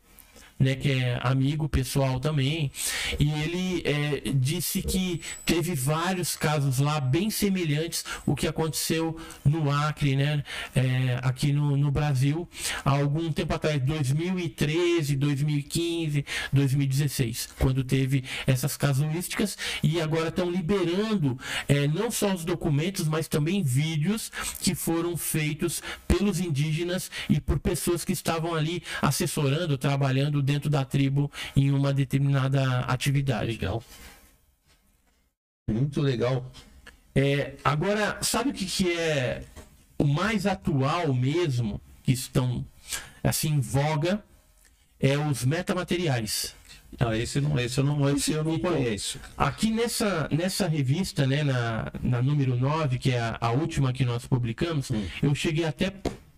né, 0.59 0.75
que 0.75 0.91
é 0.91 1.19
amigo 1.23 1.69
pessoal 1.69 2.19
também, 2.19 2.71
e 3.19 3.31
ele 3.41 3.83
é, 3.85 4.31
disse 4.33 4.81
que 4.81 5.21
teve 5.45 5.73
vários 5.73 6.35
casos 6.35 6.79
lá 6.79 6.99
bem 6.99 7.29
semelhantes 7.29 8.03
o 8.25 8.35
que 8.35 8.47
aconteceu 8.47 9.17
no 9.45 9.71
Acre, 9.71 10.15
né, 10.15 10.43
é, 10.75 11.19
aqui 11.23 11.53
no, 11.53 11.77
no 11.77 11.91
Brasil, 11.91 12.47
há 12.83 12.91
algum 12.91 13.31
tempo 13.31 13.53
atrás, 13.53 13.81
2013, 13.81 15.15
2015, 15.15 16.25
2016, 16.51 17.49
quando 17.57 17.83
teve 17.83 18.23
essas 18.45 18.75
casuísticas, 18.75 19.57
e 19.81 20.01
agora 20.01 20.29
estão 20.29 20.51
liberando 20.51 21.37
é, 21.67 21.87
não 21.87 22.11
só 22.11 22.33
os 22.33 22.43
documentos, 22.43 23.07
mas 23.07 23.27
também 23.27 23.63
vídeos 23.63 24.31
que 24.59 24.75
foram 24.75 25.15
feitos 25.15 25.81
pelos 26.07 26.39
indígenas 26.39 27.09
e 27.29 27.39
por 27.39 27.59
pessoas 27.59 28.03
que 28.03 28.13
estavam 28.13 28.53
ali 28.53 28.83
assessorando, 29.01 29.77
trabalhando 29.77 30.41
dentro 30.49 30.69
da 30.69 30.83
tribo 30.83 31.31
em 31.55 31.71
uma 31.71 31.93
determinada 31.93 32.79
atividade. 32.81 33.51
Legal. 33.51 33.83
Muito 35.69 36.01
legal. 36.01 36.51
É, 37.15 37.55
agora, 37.63 38.17
sabe 38.21 38.49
o 38.49 38.53
que, 38.53 38.65
que 38.65 38.91
é 38.91 39.43
o 39.97 40.05
mais 40.05 40.47
atual 40.47 41.13
mesmo, 41.13 41.79
que 42.03 42.11
estão 42.11 42.65
assim 43.23 43.49
em 43.49 43.59
voga? 43.59 44.23
É 44.99 45.17
os 45.17 45.45
metamateriais. 45.45 46.55
Não, 46.99 47.13
esse, 47.13 47.39
não, 47.39 47.59
esse, 47.59 47.77
eu 47.77 47.83
não, 47.83 48.09
esse 48.09 48.31
eu 48.31 48.43
não 48.43 48.55
Então, 48.55 48.73
conheço. 48.73 49.19
Aqui 49.37 49.69
nessa, 49.69 50.27
nessa 50.31 50.67
revista, 50.67 51.27
né, 51.27 51.43
na, 51.43 51.91
na 52.01 52.21
número 52.21 52.57
9, 52.57 52.97
que 52.97 53.11
é 53.11 53.19
a, 53.19 53.37
a 53.39 53.51
última 53.51 53.93
que 53.93 54.03
nós 54.03 54.25
publicamos, 54.25 54.91
eu 55.21 55.35
cheguei 55.35 55.65
até 55.65 55.93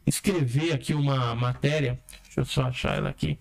escrever 0.05 0.73
aqui 0.73 0.93
uma 0.93 1.33
matéria, 1.33 1.97
deixa 2.25 2.41
eu 2.41 2.45
só 2.45 2.63
achar 2.63 2.97
ela 2.97 3.09
aqui, 3.09 3.39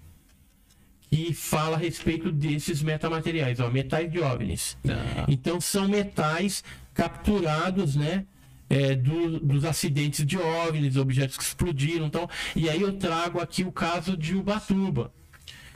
que 1.11 1.35
fala 1.35 1.77
a 1.77 1.79
respeito 1.79 2.31
desses 2.31 2.83
metamateriais, 2.83 3.59
ó, 3.61 3.69
metais 3.69 4.11
de 4.11 4.21
OVNIs. 4.21 4.77
Ah. 4.89 5.25
Então 5.29 5.61
são 5.61 5.89
metais 5.89 6.63
capturados, 6.95 7.97
né? 7.97 8.25
é, 8.73 8.95
do- 8.95 9.41
dos 9.41 9.65
acidentes 9.65 10.25
de 10.25 10.39
OVNIs, 10.39 10.97
objetos 10.97 11.37
que 11.37 11.43
explodiram. 11.43 12.07
Então, 12.07 12.31
e 12.55 12.71
aí 12.71 12.81
eu 12.81 12.93
trago 12.93 13.41
aqui 13.41 13.65
o 13.65 13.73
caso 13.73 14.17
de 14.17 14.37
Ubatuba. 14.37 15.13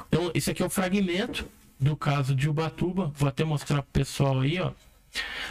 Então, 0.09 0.31
esse 0.33 0.53
aqui 0.53 0.63
é 0.63 0.67
o 0.67 0.71
fragmento 0.71 1.45
do 1.81 1.97
caso 1.97 2.37
de 2.37 2.49
Ubatuba. 2.49 3.11
Vou 3.17 3.29
até 3.29 3.43
mostrar 3.43 3.83
pro 3.83 3.91
pessoal 3.91 4.41
aí, 4.43 4.61
ó. 4.61 4.71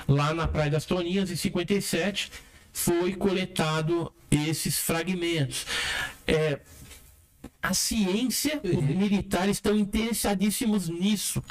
Lá 0.08 0.34
na 0.34 0.48
Praia 0.48 0.72
das 0.72 0.86
Toninhas, 0.86 1.30
em 1.30 1.36
57, 1.36 2.32
foi 2.72 3.14
coletado 3.14 4.10
esses 4.32 4.78
fragmentos. 4.80 5.66
É, 6.26 6.62
a 7.64 7.74
ciência, 7.74 8.60
os 8.62 8.84
militares 8.84 9.56
estão 9.56 9.78
interessadíssimos 9.78 10.90
nisso, 10.90 11.42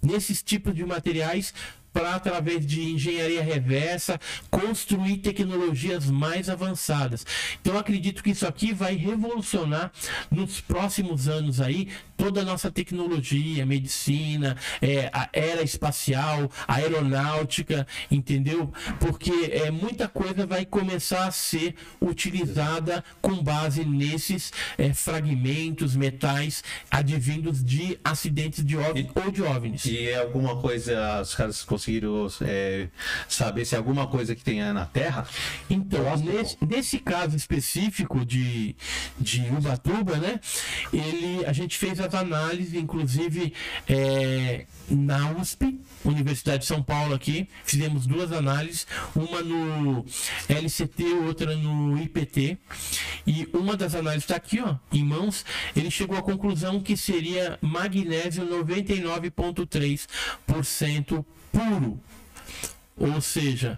nesses 0.00 0.42
tipos 0.42 0.74
de 0.74 0.82
materiais, 0.82 1.52
para, 1.92 2.14
através 2.14 2.66
de 2.66 2.92
engenharia 2.92 3.42
reversa, 3.42 4.18
construir 4.50 5.18
tecnologias 5.18 6.08
mais 6.10 6.48
avançadas. 6.48 7.26
Então, 7.60 7.76
acredito 7.76 8.22
que 8.22 8.30
isso 8.30 8.46
aqui 8.46 8.72
vai 8.72 8.94
revolucionar 8.94 9.92
nos 10.30 10.60
próximos 10.60 11.28
anos 11.28 11.60
aí 11.60 11.88
toda 12.18 12.42
a 12.42 12.44
nossa 12.44 12.70
tecnologia, 12.70 13.64
medicina, 13.64 14.56
é, 14.82 15.08
a 15.12 15.28
era 15.32 15.62
espacial, 15.62 16.50
a 16.66 16.74
aeronáutica, 16.74 17.86
entendeu? 18.10 18.70
Porque 18.98 19.50
é, 19.52 19.70
muita 19.70 20.08
coisa 20.08 20.44
vai 20.44 20.66
começar 20.66 21.28
a 21.28 21.30
ser 21.30 21.76
utilizada 22.00 23.04
com 23.22 23.40
base 23.42 23.84
nesses 23.84 24.52
é, 24.76 24.92
fragmentos, 24.92 25.94
metais 25.94 26.64
advindos 26.90 27.64
de 27.64 27.98
acidentes 28.02 28.64
de 28.64 28.76
OVNI 28.76 29.10
ou 29.14 29.30
de 29.30 29.42
OVNIs. 29.42 29.84
E 29.84 30.08
é 30.08 30.16
alguma 30.16 30.56
coisa, 30.60 31.20
os 31.22 31.34
caras 31.36 31.62
conseguiram 31.62 32.26
é, 32.42 32.88
saber 33.28 33.64
se 33.64 33.76
é 33.76 33.78
alguma 33.78 34.08
coisa 34.08 34.34
que 34.34 34.42
tenha 34.42 34.72
na 34.72 34.86
Terra? 34.86 35.24
Então, 35.70 36.16
nesse, 36.16 36.56
nesse 36.60 36.98
caso 36.98 37.36
específico 37.36 38.26
de, 38.26 38.74
de 39.18 39.42
Ubatuba, 39.56 40.16
né? 40.16 40.40
Ele, 40.92 41.44
a 41.46 41.52
gente 41.52 41.78
fez 41.78 42.00
as 42.08 42.14
análises, 42.14 42.74
inclusive 42.74 43.52
é, 43.86 44.64
na 44.90 45.30
USP, 45.32 45.78
Universidade 46.04 46.60
de 46.60 46.66
São 46.66 46.80
Paulo 46.82 47.14
aqui, 47.14 47.48
fizemos 47.64 48.06
duas 48.06 48.32
análises, 48.32 48.86
uma 49.14 49.42
no 49.42 50.06
LCT, 50.48 51.04
outra 51.26 51.54
no 51.54 52.00
IPT, 52.00 52.56
e 53.26 53.46
uma 53.52 53.76
das 53.76 53.94
análises 53.94 54.24
está 54.24 54.36
aqui, 54.36 54.58
ó, 54.60 54.76
em 54.90 55.04
mãos, 55.04 55.44
ele 55.76 55.90
chegou 55.90 56.16
à 56.16 56.22
conclusão 56.22 56.80
que 56.80 56.96
seria 56.96 57.58
magnésio 57.60 58.46
99,3% 58.46 61.22
puro. 61.52 62.00
Ou 62.96 63.20
seja, 63.20 63.76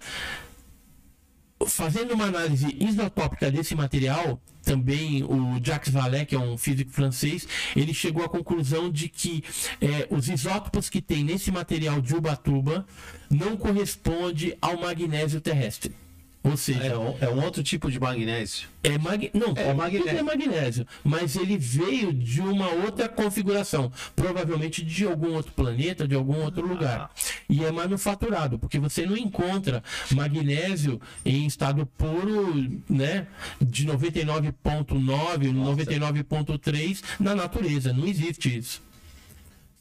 fazendo 1.66 2.14
uma 2.14 2.26
análise 2.26 2.76
isotópica 2.80 3.50
desse 3.50 3.74
material, 3.74 4.40
também 4.62 5.22
o 5.24 5.58
Jacques 5.62 5.92
Vallée, 5.92 6.24
que 6.24 6.34
é 6.34 6.38
um 6.38 6.56
físico 6.56 6.90
francês, 6.90 7.46
ele 7.74 7.94
chegou 7.94 8.24
à 8.24 8.28
conclusão 8.28 8.90
de 8.90 9.08
que 9.08 9.42
eh, 9.80 10.06
os 10.10 10.28
isótopos 10.28 10.88
que 10.88 11.00
tem 11.00 11.24
nesse 11.24 11.50
material 11.50 12.00
de 12.00 12.14
Ubatuba 12.14 12.86
não 13.30 13.56
corresponde 13.56 14.56
ao 14.60 14.80
magnésio 14.80 15.40
terrestre. 15.40 15.94
Ou 16.42 16.56
seja, 16.56 16.84
É 16.84 16.96
um, 16.96 17.16
é 17.20 17.28
um 17.28 17.44
outro 17.44 17.62
tipo 17.62 17.90
de 17.90 18.00
magnésio. 18.00 18.66
é 18.82 18.96
mag... 18.96 19.30
Não, 19.34 19.52
É 19.54 19.74
magnésio. 19.74 19.76
magnésio. 19.76 20.18
é 20.18 20.22
magnésio, 20.22 20.86
mas 21.04 21.36
ele 21.36 21.58
veio 21.58 22.14
de 22.14 22.40
uma 22.40 22.68
outra 22.68 23.10
configuração, 23.10 23.92
provavelmente 24.16 24.82
de 24.82 25.04
algum 25.04 25.34
outro 25.34 25.52
planeta, 25.52 26.08
de 26.08 26.14
algum 26.14 26.40
outro 26.42 26.66
lugar. 26.66 27.10
E 27.48 27.62
é 27.62 27.70
manufaturado, 27.70 28.58
porque 28.58 28.78
você 28.78 29.04
não 29.04 29.16
encontra 29.18 29.82
magnésio 30.12 30.98
em 31.26 31.46
estado 31.46 31.84
puro, 31.84 32.54
né, 32.88 33.26
de 33.60 33.86
99.9, 33.86 35.52
99.3 35.52 37.02
na 37.18 37.34
natureza, 37.34 37.92
não 37.92 38.06
existe 38.06 38.56
isso. 38.56 38.82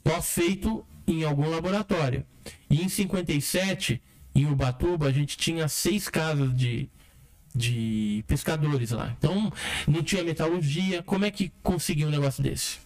Só 0.05 0.21
feito 0.21 0.85
em 1.07 1.23
algum 1.23 1.49
laboratório. 1.49 2.25
E 2.69 2.81
em 2.83 2.89
57, 2.89 4.01
em 4.41 4.51
Ubatuba, 4.51 5.07
a 5.07 5.11
gente 5.11 5.37
tinha 5.37 5.67
seis 5.67 6.07
casas 6.09 6.55
de, 6.55 6.89
de 7.55 8.23
pescadores 8.27 8.91
lá. 8.91 9.13
Então, 9.17 9.51
não 9.87 10.03
tinha 10.03 10.23
metalurgia. 10.23 11.03
Como 11.03 11.25
é 11.25 11.31
que 11.31 11.51
conseguiu 11.61 12.07
um 12.07 12.11
negócio 12.11 12.41
desse? 12.43 12.77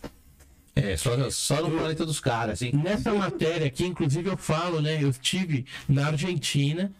É, 0.76 0.98
só, 0.98 1.30
só 1.30 1.62
no 1.62 1.70
planeta 1.78 2.06
dos 2.06 2.20
caras, 2.20 2.54
assim. 2.54 2.72
Nessa 2.72 3.14
matéria 3.14 3.68
aqui, 3.68 3.86
inclusive, 3.86 4.28
eu 4.28 4.38
falo, 4.38 4.82
né? 4.82 5.02
Eu 5.02 5.10
estive 5.10 5.66
na 5.88 6.08
Argentina, 6.08 6.92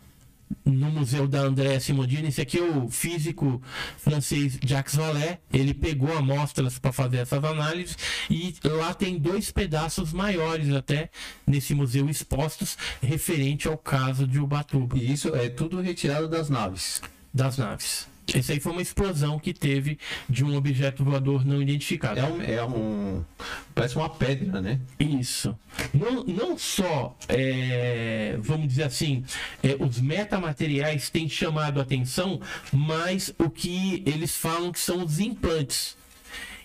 no 0.66 0.92
Museu 0.92 1.28
da 1.28 1.42
Andrea 1.42 1.80
Simondini. 1.80 2.30
Esse 2.30 2.42
aqui 2.42 2.60
é 2.60 2.64
o 2.64 2.90
físico 2.90 3.62
francês 3.98 4.58
Jacques 4.64 4.96
Vallée. 4.96 5.40
Ele 5.52 5.74
pegou 5.74 6.16
amostras 6.16 6.80
para 6.80 6.92
fazer 6.92 7.18
essas 7.18 7.44
análises 7.44 7.98
e 8.30 8.54
lá 8.64 8.94
tem 8.94 9.18
dois 9.18 9.52
pedaços 9.52 10.14
maiores 10.14 10.74
até 10.74 11.10
nesse 11.46 11.74
museu 11.74 12.10
expostos 12.10 12.78
referente 13.02 13.68
ao 13.68 13.78
caso 13.78 14.28
de 14.28 14.40
Ubatuba 14.40 14.98
E 14.98 15.12
isso 15.12 15.36
é 15.36 15.50
tudo 15.50 15.82
retirado 15.82 16.28
das 16.28 16.50
naves. 16.50 17.02
das 17.34 17.58
naves. 17.58 18.13
Essa 18.34 18.54
aí 18.54 18.60
foi 18.60 18.72
uma 18.72 18.82
explosão 18.82 19.38
que 19.38 19.54
teve 19.54 19.98
de 20.30 20.44
um 20.44 20.56
objeto 20.56 21.04
voador 21.04 21.46
não 21.46 21.62
identificado. 21.62 22.20
É 22.20 22.24
um, 22.24 22.42
é 22.42 22.64
um. 22.64 23.24
Parece 23.76 23.96
uma 23.96 24.10
pedra, 24.10 24.62
né? 24.62 24.80
Isso. 25.00 25.58
Não, 25.94 26.24
não 26.24 26.58
só, 26.58 27.18
é, 27.28 28.38
vamos 28.40 28.68
dizer 28.68 28.84
assim, 28.84 29.24
é, 29.62 29.76
os 29.80 30.00
metamateriais 30.00 31.10
têm 31.10 31.28
chamado 31.28 31.80
a 31.80 31.84
atenção, 31.84 32.40
mas 32.72 33.34
o 33.38 33.50
que 33.50 34.04
eles 34.06 34.36
falam 34.36 34.72
que 34.72 34.80
são 34.80 35.04
os 35.04 35.20
implantes. 35.20 35.98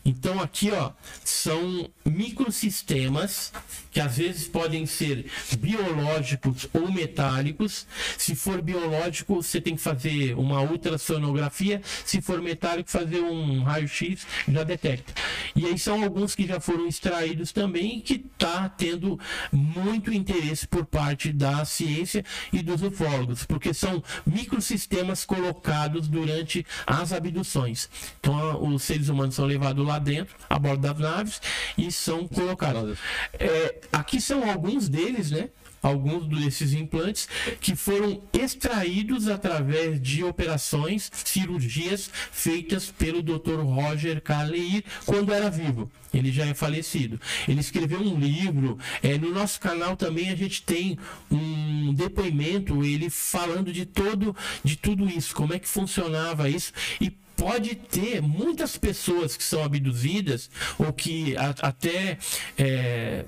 Então 0.05 0.41
aqui, 0.41 0.71
ó, 0.71 0.93
são 1.25 1.91
microsistemas 2.05 3.53
que 3.91 4.01
às 4.01 4.17
vezes 4.17 4.47
podem 4.47 4.87
ser 4.87 5.27
biológicos 5.59 6.69
ou 6.73 6.91
metálicos. 6.91 7.87
Se 8.17 8.35
for 8.35 8.61
biológico, 8.61 9.37
você 9.37 9.61
tem 9.61 9.77
que 9.77 9.83
fazer 9.83 10.35
uma 10.37 10.61
ultrassonografia. 10.61 11.81
Se 12.05 12.21
for 12.21 12.41
metálico, 12.41 12.91
fazer 12.91 13.21
um 13.21 13.63
raio-x 13.63 14.27
já 14.49 14.63
detecta. 14.65 15.13
E 15.55 15.67
aí 15.67 15.79
são 15.79 16.03
alguns 16.03 16.35
que 16.35 16.47
já 16.47 16.61
foram 16.61 16.87
extraídos 16.87 17.53
também 17.53 17.99
e 17.99 18.01
que 18.01 18.15
está 18.15 18.69
tendo 18.69 19.19
muito 19.53 20.13
interesse 20.13 20.67
por 20.67 20.85
parte 20.85 21.33
da 21.33 21.65
ciência 21.65 22.25
e 22.53 22.63
dos 22.63 22.83
ufólogos, 22.83 23.45
porque 23.45 23.73
são 23.75 24.03
microsistemas 24.27 25.25
colocados 25.25 26.09
durante 26.09 26.65
as 26.87 27.13
abduções. 27.13 27.89
Então 28.21 28.63
os 28.69 28.83
seres 28.83 29.09
humanos 29.09 29.35
são 29.35 29.45
levados 29.45 29.87
lá 29.87 29.99
dentro, 29.99 30.35
a 30.49 30.59
bordo 30.59 30.83
das 30.83 30.99
naves, 30.99 31.43
e 31.77 31.91
são 31.91 32.27
colocados. 32.29 32.99
É, 33.35 33.81
aqui 33.93 34.21
são 34.21 34.49
alguns 34.49 34.89
deles, 34.89 35.31
né? 35.31 35.49
Alguns 35.81 36.27
desses 36.27 36.73
implantes 36.73 37.29
que 37.61 37.77
foram 37.77 38.21
extraídos 38.33 39.29
através 39.29 40.03
de 40.03 40.25
operações, 40.25 41.09
cirurgias 41.25 42.11
feitas 42.33 42.91
pelo 42.91 43.23
Dr. 43.23 43.61
Roger 43.61 44.21
Carleir 44.21 44.83
quando 45.07 45.33
era 45.33 45.49
vivo. 45.49 45.89
Ele 46.13 46.33
já 46.33 46.47
é 46.47 46.53
falecido. 46.53 47.21
Ele 47.47 47.61
escreveu 47.61 48.01
um 48.01 48.19
livro. 48.19 48.77
é, 49.05 49.17
no 49.17 49.31
nosso 49.33 49.61
canal 49.61 49.97
também 49.97 50.31
a 50.31 50.35
gente 50.35 50.63
tem 50.63 50.99
um 51.31 51.95
depoimento, 51.95 52.85
ele 52.85 53.09
falando 53.09 53.73
de 53.73 53.87
todo, 53.87 54.35
de 54.65 54.75
tudo 54.75 55.09
isso, 55.09 55.33
como 55.33 55.55
é 55.55 55.61
que 55.61 55.69
funcionava 55.69 56.51
isso 56.51 56.73
e 57.01 57.09
pode 57.37 57.77
ter 57.77 58.21
muitas 58.21 58.77
pessoas 58.77 59.37
que 59.37 59.45
são 59.45 59.63
abduzidas 59.63 60.51
ou 60.77 60.93
que 60.93 61.37
a- 61.37 61.55
até 61.69 62.19
é, 62.59 63.25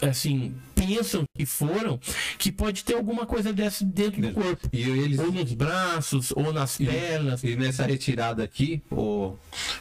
assim 0.00 0.54
pensam 0.74 1.24
que 1.36 1.46
foram 1.46 1.98
que 2.38 2.52
pode 2.52 2.84
ter 2.84 2.94
alguma 2.94 3.24
coisa 3.24 3.52
dessa 3.52 3.84
dentro 3.84 4.20
do 4.20 4.32
corpo 4.32 4.68
E 4.72 4.82
eles. 4.82 5.18
ou 5.18 5.32
nos 5.32 5.52
braços 5.52 6.32
ou 6.32 6.52
nas 6.52 6.76
pernas 6.76 7.42
E 7.42 7.56
nessa 7.56 7.86
retirada 7.86 8.44
aqui, 8.44 8.82
o, 8.90 9.34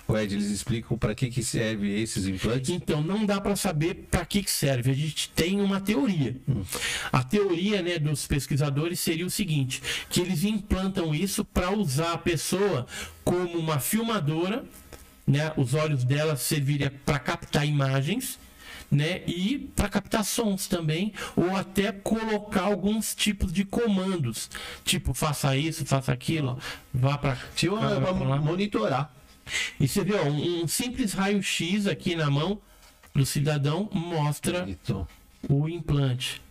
o 0.07 0.17
Ed, 0.17 0.33
eles 0.33 0.49
explicam 0.49 0.97
para 0.97 1.13
que, 1.13 1.29
que 1.29 1.43
serve 1.43 2.01
esses 2.01 2.25
implantes. 2.25 2.69
Então, 2.69 3.01
não 3.01 3.25
dá 3.25 3.41
para 3.41 3.55
saber 3.55 4.07
para 4.09 4.25
que, 4.25 4.43
que 4.43 4.51
serve. 4.51 4.91
A 4.91 4.93
gente 4.93 5.29
tem 5.29 5.59
uma 5.59 5.81
teoria. 5.81 6.35
A 7.11 7.23
teoria 7.23 7.81
né, 7.81 7.99
dos 7.99 8.25
pesquisadores 8.27 8.99
seria 8.99 9.25
o 9.25 9.29
seguinte: 9.29 9.81
que 10.09 10.21
eles 10.21 10.43
implantam 10.43 11.13
isso 11.13 11.43
para 11.43 11.71
usar 11.71 12.13
a 12.13 12.17
pessoa 12.17 12.85
como 13.23 13.57
uma 13.57 13.79
filmadora, 13.79 14.63
né, 15.25 15.51
os 15.57 15.73
olhos 15.73 16.03
dela 16.03 16.35
serviriam 16.35 16.91
para 17.05 17.19
captar 17.19 17.65
imagens. 17.65 18.39
Né? 18.93 19.21
E 19.25 19.57
para 19.75 19.89
captar 19.89 20.23
sons 20.23 20.67
também, 20.67 21.11
ou 21.35 21.55
até 21.55 21.91
colocar 21.91 22.61
alguns 22.61 23.15
tipos 23.15 23.51
de 23.51 23.65
comandos, 23.65 24.49
tipo 24.85 25.13
faça 25.13 25.57
isso, 25.57 25.85
faça 25.85 26.13
aquilo, 26.13 26.59
vá 26.93 27.17
para 27.17 27.35
pra 27.35 28.37
monitorar. 28.39 29.13
E 29.79 29.87
você 29.87 30.03
vê, 30.03 30.13
ó, 30.13 30.23
um, 30.25 30.63
um 30.63 30.67
simples 30.67 31.11
raio-x 31.13 31.87
aqui 31.87 32.15
na 32.15 32.29
mão 32.29 32.61
do 33.13 33.25
cidadão 33.25 33.89
mostra 33.91 34.61
Bonito. 34.61 35.07
o 35.49 35.67
implante, 35.67 36.41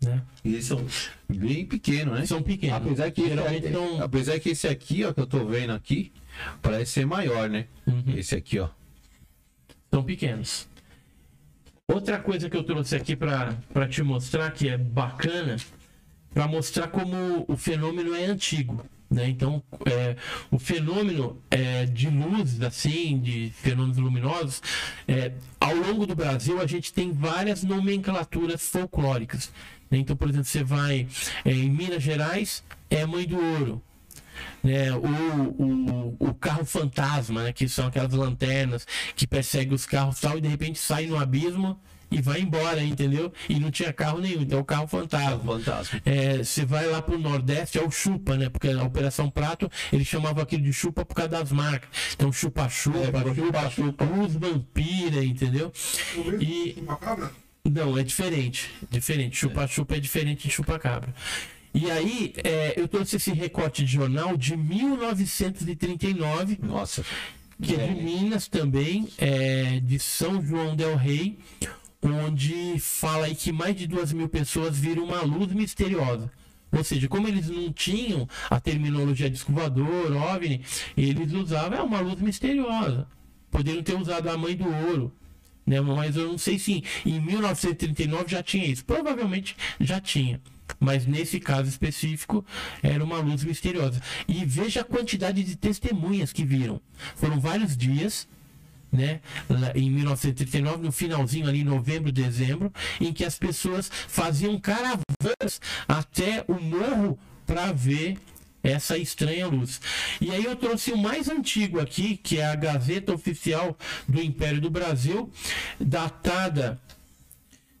né? 0.00 0.22
E 0.44 0.52
eles 0.54 0.66
são 0.66 0.86
bem 1.28 1.64
pequenos, 1.66 2.18
né? 2.18 2.26
São 2.26 2.42
pequenos. 2.42 2.76
Apesar 2.76 3.10
que, 3.10 3.20
esse, 3.22 3.30
Geralmente 3.30 3.72
são- 3.72 4.02
apesar 4.02 4.38
que 4.40 4.50
esse 4.50 4.68
aqui, 4.68 5.04
ó, 5.04 5.12
que 5.12 5.20
eu 5.20 5.26
tô 5.26 5.44
vendo 5.46 5.72
aqui, 5.72 6.12
parece 6.60 6.92
ser 6.92 7.06
maior, 7.06 7.48
né? 7.50 7.66
Uhum. 7.86 8.04
Esse 8.16 8.34
aqui, 8.36 8.58
ó. 8.60 8.68
são 9.90 10.02
pequenos. 10.04 10.68
Outra 11.88 12.18
coisa 12.18 12.48
que 12.48 12.56
eu 12.56 12.64
trouxe 12.64 12.96
aqui 12.96 13.16
para 13.16 13.88
te 13.88 14.02
mostrar 14.02 14.50
que 14.50 14.68
é 14.68 14.78
bacana, 14.78 15.56
para 16.32 16.46
mostrar 16.46 16.88
como 16.88 17.44
o 17.48 17.56
fenômeno 17.56 18.14
é 18.14 18.24
antigo. 18.24 18.84
Né? 19.10 19.28
Então, 19.28 19.62
é, 19.84 20.16
o 20.50 20.58
fenômeno 20.58 21.42
é, 21.50 21.84
de 21.84 22.08
luz, 22.08 22.62
assim, 22.62 23.20
de 23.20 23.52
fenômenos 23.56 23.98
luminosos, 23.98 24.62
é, 25.06 25.32
ao 25.60 25.74
longo 25.74 26.06
do 26.06 26.14
Brasil 26.14 26.60
a 26.60 26.66
gente 26.66 26.92
tem 26.92 27.12
várias 27.12 27.62
nomenclaturas 27.62 28.62
folclóricas. 28.62 29.52
né? 29.90 29.98
Então, 29.98 30.16
por 30.16 30.30
exemplo, 30.30 30.46
você 30.46 30.64
vai 30.64 31.06
é, 31.44 31.50
em 31.50 31.68
Minas 31.68 32.02
Gerais, 32.02 32.64
é 32.88 33.04
Mãe 33.04 33.26
do 33.26 33.36
Ouro 33.36 33.82
né, 34.62 34.92
o, 34.92 34.98
o, 34.98 36.16
o 36.18 36.34
carro 36.34 36.64
fantasma, 36.64 37.44
né, 37.44 37.52
que 37.52 37.68
são 37.68 37.86
aquelas 37.86 38.12
lanternas 38.12 38.86
que 39.14 39.26
perseguem 39.26 39.74
os 39.74 39.86
carros 39.86 40.18
e 40.18 40.22
tal, 40.22 40.38
e 40.38 40.40
de 40.40 40.48
repente 40.48 40.78
sai 40.78 41.06
no 41.06 41.18
abismo 41.18 41.78
e 42.12 42.20
vai 42.20 42.40
embora, 42.40 42.82
entendeu? 42.82 43.32
E 43.48 43.58
não 43.58 43.70
tinha 43.70 43.92
carro 43.92 44.18
nenhum, 44.18 44.42
então 44.42 44.58
é 44.58 44.60
o 44.60 44.64
carro 44.64 44.86
fantasma. 44.86 45.60
É, 46.04 46.38
você 46.38 46.64
vai 46.64 46.86
lá 46.86 47.00
pro 47.00 47.18
Nordeste, 47.18 47.78
é 47.78 47.82
o 47.82 47.90
chupa, 47.90 48.36
né? 48.36 48.50
Porque 48.50 48.68
a 48.68 48.82
Operação 48.82 49.30
Prato, 49.30 49.70
eles 49.90 50.06
chamavam 50.06 50.42
aquilo 50.42 50.62
de 50.62 50.72
chupa 50.72 51.04
por 51.04 51.14
causa 51.14 51.30
das 51.30 51.50
marcas. 51.50 51.88
Então, 52.14 52.30
chupa-chupa, 52.30 52.98
É, 52.98 53.34
chupa-chupa, 53.34 54.04
luz 54.04 54.34
vampira, 54.34 55.24
entendeu? 55.24 55.72
E-? 56.38 56.84
Não, 57.64 57.96
é 57.96 58.02
diferente. 58.02 58.70
Diferente. 58.90 59.36
Chupa-chupa 59.36 59.96
é. 59.96 60.00
diferente 60.00 60.48
de 60.48 60.54
chupa-cabra. 60.54 61.14
E 61.74 61.90
aí, 61.90 62.34
é, 62.44 62.74
eu 62.76 62.86
trouxe 62.86 63.16
esse 63.16 63.32
recorte 63.32 63.84
de 63.84 63.92
jornal 63.92 64.36
de 64.36 64.56
1939, 64.56 66.58
Nossa. 66.62 67.02
que 67.62 67.74
é 67.74 67.86
de 67.86 67.94
Minas 67.94 68.46
também, 68.46 69.08
é, 69.16 69.80
de 69.80 69.98
São 69.98 70.44
João 70.44 70.76
del 70.76 70.96
Rei, 70.96 71.38
onde 72.02 72.78
fala 72.78 73.26
aí 73.26 73.34
que 73.34 73.50
mais 73.50 73.74
de 73.74 73.86
duas 73.86 74.12
mil 74.12 74.28
pessoas 74.28 74.78
viram 74.78 75.04
uma 75.04 75.22
luz 75.22 75.52
misteriosa. 75.52 76.30
Ou 76.70 76.82
seja, 76.82 77.08
como 77.08 77.28
eles 77.28 77.48
não 77.48 77.72
tinham 77.72 78.28
a 78.50 78.58
terminologia 78.58 79.28
de 79.28 79.36
escovador, 79.36 80.16
OVNI, 80.16 80.62
eles 80.96 81.32
usavam 81.32 81.78
é 81.78 81.82
uma 81.82 82.00
luz 82.00 82.20
misteriosa. 82.20 83.06
Poderiam 83.50 83.82
ter 83.82 83.94
usado 83.94 84.28
a 84.28 84.38
mãe 84.38 84.56
do 84.56 84.66
ouro. 84.88 85.12
Né? 85.66 85.80
Mas 85.80 86.16
eu 86.16 86.28
não 86.28 86.38
sei 86.38 86.58
se 86.58 86.82
em 87.04 87.20
1939 87.20 88.24
já 88.28 88.42
tinha 88.42 88.66
isso. 88.66 88.84
Provavelmente 88.84 89.54
já 89.78 90.00
tinha. 90.00 90.40
Mas 90.78 91.06
nesse 91.06 91.40
caso 91.40 91.68
específico 91.68 92.44
era 92.82 93.02
uma 93.02 93.18
luz 93.18 93.44
misteriosa. 93.44 94.00
E 94.28 94.44
veja 94.44 94.80
a 94.80 94.84
quantidade 94.84 95.42
de 95.42 95.56
testemunhas 95.56 96.32
que 96.32 96.44
viram. 96.44 96.80
Foram 97.16 97.40
vários 97.40 97.76
dias, 97.76 98.28
né, 98.90 99.20
em 99.74 99.90
1939, 99.90 100.84
no 100.84 100.92
finalzinho 100.92 101.48
ali, 101.48 101.64
novembro, 101.64 102.12
dezembro, 102.12 102.72
em 103.00 103.12
que 103.12 103.24
as 103.24 103.38
pessoas 103.38 103.90
faziam 104.08 104.58
caravanas 104.60 105.60
até 105.88 106.44
o 106.46 106.60
morro 106.60 107.18
para 107.46 107.72
ver 107.72 108.18
essa 108.62 108.96
estranha 108.96 109.46
luz. 109.46 109.80
E 110.20 110.30
aí 110.30 110.44
eu 110.44 110.54
trouxe 110.54 110.92
o 110.92 110.98
mais 110.98 111.28
antigo 111.28 111.80
aqui, 111.80 112.16
que 112.16 112.38
é 112.38 112.46
a 112.46 112.54
Gazeta 112.54 113.12
Oficial 113.12 113.76
do 114.06 114.22
Império 114.22 114.60
do 114.60 114.70
Brasil, 114.70 115.30
datada 115.80 116.80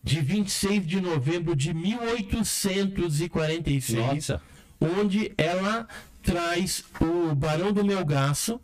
de 0.02 0.20
26 0.20 0.86
de 0.86 1.00
novembro 1.00 1.54
de 1.54 1.72
1846 1.72 3.98
Nossa. 3.98 4.42
onde 4.80 5.32
ela 5.38 5.86
traz 6.22 6.84
o 7.00 7.34
Barão 7.34 7.72
do 7.72 7.84
Melgaço, 7.84 8.60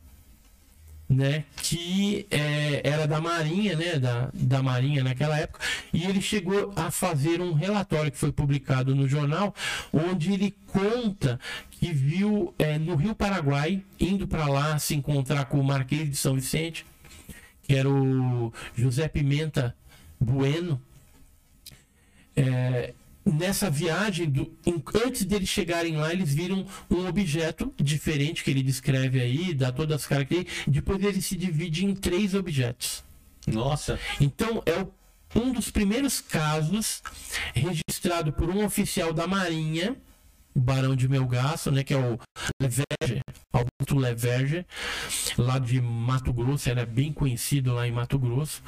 né, 1.08 1.44
que 1.62 2.26
é, 2.30 2.82
era 2.84 3.06
da 3.06 3.20
Marinha, 3.20 3.74
né, 3.76 3.98
da, 3.98 4.30
da 4.34 4.62
Marinha 4.62 5.02
naquela 5.02 5.38
época, 5.38 5.64
e 5.92 6.04
ele 6.04 6.20
chegou 6.20 6.72
a 6.76 6.90
fazer 6.90 7.40
um 7.40 7.54
relatório 7.54 8.12
que 8.12 8.18
foi 8.18 8.30
publicado 8.30 8.94
no 8.94 9.08
jornal, 9.08 9.54
onde 9.90 10.32
ele 10.32 10.54
conta 10.66 11.40
que 11.70 11.92
viu 11.92 12.52
é, 12.58 12.78
no 12.78 12.94
Rio 12.94 13.14
Paraguai, 13.14 13.82
indo 13.98 14.28
para 14.28 14.46
lá 14.46 14.78
se 14.78 14.94
encontrar 14.94 15.46
com 15.46 15.58
o 15.58 15.64
Marquês 15.64 16.10
de 16.10 16.16
São 16.16 16.34
Vicente, 16.34 16.84
que 17.62 17.74
era 17.74 17.88
o 17.88 18.52
José 18.76 19.08
Pimenta 19.08 19.74
Bueno, 20.20 20.80
é, 22.40 22.94
nessa 23.24 23.68
viagem, 23.70 24.30
do- 24.30 24.50
em- 24.64 24.82
antes 25.04 25.24
deles 25.24 25.48
chegarem 25.48 25.96
lá, 25.96 26.12
eles 26.12 26.32
viram 26.32 26.64
um 26.90 27.06
objeto 27.06 27.72
diferente 27.76 28.42
que 28.44 28.50
ele 28.50 28.62
descreve 28.62 29.20
aí, 29.20 29.52
dá 29.54 29.70
todas 29.72 29.96
as 30.02 30.06
características. 30.06 30.64
Depois 30.66 31.02
ele 31.02 31.20
se 31.20 31.36
divide 31.36 31.84
em 31.84 31.94
três 31.94 32.34
objetos. 32.34 33.04
Nossa. 33.46 33.98
Então 34.20 34.62
é 34.66 34.80
o- 34.82 34.92
um 35.40 35.52
dos 35.52 35.70
primeiros 35.70 36.20
casos 36.20 37.02
registrado 37.54 38.32
por 38.32 38.48
um 38.48 38.64
oficial 38.64 39.12
da 39.12 39.26
Marinha, 39.26 39.96
o 40.54 40.60
Barão 40.60 40.96
de 40.96 41.08
Melgaço, 41.08 41.70
né, 41.70 41.84
que 41.84 41.92
é 41.94 41.96
o 41.98 42.18
Leverger, 42.60 43.20
Augusto 43.52 43.96
Leverger, 43.96 44.64
lá 45.36 45.58
de 45.58 45.80
Mato 45.80 46.32
Grosso, 46.32 46.68
era 46.68 46.84
bem 46.86 47.12
conhecido 47.12 47.74
lá 47.74 47.86
em 47.86 47.92
Mato 47.92 48.18
Grosso 48.18 48.62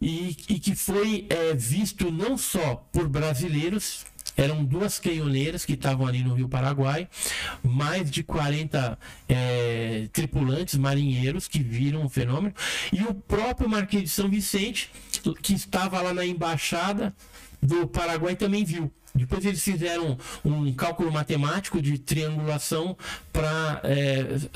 e, 0.00 0.36
e 0.48 0.58
que 0.58 0.74
foi 0.74 1.26
é, 1.28 1.54
visto 1.54 2.10
não 2.10 2.38
só 2.38 2.76
por 2.92 3.08
brasileiros, 3.08 4.06
eram 4.36 4.64
duas 4.64 4.98
canhoneiras 4.98 5.64
que 5.64 5.74
estavam 5.74 6.06
ali 6.06 6.22
no 6.22 6.34
Rio 6.34 6.48
Paraguai, 6.48 7.08
mais 7.62 8.10
de 8.10 8.22
40 8.22 8.98
é, 9.28 10.08
tripulantes 10.12 10.76
marinheiros 10.76 11.46
que 11.46 11.62
viram 11.62 12.04
o 12.04 12.08
fenômeno, 12.08 12.54
e 12.92 13.02
o 13.02 13.14
próprio 13.14 13.68
Marquês 13.68 14.04
de 14.04 14.08
São 14.08 14.30
Vicente, 14.30 14.90
que 15.42 15.52
estava 15.52 16.00
lá 16.00 16.14
na 16.14 16.24
embaixada 16.24 17.14
do 17.62 17.86
Paraguai, 17.86 18.34
também 18.34 18.64
viu. 18.64 18.90
Depois 19.14 19.44
eles 19.44 19.62
fizeram 19.62 20.16
um 20.44 20.72
cálculo 20.72 21.10
matemático 21.10 21.80
de 21.82 21.98
triangulação 21.98 22.96
para 23.32 23.82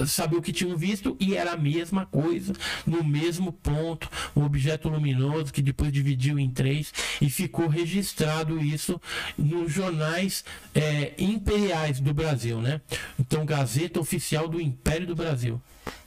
saber 0.07 0.37
o 0.37 0.43
que 0.43 0.53
tinham 0.53 0.77
visto 0.77 1.17
e 1.19 1.35
era 1.35 1.53
a 1.53 1.57
mesma 1.57 2.07
coisa, 2.07 2.53
no 2.87 3.03
mesmo 3.03 3.53
ponto, 3.53 4.09
um 4.37 4.45
objeto 4.45 4.89
luminoso 4.89 5.53
que 5.53 5.63
depois 5.63 5.93
dividiu 5.93 6.39
em 6.39 6.51
três 6.51 6.93
e 7.21 7.29
ficou 7.29 7.69
registrado 7.69 8.61
isso 8.61 9.01
nos 9.37 9.73
jornais 9.73 10.45
eh, 10.75 11.13
imperiais 11.19 12.01
do 12.01 12.15
Brasil, 12.15 12.61
né? 12.61 12.81
Então, 13.19 13.45
Gazeta 13.45 14.01
Oficial 14.01 14.49
do 14.49 14.61
Império 14.61 15.07
do 15.07 15.15
Brasil, 15.15 15.61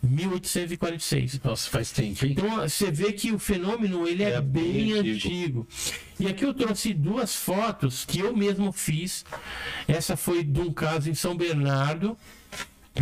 1846. 0.04 1.40
Nossa, 1.44 1.70
faz 1.70 1.92
tempo, 1.92 2.26
hein? 2.26 2.32
Então 2.38 2.56
você 2.62 2.92
vê 2.92 3.12
que 3.14 3.32
o 3.32 3.40
fenômeno 3.40 4.08
ele 4.08 4.24
é, 4.24 4.32
É 4.34 4.42
bem 4.42 4.64
bem 4.74 4.94
antigo. 4.94 5.16
antigo. 5.16 5.68
E 6.20 6.28
aqui 6.28 6.44
eu 6.46 6.54
trouxe 6.54 6.94
duas 6.94 7.36
fotos 7.36 8.06
que 8.06 8.20
eu 8.20 8.36
mesmo 8.36 8.72
fiz. 8.72 9.26
Essa 9.88 10.16
foi 10.18 10.44
de 10.44 10.60
um 10.60 10.72
caso 10.72 11.10
em 11.10 11.14
São 11.16 11.36
Bernardo, 11.36 12.18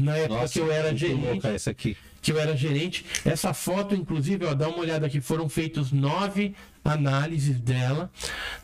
na 0.02 0.16
época 0.18 0.48
que 0.50 0.60
eu 0.60 0.72
era 0.72 0.96
gerente 0.96 1.48
essa 1.48 1.72
aqui. 1.72 1.96
que 2.22 2.32
eu 2.32 2.40
era 2.40 2.56
gerente. 2.58 3.06
Essa 3.24 3.54
foto, 3.54 3.96
inclusive, 3.96 4.46
ó, 4.46 4.54
dá 4.54 4.68
uma 4.68 4.80
olhada 4.80 5.06
aqui, 5.06 5.22
foram 5.22 5.48
feitos 5.48 5.92
nove 5.92 6.54
análises 6.84 7.60
dela. 7.60 8.12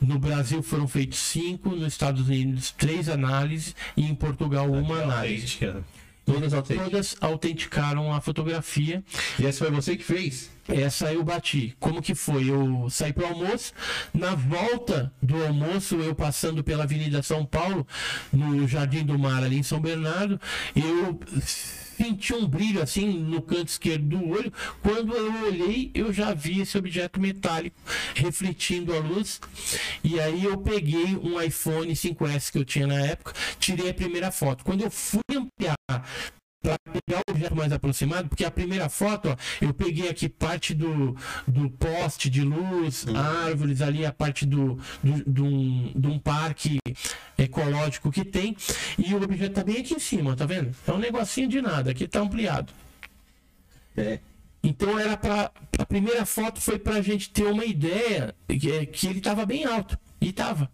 No 0.02 0.20
Brasil 0.20 0.62
foram 0.62 0.88
feitos 0.88 1.20
cinco, 1.20 1.70
nos 1.70 1.94
Estados 1.94 2.28
Unidos 2.28 2.72
três 2.72 3.08
análises 3.08 3.76
e 3.96 4.04
em 4.06 4.14
Portugal 4.16 4.70
uma 4.70 5.02
análise. 5.02 5.60
Todas. 6.34 6.68
Todas 6.68 7.16
autenticaram 7.20 8.14
a 8.14 8.22
fotografia. 8.22 9.04
E 9.40 9.46
essa 9.46 9.66
foi 9.66 9.72
você 9.72 9.96
que 9.96 10.04
fez? 10.04 10.50
Essa 10.68 11.12
eu 11.12 11.24
bati. 11.24 11.76
Como 11.80 12.02
que 12.02 12.16
foi? 12.16 12.50
Eu 12.50 12.90
saí 12.90 13.12
pro 13.12 13.26
almoço. 13.26 13.74
Na 14.14 14.36
volta 14.36 15.12
do 15.22 15.44
almoço, 15.44 15.96
eu 15.96 16.16
passando 16.16 16.64
pela 16.64 16.84
Avenida 16.84 17.22
São 17.22 17.46
Paulo, 17.46 17.86
no 18.32 18.68
Jardim 18.68 19.04
do 19.04 19.18
Mar, 19.18 19.44
ali 19.44 19.58
em 19.58 19.64
São 19.64 19.80
Bernardo, 19.80 20.40
eu 20.76 21.20
senti 22.02 22.34
um 22.34 22.48
brilho 22.48 22.82
assim 22.82 23.20
no 23.20 23.42
canto 23.42 23.68
esquerdo 23.68 24.18
do 24.18 24.30
olho. 24.30 24.52
Quando 24.82 25.16
eu 25.16 25.46
olhei, 25.46 25.92
eu 25.94 26.12
já 26.12 26.34
vi 26.34 26.62
esse 26.62 26.78
objeto 26.78 27.20
metálico 27.20 27.76
refletindo 28.16 28.96
a 28.96 29.00
luz. 29.00 29.40
E 30.04 30.20
aí 30.20 30.44
eu 30.44 30.58
peguei 30.58 31.16
um 31.16 31.40
iPhone 31.40 31.94
5S 31.94 32.52
que 32.52 32.58
eu 32.58 32.66
tinha 32.66 32.88
na 32.88 33.00
época, 33.00 33.34
tirei 33.60 33.90
a 33.90 33.94
primeira 33.94 34.32
foto. 34.32 34.64
Quando 34.64 34.82
eu 34.82 34.90
fui 34.90 35.22
ampliar 35.32 35.76
para 36.62 36.78
pegar 36.78 37.22
o 37.28 37.32
objeto 37.32 37.56
mais 37.56 37.72
aproximado, 37.72 38.30
porque 38.30 38.46
a 38.46 38.52
primeira 38.52 38.88
foto, 38.88 39.30
ó, 39.30 39.36
eu 39.60 39.74
peguei 39.74 40.10
aqui 40.10 40.30
parte 40.30 40.74
do, 40.74 41.16
do 41.48 41.70
poste 41.72 42.30
de 42.30 42.42
luz, 42.42 43.06
árvores 43.08 43.82
ali, 43.82 44.06
a 44.06 44.12
parte 44.12 44.46
do, 44.46 44.78
do, 45.04 45.24
de, 45.32 45.42
um, 45.42 45.92
de 45.96 46.08
um 46.08 46.20
parque 46.20 46.78
ecológico 47.38 48.12
que 48.12 48.24
tem, 48.24 48.56
e 48.98 49.14
o 49.14 49.24
objeto 49.24 49.56
tá 49.56 49.64
bem 49.64 49.78
aqui 49.78 49.96
em 49.96 50.00
cima, 50.00 50.36
tá 50.36 50.46
vendo? 50.46 50.76
É 50.86 50.92
um 50.92 51.00
negocinho 51.00 51.48
de 51.48 51.62
nada, 51.62 51.92
aqui 51.92 52.08
tá 52.08 52.20
ampliado. 52.20 52.72
É. 53.98 54.20
Então 54.64 55.00
era 55.00 55.18
para 55.18 55.52
a 55.80 55.86
primeira 55.86 56.26
foto 56.26 56.62
foi 56.62 56.78
para 56.78 56.96
a 56.96 57.02
gente 57.02 57.32
ter 57.32 57.46
uma 57.46 57.66
ideia 57.66 58.36
que, 58.48 58.86
que 58.86 59.08
ele 59.08 59.18
estava 59.18 59.46
bem 59.46 59.66
alto 59.66 59.98
e 60.20 60.30
estava. 60.30 60.70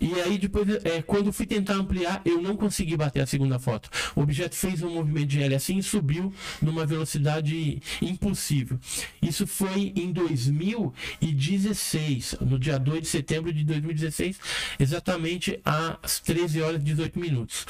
E 0.00 0.14
aí 0.20 0.38
depois, 0.38 0.68
é, 0.84 1.02
quando 1.02 1.32
fui 1.32 1.46
tentar 1.46 1.74
ampliar, 1.74 2.22
eu 2.24 2.40
não 2.40 2.56
consegui 2.56 2.96
bater 2.96 3.22
a 3.22 3.26
segunda 3.26 3.58
foto. 3.58 3.90
O 4.14 4.20
objeto 4.20 4.54
fez 4.54 4.80
um 4.82 4.90
movimento 4.90 5.26
de 5.28 5.42
L 5.42 5.54
assim 5.54 5.78
e 5.78 5.82
subiu 5.82 6.32
numa 6.60 6.84
velocidade 6.86 7.80
impossível. 8.00 8.78
Isso 9.20 9.46
foi 9.46 9.92
em 9.96 10.12
2016, 10.12 12.36
no 12.40 12.58
dia 12.58 12.78
2 12.78 13.02
de 13.02 13.08
setembro 13.08 13.52
de 13.52 13.64
2016, 13.64 14.38
exatamente 14.78 15.60
às 15.64 16.20
13 16.20 16.62
horas 16.62 16.80
e 16.80 16.84
18 16.84 17.18
minutos. 17.18 17.66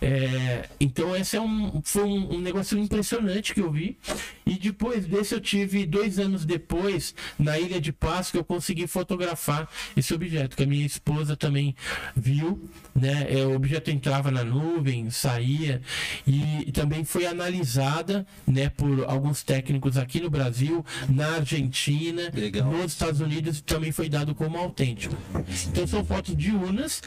É, 0.00 0.68
então 0.78 1.16
esse 1.16 1.36
é 1.36 1.40
um, 1.40 1.80
foi 1.84 2.04
um, 2.04 2.36
um 2.36 2.40
negócio 2.40 2.78
impressionante 2.78 3.54
que 3.54 3.60
eu 3.60 3.70
vi. 3.70 3.96
E 4.44 4.54
depois 4.54 5.06
desse 5.06 5.34
eu 5.34 5.40
tive, 5.40 5.86
dois 5.86 6.18
anos 6.18 6.44
depois, 6.44 7.14
na 7.38 7.58
Ilha 7.58 7.80
de 7.80 7.92
Páscoa, 7.92 8.38
eu 8.38 8.44
consegui 8.44 8.86
fotografar 8.86 9.68
esse 9.96 10.14
objeto, 10.14 10.56
que 10.56 10.62
a 10.62 10.66
minha 10.66 10.86
esposa 10.86 11.15
também 11.36 11.74
viu, 12.14 12.68
né? 12.94 13.26
É, 13.30 13.44
o 13.46 13.54
objeto 13.54 13.90
entrava 13.90 14.30
na 14.30 14.44
nuvem, 14.44 15.08
saía 15.10 15.80
e 16.26 16.70
também 16.72 17.04
foi 17.04 17.26
analisada, 17.26 18.26
né, 18.46 18.68
por 18.68 19.04
alguns 19.08 19.42
técnicos 19.42 19.96
aqui 19.96 20.20
no 20.20 20.28
Brasil, 20.28 20.84
na 21.08 21.36
Argentina, 21.36 22.30
Legal. 22.34 22.70
nos 22.70 22.92
Estados 22.92 23.20
Unidos 23.20 23.60
também 23.60 23.92
foi 23.92 24.08
dado 24.08 24.34
como 24.34 24.58
autêntico. 24.58 25.16
Então 25.68 25.86
são 25.86 26.04
fotos 26.04 26.36
diurnas 26.36 27.02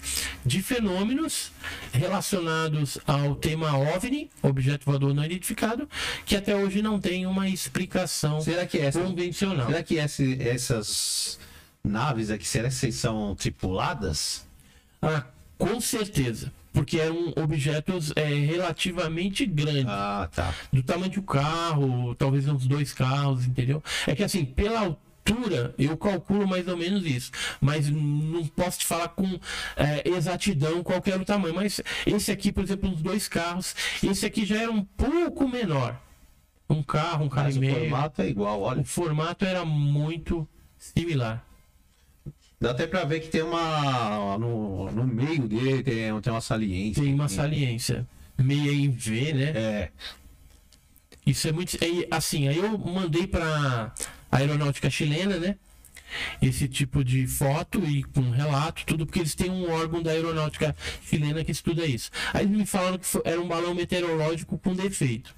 de 0.46 0.62
fenômenos 0.62 1.52
relacionados 1.92 2.98
ao 3.06 3.36
tema 3.36 3.78
OVNI, 3.78 4.30
objeto 4.42 4.86
voador 4.86 5.14
não 5.14 5.24
identificado, 5.24 5.88
que 6.26 6.36
até 6.36 6.56
hoje 6.56 6.82
não 6.82 7.00
tem 7.00 7.26
uma 7.26 7.48
explicação 7.50 8.40
Será 8.42 8.66
que 8.66 8.78
essa, 8.78 9.02
convencional. 9.02 9.68
será 9.68 9.84
que 9.84 9.96
esse- 9.96 10.42
essas 10.42 11.40
naves 11.84 12.30
aqui, 12.30 12.48
será 12.48 12.70
que 12.70 12.92
são 12.92 13.36
tripuladas? 13.36 14.46
Ah, 15.02 15.24
com 15.58 15.80
certeza. 15.80 16.52
Porque 16.72 17.00
eram 17.00 17.34
objetos 17.36 18.14
é, 18.16 18.26
relativamente 18.26 19.46
grandes. 19.46 19.88
Ah, 19.88 20.30
tá. 20.34 20.54
Do 20.72 20.84
tamanho 20.84 21.12
de 21.12 21.20
um 21.20 21.24
carro, 21.24 22.14
talvez 22.16 22.48
uns 22.48 22.68
dois 22.68 22.94
carros, 22.94 23.46
entendeu? 23.46 23.84
É 24.06 24.16
que 24.16 24.24
assim, 24.24 24.46
pela 24.46 24.82
altura, 24.82 25.74
eu 25.80 25.98
calculo 25.98 26.48
mais 26.48 26.68
ou 26.68 26.78
menos 26.78 27.06
isso. 27.06 27.32
Mas 27.60 27.90
não 27.90 28.46
posso 28.46 28.80
te 28.80 28.86
falar 28.86 29.10
com 29.10 29.40
é, 29.76 30.08
exatidão 30.10 30.84
qual 30.84 31.02
era 31.04 31.20
o 31.20 31.26
tamanho. 31.26 31.56
Mas 31.56 31.82
esse 32.06 32.32
aqui, 32.32 32.52
por 32.52 32.64
exemplo, 32.64 32.90
uns 32.90 33.02
dois 33.02 33.28
carros. 33.28 33.76
Esse 34.04 34.26
aqui 34.26 34.46
já 34.46 34.58
era 34.62 34.72
um 34.72 34.84
pouco 34.84 35.48
menor. 35.48 36.00
Um 36.70 36.84
carro, 36.84 37.26
um 37.26 37.30
carro 37.30 37.48
Mas 37.48 37.56
e 37.56 37.58
o 37.58 37.62
meio. 37.62 37.76
formato 37.80 38.22
é 38.22 38.30
igual, 38.30 38.62
olha. 38.62 38.82
O 38.82 38.86
formato 38.86 39.44
era 39.44 39.66
muito 39.66 40.48
similar. 40.78 41.44
Dá 42.60 42.72
até 42.72 42.86
pra 42.86 43.06
ver 43.06 43.22
que 43.22 43.30
tem 43.30 43.42
uma. 43.42 44.38
No, 44.38 44.92
no 44.92 45.06
meio 45.08 45.48
dele 45.48 45.82
tem, 45.84 46.22
tem 46.22 46.34
uma 46.34 46.42
saliência. 46.42 47.02
Tem 47.04 47.14
uma 47.14 47.30
saliência 47.30 48.06
meia 48.38 48.72
em 48.72 48.90
V, 48.90 49.34
né? 49.34 49.44
É. 49.56 49.90
Isso 51.26 51.48
é 51.48 51.52
muito. 51.52 51.78
aí, 51.84 52.06
assim, 52.10 52.48
aí 52.48 52.58
eu 52.58 52.78
mandei 52.78 53.28
para 53.28 53.94
aeronáutica 54.32 54.90
chilena, 54.90 55.38
né? 55.38 55.56
Esse 56.42 56.68
tipo 56.68 57.04
de 57.04 57.28
foto 57.28 57.84
e 57.86 58.04
com 58.04 58.32
relato, 58.32 58.84
tudo, 58.86 59.06
porque 59.06 59.20
eles 59.20 59.36
têm 59.36 59.50
um 59.52 59.70
órgão 59.72 60.02
da 60.02 60.10
aeronáutica 60.12 60.76
chilena 61.06 61.44
que 61.46 61.52
estuda 61.52 61.86
isso. 61.86 62.10
Aí 62.34 62.46
eles 62.46 62.58
me 62.58 62.66
falaram 62.66 62.98
que 62.98 63.06
foi- 63.06 63.22
era 63.26 63.40
um 63.40 63.48
balão 63.48 63.76
meteorológico 63.76 64.58
com 64.58 64.74
defeito. 64.74 65.36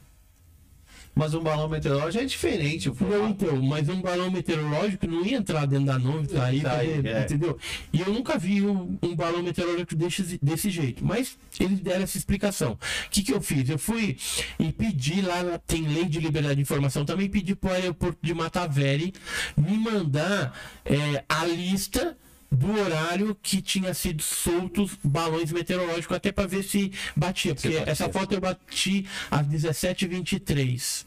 Mas 1.13 1.33
um 1.33 1.41
balão 1.41 1.67
meteorológico 1.67 2.23
é 2.23 2.25
diferente. 2.25 2.89
Não, 3.01 3.29
então, 3.29 3.61
mas 3.61 3.89
um 3.89 4.01
balão 4.01 4.31
meteorológico 4.31 5.05
não 5.07 5.25
ia 5.25 5.37
entrar 5.37 5.65
dentro 5.67 5.85
da 5.85 5.99
nuvem, 5.99 6.25
sair, 6.25 6.61
Sair, 6.61 6.95
fazer- 6.95 7.05
é. 7.05 7.21
entendeu? 7.23 7.57
E 7.91 7.99
eu 7.99 8.11
nunca 8.13 8.37
vi 8.37 8.61
um, 8.61 8.97
um 9.03 9.15
balão 9.15 9.43
meteorológico 9.43 9.95
desse, 9.95 10.39
desse 10.41 10.69
jeito. 10.69 11.05
Mas 11.05 11.37
eles 11.59 11.79
deram 11.79 12.03
essa 12.03 12.17
explicação. 12.17 12.73
O 12.73 13.09
que, 13.09 13.23
que 13.23 13.33
eu 13.33 13.41
fiz? 13.41 13.69
Eu 13.69 13.77
fui 13.77 14.17
e 14.57 14.71
pedi 14.71 15.21
lá, 15.21 15.59
tem 15.67 15.85
lei 15.87 16.05
de 16.05 16.19
liberdade 16.19 16.55
de 16.55 16.61
informação, 16.61 17.03
também 17.05 17.29
pedi 17.29 17.55
para 17.55 17.71
o 17.71 17.73
aeroporto 17.73 18.17
de 18.21 18.33
Mataveri 18.33 19.13
me 19.57 19.77
mandar 19.77 20.57
é, 20.85 21.23
a 21.27 21.45
lista 21.45 22.17
do 22.51 22.71
horário 22.79 23.35
que 23.41 23.61
tinha 23.61 23.93
sido 23.93 24.21
soltos 24.21 24.97
balões 25.01 25.51
meteorológicos, 25.51 26.17
até 26.17 26.31
para 26.31 26.47
ver 26.47 26.63
se 26.63 26.91
batia. 27.15 27.55
Porque 27.55 27.69
batia. 27.69 27.89
essa 27.89 28.09
foto 28.09 28.33
eu 28.33 28.41
bati 28.41 29.07
às 29.29 29.47
17h23. 29.47 31.05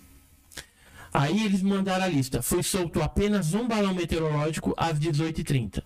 Aí 1.13 1.45
eles 1.45 1.63
mandaram 1.63 2.05
a 2.05 2.09
lista. 2.09 2.43
Foi 2.43 2.63
solto 2.63 3.03
apenas 3.03 3.55
um 3.55 3.69
balão 3.69 3.95
meteorológico 3.95 4.75
às 4.77 4.99
18h30. 4.99 5.83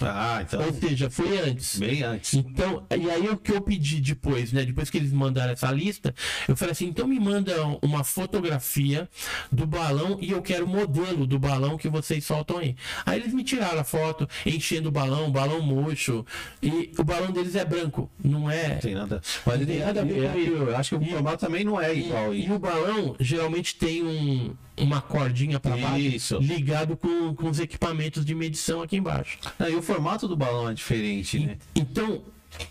Ah, 0.00 0.40
então. 0.42 0.64
Ou 0.64 0.72
seja, 0.72 1.10
foi 1.10 1.38
antes. 1.38 1.78
Bem 1.78 2.02
antes. 2.02 2.34
Então, 2.34 2.84
e 2.90 3.10
aí 3.10 3.28
o 3.28 3.36
que 3.36 3.52
eu 3.52 3.60
pedi 3.60 4.00
depois, 4.00 4.52
né? 4.52 4.64
Depois 4.64 4.90
que 4.90 4.98
eles 4.98 5.12
mandaram 5.12 5.52
essa 5.52 5.70
lista, 5.70 6.14
eu 6.46 6.56
falei 6.56 6.72
assim, 6.72 6.86
então 6.86 7.06
me 7.06 7.18
manda 7.18 7.54
uma 7.82 8.04
fotografia 8.04 9.08
do 9.50 9.66
balão 9.66 10.18
e 10.20 10.30
eu 10.30 10.40
quero 10.42 10.64
o 10.64 10.68
modelo 10.68 11.26
do 11.26 11.38
balão 11.38 11.76
que 11.76 11.88
vocês 11.88 12.24
soltam 12.24 12.58
aí. 12.58 12.76
Aí 13.04 13.20
eles 13.20 13.32
me 13.34 13.42
tiraram 13.44 13.80
a 13.80 13.84
foto, 13.84 14.28
enchendo 14.46 14.88
o 14.88 14.92
balão, 14.92 15.30
balão 15.30 15.60
murcho, 15.60 16.24
e 16.62 16.92
o 16.98 17.04
balão 17.04 17.30
deles 17.32 17.54
é 17.56 17.64
branco, 17.64 18.10
não 18.22 18.50
é. 18.50 18.74
Não 18.74 18.78
tem 18.80 18.94
nada. 18.94 19.20
Mas 19.44 19.58
Não 19.60 19.66
tem 19.66 19.78
nada 19.80 20.00
a 20.00 20.04
ver 20.04 20.24
é- 20.24 20.28
com 20.28 20.38
isso. 20.38 20.50
eu 20.52 20.76
acho 20.76 20.98
que 20.98 21.04
o 21.04 21.10
formato 21.10 21.38
também 21.44 21.64
não 21.64 21.80
é 21.80 21.94
igual. 21.94 22.34
E, 22.34 22.46
e 22.46 22.52
o 22.52 22.58
balão 22.58 23.16
geralmente 23.18 23.74
tem 23.76 24.02
um, 24.04 24.54
uma 24.80 25.00
cordinha 25.00 25.58
para 25.60 25.76
baixo 25.76 25.98
Isso. 25.98 26.38
ligado 26.38 26.96
com, 26.96 27.34
com 27.34 27.48
os 27.48 27.58
equipamentos 27.58 28.24
de 28.24 28.34
medição 28.34 28.82
aqui 28.82 28.96
embaixo. 28.96 29.38
Ah, 29.58 29.68
e 29.68 29.74
o 29.74 29.82
formato 29.82 30.26
do 30.28 30.36
balão 30.36 30.68
é 30.70 30.74
diferente, 30.74 31.38
né? 31.40 31.56
Então, 31.74 32.22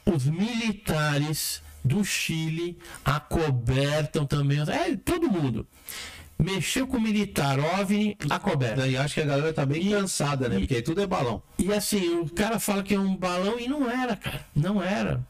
os 0.05 0.25
militares 0.25 1.61
do 1.83 2.03
Chile 2.03 2.77
acobertam 3.05 4.25
também. 4.25 4.59
É, 4.61 4.95
todo 4.95 5.29
mundo. 5.31 5.65
Mexeu 6.39 6.85
com 6.85 6.97
o 6.97 7.01
militar, 7.01 7.57
OVNI, 7.59 8.15
acoberta. 8.29 8.81
Daí 8.81 8.95
acho 8.95 9.15
que 9.15 9.21
a 9.21 9.25
galera 9.25 9.51
tá 9.51 9.65
bem 9.65 9.87
E- 9.87 9.89
cansada, 9.91 10.47
né? 10.47 10.57
e- 10.57 10.59
Porque 10.59 10.81
tudo 10.83 11.01
é 11.01 11.07
balão. 11.07 11.41
E 11.57 11.73
assim, 11.73 12.19
o 12.19 12.29
cara 12.29 12.59
fala 12.59 12.83
que 12.83 12.93
é 12.93 12.99
um 12.99 13.15
balão 13.15 13.59
e 13.59 13.67
não 13.67 13.89
era, 13.89 14.15
cara. 14.15 14.45
Não 14.55 14.81
era. 14.83 15.25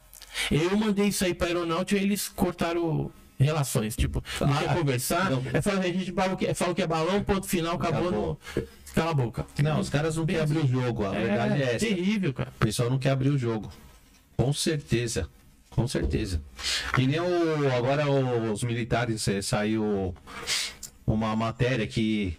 Eu 0.50 0.76
mandei 0.76 1.08
isso 1.08 1.24
aí 1.24 1.32
pra 1.32 1.46
aeronáutica 1.46 1.98
e 1.98 2.04
eles 2.04 2.28
cortaram 2.28 3.10
relações. 3.44 3.96
Tipo, 3.96 4.22
não 4.40 4.52
Ah, 4.52 4.58
quer 4.58 4.74
conversar. 4.74 5.30
não. 5.30 5.42
É 5.52 5.60
falar, 5.62 5.80
a 5.80 5.82
gente 5.86 6.12
fala 6.12 6.36
que, 6.36 6.54
fala 6.54 6.74
que 6.74 6.82
é 6.82 6.86
balão, 6.86 7.22
ponto 7.22 7.46
final, 7.46 7.74
acabou, 7.76 8.08
Acabou. 8.08 8.38
no. 8.56 8.62
Cala 8.94 9.10
a 9.10 9.14
boca. 9.14 9.46
Não, 9.62 9.78
os 9.80 9.88
caras 9.88 10.16
não 10.16 10.26
querem 10.26 10.42
abrir 10.42 10.58
o 10.58 10.66
jogo. 10.66 11.04
A 11.04 11.10
verdade 11.10 11.62
é 11.62 11.74
essa. 11.76 11.86
terrível, 11.86 12.32
cara. 12.32 12.50
O 12.56 12.64
pessoal 12.64 12.90
não 12.90 12.98
quer 12.98 13.10
abrir 13.10 13.28
o 13.28 13.38
jogo. 13.38 13.70
Com 14.36 14.52
certeza. 14.52 15.28
Com 15.70 15.86
certeza. 15.86 16.40
E 16.98 17.06
nem 17.06 17.20
o. 17.20 17.72
Agora 17.76 18.10
os 18.10 18.62
militares 18.64 19.28
eh, 19.28 19.40
saiu 19.42 20.14
uma 21.06 21.36
matéria 21.36 21.86
que. 21.86 22.36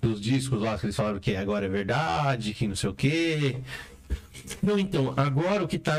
Dos 0.00 0.18
discos 0.20 0.62
lá 0.62 0.78
que 0.78 0.86
eles 0.86 0.96
falaram 0.96 1.18
que 1.18 1.36
agora 1.36 1.66
é 1.66 1.68
verdade, 1.68 2.54
que 2.54 2.66
não 2.66 2.74
sei 2.76 2.88
o 2.88 2.94
quê. 2.94 3.58
Não, 4.62 4.78
então, 4.78 5.14
agora 5.16 5.62
o 5.62 5.68
que 5.68 5.76
está 5.76 5.98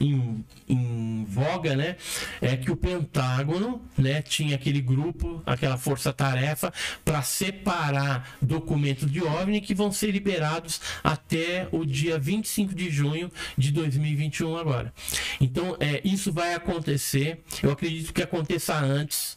em, 0.00 0.44
em 0.68 1.24
voga, 1.28 1.76
né, 1.76 1.96
é 2.40 2.56
que 2.56 2.70
o 2.70 2.76
Pentágono, 2.76 3.82
né, 3.96 4.22
tinha 4.22 4.54
aquele 4.54 4.80
grupo, 4.80 5.42
aquela 5.44 5.76
força-tarefa, 5.76 6.72
para 7.04 7.22
separar 7.22 8.36
documentos 8.40 9.10
de 9.10 9.22
OVNI 9.22 9.60
que 9.60 9.74
vão 9.74 9.92
ser 9.92 10.10
liberados 10.10 10.80
até 11.02 11.68
o 11.72 11.84
dia 11.84 12.18
25 12.18 12.74
de 12.74 12.90
junho 12.90 13.30
de 13.56 13.72
2021 13.72 14.56
agora. 14.56 14.92
Então, 15.40 15.76
é, 15.80 16.00
isso 16.04 16.32
vai 16.32 16.54
acontecer, 16.54 17.42
eu 17.62 17.70
acredito 17.70 18.12
que 18.12 18.22
aconteça 18.22 18.76
antes. 18.76 19.36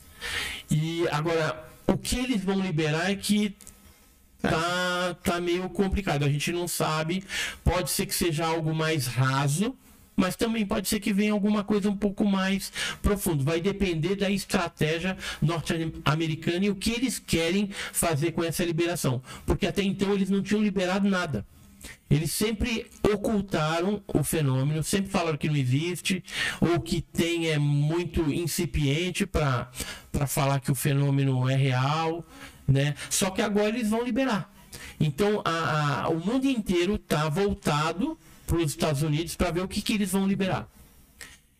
E 0.69 1.07
agora, 1.09 1.67
o 1.87 1.97
que 1.97 2.17
eles 2.17 2.43
vão 2.43 2.59
liberar 2.59 3.11
é 3.11 3.15
que 3.15 3.55
tá, 4.41 5.15
tá 5.23 5.41
meio 5.41 5.69
complicado. 5.69 6.23
A 6.23 6.29
gente 6.29 6.51
não 6.51 6.67
sabe. 6.67 7.23
Pode 7.63 7.89
ser 7.91 8.05
que 8.05 8.15
seja 8.15 8.45
algo 8.45 8.73
mais 8.73 9.07
raso, 9.07 9.75
mas 10.15 10.35
também 10.35 10.65
pode 10.65 10.87
ser 10.87 10.99
que 10.99 11.13
venha 11.13 11.33
alguma 11.33 11.63
coisa 11.63 11.89
um 11.89 11.95
pouco 11.95 12.25
mais 12.25 12.71
profundo. 13.01 13.43
Vai 13.43 13.61
depender 13.61 14.15
da 14.15 14.29
estratégia 14.29 15.17
norte-americana 15.41 16.65
e 16.65 16.69
o 16.69 16.75
que 16.75 16.91
eles 16.91 17.19
querem 17.19 17.69
fazer 17.93 18.31
com 18.31 18.43
essa 18.43 18.63
liberação. 18.63 19.21
Porque 19.45 19.67
até 19.67 19.81
então 19.81 20.13
eles 20.13 20.29
não 20.29 20.41
tinham 20.41 20.63
liberado 20.63 21.07
nada. 21.09 21.45
Eles 22.09 22.31
sempre 22.31 22.85
ocultaram 23.01 24.03
o 24.05 24.23
fenômeno, 24.23 24.83
sempre 24.83 25.09
falaram 25.09 25.37
que 25.37 25.47
não 25.47 25.55
existe, 25.55 26.23
ou 26.59 26.79
que 26.79 27.01
tem 27.01 27.47
é 27.47 27.57
muito 27.57 28.21
incipiente 28.31 29.25
para 29.25 29.71
falar 30.27 30.59
que 30.59 30.71
o 30.71 30.75
fenômeno 30.75 31.49
é 31.49 31.55
real, 31.55 32.23
né? 32.71 32.95
Só 33.09 33.29
que 33.29 33.41
agora 33.41 33.69
eles 33.69 33.89
vão 33.89 34.03
liberar. 34.03 34.51
Então 34.99 35.41
a, 35.43 36.03
a, 36.03 36.09
o 36.09 36.19
mundo 36.19 36.45
inteiro 36.45 36.95
está 36.95 37.27
voltado 37.27 38.17
para 38.45 38.57
os 38.57 38.71
Estados 38.71 39.01
Unidos 39.01 39.35
para 39.35 39.51
ver 39.51 39.61
o 39.61 39.67
que, 39.67 39.81
que 39.81 39.93
eles 39.93 40.11
vão 40.11 40.27
liberar. 40.27 40.67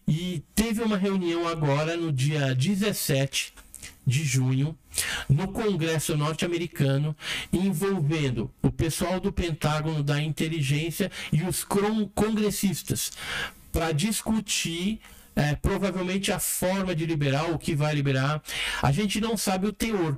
E 0.08 0.44
teve 0.56 0.82
uma 0.82 0.98
reunião 0.98 1.48
agora 1.48 1.96
no 1.96 2.12
dia 2.12 2.54
17 2.54 3.54
de 4.06 4.24
junho 4.24 4.78
no 5.30 5.48
Congresso 5.48 6.18
norte-americano 6.18 7.16
envolvendo 7.54 8.52
o 8.62 8.72
pessoal 8.72 9.20
do 9.20 9.32
Pentágono 9.32 10.04
da 10.04 10.22
inteligência 10.22 11.12
e 11.32 11.44
os 11.44 11.66
congressistas 12.14 13.12
para 13.72 13.92
discutir 13.92 15.00
é, 15.36 15.56
provavelmente 15.56 16.32
a 16.32 16.40
forma 16.40 16.94
de 16.94 17.06
liberar, 17.06 17.50
o 17.52 17.58
que 17.58 17.74
vai 17.74 17.96
liberar. 17.96 18.44
A 18.82 18.92
gente 18.92 19.22
não 19.22 19.38
sabe 19.38 19.68
o 19.68 19.72
teor 19.74 20.18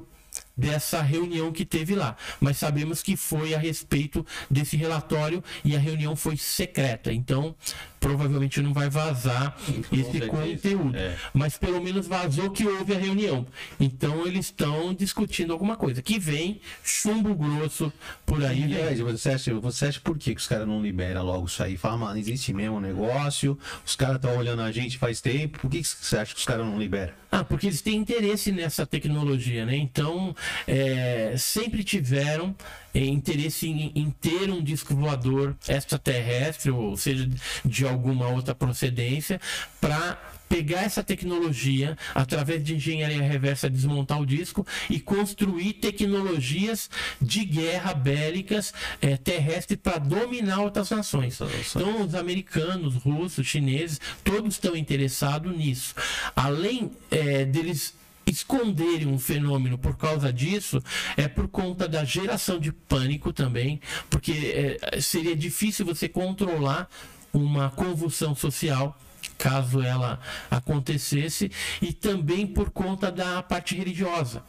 dessa 0.55 1.01
reunião 1.01 1.51
que 1.51 1.65
teve 1.65 1.95
lá, 1.95 2.15
mas 2.39 2.57
sabemos 2.57 3.01
que 3.01 3.15
foi 3.17 3.53
a 3.53 3.57
respeito 3.57 4.25
desse 4.49 4.77
relatório 4.77 5.43
e 5.63 5.75
a 5.75 5.79
reunião 5.79 6.15
foi 6.15 6.37
secreta. 6.37 7.11
Então, 7.11 7.55
provavelmente 8.03 8.61
não 8.61 8.73
vai 8.73 8.89
vazar 8.89 9.57
esse 9.91 10.27
conteúdo. 10.27 10.95
É. 10.95 11.15
Mas 11.33 11.57
pelo 11.57 11.81
menos 11.81 12.05
vazou 12.05 12.51
que 12.51 12.67
houve 12.67 12.93
a 12.93 12.99
reunião. 12.99 13.47
Então 13.79 14.27
eles 14.27 14.47
estão 14.47 14.93
discutindo 14.93 15.53
alguma 15.53 15.77
coisa. 15.77 16.01
Que 16.01 16.19
vem 16.19 16.59
chumbo 16.83 17.33
grosso 17.33 17.91
por 18.25 18.43
aí. 18.43 18.73
E 18.73 18.81
aí, 18.81 19.01
você 19.01 19.29
acha, 19.29 19.53
você 19.55 19.85
acha 19.85 20.01
por 20.01 20.17
que, 20.17 20.35
que 20.35 20.41
os 20.41 20.47
caras 20.47 20.67
não 20.67 20.81
liberam 20.81 21.23
logo 21.23 21.47
isso 21.47 21.63
aí? 21.63 21.77
Fala, 21.77 21.97
mano, 21.97 22.19
existe 22.19 22.51
mesmo 22.53 22.75
um 22.75 22.81
negócio, 22.81 23.57
os 23.85 23.95
caras 23.95 24.17
estão 24.17 24.35
olhando 24.37 24.61
a 24.61 24.71
gente 24.71 24.97
faz 24.97 25.21
tempo, 25.21 25.59
por 25.59 25.69
que, 25.69 25.81
que 25.81 25.87
você 25.87 26.17
acha 26.17 26.33
que 26.33 26.39
os 26.39 26.45
caras 26.45 26.65
não 26.65 26.77
liberam? 26.77 27.13
Ah, 27.31 27.43
porque 27.43 27.67
eles 27.67 27.81
têm 27.81 27.95
interesse 27.95 28.51
nessa 28.51 28.85
tecnologia, 28.85 29.65
né? 29.65 29.75
Então, 29.75 30.35
é, 30.67 31.35
sempre 31.37 31.83
tiveram 31.83 32.55
interesse 32.99 33.67
em, 33.67 33.91
em, 33.95 34.09
ter 34.11 34.49
um 34.49 34.63
disco 34.63 34.95
voador 34.95 35.55
extraterrestre, 35.67 36.71
ou 36.71 36.95
seja, 36.95 37.29
de 37.65 37.87
alguma 37.87 38.27
outra 38.27 38.53
procedência, 38.53 39.39
para 39.81 40.17
pegar 40.53 40.83
essa 40.83 41.03
tecnologia 41.03 41.97
através 42.13 42.63
de 42.63 42.75
engenharia 42.75 43.23
reversa, 43.23 43.67
desmontar 43.67 44.21
o 44.21 44.25
disco 44.25 44.63
e 44.87 44.99
construir 44.99 45.73
tecnologias 45.73 46.91
de 47.19 47.43
guerra 47.43 47.95
bélicas 47.95 48.71
é, 49.01 49.17
terrestres 49.17 49.79
para 49.81 49.97
dominar 49.97 50.59
outras 50.61 50.91
nações. 50.91 51.39
Então, 51.75 52.03
os 52.03 52.13
americanos, 52.13 52.93
russos, 52.97 53.47
chineses, 53.47 53.99
todos 54.23 54.53
estão 54.53 54.75
interessados 54.75 55.51
nisso. 55.57 55.95
Além 56.35 56.91
é, 57.09 57.45
deles 57.45 57.95
esconderem 58.25 59.07
um 59.07 59.19
fenômeno 59.19 59.77
por 59.77 59.97
causa 59.97 60.31
disso 60.31 60.81
é 61.17 61.27
por 61.27 61.47
conta 61.47 61.87
da 61.87 62.03
geração 62.03 62.59
de 62.59 62.71
pânico 62.71 63.33
também, 63.33 63.79
porque 64.09 64.79
é, 64.91 65.01
seria 65.01 65.35
difícil 65.35 65.85
você 65.85 66.07
controlar 66.07 66.89
uma 67.33 67.69
convulsão 67.69 68.35
social 68.35 68.97
caso 69.37 69.81
ela 69.81 70.19
acontecesse 70.49 71.51
e 71.81 71.91
também 71.91 72.45
por 72.45 72.69
conta 72.69 73.11
da 73.11 73.41
parte 73.41 73.75
religiosa. 73.75 74.43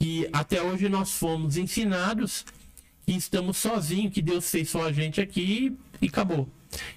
E 0.00 0.28
até 0.32 0.60
hoje 0.62 0.88
nós 0.88 1.12
fomos 1.12 1.56
ensinados 1.56 2.44
que 3.06 3.12
estamos 3.12 3.56
sozinhos 3.56 4.12
que 4.12 4.22
Deus 4.22 4.50
fez 4.50 4.70
só 4.70 4.86
a 4.86 4.92
gente 4.92 5.20
aqui 5.20 5.76
e 6.00 6.06
acabou 6.06 6.48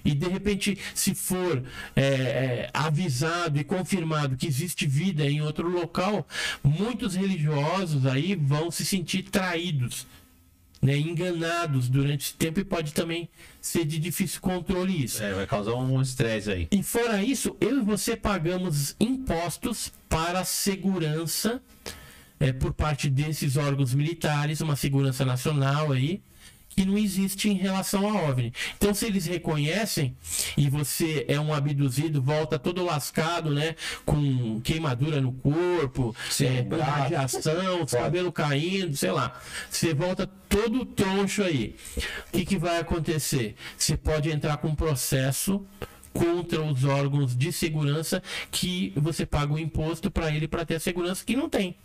e 0.04 0.14
de 0.14 0.28
repente, 0.28 0.78
se 0.94 1.14
for 1.14 1.64
é, 1.96 2.02
é, 2.02 2.70
avisado 2.74 3.60
e 3.60 3.64
confirmado 3.64 4.38
que 4.38 4.48
existe 4.48 4.86
vida 4.86 5.26
em 5.26 5.42
outro 5.42 5.68
local, 5.70 6.28
muitos 6.64 7.16
religiosos 7.16 8.06
aí 8.06 8.36
vão 8.36 8.72
se 8.72 8.86
sentir 8.86 9.24
traídos. 9.24 10.06
Né, 10.80 10.96
enganados 10.96 11.90
durante 11.90 12.26
esse 12.28 12.34
tempo 12.36 12.60
e 12.60 12.64
pode 12.64 12.94
também 12.94 13.28
ser 13.60 13.84
de 13.84 13.98
difícil 13.98 14.40
controle 14.40 15.06
isso. 15.06 15.24
É, 15.24 15.34
vai 15.34 15.48
causar 15.48 15.74
um 15.74 16.00
estresse 16.00 16.52
aí. 16.52 16.68
E 16.70 16.84
fora 16.84 17.24
isso, 17.24 17.58
eu 17.60 17.80
e 17.80 17.82
você 17.82 18.16
pagamos 18.16 18.96
impostos 19.00 19.92
para 20.08 20.42
a 20.42 20.46
segurança 20.46 21.60
é, 22.40 22.54
por 22.54 22.74
parte 22.74 23.10
desses 23.10 23.58
órgãos 23.58 23.94
militares, 23.96 24.62
uma 24.62 24.76
segurança 24.76 25.26
nacional 25.26 25.92
aí, 25.92 26.22
que 26.78 26.86
não 26.86 26.96
existe 26.96 27.50
em 27.50 27.56
relação 27.56 28.08
a 28.08 28.30
OVNI. 28.30 28.54
Então, 28.78 28.94
se 28.94 29.08
eles 29.08 29.26
reconhecem 29.26 30.16
e 30.56 30.70
você 30.70 31.26
é 31.28 31.40
um 31.40 31.52
abduzido, 31.52 32.22
volta 32.22 32.60
todo 32.60 32.86
lascado, 32.86 33.50
né? 33.50 33.76
Com 34.06 34.62
queimadura 34.62 35.20
no 35.20 35.34
corpo, 35.34 36.16
é, 36.40 36.76
radiação, 36.80 37.84
cabelo 37.88 38.32
caindo, 38.32 38.96
sei 38.96 39.10
lá. 39.10 39.42
Você 39.72 39.92
volta 39.92 40.30
todo 40.48 40.86
troncho 40.86 41.42
aí. 41.42 41.76
O 42.28 42.32
que, 42.34 42.46
que 42.46 42.58
vai 42.60 42.80
acontecer? 42.80 43.56
Você 43.76 43.98
pode 43.98 44.30
entrar 44.30 44.58
com 44.58 44.68
um 44.68 44.76
processo 44.76 45.66
contra 46.14 46.62
os 46.62 46.84
órgãos 46.84 47.36
de 47.36 47.52
segurança 47.52 48.22
que 48.52 48.94
você 48.96 49.26
paga 49.26 49.52
o 49.52 49.58
imposto 49.58 50.12
para 50.12 50.32
ele 50.32 50.48
para 50.48 50.64
ter 50.64 50.76
a 50.76 50.80
segurança 50.80 51.26
que 51.26 51.36
não 51.36 51.50
tem. 51.50 51.76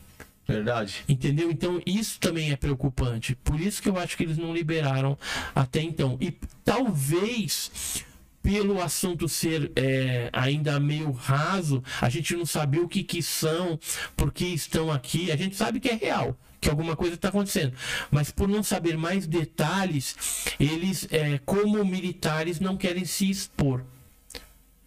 Verdade. 0.46 1.04
Entendeu? 1.08 1.50
Então 1.50 1.80
isso 1.86 2.18
também 2.18 2.50
é 2.50 2.56
preocupante. 2.56 3.34
Por 3.36 3.60
isso 3.60 3.80
que 3.80 3.88
eu 3.88 3.98
acho 3.98 4.16
que 4.16 4.24
eles 4.24 4.38
não 4.38 4.54
liberaram 4.54 5.16
até 5.54 5.80
então. 5.80 6.16
E 6.20 6.32
talvez 6.64 8.04
pelo 8.42 8.82
assunto 8.82 9.28
ser 9.28 9.70
é, 9.76 10.28
ainda 10.32 10.80
meio 10.80 11.12
raso, 11.12 11.82
a 12.00 12.08
gente 12.08 12.34
não 12.34 12.44
saber 12.44 12.80
o 12.80 12.88
que, 12.88 13.04
que 13.04 13.22
são, 13.22 13.78
por 14.16 14.32
que 14.32 14.46
estão 14.46 14.90
aqui. 14.90 15.30
A 15.30 15.36
gente 15.36 15.54
sabe 15.54 15.78
que 15.78 15.88
é 15.88 15.94
real, 15.94 16.36
que 16.60 16.68
alguma 16.68 16.96
coisa 16.96 17.14
está 17.14 17.28
acontecendo. 17.28 17.72
Mas 18.10 18.30
por 18.30 18.48
não 18.48 18.62
saber 18.62 18.96
mais 18.96 19.26
detalhes, 19.26 20.16
eles, 20.58 21.06
é, 21.12 21.38
como 21.46 21.84
militares, 21.84 22.58
não 22.58 22.76
querem 22.76 23.04
se 23.04 23.30
expor. 23.30 23.84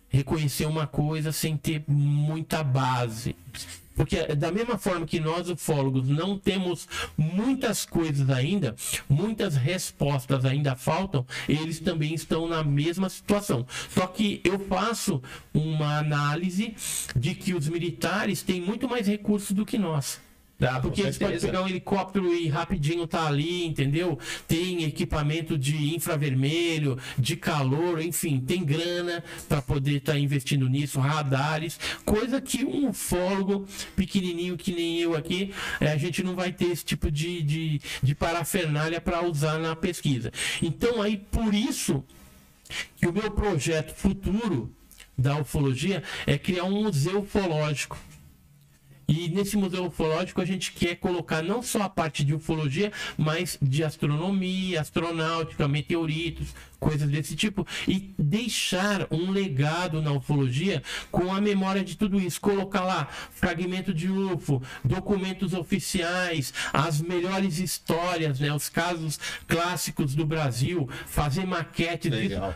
Reconhecer 0.09 0.65
uma 0.65 0.85
coisa 0.85 1.31
sem 1.31 1.57
ter 1.57 1.83
muita 1.87 2.63
base. 2.63 3.35
Porque 3.95 4.35
da 4.35 4.51
mesma 4.51 4.77
forma 4.77 5.05
que 5.05 5.19
nós, 5.19 5.49
ufólogos, 5.49 6.07
não 6.07 6.37
temos 6.37 6.87
muitas 7.17 7.85
coisas 7.85 8.29
ainda, 8.29 8.75
muitas 9.09 9.55
respostas 9.55 10.45
ainda 10.45 10.75
faltam, 10.75 11.25
eles 11.47 11.79
também 11.79 12.13
estão 12.13 12.47
na 12.47 12.63
mesma 12.63 13.09
situação. 13.09 13.65
Só 13.89 14.05
que 14.07 14.41
eu 14.43 14.59
faço 14.59 15.21
uma 15.53 15.97
análise 15.97 16.75
de 17.15 17.33
que 17.33 17.53
os 17.53 17.67
militares 17.67 18.43
têm 18.43 18.61
muito 18.61 18.87
mais 18.87 19.07
recursos 19.07 19.51
do 19.51 19.65
que 19.65 19.77
nós. 19.77 20.24
Porque 20.81 21.01
eles 21.01 21.17
podem 21.17 21.39
pegar 21.39 21.63
um 21.63 21.67
helicóptero 21.67 22.33
e 22.33 22.47
rapidinho 22.47 23.05
tá 23.05 23.27
ali, 23.27 23.65
entendeu? 23.65 24.17
Tem 24.47 24.83
equipamento 24.83 25.57
de 25.57 25.93
infravermelho, 25.93 26.97
de 27.17 27.35
calor, 27.35 28.01
enfim, 28.01 28.39
tem 28.39 28.63
grana 28.63 29.23
para 29.49 29.61
poder 29.61 29.97
estar 29.97 30.13
tá 30.13 30.19
investindo 30.19 30.69
nisso, 30.69 30.99
radares, 30.99 31.77
coisa 32.05 32.39
que 32.39 32.63
um 32.63 32.89
ufólogo 32.89 33.67
pequenininho 33.95 34.55
que 34.55 34.71
nem 34.71 34.99
eu 34.99 35.15
aqui, 35.15 35.53
é, 35.81 35.91
a 35.91 35.97
gente 35.97 36.23
não 36.23 36.35
vai 36.35 36.53
ter 36.53 36.65
esse 36.65 36.85
tipo 36.85 37.11
de, 37.11 37.41
de, 37.41 37.81
de 38.01 38.15
parafernália 38.15 39.01
para 39.01 39.25
usar 39.25 39.59
na 39.59 39.75
pesquisa. 39.75 40.31
Então, 40.61 41.01
aí, 41.01 41.17
por 41.17 41.53
isso 41.53 42.03
que 42.95 43.07
o 43.07 43.13
meu 43.13 43.29
projeto 43.29 43.93
futuro 43.93 44.73
da 45.17 45.37
ufologia 45.37 46.03
é 46.25 46.37
criar 46.37 46.65
um 46.65 46.83
museu 46.83 47.19
ufológico 47.19 47.97
e 49.07 49.29
nesse 49.29 49.55
museu 49.57 49.85
ufológico 49.85 50.41
a 50.41 50.45
gente 50.45 50.71
quer 50.71 50.95
colocar 50.95 51.43
não 51.43 51.61
só 51.61 51.83
a 51.83 51.89
parte 51.89 52.23
de 52.23 52.33
ufologia, 52.33 52.91
mas 53.17 53.57
de 53.61 53.83
astronomia, 53.83 54.81
astronáutica, 54.81 55.67
meteoritos, 55.67 56.53
coisas 56.79 57.09
desse 57.09 57.35
tipo, 57.35 57.65
e 57.87 58.13
deixar 58.17 59.07
um 59.09 59.31
legado 59.31 60.01
na 60.01 60.11
ufologia 60.11 60.83
com 61.11 61.33
a 61.33 61.41
memória 61.41 61.83
de 61.83 61.97
tudo 61.97 62.19
isso. 62.19 62.39
Colocar 62.39 62.81
lá 62.81 63.07
fragmento 63.31 63.93
de 63.93 64.09
UFO, 64.09 64.61
documentos 64.83 65.53
oficiais, 65.53 66.53
as 66.71 67.01
melhores 67.01 67.59
histórias, 67.59 68.39
né, 68.39 68.53
os 68.53 68.69
casos 68.69 69.19
clássicos 69.47 70.13
do 70.13 70.25
Brasil, 70.25 70.87
fazer 71.07 71.45
maquetes 71.45 72.11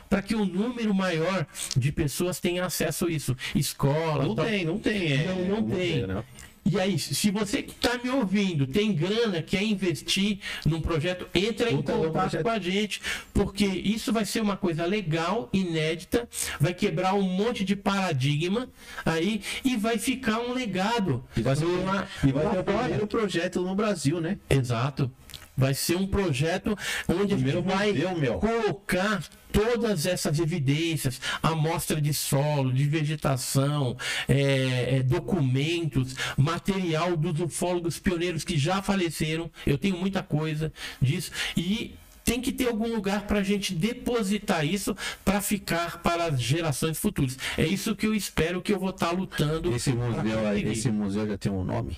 para 0.10 0.22
que 0.22 0.36
um 0.36 0.46
número 0.46 0.94
maior 0.94 1.46
de 1.76 1.92
pessoas 1.92 2.40
tenha 2.40 2.66
acesso 2.66 3.08
a 3.08 3.12
isso. 3.12 3.36
Escola. 3.56 4.26
Não 4.26 4.36
tem, 4.36 4.66
não 4.66 4.78
tem. 4.78 5.12
É, 5.12 5.26
não, 5.26 5.36
não, 5.40 5.62
não 5.62 5.70
tem. 5.70 6.06
tem 6.06 6.39
e 6.72 6.80
aí, 6.80 7.00
se 7.00 7.32
você 7.32 7.64
que 7.64 7.72
está 7.72 7.98
me 7.98 8.10
ouvindo 8.10 8.68
tem 8.68 8.94
grana, 8.94 9.42
quer 9.42 9.64
investir 9.64 10.40
num 10.66 10.80
projeto, 10.80 11.28
entra 11.34 11.72
em 11.72 11.82
contato 11.82 12.42
com 12.44 12.50
a 12.50 12.60
gente, 12.60 13.02
porque 13.34 13.66
isso 13.66 14.14
vai 14.14 14.24
ser 14.24 14.42
uma 14.42 14.56
coisa 14.56 14.86
legal, 14.86 15.50
inédita, 15.52 16.30
vai 16.60 16.74
quebrar 16.74 17.16
um 17.16 17.24
monte 17.24 17.64
de 17.64 17.76
paradigma 17.76 18.70
aí 19.06 19.42
e 19.64 19.76
vai 19.76 19.98
ficar 19.98 20.40
um 20.40 20.54
legado. 20.54 21.24
E 21.36 21.42
vai 21.42 21.56
ser, 21.56 21.66
uma, 21.66 22.08
e 22.24 22.32
vai 22.32 22.52
ser 22.52 22.60
o 22.60 22.64
primeiro 22.64 23.08
projeto 23.08 23.62
no 23.62 23.74
Brasil, 23.74 24.22
né? 24.22 24.38
Exato. 24.50 25.12
Vai 25.60 25.74
ser 25.74 25.98
um 25.98 26.08
projeto 26.08 26.76
onde 27.08 27.34
a 27.34 27.38
gente 27.38 27.52
Primeiro 27.52 27.62
vai 27.64 27.94
colocar 28.40 29.22
todas 29.52 30.06
essas 30.06 30.40
evidências, 30.40 31.20
amostra 31.44 32.00
de 32.00 32.14
solo, 32.14 32.72
de 32.72 32.86
vegetação, 32.86 33.98
é, 34.28 34.98
é, 34.98 35.04
documentos, 35.04 36.16
material 36.38 37.18
dos 37.18 37.42
ufólogos 37.42 38.00
pioneiros 38.00 38.46
que 38.46 38.58
já 38.58 38.82
faleceram. 38.82 39.52
Eu 39.68 39.78
tenho 39.78 39.98
muita 39.98 40.24
coisa 40.24 40.72
disso 41.02 41.32
e 41.58 41.94
tem 42.24 42.40
que 42.40 42.54
ter 42.54 42.68
algum 42.68 42.96
lugar 42.96 43.28
para 43.28 43.40
a 43.40 43.44
gente 43.44 43.74
depositar 43.74 44.66
isso 44.66 44.96
para 45.26 45.42
ficar 45.42 46.02
para 46.02 46.26
as 46.26 46.42
gerações 46.42 46.98
futuras. 46.98 47.38
É 47.58 47.66
isso 47.66 47.96
que 47.96 48.06
eu 48.06 48.16
espero 48.16 48.62
que 48.62 48.72
eu 48.72 48.80
vou 48.80 48.92
estar 48.92 49.12
lutando. 49.12 49.76
Esse 49.76 49.92
museu, 49.92 50.58
esse 50.72 50.92
museu 50.92 51.28
já 51.28 51.38
tem 51.38 51.52
um 51.52 51.66
nome. 51.66 51.98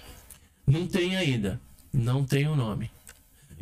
Não 0.65 0.87
tem 0.87 1.15
ainda. 1.15 1.59
Não 1.93 2.23
tem 2.23 2.47
o 2.47 2.55
nome. 2.55 2.89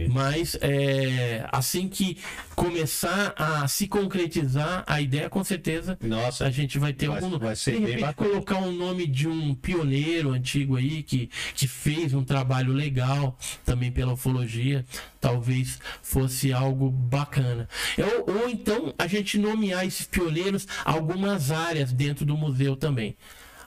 Mas 0.08 0.56
é, 0.62 1.46
assim 1.52 1.88
que 1.88 2.18
começar 2.56 3.34
a 3.36 3.68
se 3.68 3.88
concretizar 3.88 4.84
a 4.88 5.02
ideia, 5.02 5.30
com 5.30 5.44
certeza 5.44 5.98
Nossa, 6.02 6.46
a 6.46 6.52
gente 6.52 6.78
vai 6.78 6.94
ter 6.94 7.08
Vai- 7.08 7.22
algum 7.22 7.38
vai 7.38 7.56
ser 7.56 7.72
de 7.72 7.78
bem 7.80 7.86
repente 7.88 8.02
bacana. 8.06 8.30
colocar 8.30 8.58
o 8.60 8.72
nome 8.72 9.08
de 9.08 9.28
um 9.28 9.54
pioneiro 9.56 10.32
antigo 10.32 10.76
aí 10.76 11.04
que, 11.04 11.30
que 11.56 11.68
fez 11.68 12.14
um 12.14 12.24
trabalho 12.24 12.72
legal 12.74 13.38
também 13.66 13.92
pela 13.92 14.14
ufologia, 14.14 14.86
talvez 15.20 15.80
fosse 16.02 16.52
algo 16.54 16.90
bacana. 16.90 17.68
Ou, 17.98 18.36
ou 18.44 18.50
então 18.50 18.94
a 18.98 19.08
gente 19.08 19.38
nomear 19.38 19.86
esses 19.86 20.06
pioneiros 20.06 20.68
algumas 20.86 21.52
áreas 21.52 21.92
dentro 21.92 22.26
do 22.26 22.38
museu 22.38 22.76
também. 22.76 23.16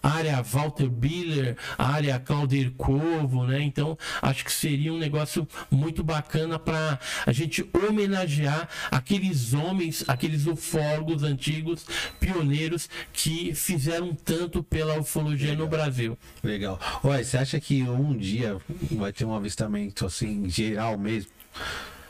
A 0.03 0.11
área 0.11 0.43
Walter 0.43 0.89
Biller, 0.89 1.57
a 1.79 1.89
área 1.89 2.19
Claudir 2.19 2.73
Corvo, 2.73 3.45
né? 3.47 3.63
Então, 3.63 3.97
acho 4.21 4.45
que 4.45 4.53
seria 4.53 4.93
um 4.93 4.99
negócio 4.99 5.47
muito 5.71 6.03
bacana 6.03 6.59
para 6.59 6.99
a 7.25 7.33
gente 7.33 7.69
homenagear 7.73 8.69
aqueles 8.91 9.55
homens, 9.55 10.05
aqueles 10.09 10.47
ufólogos 10.47 11.23
antigos, 11.23 11.87
pioneiros 12.19 12.89
que 13.13 13.55
fizeram 13.55 14.15
tanto 14.15 14.63
pela 14.63 14.99
ufologia 14.99 15.55
no 15.55 15.67
Brasil. 15.67 16.19
legal. 16.43 16.81
Olha, 17.03 17.25
você 17.25 17.37
acha 17.39 17.61
que 17.61 17.83
um 17.83 18.17
dia 18.17 18.57
vai 18.93 19.13
ter 19.13 19.25
um 19.25 19.35
avistamento 19.35 20.07
assim, 20.07 20.49
geral 20.49 20.99
mesmo? 20.99 21.31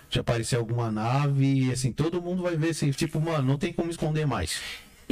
De 0.08 0.20
aparecer 0.20 0.56
alguma 0.56 0.90
nave 0.90 1.66
e 1.66 1.72
assim, 1.72 1.90
todo 1.90 2.20
mundo 2.20 2.42
vai 2.42 2.56
ver 2.56 2.70
assim, 2.70 2.90
tipo, 2.90 3.20
mano, 3.20 3.48
não 3.48 3.58
tem 3.58 3.72
como 3.72 3.90
esconder 3.90 4.26
mais. 4.26 4.60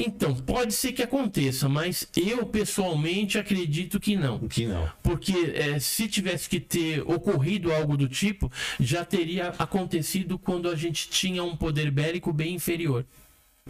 Então, 0.03 0.35
pode 0.35 0.73
ser 0.73 0.93
que 0.93 1.03
aconteça, 1.03 1.69
mas 1.69 2.09
eu 2.17 2.47
pessoalmente 2.47 3.39
acredito 3.39 4.01
que 4.01 4.17
não. 4.17 4.39
Que 4.49 4.67
não. 4.67 4.91
Porque 5.03 5.53
é, 5.55 5.79
se 5.79 6.09
tivesse 6.09 6.49
que 6.49 6.59
ter 6.59 7.01
ocorrido 7.03 7.73
algo 7.73 7.97
do 7.97 8.09
tipo, 8.09 8.51
já 8.79 9.05
teria 9.05 9.49
acontecido 9.59 10.39
quando 10.39 10.69
a 10.69 10.75
gente 10.75 11.09
tinha 11.09 11.45
um 11.45 11.57
poder 11.57 11.91
bélico 11.91 12.33
bem 12.33 12.55
inferior. 12.55 13.05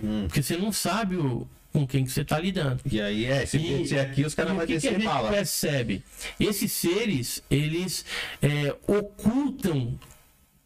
Hum. 0.02 0.24
Porque 0.26 0.42
você 0.42 0.56
não 0.56 0.70
sabe 0.72 1.16
o- 1.16 1.46
com 1.72 1.86
quem 1.86 2.04
que 2.04 2.10
você 2.10 2.22
está 2.22 2.38
lidando. 2.38 2.80
E 2.90 3.00
aí, 3.00 3.24
é, 3.26 3.46
se 3.46 3.56
E- 3.56 3.78
descer 3.78 4.00
aqui, 4.00 4.24
os 4.24 4.34
caras 4.34 4.52
vão 4.54 4.64
o 4.64 4.66
que, 4.66 4.72
a 4.72 4.76
descer 4.76 4.92
gente 4.94 5.04
bala. 5.04 5.30
percebe? 5.30 6.02
Esses 6.38 6.72
seres, 6.72 7.42
eles 7.50 8.04
é, 8.42 8.74
ocultam 8.88 9.98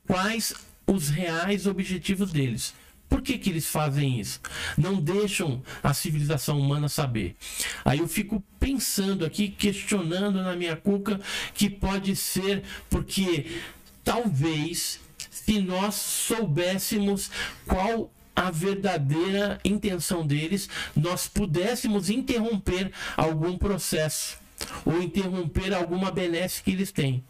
quais 0.06 0.54
os 0.86 1.08
reais 1.08 1.66
objetivos 1.66 2.30
deles. 2.32 2.74
Por 3.14 3.22
que, 3.22 3.38
que 3.38 3.48
eles 3.48 3.68
fazem 3.68 4.18
isso? 4.18 4.40
Não 4.76 4.96
deixam 4.96 5.62
a 5.84 5.94
civilização 5.94 6.58
humana 6.58 6.88
saber. 6.88 7.36
Aí 7.84 8.00
eu 8.00 8.08
fico 8.08 8.42
pensando 8.58 9.24
aqui, 9.24 9.50
questionando 9.50 10.42
na 10.42 10.56
minha 10.56 10.74
cuca, 10.74 11.20
que 11.54 11.70
pode 11.70 12.16
ser 12.16 12.64
porque 12.90 13.46
talvez 14.02 14.98
se 15.30 15.60
nós 15.60 15.94
soubéssemos 15.94 17.30
qual 17.68 18.10
a 18.34 18.50
verdadeira 18.50 19.60
intenção 19.64 20.26
deles, 20.26 20.68
nós 20.96 21.28
pudéssemos 21.28 22.10
interromper 22.10 22.90
algum 23.16 23.56
processo 23.56 24.38
ou 24.84 25.00
interromper 25.00 25.72
alguma 25.72 26.10
benesse 26.10 26.64
que 26.64 26.72
eles 26.72 26.90
têm. 26.90 27.22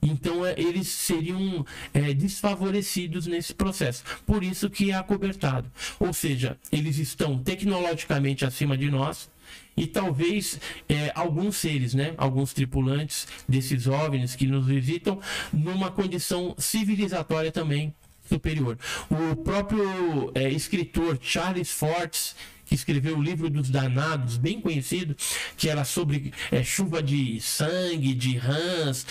Então 0.00 0.46
é, 0.46 0.54
eles 0.56 0.88
seriam 0.88 1.64
é, 1.92 2.14
desfavorecidos 2.14 3.26
nesse 3.26 3.54
processo. 3.54 4.04
Por 4.26 4.42
isso 4.42 4.70
que 4.70 4.90
é 4.90 4.94
acobertado. 4.94 5.70
Ou 5.98 6.12
seja, 6.12 6.56
eles 6.70 6.98
estão 6.98 7.38
tecnologicamente 7.38 8.44
acima 8.44 8.76
de 8.76 8.90
nós 8.90 9.30
e 9.76 9.86
talvez 9.86 10.60
é, 10.88 11.12
alguns 11.14 11.56
seres, 11.56 11.94
né, 11.94 12.14
alguns 12.16 12.52
tripulantes 12.52 13.26
desses 13.48 13.86
OVNIs 13.86 14.34
que 14.34 14.46
nos 14.46 14.66
visitam, 14.66 15.20
numa 15.52 15.90
condição 15.90 16.54
civilizatória 16.58 17.52
também 17.52 17.94
superior. 18.28 18.78
O 19.10 19.36
próprio 19.36 20.30
é, 20.34 20.48
escritor 20.50 21.18
Charles 21.20 21.70
Fortes 21.70 22.34
que 22.68 22.74
escreveu 22.74 23.16
o 23.16 23.22
livro 23.22 23.48
dos 23.48 23.70
danados, 23.70 24.36
bem 24.36 24.60
conhecido, 24.60 25.16
que 25.56 25.70
era 25.70 25.84
sobre 25.84 26.34
é, 26.52 26.62
chuva 26.62 27.02
de 27.02 27.40
sangue, 27.40 28.12
de 28.12 28.36
rãs, 28.36 29.06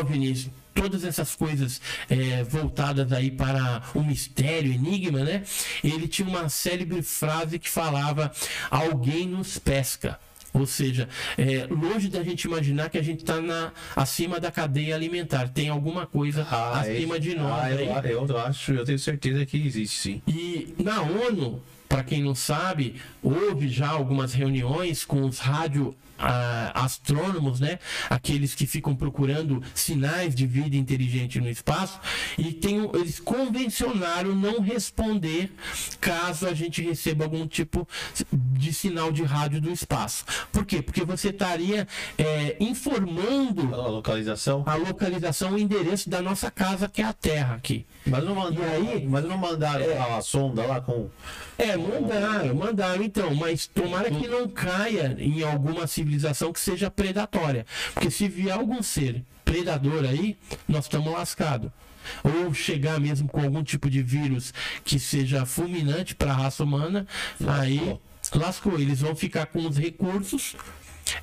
ovnis, 0.00 0.48
todas 0.74 1.04
essas 1.04 1.34
coisas 1.34 1.80
é, 2.08 2.42
voltadas 2.44 3.12
aí 3.12 3.30
para 3.30 3.82
o 3.94 4.02
mistério, 4.02 4.72
enigma, 4.72 5.24
né? 5.24 5.42
Ele 5.84 6.08
tinha 6.08 6.26
uma 6.26 6.48
célebre 6.48 7.02
frase 7.02 7.58
que 7.58 7.68
falava: 7.68 8.32
alguém 8.70 9.26
nos 9.26 9.58
pesca. 9.58 10.18
Ou 10.56 10.64
seja, 10.64 11.06
é, 11.36 11.66
longe 11.70 12.08
da 12.08 12.22
gente 12.22 12.44
imaginar 12.44 12.88
que 12.88 12.96
a 12.96 13.02
gente 13.02 13.20
está 13.20 13.36
acima 13.94 14.40
da 14.40 14.50
cadeia 14.50 14.94
alimentar. 14.94 15.48
Tem 15.48 15.68
alguma 15.68 16.06
coisa 16.06 16.46
acima 16.72 17.16
é- 17.16 17.18
de 17.18 17.34
nós. 17.34 17.52
Ah, 17.52 18.00
aí. 18.00 18.10
eu, 18.10 18.26
eu 18.26 18.38
acho, 18.38 18.72
eu 18.72 18.84
tenho 18.84 18.98
certeza 18.98 19.44
que 19.44 19.66
existe 19.66 19.98
sim. 19.98 20.22
E 20.26 20.74
na 20.82 21.02
ONU, 21.02 21.62
para 21.86 22.02
quem 22.02 22.22
não 22.22 22.34
sabe, 22.34 22.94
houve 23.22 23.68
já 23.68 23.88
algumas 23.90 24.32
reuniões 24.32 25.04
com 25.04 25.26
os 25.26 25.38
rádio 25.38 25.94
astrônomos, 26.74 27.60
né? 27.60 27.78
Aqueles 28.08 28.54
que 28.54 28.66
ficam 28.66 28.94
procurando 28.94 29.62
sinais 29.74 30.34
de 30.34 30.46
vida 30.46 30.76
inteligente 30.76 31.40
no 31.40 31.48
espaço 31.48 31.98
e 32.38 32.52
tem, 32.52 32.88
eles 32.94 33.20
convencionaram 33.20 34.34
não 34.34 34.60
responder 34.60 35.52
caso 36.00 36.46
a 36.46 36.54
gente 36.54 36.82
receba 36.82 37.24
algum 37.24 37.46
tipo 37.46 37.86
de 38.32 38.72
sinal 38.72 39.10
de 39.12 39.22
rádio 39.22 39.60
do 39.60 39.70
espaço. 39.70 40.24
Por 40.52 40.64
quê? 40.64 40.82
Porque 40.82 41.04
você 41.04 41.28
estaria 41.30 41.86
eh, 42.18 42.56
informando 42.60 43.74
A 43.74 43.88
localização. 43.88 44.62
a 44.66 44.74
localização, 44.74 45.52
o 45.52 45.58
endereço 45.58 46.08
da 46.08 46.20
nossa 46.22 46.50
casa, 46.50 46.88
que 46.88 47.02
é 47.02 47.04
a 47.04 47.12
Terra 47.12 47.54
aqui. 47.54 47.86
Mas 48.06 48.24
não 48.24 48.34
mandaram, 48.34 48.84
E 48.84 48.88
aí- 48.92 49.06
mas 49.06 49.24
não 49.24 49.36
mandaram 49.38 49.84
É. 49.84 49.98
a 50.16 50.20
sonda 50.20 50.64
lá 50.66 50.80
com. 50.80 51.08
É, 51.58 51.76
mandaram, 51.76 52.54
mandaram 52.54 53.02
então, 53.02 53.34
mas 53.34 53.66
tomara 53.66 54.10
que 54.10 54.28
não 54.28 54.48
caia 54.48 55.16
em 55.18 55.42
alguma 55.42 55.86
civilização 55.86 56.52
que 56.52 56.60
seja 56.60 56.90
predatória. 56.90 57.64
Porque 57.94 58.10
se 58.10 58.28
vier 58.28 58.54
algum 58.54 58.82
ser 58.82 59.24
predador 59.44 60.04
aí, 60.04 60.36
nós 60.68 60.84
estamos 60.84 61.12
lascados. 61.12 61.70
Ou 62.22 62.52
chegar 62.54 63.00
mesmo 63.00 63.28
com 63.28 63.40
algum 63.40 63.64
tipo 63.64 63.88
de 63.90 64.02
vírus 64.02 64.52
que 64.84 64.98
seja 64.98 65.46
fulminante 65.46 66.14
para 66.14 66.30
a 66.32 66.36
raça 66.36 66.62
humana, 66.62 67.06
aí 67.46 67.98
lascou. 68.34 68.78
Eles 68.78 69.00
vão 69.00 69.16
ficar 69.16 69.46
com 69.46 69.66
os 69.66 69.76
recursos 69.76 70.54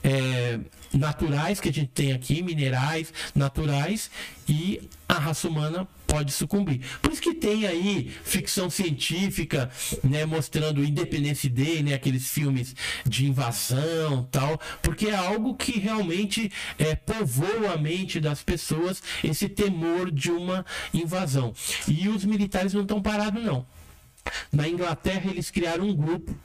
é, 0.04 0.60
naturais 0.94 1.60
que 1.60 1.70
a 1.70 1.74
gente 1.74 1.90
tem 1.90 2.14
aqui, 2.14 2.42
minerais 2.42 3.14
naturais, 3.34 4.10
e 4.48 4.90
a 5.08 5.16
raça 5.16 5.48
humana 5.48 5.88
pode 6.14 6.32
sucumbir. 6.32 6.82
Por 7.02 7.12
isso 7.12 7.22
que 7.22 7.34
tem 7.34 7.66
aí 7.66 8.12
ficção 8.24 8.70
científica, 8.70 9.72
né, 10.04 10.26
mostrando 10.26 10.84
Independence 10.84 11.50
Day, 11.50 11.82
né, 11.82 11.96
aqueles 11.96 12.30
filmes 12.30 12.76
de 13.04 13.26
invasão, 13.26 14.28
tal, 14.32 14.62
porque 14.84 15.08
é 15.08 15.16
algo 15.16 15.56
que 15.56 15.80
realmente 15.80 16.52
é, 16.78 16.96
povoa 16.96 17.74
a 17.74 17.78
mente 17.78 18.20
das 18.20 18.44
pessoas 18.44 19.02
esse 19.24 19.50
temor 19.50 20.12
de 20.12 20.30
uma 20.30 20.64
invasão. 20.94 21.52
E 21.88 22.08
os 22.08 22.24
militares 22.24 22.74
não 22.74 22.84
estão 22.84 23.02
parados 23.02 23.44
não. 23.44 23.66
Na 24.52 24.68
Inglaterra 24.68 25.32
eles 25.32 25.50
criaram 25.50 25.86
um 25.86 25.96
grupo 25.96 26.36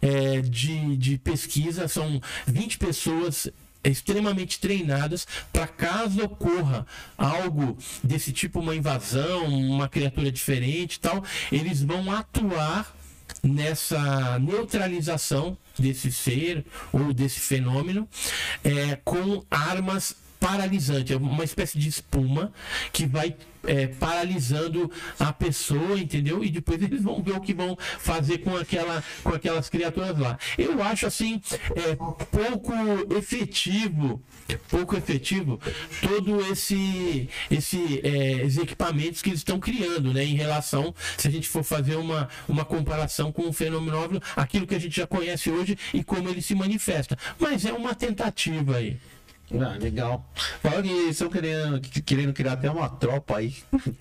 é, 0.00 0.40
de, 0.40 0.96
de 0.96 1.18
pesquisa, 1.18 1.88
são 1.88 2.20
20 2.46 2.78
pessoas 2.78 3.48
extremamente 3.82 4.60
treinadas 4.60 5.26
para 5.52 5.66
caso 5.66 6.22
ocorra 6.24 6.86
algo 7.16 7.76
desse 8.02 8.32
tipo, 8.32 8.60
uma 8.60 8.74
invasão, 8.74 9.46
uma 9.46 9.88
criatura 9.88 10.30
diferente 10.30 10.94
e 10.94 11.00
tal, 11.00 11.24
eles 11.50 11.82
vão 11.82 12.12
atuar 12.12 12.94
nessa 13.42 14.38
neutralização 14.38 15.56
desse 15.78 16.12
ser 16.12 16.64
ou 16.92 17.12
desse 17.14 17.40
fenômeno 17.40 18.06
é, 18.62 18.96
com 18.96 19.42
armas 19.50 20.14
paralisante, 20.40 21.12
é 21.12 21.16
uma 21.16 21.44
espécie 21.44 21.78
de 21.78 21.88
espuma 21.88 22.50
que 22.92 23.06
vai 23.06 23.36
é, 23.64 23.86
paralisando 23.86 24.90
a 25.18 25.32
pessoa, 25.32 25.98
entendeu? 25.98 26.42
E 26.42 26.48
depois 26.48 26.80
eles 26.82 27.02
vão 27.02 27.22
ver 27.22 27.32
o 27.32 27.40
que 27.40 27.52
vão 27.52 27.76
fazer 27.98 28.38
com, 28.38 28.56
aquela, 28.56 29.04
com 29.22 29.30
aquelas 29.30 29.68
criaturas 29.68 30.18
lá. 30.18 30.38
Eu 30.56 30.82
acho 30.82 31.06
assim 31.06 31.40
é, 31.76 31.94
pouco 32.30 32.72
efetivo, 33.14 34.22
pouco 34.68 34.96
efetivo 34.96 35.60
todo 36.00 36.40
esse, 36.50 37.28
esse 37.50 38.00
é, 38.02 38.46
esses 38.46 38.58
equipamentos 38.58 39.20
que 39.20 39.28
eles 39.28 39.40
estão 39.40 39.60
criando, 39.60 40.14
né? 40.14 40.24
Em 40.24 40.34
relação, 40.34 40.94
se 41.18 41.28
a 41.28 41.30
gente 41.30 41.48
for 41.48 41.62
fazer 41.62 41.96
uma, 41.96 42.28
uma 42.48 42.64
comparação 42.64 43.30
com 43.30 43.48
o 43.48 43.52
fenômeno 43.52 43.90
aquilo 44.36 44.66
que 44.66 44.74
a 44.74 44.78
gente 44.78 44.96
já 44.96 45.06
conhece 45.06 45.50
hoje 45.50 45.76
e 45.92 46.02
como 46.02 46.28
ele 46.28 46.40
se 46.40 46.54
manifesta. 46.54 47.18
Mas 47.38 47.64
é 47.66 47.72
uma 47.72 47.94
tentativa 47.94 48.76
aí. 48.76 48.96
Ah, 49.52 49.76
legal. 49.78 50.28
Fala 50.62 50.82
que 50.82 50.88
estão 50.88 51.28
querendo, 51.28 51.80
querendo 51.80 52.32
criar 52.32 52.52
até 52.52 52.70
uma 52.70 52.88
tropa 52.88 53.38
aí. 53.38 53.54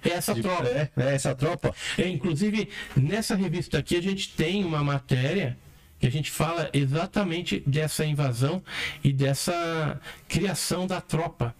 É 0.04 0.10
essa 0.10 0.34
De- 0.36 0.42
tropa. 0.42 0.68
É, 0.68 0.90
é 0.98 1.16
essa 1.16 1.34
tropa. 1.34 1.74
É, 1.98 2.08
inclusive, 2.08 2.70
nessa 2.96 3.36
revista 3.36 3.78
aqui 3.80 3.96
a 3.96 4.02
gente 4.02 4.30
tem 4.36 4.64
uma 4.64 4.84
matéria 4.84 5.58
que 6.00 6.08
a 6.08 6.12
gente 6.12 6.30
fala 6.32 6.70
exatamente 6.72 7.62
dessa 7.66 8.06
invasão 8.06 8.64
e 9.04 9.12
dessa 9.12 10.00
criação 10.28 10.86
da 10.88 11.02
tropa. 11.02 11.54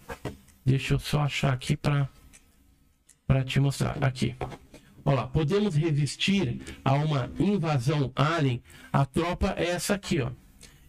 Deixa 0.64 0.94
eu 0.94 0.98
só 0.98 1.20
achar 1.22 1.52
aqui 1.52 1.76
para 1.76 2.08
para 3.26 3.44
te 3.44 3.60
mostrar 3.60 3.96
aqui. 4.02 4.34
Olha 5.04 5.16
lá, 5.20 5.26
podemos 5.26 5.74
resistir 5.76 6.60
a 6.84 6.94
uma 6.94 7.30
invasão 7.38 8.12
alien? 8.16 8.62
A 8.92 9.04
tropa 9.06 9.54
é 9.56 9.68
essa 9.70 9.94
aqui, 9.94 10.20
ó. 10.20 10.30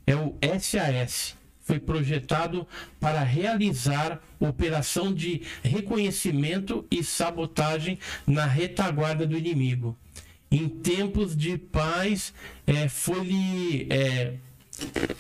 É 0.08 0.16
o 0.16 0.36
SAS. 0.60 1.36
Foi 1.72 1.80
projetado 1.80 2.68
para 3.00 3.24
realizar 3.24 4.22
operação 4.42 5.14
de 5.14 5.44
reconhecimento 5.64 6.86
e 6.92 7.02
sabotagem 7.02 7.98
na 8.28 8.46
retaguarda 8.46 9.26
do 9.26 9.38
inimigo. 9.38 9.98
Em 10.52 10.68
tempos 10.68 11.34
de 11.34 11.58
paz, 11.58 12.34
é, 12.68 12.90
foi-lhe 12.90 13.88
é, 13.90 14.34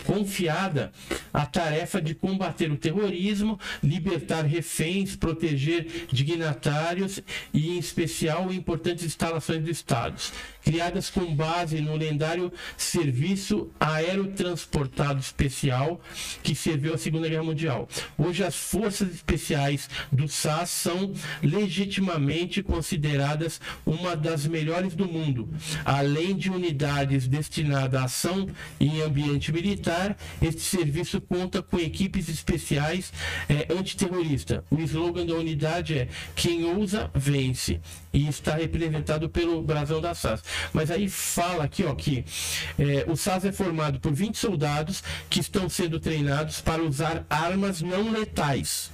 confiada 0.05 0.91
a 1.33 1.45
tarefa 1.45 2.01
de 2.01 2.13
combater 2.13 2.69
o 2.69 2.75
terrorismo, 2.75 3.57
libertar 3.81 4.43
reféns, 4.43 5.15
proteger 5.15 6.07
dignatários 6.11 7.21
e, 7.53 7.69
em 7.69 7.77
especial, 7.77 8.51
importantes 8.51 9.05
instalações 9.05 9.63
do 9.63 9.69
Estado, 9.69 10.21
criadas 10.63 11.09
com 11.09 11.35
base 11.35 11.81
no 11.81 11.95
lendário 11.95 12.51
Serviço 12.77 13.69
Aerotransportado 13.79 15.19
Especial 15.19 15.99
que 16.43 16.55
serviu 16.55 16.93
à 16.93 16.97
Segunda 16.97 17.27
Guerra 17.27 17.43
Mundial. 17.43 17.87
Hoje, 18.17 18.43
as 18.43 18.55
forças 18.55 19.13
especiais 19.13 19.89
do 20.11 20.27
SAS 20.27 20.69
são 20.69 21.13
legitimamente 21.41 22.63
consideradas 22.63 23.59
uma 23.85 24.15
das 24.15 24.45
melhores 24.45 24.95
do 24.95 25.05
mundo, 25.05 25.49
além 25.85 26.35
de 26.35 26.49
unidades 26.49 27.27
destinadas 27.27 28.01
à 28.01 28.05
ação 28.05 28.47
em 28.79 29.01
ambiente 29.01 29.51
militar, 29.51 30.17
este 30.41 30.61
serviço 30.61 31.21
conta 31.21 31.61
com 31.61 31.79
equipes 31.79 32.29
especiais 32.29 33.11
eh, 33.49 33.67
antiterrorista. 33.69 34.63
O 34.69 34.79
slogan 34.81 35.25
da 35.25 35.33
unidade 35.33 35.97
é 35.97 36.07
quem 36.35 36.65
ousa 36.65 37.09
vence 37.13 37.79
e 38.13 38.27
está 38.27 38.55
representado 38.55 39.29
pelo 39.29 39.61
brasão 39.61 40.01
da 40.01 40.13
SAS. 40.13 40.43
Mas 40.73 40.91
aí 40.91 41.09
fala 41.09 41.63
aqui 41.63 41.83
ó 41.83 41.93
que 41.93 42.25
eh, 42.79 43.05
o 43.07 43.15
SAS 43.15 43.45
é 43.45 43.51
formado 43.51 43.99
por 43.99 44.13
20 44.13 44.37
soldados 44.37 45.03
que 45.29 45.39
estão 45.39 45.69
sendo 45.69 45.99
treinados 45.99 46.61
para 46.61 46.81
usar 46.81 47.25
armas 47.29 47.81
não 47.81 48.11
letais. 48.11 48.91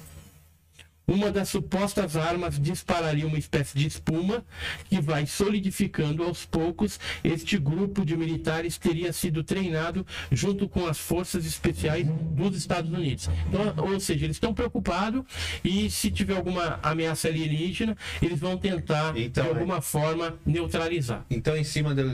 Uma 1.08 1.32
das 1.32 1.48
supostas 1.48 2.16
armas 2.16 2.60
dispararia 2.60 3.26
uma 3.26 3.38
espécie 3.38 3.78
de 3.78 3.86
espuma 3.86 4.44
que 4.90 5.00
vai 5.00 5.26
solidificando 5.26 6.22
aos 6.22 6.44
poucos. 6.44 7.00
Este 7.24 7.56
grupo 7.56 8.04
de 8.04 8.14
militares 8.14 8.76
teria 8.76 9.10
sido 9.10 9.42
treinado 9.42 10.06
junto 10.30 10.68
com 10.68 10.86
as 10.86 10.98
forças 10.98 11.46
especiais 11.46 12.06
dos 12.06 12.54
Estados 12.54 12.92
Unidos. 12.92 13.30
Então, 13.48 13.86
ou 13.86 13.98
seja, 13.98 14.26
eles 14.26 14.36
estão 14.36 14.52
preocupados 14.52 15.24
e 15.64 15.90
se 15.90 16.10
tiver 16.10 16.36
alguma 16.36 16.78
ameaça 16.82 17.28
alienígena, 17.28 17.96
eles 18.20 18.38
vão 18.38 18.58
tentar 18.58 19.16
Então, 19.16 19.44
de 19.44 19.50
é. 19.50 19.52
alguma 19.52 19.80
forma 19.80 20.36
neutralizar. 20.44 21.24
Então, 21.30 21.56
em 21.56 21.64
cima 21.64 21.94
do, 21.94 22.04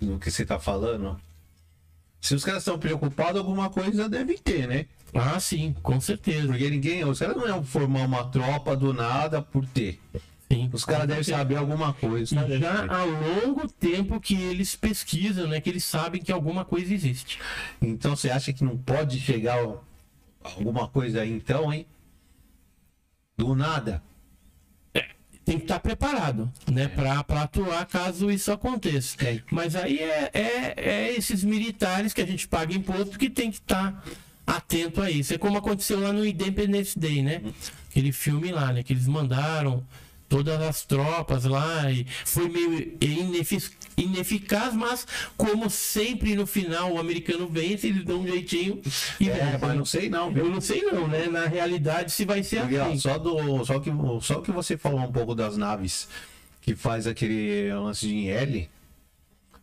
do 0.00 0.18
que 0.18 0.30
você 0.30 0.46
tá 0.46 0.58
falando, 0.58 1.20
se 2.20 2.34
os 2.34 2.44
caras 2.44 2.62
estão 2.62 2.78
preocupados, 2.78 3.38
alguma 3.38 3.70
coisa 3.70 4.08
deve 4.08 4.38
ter, 4.38 4.68
né? 4.68 4.86
Ah, 5.14 5.38
sim, 5.40 5.74
com 5.82 6.00
certeza. 6.00 6.48
Porque 6.48 6.70
ninguém. 6.70 7.04
Os 7.04 7.18
caras 7.18 7.36
não 7.36 7.46
iam 7.46 7.64
formar 7.64 8.04
uma 8.04 8.24
tropa 8.24 8.76
do 8.76 8.92
nada 8.92 9.42
por 9.42 9.66
ter. 9.66 10.00
Sim, 10.52 10.68
Os 10.72 10.84
caras 10.84 11.06
devem 11.06 11.22
saber 11.22 11.56
alguma 11.56 11.92
coisa. 11.92 12.34
E 12.34 12.58
já 12.58 12.84
há 12.86 13.04
longo 13.04 13.68
tempo 13.68 14.20
que 14.20 14.34
eles 14.34 14.74
pesquisam, 14.74 15.46
né? 15.46 15.60
Que 15.60 15.70
eles 15.70 15.84
sabem 15.84 16.20
que 16.20 16.32
alguma 16.32 16.64
coisa 16.64 16.92
existe. 16.92 17.38
Então 17.80 18.16
você 18.16 18.30
acha 18.30 18.52
que 18.52 18.64
não 18.64 18.76
pode 18.76 19.20
chegar 19.20 19.56
alguma 20.42 20.88
coisa 20.88 21.20
aí 21.20 21.30
então, 21.30 21.72
hein? 21.72 21.86
Do 23.36 23.54
nada. 23.54 24.02
tem 25.44 25.56
que 25.56 25.64
estar 25.64 25.80
preparado, 25.80 26.52
né, 26.70 26.88
Pra 26.88 27.24
para 27.24 27.42
atuar 27.42 27.86
caso 27.86 28.30
isso 28.30 28.52
aconteça. 28.52 29.16
É. 29.24 29.40
Mas 29.50 29.74
aí 29.76 29.98
é, 30.00 30.30
é, 30.34 30.74
é 30.76 31.16
esses 31.16 31.44
militares 31.44 32.12
que 32.12 32.20
a 32.20 32.26
gente 32.26 32.46
paga 32.48 32.74
imposto 32.74 33.18
que 33.18 33.30
tem 33.30 33.50
que 33.50 33.58
estar 33.58 34.04
atento 34.56 35.00
a 35.00 35.10
isso. 35.10 35.34
É 35.34 35.38
como 35.38 35.56
aconteceu 35.58 36.00
lá 36.00 36.12
no 36.12 36.24
Independence 36.24 36.98
Day, 36.98 37.22
né? 37.22 37.42
Aquele 37.90 38.12
filme 38.12 38.50
lá, 38.52 38.72
né? 38.72 38.82
Que 38.82 38.92
eles 38.92 39.06
mandaram 39.06 39.84
todas 40.28 40.60
as 40.62 40.84
tropas 40.84 41.44
lá 41.44 41.90
e 41.90 42.06
foi 42.24 42.48
meio 42.48 42.96
inefic- 43.00 43.72
ineficaz, 43.96 44.74
mas 44.74 45.04
como 45.36 45.68
sempre 45.68 46.36
no 46.36 46.46
final 46.46 46.92
o 46.92 47.00
americano 47.00 47.48
vence, 47.48 47.88
eles 47.88 48.04
dão 48.04 48.20
um 48.20 48.26
jeitinho 48.28 48.80
e 49.18 49.28
É, 49.28 49.34
vence. 49.34 49.58
mas 49.60 49.76
não 49.76 49.84
sei 49.84 50.08
não, 50.08 50.32
viu? 50.32 50.44
Eu 50.44 50.50
não 50.50 50.60
sei 50.60 50.82
não, 50.82 51.08
né? 51.08 51.26
Na 51.26 51.46
realidade 51.46 52.12
se 52.12 52.24
vai 52.24 52.44
ser 52.44 52.58
assim. 52.58 52.98
só, 52.98 53.18
do, 53.18 53.64
só, 53.64 53.80
que, 53.80 53.90
só 54.22 54.40
que 54.40 54.52
você 54.52 54.76
falou 54.76 55.00
um 55.00 55.10
pouco 55.12 55.34
das 55.34 55.56
naves 55.56 56.08
que 56.62 56.76
faz 56.76 57.06
aquele 57.08 57.72
lance 57.72 58.06
de 58.06 58.28
L. 58.28 58.68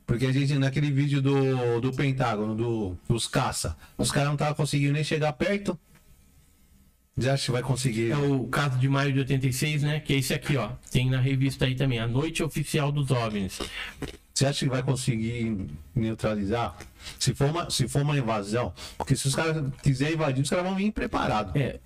Porque 0.07 0.25
a 0.25 0.31
gente, 0.31 0.57
naquele 0.57 0.89
vídeo 0.89 1.21
do, 1.21 1.81
do 1.81 1.91
Pentágono, 1.91 2.55
do, 2.55 2.97
dos 3.09 3.27
caça, 3.27 3.75
os 3.97 4.09
caras 4.09 4.29
não 4.29 4.35
estavam 4.35 4.55
conseguindo 4.55 4.93
nem 4.93 5.03
chegar 5.03 5.33
perto. 5.33 5.77
Já 7.17 7.33
acha 7.33 7.45
que 7.45 7.51
vai 7.51 7.61
conseguir? 7.61 8.11
É 8.11 8.17
o 8.17 8.45
caso 8.45 8.79
de 8.79 8.87
maio 8.87 9.11
de 9.11 9.19
86, 9.19 9.83
né? 9.83 9.99
Que 9.99 10.13
é 10.13 10.17
esse 10.17 10.33
aqui, 10.33 10.55
ó. 10.55 10.69
Tem 10.91 11.09
na 11.09 11.19
revista 11.19 11.65
aí 11.65 11.75
também, 11.75 11.99
a 11.99 12.07
Noite 12.07 12.41
Oficial 12.41 12.89
dos 12.89 13.11
OVNIs. 13.11 13.59
Você 14.33 14.45
acha 14.45 14.65
que 14.65 14.71
vai 14.71 14.81
conseguir 14.81 15.67
neutralizar? 15.93 16.77
Se 17.19 17.33
for 17.33 17.49
uma, 17.49 17.69
se 17.69 17.87
for 17.87 18.03
uma 18.03 18.17
invasão, 18.17 18.71
porque 18.97 19.15
se 19.15 19.27
os 19.27 19.35
caras 19.35 19.65
quiserem 19.83 20.13
invadir, 20.13 20.41
os 20.41 20.49
caras 20.49 20.65
vão 20.65 20.75
vir 20.75 20.91
preparados. 20.91 21.53
É. 21.55 21.79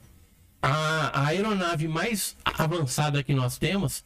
A, 0.61 1.21
a 1.21 1.25
aeronave 1.27 1.87
mais 1.87 2.35
avançada 2.45 3.23
que 3.23 3.33
nós 3.33 3.57
temos, 3.57 4.03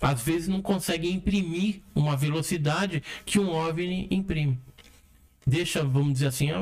às 0.00 0.20
vezes 0.22 0.48
não 0.48 0.60
consegue 0.60 1.10
imprimir 1.10 1.80
uma 1.94 2.14
velocidade 2.16 3.02
que 3.24 3.38
um 3.38 3.48
OVNI 3.50 4.08
imprime. 4.10 4.58
Deixa, 5.46 5.82
vamos 5.82 6.14
dizer 6.14 6.26
assim, 6.26 6.50
a- 6.50 6.60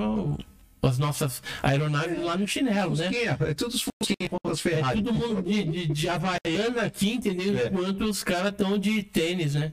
as 0.85 0.99
nossas 0.99 1.43
aeronaves 1.63 2.21
lá 2.23 2.37
no 2.37 2.47
chinelo, 2.47 2.97
né? 2.97 3.11
É 3.41 3.55
tudo 3.55 3.75
os 3.75 3.83
Fusquinha 3.83 4.31
as 4.45 4.67
É 4.67 4.95
todo 4.95 5.13
mundo 5.15 5.43
de, 5.43 5.63
de, 5.65 5.87
de 5.89 6.09
Havaiana 6.09 6.83
aqui, 6.83 7.13
entendeu? 7.15 7.57
É. 7.59 7.67
Enquanto 7.67 8.03
os 8.03 8.23
caras 8.25 8.51
estão 8.53 8.79
de 8.79 9.03
tênis, 9.03 9.55
né? 9.55 9.71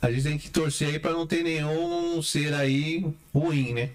A 0.00 0.10
gente 0.10 0.22
tem 0.22 0.38
que 0.38 0.50
torcer 0.50 0.88
aí 0.88 0.98
pra 0.98 1.12
não 1.12 1.26
ter 1.26 1.42
nenhum 1.44 2.20
ser 2.22 2.54
aí 2.54 3.04
ruim, 3.32 3.72
né? 3.72 3.90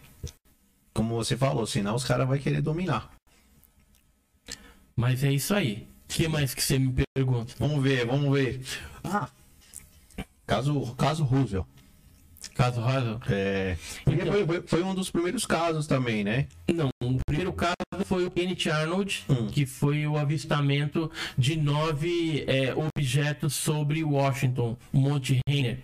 Como 0.93 1.15
você 1.15 1.35
falou, 1.35 1.65
senão 1.65 1.95
os 1.95 2.03
caras 2.03 2.27
vão 2.27 2.37
querer 2.37 2.61
dominar. 2.61 3.09
Mas 4.99 5.23
é 5.23 5.31
isso 5.31 5.53
aí. 5.53 5.87
O 6.09 6.13
que 6.13 6.27
mais 6.27 6.53
que 6.53 6.61
você 6.61 6.77
me 6.77 6.93
pergunta? 7.15 7.53
Vamos 7.57 7.81
ver, 7.81 8.05
vamos 8.05 8.37
ver. 8.37 8.59
Ah, 9.01 9.29
caso, 10.45 10.93
caso 10.97 11.23
Roosevelt. 11.23 11.65
Caso 12.53 12.81
Rosa? 12.81 13.17
É, 13.29 13.77
Então. 14.05 14.31
foi, 14.33 14.45
foi- 14.45 14.61
foi 14.67 14.83
um 14.83 14.93
dos 14.93 15.09
primeiros 15.09 15.45
casos 15.45 15.87
também, 15.87 16.25
né? 16.25 16.47
Não, 16.73 16.89
o 17.01 17.17
primeiro 17.25 17.53
caso 17.53 17.75
foi 18.05 18.25
o 18.25 18.31
Kenneth 18.31 18.69
Arnold, 18.69 19.23
Hum. 19.29 19.47
que 19.47 19.65
foi 19.65 20.05
o 20.05 20.17
avistamento 20.17 21.09
de 21.37 21.55
nove 21.55 22.43
é, 22.47 22.73
objetos 22.75 23.53
sobre 23.53 24.03
Washington, 24.03 24.75
Monte 24.91 25.39
Rainier. 25.47 25.79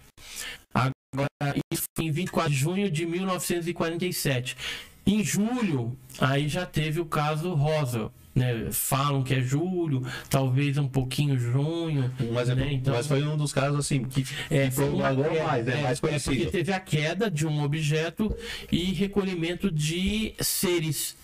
Agora, 0.73 1.55
isso 1.71 1.83
foi 1.95 2.05
em 2.05 2.11
24 2.11 2.51
de 2.51 2.57
junho 2.57 2.91
de 2.91 3.05
1947. 3.05 4.57
Em 5.05 5.23
julho, 5.23 5.97
aí 6.19 6.49
já 6.49 6.65
teve 6.65 6.99
o 6.99 7.05
caso 7.05 7.53
Roswell. 7.53 8.11
Né? 8.36 8.68
Falam 8.70 9.24
que 9.24 9.34
é 9.34 9.40
julho, 9.40 10.06
talvez 10.30 10.78
um 10.78 10.90
pouquinho 10.90 11.40
junho. 11.40 12.14
Mas, 12.34 12.49
é- 12.49 12.56
né? 12.56 12.74
Então, 12.74 12.94
mas 12.94 13.07
foi 13.07 13.24
um 13.24 13.38
dos 13.38 13.53
casos 13.53 13.80
assim 13.80 14.03
que, 14.03 14.26
é, 14.49 14.68
que 14.68 14.76
propagou 14.76 15.24
queda, 15.24 15.44
mais, 15.45 15.66
né? 15.66 15.80
é, 15.80 15.84
mais 15.84 15.98
é 15.98 16.02
porque 16.02 16.20
conhecido. 16.20 16.52
teve 16.52 16.74
a 16.74 16.80
queda 16.82 17.32
de 17.32 17.48
um 17.48 17.64
objeto 17.64 18.36
e 18.70 18.91
recolhimento 18.91 19.72
de 19.72 20.34
seres 20.41 21.16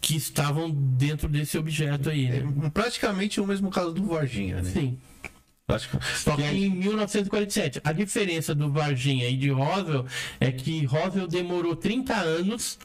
que 0.00 0.16
estavam 0.16 0.70
dentro 0.70 1.28
desse 1.28 1.58
objeto 1.58 2.08
aí, 2.08 2.28
né? 2.28 2.44
É 2.64 2.70
praticamente 2.70 3.40
o 3.40 3.46
mesmo 3.46 3.68
caso 3.68 3.92
do 3.92 4.06
Varginha, 4.06 4.62
né? 4.62 4.70
Sim. 4.70 4.98
Só 6.16 6.36
que 6.36 6.42
em 6.42 6.70
1947. 6.70 7.80
A 7.84 7.92
diferença 7.92 8.54
do 8.54 8.70
Varginha 8.72 9.28
e 9.28 9.36
de 9.36 9.50
Roswell 9.50 10.06
é 10.40 10.50
que 10.50 10.84
Roswell 10.84 11.28
demorou 11.28 11.76
30 11.76 12.14
anos 12.14 12.78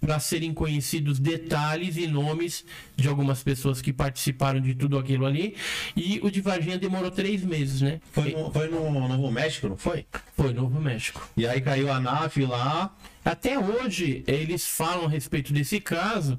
para 0.00 0.18
serem 0.20 0.52
conhecidos 0.52 1.18
detalhes 1.18 1.96
e 1.96 2.06
nomes 2.06 2.64
de 2.94 3.08
algumas 3.08 3.42
pessoas 3.42 3.80
que 3.80 3.92
participaram 3.92 4.60
de 4.60 4.74
tudo 4.74 4.98
aquilo 4.98 5.26
ali. 5.26 5.56
E 5.96 6.20
o 6.22 6.30
de 6.30 6.40
Varginha 6.40 6.78
demorou 6.78 7.10
três 7.10 7.42
meses, 7.42 7.80
né? 7.80 8.00
Foi 8.12 8.32
no, 8.32 8.52
foi 8.52 8.68
no 8.68 9.08
Novo 9.08 9.30
México, 9.30 9.68
não 9.68 9.76
foi? 9.76 10.06
Foi 10.36 10.52
Novo 10.52 10.80
México. 10.80 11.28
E 11.36 11.46
aí 11.46 11.60
caiu 11.60 11.90
a 11.90 12.00
nave 12.00 12.44
lá. 12.44 12.94
Até 13.24 13.58
hoje 13.58 14.22
eles 14.26 14.66
falam 14.66 15.06
a 15.06 15.08
respeito 15.08 15.52
desse 15.52 15.80
caso 15.80 16.38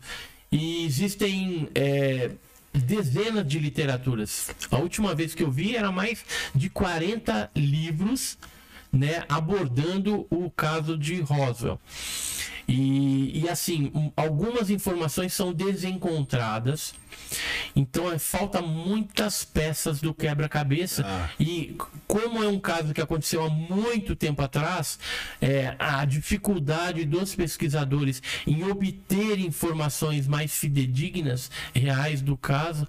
e 0.52 0.86
existem 0.86 1.68
é, 1.76 2.32
dezenas 2.74 3.46
de 3.46 3.60
literaturas. 3.60 4.52
A 4.72 4.78
última 4.78 5.14
vez 5.14 5.36
que 5.36 5.44
eu 5.44 5.52
vi 5.52 5.76
era 5.76 5.92
mais 5.92 6.24
de 6.56 6.70
40 6.70 7.52
livros 7.56 8.38
né, 8.92 9.24
abordando 9.28 10.26
o 10.30 10.50
caso 10.50 10.98
de 10.98 11.22
Roswell. 11.22 11.80
E, 12.68 13.44
e 13.44 13.50
assim, 13.50 13.92
um, 13.96 14.12
algumas 14.16 14.70
informações 14.70 15.34
são 15.34 15.54
desencontradas. 15.54 16.94
Então 17.76 18.12
é, 18.12 18.18
falta 18.18 18.62
muitas 18.62 19.46
peças 19.46 20.00
do 20.00 20.14
quebra-cabeça. 20.14 21.04
Ah. 21.06 21.30
E 21.40 21.76
como 22.08 22.44
é 22.44 22.48
um 22.48 22.60
caso 22.60 22.94
que 22.94 23.02
aconteceu 23.02 23.44
há 23.44 23.50
muito 23.50 24.16
tempo 24.16 24.42
atrás, 24.42 25.00
é, 25.42 25.76
a 25.78 26.04
dificuldade 26.06 27.06
dos 27.06 27.36
pesquisadores 27.36 28.22
em 28.46 28.64
obter 28.64 29.40
informações 29.40 30.28
mais 30.28 30.58
fidedignas, 30.58 31.52
reais 31.74 32.22
do 32.22 32.38
caso, 32.38 32.88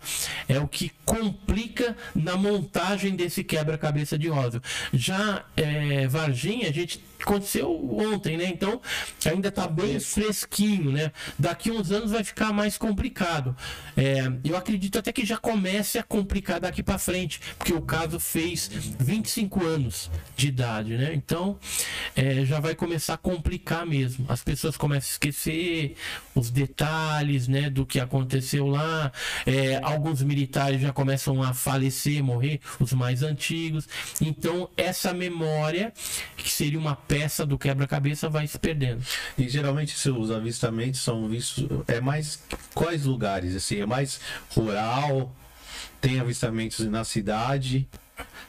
é 0.49 0.59
o 0.59 0.69
que 0.69 0.91
complica 1.05 1.97
na 2.15 2.37
montagem 2.37 3.15
desse 3.17 3.43
quebra-cabeça 3.45 4.19
de 4.19 4.29
Roswell. 4.29 4.63
Já 4.93 5.45
é, 5.57 6.07
Varginha, 6.07 6.69
a 6.69 6.73
gente 6.73 7.03
aconteceu 7.23 7.69
ontem, 7.99 8.37
né? 8.37 8.47
Então 8.47 8.81
ainda 9.27 9.49
está 9.49 9.67
bem 9.67 9.99
fresquinho, 10.01 10.93
né? 10.93 11.13
Daqui 11.39 11.71
uns 11.71 11.91
anos 11.91 12.13
vai 12.13 12.23
ficar 12.25 12.53
mais 12.53 12.79
complicado. 12.79 13.57
É, 13.97 14.08
eu 14.45 14.57
acredito 14.57 14.99
até 14.99 15.13
que 15.13 15.25
já 15.25 15.37
comece 15.37 15.99
a 15.99 16.03
complicar 16.03 16.61
daqui 16.61 16.83
para 16.83 16.99
frente, 16.99 17.41
porque 17.57 17.73
o 17.73 17.83
caso 17.83 18.19
fez 18.21 18.69
25 18.69 19.65
anos 19.65 20.11
de 20.37 20.49
idade, 20.49 20.97
né? 20.97 21.13
Então 21.15 21.59
é, 22.15 22.45
já 22.45 22.61
vai 22.61 22.75
começar 22.75 23.15
a 23.15 23.19
complicar 23.19 23.87
mesmo. 23.87 24.27
As 24.29 24.43
pessoas 24.43 24.77
começam 24.77 25.09
a 25.09 25.13
esquecer 25.13 25.97
os 26.35 26.51
detalhes, 26.51 27.49
né? 27.49 27.69
Do 27.71 27.85
que 27.85 28.01
aconteceu 28.01 28.67
lá. 28.67 29.13
É, 29.47 29.81
alguns 29.83 30.23
militares 30.23 30.81
já 30.81 30.93
começam 30.93 31.43
a 31.43 31.53
falecer, 31.55 32.23
morrer, 32.23 32.61
os 32.79 32.93
mais 32.93 33.23
antigos. 33.23 33.89
Então 34.21 34.69
essa 34.77 35.13
memória 35.13 35.93
que 36.37 36.51
seria 36.51 36.79
uma 36.79 36.95
peça 36.95 37.45
do 37.45 37.59
quebra-cabeça 37.59 38.29
vai 38.29 38.47
se 38.47 38.59
perdendo. 38.59 39.03
E 39.37 39.49
geralmente 39.49 39.99
seus 39.99 40.31
avistamentos 40.31 41.01
são 41.01 41.29
vistos. 41.29 41.67
É 41.87 42.01
mais. 42.01 42.43
Quais 42.75 43.05
lugares? 43.05 43.57
Assim, 43.57 43.81
é 43.81 43.87
mais 43.87 43.98
rural? 44.55 45.35
Tem 46.01 46.21
avistamentos 46.21 46.81
na 46.87 47.03
cidade? 47.05 47.89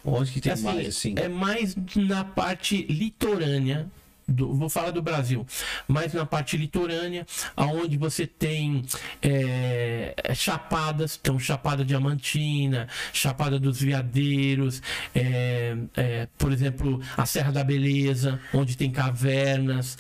Onde 0.06 0.32
que 0.32 0.42
tem 0.42 0.52
Assim, 0.52 0.64
mais 0.64 0.88
assim? 0.88 1.14
É 1.18 1.28
mais 1.28 1.76
na 1.96 2.24
parte 2.24 2.84
litorânea. 2.90 3.88
do- 4.32 4.54
vou 4.54 4.70
falar 4.70 4.92
do 4.92 5.02
Brasil, 5.02 5.44
mais 5.88 6.14
na 6.14 6.24
parte 6.24 6.56
litorânea, 6.56 7.26
aonde 7.56 7.98
você 7.98 8.28
tem 8.28 8.84
é, 9.24 10.14
chapadas, 10.36 11.18
então 11.20 11.40
Chapada 11.40 11.84
Diamantina, 11.84 12.88
Chapada 13.12 13.60
dos 13.60 13.82
Veadeiros, 13.82 14.84
é, 15.16 15.76
é, 15.98 16.28
por 16.38 16.52
exemplo, 16.52 17.02
a 17.18 17.26
Serra 17.26 17.52
da 17.52 17.64
Beleza, 17.64 18.40
onde 18.54 18.78
tem 18.78 18.92
cavernas, 18.92 19.98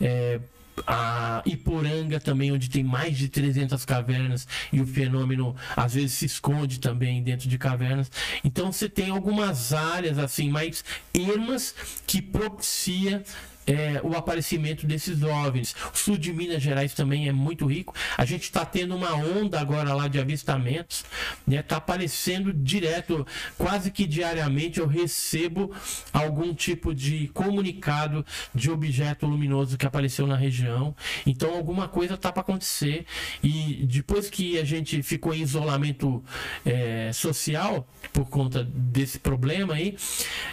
é, 0.00 0.38
a 0.86 1.42
Iporanga 1.44 2.18
também, 2.20 2.52
onde 2.52 2.68
tem 2.68 2.82
mais 2.82 3.16
de 3.16 3.28
300 3.28 3.84
cavernas 3.84 4.46
e 4.72 4.80
o 4.80 4.86
fenômeno 4.86 5.54
às 5.76 5.94
vezes 5.94 6.12
se 6.12 6.26
esconde 6.26 6.80
também 6.80 7.22
dentro 7.22 7.48
de 7.48 7.58
cavernas. 7.58 8.10
Então 8.44 8.72
você 8.72 8.88
tem 8.88 9.10
algumas 9.10 9.72
áreas 9.72 10.18
assim 10.18 10.50
mais 10.50 10.84
ermas 11.14 11.74
que 12.06 12.22
propicia 12.22 13.22
é, 13.66 14.00
o 14.02 14.16
aparecimento 14.16 14.86
desses 14.86 15.22
OVNIs. 15.22 15.74
O 15.92 15.96
sul 15.96 16.16
de 16.16 16.32
Minas 16.32 16.62
Gerais 16.62 16.94
também 16.94 17.28
é 17.28 17.32
muito 17.32 17.66
rico. 17.66 17.94
A 18.16 18.24
gente 18.24 18.44
está 18.44 18.64
tendo 18.64 18.96
uma 18.96 19.14
onda 19.14 19.60
agora 19.60 19.94
lá 19.94 20.08
de 20.08 20.18
avistamentos, 20.18 21.04
né? 21.46 21.60
Está 21.60 21.76
aparecendo 21.76 22.52
direto, 22.52 23.26
quase 23.56 23.90
que 23.90 24.06
diariamente 24.06 24.80
eu 24.80 24.86
recebo 24.86 25.72
algum 26.12 26.52
tipo 26.54 26.94
de 26.94 27.28
comunicado 27.28 28.24
de 28.54 28.70
objeto 28.70 29.26
luminoso 29.26 29.78
que 29.78 29.86
apareceu 29.86 30.26
na 30.26 30.36
região. 30.36 30.94
Então 31.26 31.54
alguma 31.54 31.88
coisa 31.88 32.14
está 32.14 32.32
para 32.32 32.42
acontecer. 32.42 33.06
E 33.42 33.86
depois 33.86 34.28
que 34.28 34.58
a 34.58 34.64
gente 34.64 35.02
ficou 35.02 35.34
em 35.34 35.42
isolamento 35.42 36.22
é, 36.64 37.10
social 37.12 37.86
por 38.12 38.28
conta 38.28 38.64
desse 38.64 39.18
problema 39.18 39.74
aí, 39.74 39.96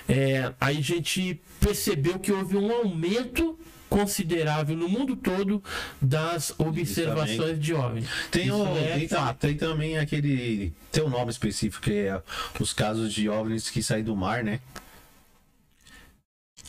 é, 0.08 0.54
aí 0.60 0.78
a 0.78 0.82
gente 0.82 1.42
percebeu 1.60 2.20
que 2.20 2.32
houve 2.32 2.56
um 2.56 2.72
aumento 2.72 2.99
considerável 3.90 4.78
no 4.78 4.88
mundo 4.88 5.16
todo 5.16 5.64
das 6.00 6.54
observações 6.58 7.60
de 7.60 7.74
OVNI. 7.74 8.08
Tem, 8.30 8.52
o, 8.52 8.78
é 8.78 9.00
tem, 9.00 9.10
tem 9.40 9.58
também 9.58 9.98
aquele. 9.98 10.72
Tem 10.92 11.04
um 11.04 11.10
nome 11.10 11.32
específico 11.32 11.84
que 11.84 11.94
é 11.94 12.22
os 12.60 12.72
casos 12.72 13.12
de 13.12 13.28
OVNIs 13.28 13.70
que 13.70 13.82
saem 13.82 14.04
do 14.04 14.16
mar, 14.16 14.44
né? 14.44 14.60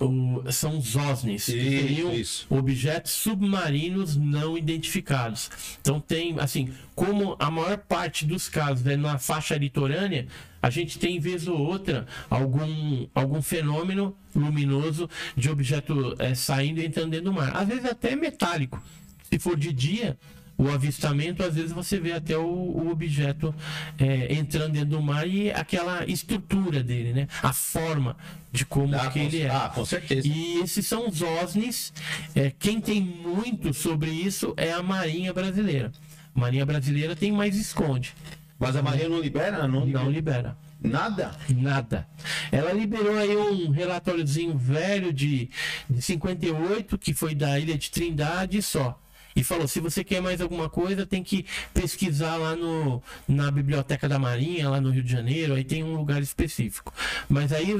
O- 0.01 0.43
são 0.51 0.79
os 0.79 0.97
OSNIs, 0.97 1.45
que 1.45 1.53
seriam 1.53 2.15
isso. 2.15 2.47
objetos 2.49 3.13
submarinos 3.13 4.17
não 4.17 4.57
identificados. 4.57 5.51
Então 5.81 6.01
tem, 6.01 6.35
assim, 6.41 6.73
como 6.95 7.37
a 7.39 7.51
maior 7.51 7.77
parte 7.79 8.25
dos 8.25 8.49
casos 8.49 8.87
é 8.87 8.97
na 8.97 9.19
faixa 9.19 9.57
litorânea, 9.57 10.27
a 10.63 10.71
gente 10.71 10.99
tem 10.99 11.21
vez 11.21 11.47
ou 11.47 11.59
outra 11.59 12.07
algum, 12.31 13.07
algum 13.15 13.43
fenômeno 13.43 14.17
luminoso 14.35 15.09
de 15.37 15.51
objeto 15.51 16.15
eh, 16.19 16.35
saindo 16.35 16.81
e 16.81 16.87
entrando 16.87 17.11
dentro 17.11 17.27
do 17.27 17.33
mar. 17.35 17.55
Às 17.55 17.69
vezes 17.69 17.85
até 17.85 18.17
metálico. 18.17 18.83
Se 19.31 19.39
for 19.39 19.57
de 19.57 19.73
dia, 19.73 20.19
o 20.63 20.71
avistamento, 20.71 21.43
às 21.43 21.55
vezes 21.55 21.73
você 21.73 21.99
vê 21.99 22.13
até 22.13 22.37
o, 22.37 22.43
o 22.45 22.91
objeto 22.91 23.55
eh, 23.99 24.35
entrando 24.35 24.73
dentro 24.73 24.91
do 24.91 25.01
mar 25.03 25.27
e 25.27 25.51
aquela 25.51 26.05
estrutura 26.05 26.83
dele, 26.83 27.13
né? 27.15 27.29
A 27.43 27.53
forma 27.53 28.17
de 28.53 28.65
como 28.67 28.95
Ah, 28.95 29.07
que 29.09 29.19
com, 29.21 29.25
ele 29.27 29.41
é. 29.43 29.49
ah, 29.51 29.71
com 29.75 29.85
certeza. 29.85 30.29
E 30.29 30.59
esses 30.61 30.87
são 30.87 31.09
os 31.09 31.23
OSNIs. 31.23 31.93
É, 32.35 32.51
quem 32.59 32.81
tem 32.81 33.01
muito 33.01 33.73
sobre 33.73 34.11
isso 34.11 34.53
é 34.57 34.73
a 34.73 34.83
Marinha 34.83 35.33
Brasileira. 35.33 35.91
A 36.35 36.39
Marinha 36.41 36.67
Brasileira 36.67 37.17
tem 37.17 37.33
mais 37.33 37.57
esconde. 37.57 38.13
Mas 38.59 38.77
a 38.77 38.83
Marinha 38.83 39.09
não 39.09 39.21
libera? 39.21 39.67
Não, 39.67 39.87
Não 39.87 40.11
libera. 40.11 40.57
Nada? 40.83 41.31
Nada. 41.49 42.07
Ela 42.53 42.73
liberou 42.73 43.17
aí 43.19 43.37
um 43.37 43.71
relatóriozinho 43.71 44.57
velho 44.59 45.13
de, 45.13 45.49
de 45.89 46.03
58, 46.03 46.99
que 46.99 47.13
foi 47.15 47.35
da 47.35 47.59
Ilha 47.59 47.77
de 47.79 47.91
Trindade 47.91 48.61
só. 48.63 48.99
E 49.35 49.45
falou: 49.45 49.69
se 49.69 49.81
você 49.81 50.03
quer 50.03 50.21
mais 50.21 50.41
alguma 50.41 50.69
coisa, 50.69 51.07
tem 51.07 51.23
que 51.23 51.47
pesquisar 51.73 52.37
lá 52.37 52.57
no, 52.57 53.03
na 53.29 53.51
Biblioteca 53.51 54.09
da 54.09 54.19
Marinha, 54.19 54.69
lá 54.69 54.81
no 54.81 54.91
Rio 54.91 55.03
de 55.03 55.13
Janeiro, 55.13 55.55
aí 55.55 55.65
tem 55.65 55.85
um 55.85 55.97
lugar 55.97 56.21
específico. 56.23 56.93
Mas 57.29 57.53
aí 57.53 57.75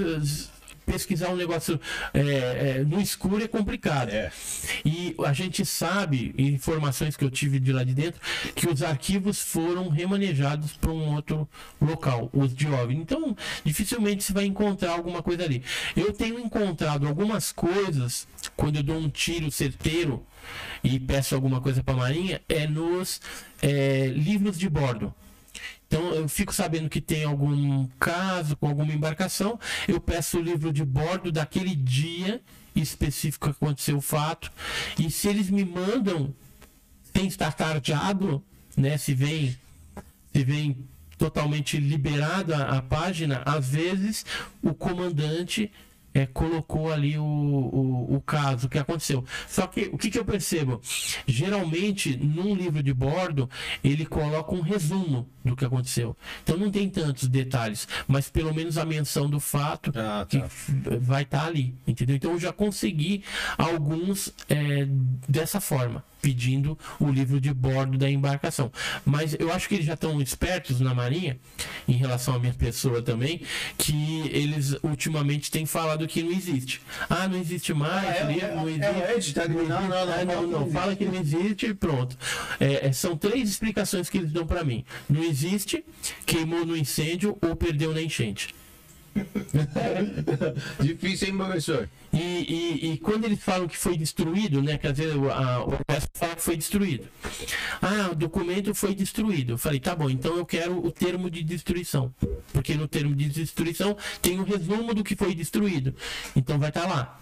pesquisar 0.91 1.29
um 1.29 1.37
negócio 1.37 1.81
é, 2.13 2.21
é, 2.79 2.85
no 2.85 3.01
escuro 3.01 3.43
é 3.43 3.49
complicado. 3.49 4.11
É. 4.11 4.33
E 4.85 5.15
a 5.25 5.33
gente 5.33 5.65
sabe, 5.65 6.35
informações 6.37 7.17
que 7.17 7.25
eu 7.25 7.31
tive 7.31 7.61
de 7.61 7.73
lá 7.73 7.85
de 7.85 7.95
dentro, 7.95 8.21
que 8.55 8.69
os 8.69 8.83
arquivos 8.83 9.41
foram 9.41 9.89
remanejados 9.89 10.73
para 10.73 10.91
um 10.91 11.15
outro 11.15 11.49
local, 11.81 12.29
os 12.33 12.55
de 12.55 12.67
OVNI. 12.67 12.97
Então, 12.97 13.37
dificilmente 13.65 14.25
você 14.25 14.33
vai 14.33 14.45
encontrar 14.45 14.93
alguma 14.93 15.23
coisa 15.23 15.45
ali. 15.45 15.63
Eu 15.97 16.13
tenho 16.13 16.39
encontrado 16.41 17.07
algumas 17.07 17.53
coisas, 17.53 18.27
quando 18.57 18.77
eu 18.77 18.83
dou 18.83 18.97
um 18.97 19.09
tiro 19.09 19.51
certeiro 19.51 20.25
e 20.83 20.99
peço 20.99 21.35
alguma 21.35 21.61
coisa 21.61 21.83
para 21.83 21.95
a 21.95 21.99
Marinha, 21.99 22.41
é 22.49 22.67
nos 22.67 23.21
é, 23.63 24.07
livros 24.09 24.59
de 24.59 24.69
bordo. 24.69 25.15
Então 25.87 26.15
eu 26.15 26.29
fico 26.29 26.55
sabendo 26.55 26.89
que 26.89 27.01
tem 27.01 27.25
algum 27.25 27.87
caso 27.99 28.57
com 28.57 28.69
alguma 28.69 28.93
embarcação, 28.93 29.59
eu 29.89 30.01
peço 30.01 30.39
o 30.39 30.43
livro 30.43 30.73
de 30.73 30.85
bordo 30.85 31.33
daquele 31.33 31.75
dia 31.75 32.41
específico 32.77 33.47
que 33.47 33.51
aconteceu 33.51 33.97
o 33.97 34.01
fato, 34.01 34.53
e 34.99 35.11
se 35.11 35.29
eles 35.29 35.51
me 35.51 35.65
mandam 35.65 36.33
sem 37.13 37.27
estar 37.27 37.53
tardeado, 37.53 38.43
né, 38.77 38.97
se 38.97 39.13
vem 39.15 39.57
se 40.33 40.45
vem 40.45 40.89
totalmente 41.19 41.77
liberada 41.77 42.69
a 42.69 42.81
página, 42.81 43.43
às 43.45 43.69
vezes 43.71 44.25
o 44.63 44.73
comandante 44.73 45.71
é, 46.15 46.27
colocou 46.27 46.93
ali 46.93 47.17
o, 47.19 47.23
o, 47.25 48.15
o 48.17 48.21
caso 48.21 48.69
que 48.69 48.79
aconteceu. 48.79 49.25
Só 49.49 49.67
que 49.67 49.91
o 49.93 49.99
que, 49.99 50.11
que 50.11 50.19
eu 50.19 50.25
percebo? 50.25 50.81
Geralmente, 51.27 52.17
num 52.17 52.55
livro 52.55 52.83
de 52.83 52.93
bordo, 52.93 53.49
ele 53.83 54.05
coloca 54.05 54.55
um 54.55 54.61
resumo 54.61 55.29
do 55.45 55.57
que 55.57 55.65
aconteceu. 55.65 56.17
Então 56.43 56.57
não 56.57 56.71
tem 56.71 56.89
tantos 56.89 57.29
detalhes, 57.29 57.87
mas 58.07 58.29
pelo 58.29 58.53
menos 58.55 58.77
a 58.77 58.85
menção 58.85 59.29
do 59.31 59.41
fato 59.41 59.93
Ah, 59.97 60.27
que 60.29 60.39
tá. 60.39 60.49
vai 61.01 61.23
estar 61.23 61.47
ali, 61.47 61.75
entendeu? 61.87 62.17
Então 62.17 62.33
eu 62.33 62.41
já 62.41 62.53
consegui 62.53 63.23
alguns 63.57 64.33
é, 64.49 64.87
dessa 65.29 65.61
forma, 65.61 66.05
pedindo 66.21 66.79
o 66.99 67.11
livro 67.11 67.41
de 67.41 67.53
bordo 67.53 67.97
da 67.99 68.11
embarcação. 68.11 68.71
Mas 69.05 69.35
eu 69.39 69.53
acho 69.53 69.69
que 69.69 69.75
eles 69.75 69.87
já 69.87 69.95
estão 69.95 70.21
espertos 70.21 70.81
na 70.81 70.95
Marinha, 70.95 71.39
em 71.89 71.93
relação 71.93 72.35
à 72.35 72.39
minha 72.39 72.53
pessoa 72.55 73.03
também, 73.03 73.41
que 73.79 74.29
eles 74.33 74.77
ultimamente 74.83 75.51
têm 75.51 75.67
falado 75.67 76.07
que 76.07 76.23
não 76.23 76.31
existe. 76.33 76.81
Ah, 77.09 77.27
não 77.29 77.39
existe 77.39 77.73
mais, 77.75 78.17
É, 78.17 78.25
livro, 78.25 78.47
é, 78.47 78.55
não 78.55 78.69
é, 78.69 79.13
existe. 79.17 79.39
é, 79.39 79.43
tá- 79.43 79.49
não, 79.49 79.65
não, 79.65 79.89
não, 79.89 79.97
Ah, 80.01 80.25
não, 80.25 80.35
não, 80.35 80.43
não, 80.43 80.61
não 80.61 80.71
fala 80.71 80.95
que 80.97 81.05
não 81.05 81.15
existe 81.21 81.67
e 81.67 81.75
pronto. 81.75 82.17
É, 82.59 82.87
é, 82.89 82.93
são 82.93 83.17
três 83.17 83.49
explicações 83.49 84.09
que 84.09 84.19
eles 84.19 84.33
dão 84.33 84.47
para 84.47 84.65
mim. 84.65 84.85
Não 85.09 85.23
existe, 85.23 85.85
queimou 86.27 86.65
no 86.67 86.77
incêndio 86.77 87.37
ou 87.43 87.57
perdeu 87.57 87.93
na 87.95 88.03
enchente. 88.03 88.55
Difícil, 90.81 91.29
hein, 91.29 91.37
professor? 91.37 91.89
E, 92.13 92.19
e- 92.19 92.93
e 92.93 92.99
quando 92.99 93.25
eles 93.25 93.41
falam 93.43 93.69
que 93.69 93.77
foi 93.77 93.97
destruído, 93.97 94.63
né? 94.63 94.79
Quer 94.79 94.93
dizer, 94.93 95.13
a, 95.31 95.65
o 95.65 95.73
exército 95.89 96.19
fala 96.19 96.37
que 96.37 96.43
foi 96.43 96.57
destruído. 96.57 97.09
Ah, 97.81 98.09
o 98.13 98.15
documento 98.15 98.75
foi 98.75 98.95
destruído. 98.95 99.53
Eu 99.55 99.59
falei, 99.59 99.81
tá 99.81 99.95
bom, 99.95 100.09
então 100.11 100.37
eu 100.37 100.47
quero 100.47 100.85
o 100.85 100.91
termo 100.91 101.31
de 101.31 101.43
destruição. 101.43 102.13
Porque 102.53 102.75
no 102.75 102.89
termo 102.89 103.15
de 103.15 103.29
destruição 103.29 103.97
tem 104.21 104.39
o 104.41 104.45
resumo 104.45 104.95
do 104.95 105.05
que 105.05 105.15
foi 105.17 105.35
destruído. 105.35 105.95
Então 106.35 106.59
vai 106.59 106.69
estar 106.71 106.87
lá. 106.87 107.19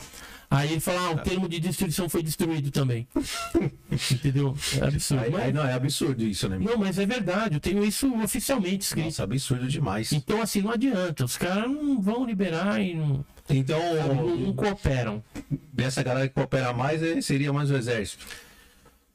Aí 0.51 0.73
ele 0.73 0.81
fala, 0.81 1.01
ah, 1.09 1.11
o 1.11 1.19
termo 1.19 1.47
de 1.49 1.61
destruição 1.61 2.09
foi 2.09 2.23
destruído 2.23 2.71
também. 2.71 3.07
Entendeu? 4.11 4.57
É 4.81 4.85
absurdo. 4.87 5.25
Aí, 5.25 5.31
Mas- 5.31 5.43
aí 5.45 5.53
não, 5.53 5.65
é 5.67 5.73
absurdo 5.75 6.25
isso, 6.25 6.49
né? 6.49 6.59
não, 6.59 6.77
mas 6.79 6.99
é 6.99 7.05
verdade, 7.05 7.55
eu 7.57 7.61
tenho 7.61 7.85
isso 7.85 8.11
oficialmente 8.23 8.85
escrito. 8.85 9.05
Nossa, 9.07 9.25
absurdo 9.25 9.69
demais. 9.69 10.13
Então, 10.13 10.41
assim, 10.41 10.63
não 10.63 10.71
adianta. 10.71 11.25
Os 11.25 11.37
caras 11.37 11.71
não 11.71 12.01
vão 12.01 12.25
liberar 12.25 12.81
e 12.81 12.95
não, 12.95 13.25
Então, 13.51 13.79
não, 14.15 14.37
não 14.37 14.53
cooperam. 14.55 15.23
dessa 15.73 16.03
galera 16.03 16.27
que 16.29 16.35
coopera 16.35 16.73
mais, 16.73 17.03
eh, 17.03 17.21
seria 17.21 17.53
mais 17.53 17.71
o 17.71 17.77
exército. 17.77 18.25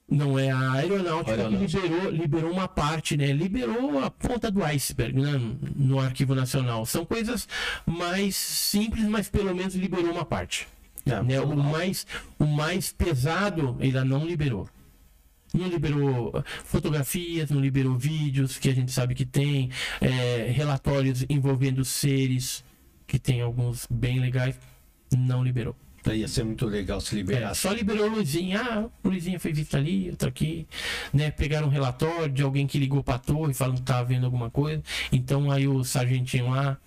Não 0.08 0.38
é 0.38 0.52
a 0.52 0.74
aeronáutica 0.74 1.32
Aeronáutica. 1.32 1.80
que 1.82 1.88
liberou, 1.88 2.12
liberou 2.12 2.52
uma 2.52 2.68
parte, 2.68 3.18
né? 3.18 3.32
Liberou 3.32 4.04
a 4.04 4.12
ponta 4.12 4.52
do 4.52 4.64
iceberg 4.64 5.20
né? 5.20 5.40
no 5.76 6.00
Arquivo 6.00 6.36
Nacional. 6.36 6.86
São 6.86 7.04
coisas 7.06 7.48
mais 7.86 8.36
simples, 8.36 9.06
mas 9.06 9.28
pelo 9.30 9.56
menos 9.56 9.74
liberou 9.74 10.12
uma 10.12 10.26
parte. 10.26 10.68
É, 11.06 11.22
né? 11.22 11.40
O, 11.42 11.56
mais, 11.56 12.06
o 12.40 12.46
mais 12.46 12.92
pesado 12.92 13.76
ele 13.80 14.02
não 14.04 14.26
liberou. 14.26 14.68
Não 15.54 15.68
liberou 15.68 16.44
fotografias, 16.64 17.52
não 17.52 17.62
liberou 17.62 17.96
vídeos, 17.96 18.58
que 18.58 18.70
a 18.70 18.74
gente 18.74 18.92
sabe 18.92 19.14
que 19.14 19.26
tem, 19.26 19.70
é, 20.02 20.50
relatórios 20.52 21.24
envolvendo 21.30 21.86
seres, 21.86 22.64
que 23.06 23.20
tem 23.20 23.42
alguns 23.42 23.86
bem 23.88 24.20
legais, 24.20 24.60
não 25.16 25.44
liberou. 25.44 25.76
Ia 26.12 26.28
ser 26.28 26.44
muito 26.44 26.66
legal 26.66 27.00
se 27.00 27.14
É, 27.14 27.18
liberar. 27.18 27.54
só 27.56 27.72
liberou 27.72 28.10
Luizinha. 28.10 28.62
Ah, 28.62 28.90
Luizinha 29.08 29.40
foi 29.40 29.54
vista 29.54 29.78
ali, 29.78 30.10
outra 30.10 30.28
aqui. 30.30 30.68
Né? 31.14 31.32
Pegaram 31.32 31.68
um 31.68 31.70
relatório 31.70 32.34
de 32.34 32.42
alguém 32.42 32.68
que 32.68 32.78
ligou 32.78 33.02
pra 33.02 33.18
torre 33.18 33.54
falando 33.54 33.78
que 33.78 33.84
tava 33.84 34.04
vendo 34.04 34.26
alguma 34.26 34.50
coisa. 34.50 34.84
Então 35.12 35.50
aí 35.50 35.66
o 35.68 35.84
sargentinho 35.84 36.50
lá 36.50 36.78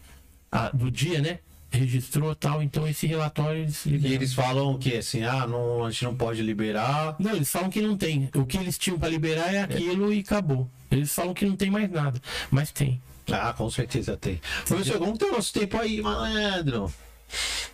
ah, 0.52 0.70
do 0.74 0.90
dia, 0.90 1.22
né? 1.22 1.38
Registrou 1.70 2.34
tal. 2.34 2.62
Então 2.62 2.86
esse 2.86 3.06
relatório 3.06 3.60
eles 3.62 3.84
E 3.84 3.90
liberaram. 3.90 4.14
eles 4.16 4.34
falam 4.34 4.78
que 4.78 4.97
assim, 4.97 5.22
ah, 5.24 5.47
não, 5.47 5.84
a 5.84 5.90
gente 5.90 6.05
não 6.05 6.14
pode 6.16 6.43
liberar. 6.43 7.16
Não, 7.18 7.34
eles 7.34 7.51
falam 7.51 7.68
que 7.70 7.80
não 7.82 7.97
tem. 7.97 8.30
O 8.34 8.47
que 8.47 8.56
eles 8.56 8.78
tinham 8.78 8.98
pra 8.98 9.09
liberar 9.09 9.52
é 9.52 9.62
aquilo 9.62 10.12
e 10.12 10.20
acabou. 10.20 10.70
Eles 10.90 11.12
falam 11.12 11.34
que 11.34 11.44
não 11.44 11.56
tem 11.56 11.70
mais 11.70 11.90
nada. 11.90 12.20
Mas 12.51 12.70
tem. 12.70 13.01
Ah, 13.30 13.52
com 13.52 13.68
certeza 13.68 14.16
tem. 14.16 14.40
Professor, 14.66 14.98
como 14.98 15.12
que 15.14 15.18
tá 15.18 15.26
o 15.26 15.32
nosso 15.32 15.52
tempo 15.52 15.76
aí, 15.78 16.01
malandro? 16.01 16.93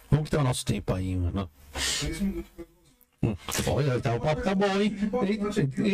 Como 0.08 0.24
que 0.24 0.30
tá 0.30 0.40
o 0.40 0.44
nosso 0.44 0.64
tempo 0.64 0.94
aí, 0.94 1.14
mano? 1.14 1.50
Minutos. 3.22 3.66
Olha, 3.66 4.00
tá, 4.00 4.14
o 4.14 4.20
papo 4.20 4.42
tá 4.42 4.54
bom, 4.54 4.80
hein? 4.80 4.96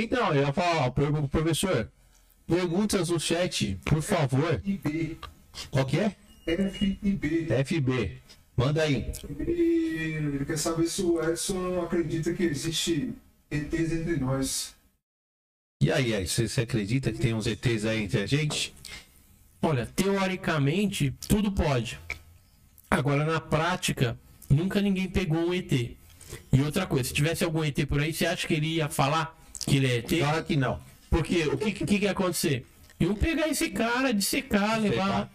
Então, 0.02 0.32
eu 0.32 0.42
ia 0.46 0.52
falar, 0.52 0.90
professor, 1.30 1.90
perguntas 2.46 3.10
no 3.10 3.20
chat, 3.20 3.78
por 3.84 4.00
favor. 4.00 4.62
Qual 5.70 5.84
que 5.84 5.98
é? 5.98 6.16
FIB. 6.48 7.46
FB. 7.64 8.18
Manda 8.56 8.82
aí. 8.82 9.12
E 9.46 10.14
ele 10.16 10.44
quer 10.44 10.58
saber 10.58 10.86
se 10.88 11.02
o 11.02 11.22
Edson 11.22 11.80
acredita 11.82 12.32
que 12.32 12.42
existe 12.42 13.12
ETs 13.50 13.92
entre 13.92 14.16
nós. 14.16 14.74
E 15.80 15.92
aí, 15.92 16.12
Ed, 16.12 16.28
você, 16.28 16.48
você 16.48 16.62
acredita 16.62 17.12
que 17.12 17.18
tem 17.18 17.34
uns 17.34 17.46
ETs 17.46 17.84
aí 17.84 18.02
entre 18.02 18.20
a 18.20 18.26
gente? 18.26 18.74
Olha, 19.62 19.86
teoricamente, 19.86 21.14
tudo 21.28 21.52
pode. 21.52 22.00
Agora, 22.90 23.24
na 23.24 23.40
prática, 23.40 24.18
nunca 24.48 24.80
ninguém 24.80 25.08
pegou 25.08 25.48
um 25.48 25.54
ET. 25.54 25.70
E 25.72 26.62
outra 26.62 26.86
coisa, 26.86 27.08
se 27.08 27.14
tivesse 27.14 27.44
algum 27.44 27.62
ET 27.62 27.78
por 27.86 28.00
aí, 28.00 28.12
você 28.12 28.26
acha 28.26 28.46
que 28.46 28.54
ele 28.54 28.74
ia 28.74 28.88
falar 28.88 29.38
que 29.66 29.76
ele 29.76 29.86
é 29.86 29.96
ET? 29.98 30.08
Claro 30.08 30.44
que 30.44 30.56
não. 30.56 30.80
Porque 31.08 31.46
o 31.46 31.56
que, 31.56 31.72
que, 31.72 31.86
que 31.86 32.04
ia 32.04 32.10
acontecer? 32.10 32.66
Iam 32.98 33.14
pegar 33.14 33.48
esse 33.48 33.70
cara, 33.70 34.12
dissecar, 34.12 34.80
levar 34.80 35.30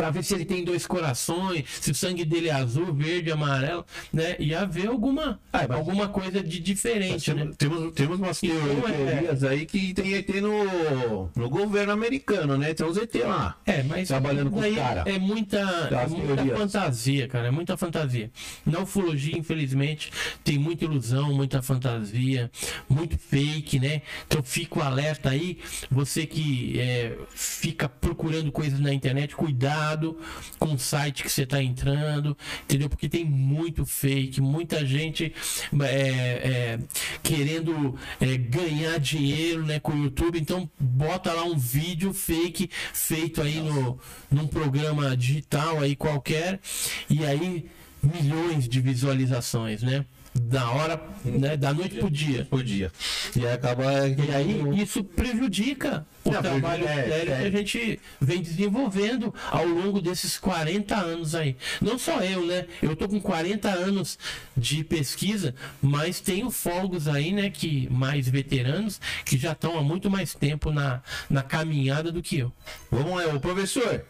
pra 0.00 0.08
ver 0.10 0.24
se 0.24 0.32
ele 0.34 0.46
tem 0.46 0.64
dois 0.64 0.86
corações, 0.86 1.64
se 1.78 1.90
o 1.90 1.94
sangue 1.94 2.24
dele 2.24 2.48
é 2.48 2.52
azul, 2.52 2.90
verde, 2.94 3.30
amarelo, 3.30 3.84
né? 4.10 4.34
Ia 4.38 4.62
haver 4.62 4.86
alguma, 4.88 5.38
Ah, 5.52 5.66
alguma 5.74 6.08
coisa 6.08 6.42
de 6.42 6.58
diferente, 6.58 7.34
né? 7.34 7.50
Temos, 7.58 7.92
temos, 7.92 8.18
umas 8.18 8.42
Então, 8.42 8.56
é- 8.88 8.92
teorias 8.92 9.44
aí 9.44 9.66
que 9.66 9.92
tem 9.92 10.14
ET 10.14 10.26
no, 10.40 11.28
no 11.36 11.50
governo 11.50 11.92
americano, 11.92 12.56
né? 12.56 12.72
Tem 12.72 12.86
uns 12.86 12.96
ET 12.96 13.14
lá. 13.16 13.58
É, 13.66 13.82
mas 13.82 14.08
Trabalhando 14.08 14.48
com 14.50 14.56
os 14.56 14.62
daí 14.62 14.74
cara. 14.74 15.02
é 15.04 15.18
muita, 15.18 15.58
é 15.58 16.06
muita 16.08 16.34
teorias. 16.34 16.58
fantasia, 16.58 17.28
cara, 17.28 17.48
é 17.48 17.50
muita 17.50 17.76
fantasia. 17.76 18.30
Na 18.64 18.80
ufologia, 18.80 19.36
infelizmente, 19.36 20.10
tem 20.42 20.56
muita 20.58 20.86
ilusão, 20.86 21.34
muita 21.34 21.60
fantasia, 21.60 22.50
muito 22.88 23.18
fake, 23.18 23.78
né? 23.78 24.00
Então 24.26 24.42
fico 24.42 24.80
alerta 24.80 25.28
aí, 25.28 25.58
você 25.90 26.24
que 26.24 26.80
é, 26.80 27.18
fica 27.34 27.86
procurando 27.86 28.50
coisas 28.50 28.80
na 28.80 28.94
internet, 28.94 29.36
cuidado 29.36 29.89
com 30.58 30.74
o 30.74 30.78
site 30.78 31.22
que 31.22 31.30
você 31.30 31.42
está 31.42 31.62
entrando, 31.62 32.36
entendeu? 32.64 32.88
Porque 32.88 33.08
tem 33.08 33.24
muito 33.24 33.84
fake, 33.86 34.40
muita 34.40 34.84
gente 34.84 35.32
é, 35.82 35.88
é, 35.88 36.78
querendo 37.22 37.96
é, 38.20 38.36
ganhar 38.36 38.98
dinheiro 38.98 39.64
né, 39.64 39.80
com 39.80 39.92
o 39.92 40.04
YouTube, 40.04 40.38
então 40.38 40.70
bota 40.78 41.32
lá 41.32 41.44
um 41.44 41.56
vídeo 41.56 42.12
fake 42.12 42.70
feito 42.92 43.40
aí 43.42 43.60
no, 43.60 43.98
num 44.30 44.46
programa 44.46 45.16
digital 45.16 45.80
aí 45.80 45.96
qualquer, 45.96 46.60
e 47.08 47.24
aí 47.24 47.66
milhões 48.02 48.68
de 48.68 48.80
visualizações, 48.80 49.82
né? 49.82 50.04
Da 50.32 50.70
hora, 50.70 51.00
né? 51.24 51.56
Da 51.56 51.74
noite 51.74 51.96
pro 51.96 52.10
dia. 52.10 52.46
Por 52.48 52.62
dia. 52.62 52.92
E 53.34 53.46
aí 53.46 53.52
acaba. 53.52 53.84
E 54.08 54.34
aí 54.34 54.80
isso 54.80 55.02
prejudica 55.02 56.06
o 56.24 56.30
Não, 56.30 56.40
trabalho 56.40 56.86
é, 56.86 57.08
sério 57.08 57.32
é. 57.32 57.40
que 57.40 57.46
a 57.46 57.50
gente 57.50 58.00
vem 58.20 58.40
desenvolvendo 58.40 59.34
ao 59.50 59.66
longo 59.66 60.00
desses 60.00 60.38
40 60.38 60.94
anos 60.94 61.34
aí. 61.34 61.56
Não 61.80 61.98
só 61.98 62.20
eu, 62.20 62.46
né? 62.46 62.66
Eu 62.80 62.94
tô 62.94 63.08
com 63.08 63.20
40 63.20 63.68
anos 63.68 64.18
de 64.56 64.84
pesquisa, 64.84 65.54
mas 65.82 66.20
tenho 66.20 66.50
fólogos 66.50 67.08
aí, 67.08 67.32
né, 67.32 67.50
que 67.50 67.88
mais 67.90 68.28
veteranos 68.28 69.00
que 69.24 69.36
já 69.36 69.52
estão 69.52 69.78
há 69.78 69.82
muito 69.82 70.10
mais 70.10 70.34
tempo 70.34 70.70
na, 70.70 71.02
na 71.28 71.42
caminhada 71.42 72.12
do 72.12 72.22
que 72.22 72.38
eu. 72.38 72.52
Vamos 72.90 73.16
lá, 73.16 73.34
ô 73.34 73.40
professor. 73.40 74.04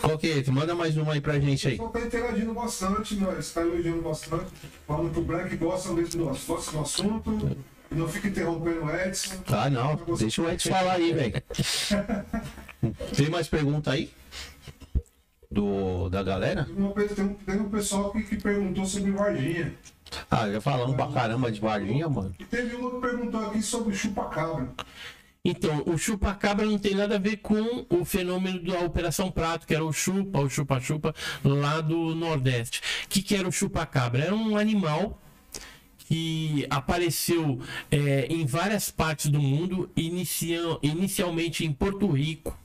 Qual 0.00 0.18
que 0.18 0.30
é? 0.30 0.50
Manda 0.50 0.74
mais 0.74 0.96
uma 0.96 1.12
aí 1.12 1.20
pra 1.20 1.38
gente 1.38 1.68
aí. 1.68 1.76
Só 1.76 1.88
tá 1.88 2.00
interagindo 2.00 2.54
bastante, 2.54 3.16
né? 3.16 3.36
está 3.38 3.60
elogiando 3.60 4.02
bastante, 4.02 4.46
falando 4.86 5.12
que 5.12 5.20
o 5.20 5.24
Black 5.24 5.56
gosta 5.56 5.92
mesmo 5.92 6.24
do, 6.24 6.46
gosta 6.46 6.72
do 6.72 6.80
assunto, 6.80 7.56
não 7.90 8.08
fica 8.08 8.28
interrompendo 8.28 8.84
o 8.84 8.96
Edson. 8.96 9.34
Ah, 9.48 9.68
não. 9.68 9.96
Deixa 10.16 10.42
o 10.42 10.50
Edson 10.50 10.70
falar 10.70 10.94
aí, 10.94 11.12
velho. 11.12 11.42
Tem 13.16 13.28
mais 13.28 13.48
pergunta 13.48 13.90
aí? 13.90 14.10
Do, 15.50 16.08
da 16.08 16.22
galera? 16.22 16.64
Tem 16.64 17.24
um, 17.24 17.34
tem 17.34 17.60
um 17.60 17.68
pessoal 17.68 18.12
que, 18.12 18.22
que 18.22 18.36
perguntou 18.36 18.86
sobre 18.86 19.10
Varginha. 19.10 19.74
Ah, 20.30 20.50
já 20.50 20.60
falamos 20.60 20.96
pra 20.96 21.08
caramba 21.08 21.50
de 21.50 21.60
Varginha, 21.60 22.08
mano. 22.08 22.34
E 22.38 22.44
teve 22.44 22.76
um 22.76 22.90
que 22.90 23.00
perguntou 23.00 23.46
aqui 23.46 23.60
sobre 23.60 23.92
o 23.92 23.96
chupa-cabra. 23.96 24.68
Então, 25.42 25.82
o 25.86 25.96
chupa-cabra 25.96 26.66
não 26.66 26.78
tem 26.78 26.94
nada 26.94 27.16
a 27.16 27.18
ver 27.18 27.38
com 27.38 27.86
o 27.88 28.04
fenômeno 28.04 28.62
da 28.62 28.80
Operação 28.80 29.30
Prato, 29.30 29.66
que 29.66 29.74
era 29.74 29.82
o 29.84 29.92
chupa, 29.92 30.38
o 30.38 30.50
chupa-chupa, 30.50 31.14
lá 31.42 31.80
do 31.80 32.14
Nordeste. 32.14 32.80
O 33.06 33.08
que, 33.08 33.22
que 33.22 33.34
era 33.34 33.48
o 33.48 33.52
chupa-cabra? 33.52 34.22
Era 34.24 34.34
um 34.34 34.56
animal 34.58 35.18
que 35.96 36.66
apareceu 36.68 37.58
é, 37.90 38.26
em 38.28 38.44
várias 38.44 38.90
partes 38.90 39.30
do 39.30 39.40
mundo, 39.40 39.90
inicia- 39.96 40.78
inicialmente 40.82 41.64
em 41.64 41.72
Porto 41.72 42.06
Rico. 42.10 42.58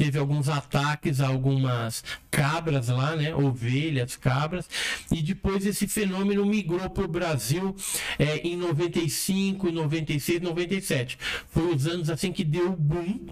Teve 0.00 0.18
alguns 0.18 0.48
ataques 0.48 1.20
a 1.20 1.26
algumas 1.26 2.02
cabras 2.30 2.88
lá, 2.88 3.14
né? 3.14 3.34
Ovelhas, 3.34 4.16
cabras. 4.16 4.66
E 5.12 5.20
depois 5.20 5.66
esse 5.66 5.86
fenômeno 5.86 6.46
migrou 6.46 6.88
para 6.88 7.04
o 7.04 7.08
Brasil 7.08 7.76
é, 8.18 8.38
em 8.38 8.56
95, 8.56 9.70
96, 9.70 10.40
97. 10.40 11.18
Foi 11.50 11.74
os 11.74 11.86
anos 11.86 12.08
assim 12.08 12.32
que 12.32 12.44
deu 12.44 12.72
o 12.72 12.76
boom 12.76 13.26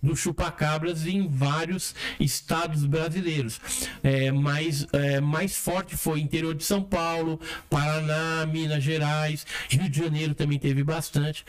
do 0.00 0.14
chupacabras 0.14 1.08
em 1.08 1.26
vários 1.26 1.92
estados 2.20 2.86
brasileiros. 2.86 3.60
É, 4.00 4.30
mais, 4.30 4.86
é, 4.92 5.20
mais 5.20 5.56
forte 5.56 5.96
foi 5.96 6.20
interior 6.20 6.54
de 6.54 6.62
São 6.62 6.84
Paulo, 6.84 7.40
Paraná, 7.68 8.46
Minas 8.46 8.84
Gerais, 8.84 9.44
Rio 9.68 9.90
de 9.90 9.98
Janeiro 9.98 10.36
também 10.36 10.60
teve 10.60 10.84
bastante. 10.84 11.44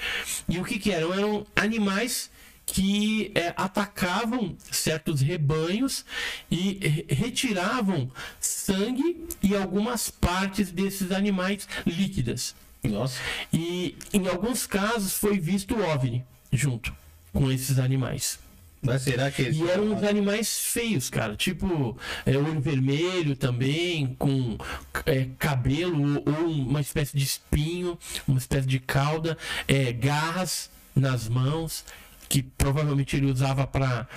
E 0.50 0.58
o 0.58 0.64
que, 0.64 0.80
que 0.80 0.92
eram? 0.92 1.14
Eram 1.14 1.46
animais 1.56 2.32
que 2.68 3.32
é, 3.34 3.54
atacavam 3.56 4.56
certos 4.70 5.22
rebanhos 5.22 6.06
e 6.52 7.06
retiravam 7.10 8.12
sangue 8.40 9.26
e 9.42 9.56
algumas 9.56 10.10
partes 10.10 10.70
desses 10.70 11.12
animais 11.12 11.68
líquidas. 11.86 12.54
Nossa. 12.84 13.20
E 13.52 13.96
em 14.14 14.28
alguns 14.28 14.68
casos 14.68 15.14
foi 15.14 15.40
visto 15.40 15.76
o 15.76 15.82
OVNI 15.82 16.24
junto 16.52 16.94
com 17.34 17.50
esses 17.52 17.80
animais. 17.80 18.38
Mas 18.82 19.02
será 19.02 19.32
que 19.32 19.42
E 19.42 19.70
eram 19.70 19.92
uns 19.92 20.04
animais 20.04 20.60
feios, 20.60 21.10
cara. 21.10 21.36
Tipo, 21.36 21.98
é, 22.26 22.38
olho 22.38 22.60
vermelho 22.62 23.36
também, 23.36 24.16
com 24.20 24.58
é, 25.06 25.28
cabelo 25.40 26.24
ou, 26.26 26.34
ou 26.34 26.52
uma 26.52 26.82
espécie 26.82 27.18
de 27.18 27.24
espinho, 27.24 27.98
uma 28.28 28.38
espécie 28.38 28.68
de 28.68 28.80
cauda, 28.80 29.38
é, 29.68 29.92
garras 29.92 30.70
nas 30.96 31.28
mãos, 31.28 31.84
que 32.30 32.44
provavelmente 32.44 33.16
ele 33.16 33.32
usava 33.32 33.66
para 33.66 34.08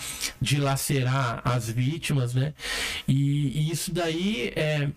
dilacerar 0.41 1.41
as 1.45 1.69
vítimas, 1.69 2.35
né? 2.35 2.55
E, 3.07 3.61
e 3.61 3.71
isso 3.71 3.93
daí 3.93 4.53
é, 4.57 4.91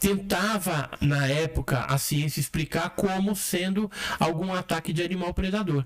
tentava, 0.00 0.90
na 1.00 1.26
época, 1.26 1.80
a 1.80 1.98
ciência 1.98 2.40
explicar 2.40 2.90
como 2.90 3.34
sendo 3.34 3.90
algum 4.18 4.52
ataque 4.54 4.92
de 4.92 5.02
animal 5.02 5.34
predador. 5.34 5.84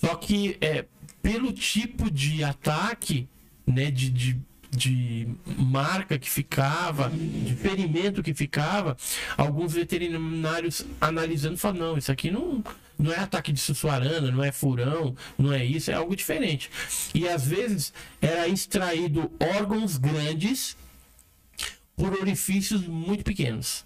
Só 0.00 0.14
que 0.14 0.56
é, 0.60 0.84
pelo 1.22 1.52
tipo 1.52 2.10
de 2.10 2.44
ataque, 2.44 3.28
né, 3.66 3.90
de, 3.90 4.10
de, 4.10 4.40
de 4.70 5.28
marca 5.58 6.18
que 6.18 6.30
ficava, 6.30 7.10
de 7.10 7.54
ferimento 7.56 8.22
que 8.22 8.34
ficava, 8.34 8.96
alguns 9.36 9.72
veterinários 9.72 10.86
analisando 11.00 11.56
falam, 11.56 11.78
não, 11.78 11.98
isso 11.98 12.12
aqui 12.12 12.30
não, 12.30 12.62
não 12.98 13.12
é 13.12 13.18
ataque 13.18 13.52
de 13.52 13.60
sussuarana, 13.60 14.30
não 14.30 14.42
é 14.42 14.52
furão, 14.52 15.14
não 15.38 15.52
é 15.52 15.64
isso, 15.64 15.90
é 15.90 15.94
algo 15.94 16.16
diferente. 16.16 16.70
E 17.14 17.28
às 17.28 17.46
vezes 17.46 17.92
era 18.20 18.48
extraído 18.48 19.30
órgãos 19.40 19.96
grandes 19.96 20.76
por 21.96 22.12
orifícios 22.12 22.86
muito 22.86 23.24
pequenos. 23.24 23.84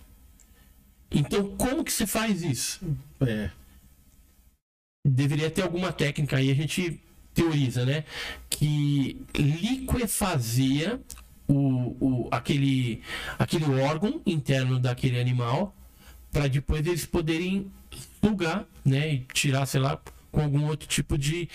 Então, 1.10 1.56
como 1.56 1.84
que 1.84 1.92
se 1.92 2.06
faz 2.06 2.42
isso? 2.42 2.80
É. 3.20 3.50
deveria 5.04 5.50
ter 5.50 5.62
alguma 5.62 5.92
técnica 5.92 6.36
aí, 6.36 6.50
a 6.50 6.54
gente 6.54 7.00
teoriza, 7.34 7.84
né? 7.84 8.04
Que 8.48 9.20
liquefazia 9.34 11.00
o, 11.48 11.96
o, 12.00 12.28
aquele, 12.30 13.02
aquele 13.38 13.64
órgão 13.82 14.20
interno 14.24 14.78
daquele 14.78 15.18
animal 15.18 15.74
para 16.30 16.46
depois 16.48 16.86
eles 16.86 17.04
poderem 17.06 17.70
sugar, 18.22 18.64
né? 18.84 19.14
E 19.14 19.26
tirar, 19.32 19.66
sei 19.66 19.80
lá, 19.80 20.00
com 20.30 20.42
algum 20.42 20.66
outro 20.66 20.88
tipo 20.88 21.18
de, 21.18 21.48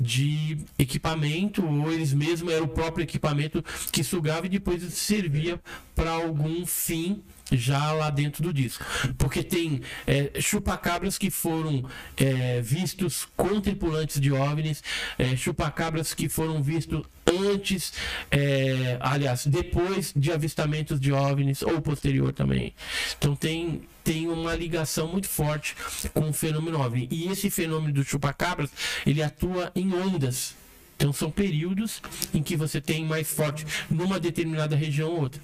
de 0.00 0.58
equipamento, 0.78 1.64
ou 1.64 1.92
eles 1.92 2.12
mesmos 2.12 2.52
eram 2.52 2.64
o 2.64 2.68
próprio 2.68 3.04
equipamento 3.04 3.62
que 3.90 4.02
sugava 4.02 4.46
e 4.46 4.48
depois 4.48 4.82
servia 4.94 5.60
para 5.94 6.10
algum 6.10 6.64
fim 6.64 7.22
já 7.50 7.92
lá 7.92 8.08
dentro 8.08 8.42
do 8.42 8.52
disco. 8.52 8.84
Porque 9.18 9.42
tem 9.42 9.82
é, 10.06 10.40
chupacabras 10.40 11.18
que 11.18 11.30
foram 11.30 11.84
é, 12.16 12.60
vistos 12.62 13.28
com 13.36 13.60
tripulantes 13.60 14.20
de 14.20 14.32
OVNIs, 14.32 14.82
é, 15.18 15.36
chupacabras 15.36 16.14
que 16.14 16.28
foram 16.28 16.62
vistos 16.62 17.04
antes, 17.26 17.92
é, 18.30 18.96
aliás, 19.00 19.46
depois 19.46 20.12
de 20.14 20.32
avistamentos 20.32 21.00
de 21.00 21.12
OVNIs 21.12 21.62
ou 21.62 21.80
posterior 21.80 22.32
também. 22.32 22.74
Então 23.18 23.36
tem, 23.36 23.82
tem 24.04 24.28
uma 24.28 24.54
ligação 24.54 25.08
muito 25.08 25.28
forte 25.28 25.74
com 26.12 26.30
o 26.30 26.32
fenômeno 26.32 26.80
OVNI. 26.80 27.08
E 27.10 27.28
esse 27.28 27.50
fenômeno 27.50 27.92
do 27.92 28.04
chupacabras, 28.04 28.70
ele 29.06 29.22
atua 29.22 29.70
em 29.74 29.92
ondas. 29.94 30.54
Então 30.96 31.12
são 31.12 31.30
períodos 31.30 32.00
em 32.32 32.42
que 32.42 32.56
você 32.56 32.80
tem 32.80 33.04
mais 33.04 33.28
forte 33.28 33.66
numa 33.90 34.20
determinada 34.20 34.76
região 34.76 35.10
ou 35.10 35.22
outra. 35.22 35.40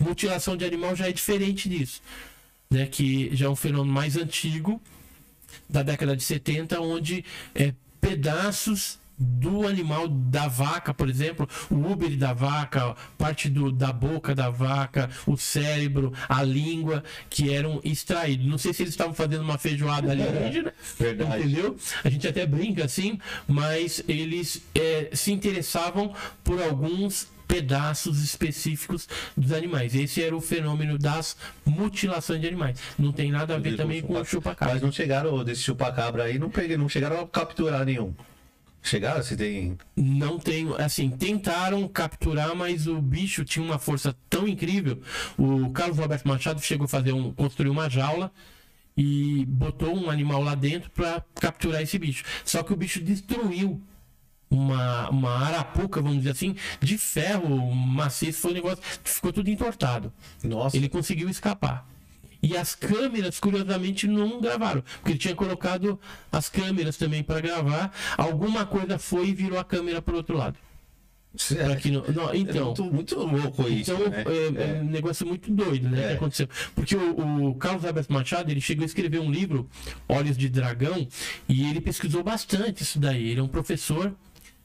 Mutilação 0.00 0.56
de 0.56 0.64
animal 0.64 0.96
já 0.96 1.08
é 1.08 1.12
diferente 1.12 1.68
disso, 1.68 2.00
né? 2.70 2.86
Que 2.86 3.28
já 3.34 3.46
é 3.46 3.48
um 3.48 3.56
fenômeno 3.56 3.92
mais 3.92 4.16
antigo 4.16 4.80
da 5.68 5.82
década 5.82 6.16
de 6.16 6.22
70, 6.22 6.80
onde 6.80 7.24
é, 7.54 7.74
pedaços 8.00 8.98
do 9.22 9.66
animal 9.66 10.08
da 10.08 10.48
vaca, 10.48 10.92
por 10.92 11.08
exemplo, 11.08 11.48
o 11.70 11.76
úbere 11.76 12.16
da 12.16 12.32
vaca, 12.32 12.94
parte 13.16 13.48
do, 13.48 13.70
da 13.70 13.92
boca 13.92 14.34
da 14.34 14.50
vaca, 14.50 15.08
o 15.26 15.36
cérebro, 15.36 16.12
a 16.28 16.42
língua, 16.42 17.04
que 17.30 17.52
eram 17.52 17.80
extraídos. 17.84 18.46
Não 18.46 18.58
sei 18.58 18.72
se 18.72 18.82
eles 18.82 18.92
estavam 18.92 19.14
fazendo 19.14 19.42
uma 19.42 19.58
feijoada 19.58 20.10
alienígena, 20.10 20.74
Verdade. 20.98 21.42
entendeu? 21.42 21.76
A 22.02 22.10
gente 22.10 22.26
até 22.26 22.44
brinca 22.46 22.84
assim, 22.84 23.18
mas 23.46 24.02
eles 24.08 24.62
é, 24.74 25.10
se 25.12 25.32
interessavam 25.32 26.12
por 26.42 26.60
alguns 26.60 27.28
pedaços 27.46 28.22
específicos 28.24 29.06
dos 29.36 29.52
animais. 29.52 29.94
Esse 29.94 30.22
era 30.22 30.34
o 30.34 30.40
fenômeno 30.40 30.96
das 30.96 31.36
mutilações 31.66 32.40
de 32.40 32.46
animais. 32.46 32.78
Não 32.98 33.12
tem 33.12 33.30
nada 33.30 33.56
a 33.56 33.58
ver 33.58 33.76
também 33.76 34.00
com 34.00 34.14
o 34.14 34.24
chupacabra. 34.24 34.72
Mas 34.72 34.82
não 34.82 34.90
chegaram 34.90 35.44
desse 35.44 35.60
chupacabra 35.62 36.24
aí, 36.24 36.38
não, 36.38 36.48
peguei, 36.48 36.78
não 36.78 36.88
chegaram 36.88 37.20
a 37.20 37.26
capturar 37.28 37.84
nenhum. 37.84 38.14
Chegaram? 38.82 39.22
Se 39.22 39.36
tem. 39.36 39.78
Não 39.96 40.38
tenho, 40.38 40.74
assim, 40.74 41.08
tentaram 41.08 41.86
capturar, 41.86 42.54
mas 42.54 42.88
o 42.88 43.00
bicho 43.00 43.44
tinha 43.44 43.64
uma 43.64 43.78
força 43.78 44.14
tão 44.28 44.48
incrível. 44.48 45.00
O 45.38 45.70
Carlos 45.70 45.98
Roberto 45.98 46.26
Machado 46.26 46.60
chegou 46.60 46.86
a 46.86 46.88
fazer 46.88 47.12
um, 47.12 47.32
construir 47.32 47.70
uma 47.70 47.88
jaula 47.88 48.32
e 48.96 49.46
botou 49.46 49.96
um 49.96 50.10
animal 50.10 50.42
lá 50.42 50.56
dentro 50.56 50.90
para 50.90 51.24
capturar 51.36 51.80
esse 51.80 51.96
bicho. 51.98 52.24
Só 52.44 52.62
que 52.64 52.72
o 52.72 52.76
bicho 52.76 53.00
destruiu 53.00 53.80
uma, 54.50 55.08
uma 55.10 55.30
arapuca, 55.46 56.02
vamos 56.02 56.18
dizer 56.18 56.30
assim, 56.30 56.56
de 56.80 56.98
ferro 56.98 57.74
maciço, 57.74 58.40
foi 58.40 58.50
um 58.50 58.54
negócio, 58.54 58.82
ficou 59.04 59.32
tudo 59.32 59.48
entortado. 59.48 60.12
Nossa. 60.42 60.76
Ele 60.76 60.88
conseguiu 60.88 61.28
escapar. 61.28 61.86
E 62.42 62.56
as 62.56 62.74
câmeras, 62.74 63.38
curiosamente, 63.38 64.08
não 64.08 64.40
gravaram. 64.40 64.82
Porque 64.96 65.12
ele 65.12 65.18
tinha 65.18 65.34
colocado 65.34 65.98
as 66.30 66.48
câmeras 66.48 66.96
também 66.96 67.22
para 67.22 67.40
gravar. 67.40 67.92
Alguma 68.16 68.66
coisa 68.66 68.98
foi 68.98 69.28
e 69.28 69.34
virou 69.34 69.58
a 69.58 69.64
câmera 69.64 70.02
para 70.02 70.14
o 70.14 70.16
outro 70.16 70.36
lado. 70.36 70.58
É, 71.56 71.90
não- 71.90 72.04
não, 72.14 72.30
é 72.30 72.36
então, 72.36 72.66
muito, 72.66 72.84
muito 72.84 73.18
louco 73.18 73.66
isso. 73.66 73.90
então 73.92 74.08
né? 74.10 74.22
é, 74.26 74.78
é 74.78 74.82
um 74.82 74.84
negócio 74.84 75.26
muito 75.26 75.50
doido, 75.50 75.88
né? 75.88 76.04
É. 76.04 76.08
Que 76.08 76.14
aconteceu. 76.14 76.48
Porque 76.74 76.94
o, 76.94 77.48
o 77.48 77.54
Carlos 77.54 77.86
Alberto 77.86 78.12
Machado 78.12 78.50
ele 78.50 78.60
chegou 78.60 78.82
a 78.82 78.86
escrever 78.86 79.18
um 79.18 79.30
livro, 79.30 79.66
Olhos 80.06 80.36
de 80.36 80.50
Dragão, 80.50 81.08
e 81.48 81.70
ele 81.70 81.80
pesquisou 81.80 82.22
bastante 82.22 82.82
isso 82.82 82.98
daí. 82.98 83.30
Ele 83.30 83.40
é 83.40 83.42
um 83.42 83.48
professor 83.48 84.14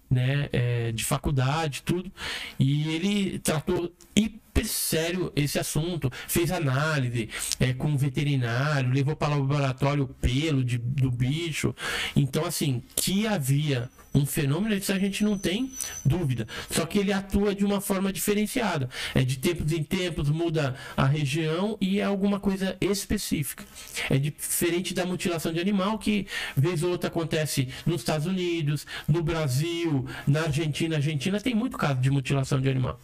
né, 0.10 0.50
é, 0.52 0.92
de 0.92 1.04
faculdade, 1.04 1.84
tudo, 1.84 2.12
e 2.60 2.96
ele 2.96 3.40
tratou 3.40 3.92
hiper 4.16 4.66
sério 4.66 5.32
esse 5.36 5.60
assunto, 5.60 6.12
fez 6.28 6.52
análise 6.52 7.30
é, 7.60 7.74
com 7.74 7.94
o 7.94 7.98
veterinário, 7.98 8.92
levou 8.92 9.16
para 9.16 9.36
o 9.36 9.40
laboratório 9.40 10.04
o 10.04 10.08
pelo 10.08 10.64
de, 10.64 10.78
do 10.78 11.12
bicho. 11.12 11.76
Então, 12.16 12.46
assim, 12.46 12.82
que 12.96 13.28
havia 13.28 13.90
um 14.18 14.26
fenômeno, 14.26 14.74
isso 14.76 14.92
a 14.92 15.00
gente 15.00 15.24
não 15.24 15.38
tem 15.38 15.72
dúvida. 16.04 16.48
Só 16.70 16.86
que 16.86 16.98
ele 17.00 17.14
atua 17.14 17.54
de 17.54 17.64
uma 17.66 17.80
forma 17.80 18.12
diferenciada. 18.12 18.90
É 19.14 19.24
de 19.24 19.38
tempos 19.38 19.72
em 19.72 19.84
tempos, 19.84 20.30
muda 20.30 20.76
a 20.96 21.06
região 21.06 21.78
e 21.80 22.00
é 22.00 22.04
alguma 22.04 22.40
coisa 22.40 22.76
específica. 22.82 23.64
É 24.10 24.18
diferente 24.18 24.94
da 24.94 25.06
mutilação 25.06 25.54
de 25.54 25.60
animal, 25.60 25.98
que 26.00 26.28
vez 26.56 26.84
ou 26.84 26.92
outra 26.92 27.08
acontece 27.10 27.68
nos 27.86 28.02
Estados 28.02 28.26
Unidos, 28.28 28.86
no 29.08 29.22
Brasil, 29.24 30.06
na 30.28 30.42
Argentina. 30.44 30.96
A 30.96 30.98
Argentina 30.98 31.40
tem 31.40 31.54
muito 31.56 31.78
caso 31.78 32.00
de 32.00 32.10
mutilação 32.10 32.60
de 32.60 32.70
animal. 32.70 33.00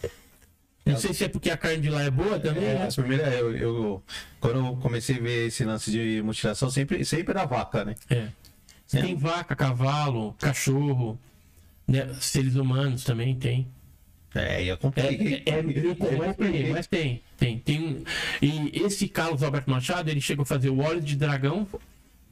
Não 0.86 0.98
sei 0.98 1.14
se 1.14 1.24
é 1.24 1.30
porque 1.30 1.50
a 1.50 1.56
carne 1.56 1.82
de 1.82 1.90
lá 1.90 2.02
é 2.04 2.12
boa 2.12 2.38
também, 2.38 2.66
É, 2.66 2.74
né? 2.74 2.86
as 2.88 2.96
primeiras, 2.98 3.34
eu, 3.36 3.56
eu- 3.56 4.04
quando 4.42 4.58
eu 4.60 4.76
comecei 4.82 5.16
a 5.16 5.20
ver 5.22 5.48
esse 5.48 5.64
lance 5.64 5.90
de 5.90 6.22
mutilação, 6.22 6.70
sempre, 6.70 7.06
sempre 7.06 7.32
era 7.32 7.46
vaca, 7.46 7.86
né? 7.86 7.96
É. 8.10 8.28
Tem 9.02 9.16
vaca, 9.16 9.56
cavalo, 9.56 10.34
cachorro, 10.40 11.20
né? 11.88 12.14
seres 12.20 12.56
humanos 12.56 13.04
também 13.04 13.36
tem. 13.36 13.68
É, 14.36 14.64
e 14.64 14.68
eu 14.68 14.74
É, 14.74 14.78
comprei. 14.78 15.44
é, 15.46 15.50
é 15.52 15.62
meio 15.62 15.96
comum, 15.96 16.18
mas 16.18 16.36
tem, 16.36 16.70
mas 16.72 16.88
tem, 16.88 17.22
tem, 17.38 17.58
tem. 17.60 18.04
E 18.42 18.72
esse 18.84 19.08
Carlos 19.08 19.44
Alberto 19.44 19.70
Machado, 19.70 20.10
ele 20.10 20.20
chegou 20.22 20.42
a 20.44 20.46
fazer 20.46 20.70
o 20.70 20.80
óleo 20.80 21.02
de 21.02 21.16
dragão 21.16 21.68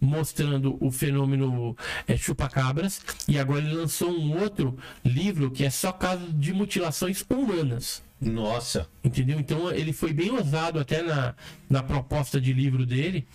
mostrando 0.01 0.75
o 0.83 0.91
fenômeno 0.91 1.77
é, 2.07 2.17
chupacabras. 2.17 3.01
E 3.27 3.37
agora 3.37 3.61
ele 3.61 3.75
lançou 3.75 4.11
um 4.11 4.41
outro 4.41 4.75
livro 5.05 5.51
que 5.51 5.63
é 5.63 5.69
só 5.69 5.91
caso 5.91 6.25
de 6.33 6.51
mutilações 6.51 7.23
humanas. 7.29 8.01
Nossa. 8.19 8.87
Entendeu? 9.03 9.39
Então 9.39 9.71
ele 9.71 9.93
foi 9.93 10.13
bem 10.13 10.29
ousado 10.31 10.79
até 10.79 11.01
na, 11.01 11.33
na 11.69 11.81
proposta 11.81 12.39
de 12.39 12.53
livro 12.53 12.85
dele. 12.85 13.27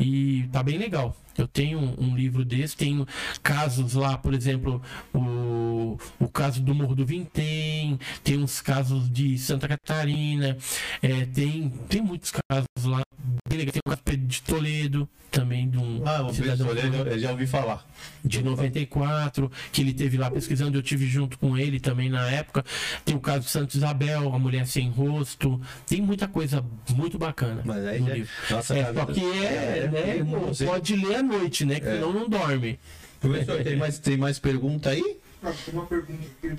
E 0.00 0.48
tá 0.52 0.62
bem 0.62 0.78
legal. 0.78 1.16
Eu 1.38 1.46
tenho 1.46 1.78
um 1.98 2.16
livro 2.16 2.44
desse, 2.44 2.76
tenho 2.76 3.06
casos 3.42 3.92
lá, 3.92 4.16
por 4.16 4.32
exemplo, 4.32 4.82
o, 5.14 5.98
o 6.18 6.28
caso 6.28 6.62
do 6.62 6.74
Morro 6.74 6.94
do 6.94 7.04
Vintém, 7.04 7.98
tem 8.24 8.38
uns 8.38 8.62
casos 8.62 9.10
de 9.10 9.38
Santa 9.38 9.68
Catarina, 9.68 10.56
é, 11.02 11.26
tem, 11.26 11.68
tem 11.88 12.00
muitos 12.00 12.32
casos 12.32 12.84
lá. 12.84 13.02
Tem 13.48 13.60
o 13.60 13.72
caso 13.96 14.16
de 14.18 14.42
Toledo, 14.42 15.08
também 15.30 15.68
de 15.68 15.78
um 15.78 16.02
Ah, 16.06 16.22
o 16.26 16.32
cidadão 16.34 16.66
professor, 16.66 16.94
eu, 16.94 17.06
eu 17.12 17.18
já 17.18 17.30
ouvi 17.30 17.46
falar. 17.46 17.86
de 18.24 18.42
94, 18.42 19.50
que 19.72 19.80
ele 19.82 19.92
teve 19.94 20.16
lá 20.16 20.30
pesquisando, 20.30 20.76
eu 20.78 20.82
tive 20.82 21.06
junto 21.06 21.38
com 21.38 21.56
ele 21.56 21.78
também 21.78 22.08
na 22.10 22.28
época. 22.30 22.64
Tem 23.04 23.14
o 23.14 23.20
caso 23.20 23.40
de 23.44 23.50
Santa 23.50 23.76
Isabel, 23.76 24.34
a 24.34 24.38
mulher 24.38 24.66
sem 24.66 24.90
rosto. 24.90 25.60
Tem 25.86 26.00
muita 26.00 26.26
coisa 26.26 26.64
muito 26.94 27.18
bacana 27.18 27.62
Mas 27.64 27.84
aí 27.84 28.00
no 28.00 28.08
já- 28.08 28.14
livro. 28.14 28.30
nossa, 28.50 28.76
é, 28.76 28.92
só 28.94 29.06
que 29.06 29.20
é, 29.20 29.78
é, 29.84 29.88
né, 29.88 30.18
é, 30.18 30.64
pode 30.66 30.96
ler 30.96 31.16
à 31.16 31.22
noite, 31.22 31.64
né? 31.64 31.78
Que 31.80 31.86
É. 31.86 31.94
senão 31.94 32.12
não 32.12 32.28
dorme. 32.28 32.78
Professor, 33.20 33.62
tem 33.62 33.76
mais, 33.76 33.98
tem 33.98 34.16
mais 34.16 34.38
pergunta 34.38 34.90
aí? 34.90 35.18
Ah, 35.42 35.52
tem 35.64 35.74
uma 35.74 35.86
pergunta 35.86 36.22
aqui. 36.42 36.56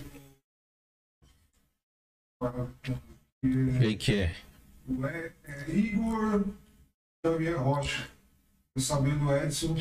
Para- 2.40 2.68
Quem 3.80 3.98
que 3.98 4.14
é? 4.16 4.36
É, 5.04 5.32
é 5.48 5.72
Igor 5.76 6.46
Xavier 7.32 7.58
Rocha. 7.62 8.08
Eu 8.76 8.82
sabendo, 8.82 9.32
Edson, 9.36 9.76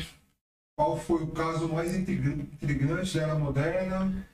qual 0.77 0.97
foi 0.99 1.23
o 1.23 1.27
caso 1.27 1.67
mais 1.69 1.95
intriga- 1.95 2.31
intrigante 2.31 3.15
da 3.17 3.23
era 3.23 3.35
moderna 3.35 4.27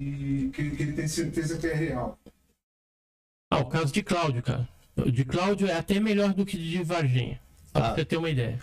e 0.00 0.50
que, 0.52 0.70
que 0.70 0.82
ele 0.82 0.92
tem 0.92 1.08
certeza 1.08 1.58
que 1.58 1.66
é 1.66 1.74
real. 1.74 2.18
Ah, 3.50 3.58
o 3.60 3.66
caso 3.66 3.92
de 3.92 4.02
Cláudio, 4.02 4.42
cara. 4.42 4.68
O 4.96 5.10
de 5.10 5.24
Cláudio 5.24 5.68
é 5.68 5.74
até 5.76 5.98
melhor 6.00 6.34
do 6.34 6.44
que 6.44 6.56
de 6.58 6.82
Varginha. 6.82 7.40
Só 7.72 7.80
pra 7.80 7.88
Ah. 7.90 7.94
você 7.94 8.04
ter 8.04 8.16
uma 8.16 8.30
ideia. 8.30 8.58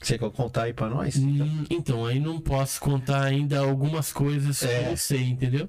Você 0.00 0.18
quer 0.18 0.30
contar 0.30 0.64
aí 0.64 0.72
pra 0.74 0.88
nós? 0.90 1.16
Hum, 1.16 1.64
Então, 1.70 2.04
aí 2.04 2.20
não 2.20 2.38
posso 2.38 2.80
contar 2.80 3.22
ainda 3.24 3.58
algumas 3.60 4.12
coisas 4.12 4.62
É. 4.62 4.84
que 4.84 4.90
eu 4.90 4.96
sei, 4.96 5.22
entendeu? 5.24 5.68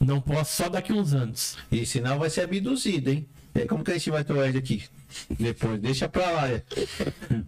Não 0.00 0.20
posso 0.20 0.54
só 0.56 0.68
daqui 0.68 0.92
uns 0.92 1.12
anos. 1.12 1.58
E 1.70 1.84
senão 1.84 2.18
vai 2.18 2.30
ser 2.30 2.42
abduzido, 2.42 3.10
hein? 3.10 3.26
E 3.54 3.60
aí, 3.60 3.66
como 3.68 3.84
que 3.84 3.90
a 3.90 3.94
gente 3.94 4.10
vai 4.10 4.24
ter 4.24 4.32
o 4.32 4.42
Ed 4.44 4.56
aqui? 4.56 4.84
Depois, 5.30 5.80
deixa 5.80 6.08
pra 6.08 6.30
lá. 6.30 6.48
é. 6.48 6.62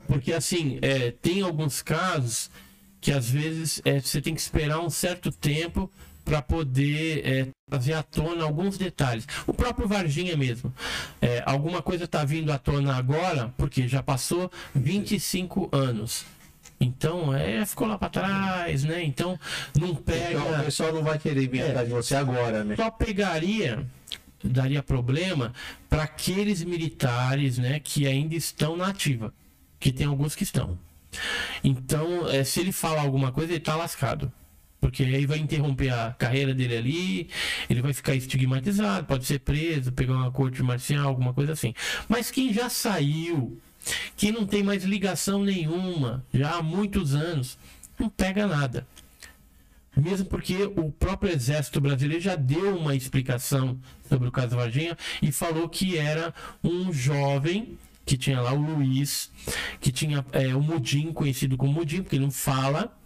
Porque 0.07 0.33
assim, 0.33 0.79
é, 0.83 1.11
tem 1.11 1.43
alguns 1.43 1.83
casos 1.83 2.51
que 3.01 3.13
às 3.13 3.29
vezes 3.31 3.81
é, 3.85 4.01
você 4.01 4.21
tem 4.21 4.35
que 4.35 4.41
esperar 4.41 4.81
um 4.81 4.91
certo 4.91 5.31
tempo 5.31 5.91
para 6.25 6.43
poder 6.43 7.23
é, 7.25 7.47
trazer 7.71 7.93
à 7.93 8.03
tona 8.03 8.43
alguns 8.43 8.77
detalhes. 8.77 9.29
O 9.47 9.55
próprio 9.55 9.87
Varginha 9.87 10.37
mesmo. 10.37 10.75
É, 11.21 11.41
alguma 11.47 11.81
coisa 11.81 12.03
está 12.05 12.25
vindo 12.25 12.51
à 12.53 12.59
tona 12.59 12.97
agora, 12.97 13.55
porque 13.57 13.87
já 13.87 14.03
passou 14.03 14.51
25 14.75 15.69
anos. 15.71 16.25
Então, 16.81 17.33
é, 17.35 17.65
ficou 17.65 17.87
lá 17.87 17.97
para 17.97 18.09
trás, 18.11 18.83
né? 18.85 19.03
Então, 19.05 19.39
não 19.79 19.95
pega. 19.95 20.33
Então, 20.33 20.61
o 20.61 20.65
pessoal 20.65 20.93
não 20.93 21.03
vai 21.05 21.19
querer 21.19 21.47
vir 21.49 21.61
É. 21.61 21.69
atrás 21.69 21.87
de 21.89 21.95
você 21.95 22.17
agora, 22.17 22.65
né? 22.65 22.75
só 22.77 22.91
pegaria 22.91 23.87
daria 24.49 24.83
problema 24.83 25.53
para 25.89 26.05
aqueles 26.05 26.63
militares 26.63 27.59
né, 27.59 27.81
que 27.81 28.07
ainda 28.07 28.35
estão 28.35 28.77
na 28.77 28.89
ativa, 28.89 29.33
que 29.79 29.93
tem 29.93 30.07
alguns 30.07 30.35
que 30.35 30.43
estão. 30.43 30.79
Então, 31.63 32.29
eh, 32.29 32.45
se 32.45 32.61
ele 32.61 32.73
falar 32.73 33.03
alguma 33.03 33.33
coisa, 33.33 33.53
ele 33.53 33.59
está 33.59 33.75
lascado. 33.75 34.31
Porque 34.81 35.03
aí 35.03 35.27
vai 35.27 35.39
interromper 35.39 35.91
a 35.91 36.15
carreira 36.17 36.55
dele 36.55 36.77
ali, 36.77 37.29
ele 37.69 37.83
vai 37.83 37.93
ficar 37.93 38.15
estigmatizado, 38.15 39.07
pode 39.07 39.25
ser 39.25 39.41
preso, 39.41 39.91
pegar 39.91 40.13
uma 40.13 40.31
corte 40.31 40.63
marcial, 40.63 41.09
alguma 41.09 41.33
coisa 41.33 41.53
assim. 41.53 41.75
Mas 42.09 42.31
quem 42.31 42.53
já 42.53 42.69
saiu, 42.69 43.59
quem 44.17 44.31
não 44.31 44.47
tem 44.47 44.63
mais 44.63 44.85
ligação 44.85 45.43
nenhuma, 45.43 46.25
já 46.33 46.57
há 46.57 46.63
muitos 46.63 47.15
anos, 47.15 47.59
não 47.99 48.09
pega 48.09 48.47
nada. 48.47 48.87
Mesmo 49.97 50.27
porque 50.27 50.65
o 50.65 50.93
próprio 50.93 51.33
Exército 51.33 51.81
Brasileiro 51.81 52.23
já 52.23 52.37
deu 52.37 52.77
uma 52.77 52.95
explicação 52.95 53.79
sobre 54.09 54.29
o 54.29 54.33
caso 54.33 54.57
Varginha 54.57 54.97
e 55.23 55.33
falou 55.33 55.69
que 55.69 55.97
era 55.97 56.35
um 56.63 56.93
jovem 56.93 57.79
que 58.07 58.17
tinha 58.17 58.41
lá 58.41 58.53
o 58.53 58.57
Luiz, 58.57 59.33
que 59.81 59.91
tinha 59.91 60.25
é, 60.33 60.55
o 60.55 60.63
Mudim, 60.63 61.13
conhecido 61.13 61.57
como 61.57 61.73
Mudim, 61.73 62.03
porque 62.03 62.15
ele 62.15 62.25
não 62.25 62.31
fala, 62.31 62.97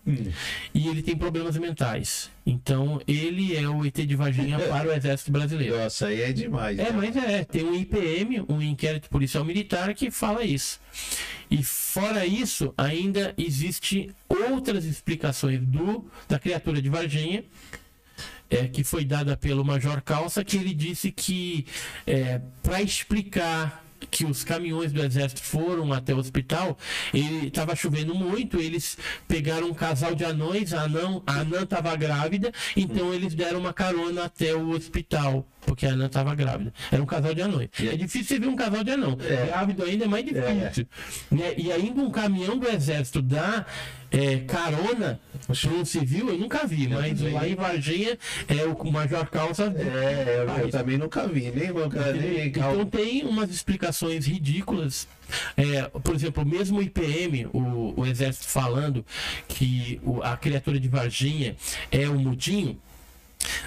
e 0.75 0.89
ele 0.89 1.03
tem 1.03 1.17
problemas 1.17 1.57
mentais. 1.57 2.31
Então, 2.45 3.01
ele 3.09 3.57
é 3.57 3.67
o 3.67 3.85
ET 3.85 3.95
de 3.95 4.15
Varginha 4.15 4.59
para 4.69 4.91
o 4.91 4.93
Exército 4.93 5.33
Brasileiro. 5.33 5.79
Nossa, 5.79 6.09
aí 6.09 6.21
é 6.21 6.33
demais. 6.33 6.79
É, 6.79 6.85
né? 6.85 6.91
mas 6.93 7.17
é, 7.17 7.45
tem 7.45 7.65
um 7.65 7.75
IPM, 7.75 8.45
um 8.47 8.61
inquérito 8.61 9.09
policial 9.09 9.43
militar, 9.43 9.95
que 9.95 10.11
fala 10.11 10.45
isso. 10.45 10.79
E 11.51 11.65
fora 11.65 12.27
isso, 12.27 12.75
ainda 12.77 13.35
existe 13.39 14.11
outras 14.29 14.85
explicações 14.85 15.61
do 15.61 16.05
da 16.29 16.39
criatura 16.39 16.83
de 16.83 16.91
Varginha, 16.91 17.43
é, 18.51 18.69
que 18.69 18.85
foi 18.85 19.05
dada 19.05 19.35
pelo 19.35 19.65
Major 19.65 20.03
Calça, 20.03 20.45
que 20.45 20.59
ele 20.59 20.75
disse 20.75 21.11
que 21.11 21.67
é, 22.07 22.41
para 22.63 22.83
explicar 22.83 23.83
que 24.11 24.25
os 24.25 24.45
caminhões 24.45 24.93
do 24.93 25.03
exército 25.03 25.43
foram 25.43 25.93
até 25.93 26.15
o 26.15 26.19
hospital, 26.19 26.79
ele 27.13 27.49
estava 27.49 27.75
chovendo 27.75 28.15
muito, 28.15 28.59
eles 28.59 28.97
pegaram 29.27 29.69
um 29.69 29.75
casal 29.75 30.15
de 30.15 30.25
anões, 30.25 30.73
a 30.73 30.83
anã 30.83 31.21
a 31.27 31.41
anã 31.41 31.63
estava 31.63 31.95
grávida, 31.97 32.53
então 32.77 33.13
eles 33.13 33.35
deram 33.35 33.61
uma 33.61 33.73
carona 33.73 34.25
até 34.25 34.55
o 34.55 34.71
hospital, 34.71 35.47
porque 35.63 35.87
a 35.87 35.93
anã 35.93 36.07
estava 36.07 36.35
grávida. 36.35 36.73
Era 36.91 37.03
um 37.03 37.07
casal 37.07 37.35
de 37.35 37.43
anões. 37.43 37.69
É 37.79 37.97
difícil 37.97 38.29
você 38.29 38.39
ver 38.39 38.49
um 38.49 38.57
casal 38.57 38.85
de 38.85 38.91
anão. 38.93 39.17
É. 39.21 39.47
Grávido 39.47 39.85
ainda 39.85 40.05
é 40.05 40.09
mais 40.09 40.25
difícil. 40.25 40.87
Né? 41.31 41.55
E 41.57 41.73
ainda 41.73 42.01
um 42.01 42.11
caminhão 42.11 42.59
do 42.59 42.69
exército 42.69 43.23
dá 43.23 43.67
é, 44.11 44.39
carona 44.41 45.21
um 45.49 45.85
civil, 45.85 46.29
eu 46.29 46.39
nunca 46.39 46.67
vi, 46.67 46.89
mas 46.89 47.21
lá 47.21 47.47
em 47.49 47.55
Varginha 47.55 48.19
é 48.49 48.65
o 48.65 48.91
Major 48.93 49.27
Calça. 49.31 49.73
É, 49.77 50.45
eu, 50.47 50.65
eu 50.65 50.71
também 50.71 50.99
nunca 50.99 51.27
vi, 51.27 51.51
nem 51.51 51.73
nunca, 51.73 52.13
nem 52.13 52.47
Então 52.49 52.85
tem 52.87 53.25
umas 53.25 53.51
explicações 53.51 54.27
ridículas. 54.27 55.07
É, 55.57 55.83
por 56.01 56.15
exemplo, 56.15 56.45
mesmo 56.45 56.79
o 56.79 56.83
IPM, 56.83 57.47
o, 57.53 57.95
o 58.01 58.07
Exército 58.07 58.49
falando 58.49 59.05
que 59.49 60.01
o- 60.05 60.23
a 60.23 60.37
criatura 60.37 60.79
de 60.81 60.89
Varginha 60.89 61.57
é 61.91 62.09
o 62.09 62.19
mudinho, 62.19 62.79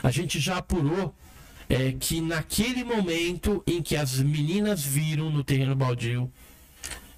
a 0.01 0.11
gente 0.11 0.39
já 0.39 0.57
apurou 0.57 1.13
é, 1.69 1.93
que 1.97 2.19
naquele 2.21 2.83
momento 2.83 3.63
em 3.65 3.81
que 3.81 3.95
as 3.95 4.19
meninas 4.19 4.83
viram 4.83 5.29
no 5.29 5.43
terreno 5.43 5.75
baldio, 5.75 6.29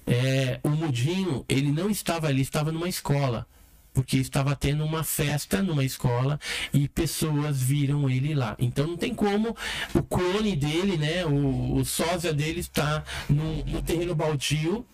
é, 0.06 0.60
o 0.62 0.68
mudinho, 0.68 1.44
ele 1.48 1.72
não 1.72 1.90
estava 1.90 2.28
ali, 2.28 2.42
estava 2.42 2.70
numa 2.70 2.88
escola. 2.88 3.46
Porque 3.92 4.18
estava 4.18 4.54
tendo 4.54 4.84
uma 4.84 5.02
festa 5.02 5.62
numa 5.62 5.82
escola 5.82 6.38
e 6.70 6.86
pessoas 6.86 7.62
viram 7.62 8.10
ele 8.10 8.34
lá. 8.34 8.54
Então 8.58 8.86
não 8.86 8.96
tem 8.96 9.14
como 9.14 9.56
o 9.94 10.02
clone 10.02 10.54
dele, 10.54 10.98
né? 10.98 11.24
O, 11.24 11.76
o 11.76 11.84
sósia 11.84 12.34
dele 12.34 12.60
está 12.60 13.02
no, 13.26 13.64
no 13.64 13.80
terreno 13.80 14.14
baldio, 14.14 14.84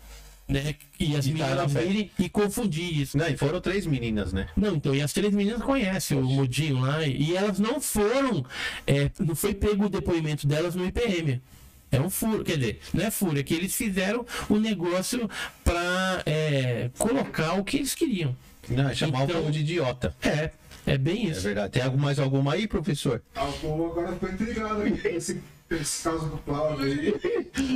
né? 0.49 0.77
E 1.01 1.17
as 1.17 1.27
E 1.27 1.33
tá 1.33 1.55
na 1.55 1.67
meninas 1.67 1.73
virem 1.73 2.11
e 2.17 2.29
confundir 2.29 3.01
isso. 3.01 3.19
Não, 3.19 3.27
e 3.27 3.37
foram 3.37 3.61
três 3.61 3.87
meninas, 3.87 4.33
né? 4.33 4.47
Não, 4.57 4.77
então, 4.77 4.95
e 4.95 5.03
as 5.03 5.13
três 5.13 5.35
meninas 5.35 5.63
conhecem 5.63 6.17
o 6.17 6.23
Mudinho 6.23 6.81
lá, 6.81 7.05
e 7.05 7.35
elas 7.35 7.59
não 7.59 7.81
foram, 7.81 8.45
é, 8.87 9.11
não 9.19 9.35
foi 9.35 9.53
pego 9.55 9.87
o 9.87 9.89
depoimento 9.89 10.47
delas 10.47 10.77
no 10.77 10.87
IPM. 10.87 11.41
É 11.93 12.01
um 12.01 12.09
furo, 12.09 12.43
quer 12.43 12.57
dizer, 12.57 12.81
não 12.95 13.05
é 13.05 13.11
furo, 13.11 13.39
é 13.39 13.43
que 13.43 13.53
eles 13.55 13.75
fizeram 13.75 14.25
o 14.49 14.59
negócio 14.59 15.29
para 15.63 16.25
colocar 16.99 17.53
o 17.55 17.65
que 17.65 17.77
eles 17.77 17.95
queriam. 17.95 18.35
Não, 18.69 18.89
é 18.89 18.95
chamar 18.95 19.25
Então- 19.25 19.37
o 19.37 19.41
povo 19.41 19.53
de 19.53 19.61
idiota. 19.61 20.15
É, 20.23 20.51
é 20.87 20.97
bem 20.99 21.27
É 21.27 21.31
isso. 21.31 21.43
verdade. 21.43 21.73
Tem 21.73 21.97
mais 21.97 22.19
alguma 22.19 22.55
aí, 22.55 22.67
professor? 22.67 23.21
Ah, 23.35 23.45
o 23.45 23.53
povo 23.53 23.87
agora 23.93 24.13
ficou 24.13 24.29
intrigado 24.31 24.83
aqui 24.83 24.99
com 25.03 25.09
esse, 25.09 25.41
esse 25.71 26.03
caso 26.03 26.27
do 26.31 26.39
Cláudio 26.39 26.85
aí. 26.85 27.09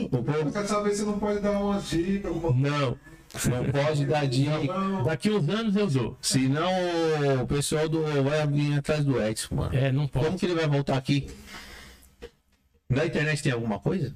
O 0.07 0.09
povo 0.23 0.33
Eu 0.33 0.51
quero 0.53 0.67
saber 0.69 0.95
se 0.95 1.03
não 1.05 1.19
pode 1.19 1.41
dar 1.41 1.53
umas 1.61 1.91
dicas, 1.91 2.31
alguma 2.33 2.71
Não, 2.71 2.99
não 3.45 3.65
pode 3.71 4.07
dar 4.07 4.27
dica. 4.27 4.53
Daqui 5.05 5.29
uns 5.31 5.49
anos 5.49 5.77
eu 5.77 5.87
dou. 5.89 6.17
Senão 6.23 6.71
o 7.43 7.47
pessoal 7.47 7.89
do 7.89 8.03
vai 8.23 8.47
vir 8.47 8.79
atrás 8.79 9.05
do 9.05 9.21
Edson, 9.23 9.57
mano. 9.57 9.77
É, 9.77 9.93
não 9.93 10.07
pode. 10.09 10.25
Como 10.25 10.39
que 10.39 10.47
ele 10.47 10.55
vai 10.55 10.67
voltar 10.69 10.97
aqui? 10.97 11.29
Na 12.89 13.05
internet 13.05 13.43
tem 13.43 13.53
alguma 13.53 13.79
coisa? 13.81 14.13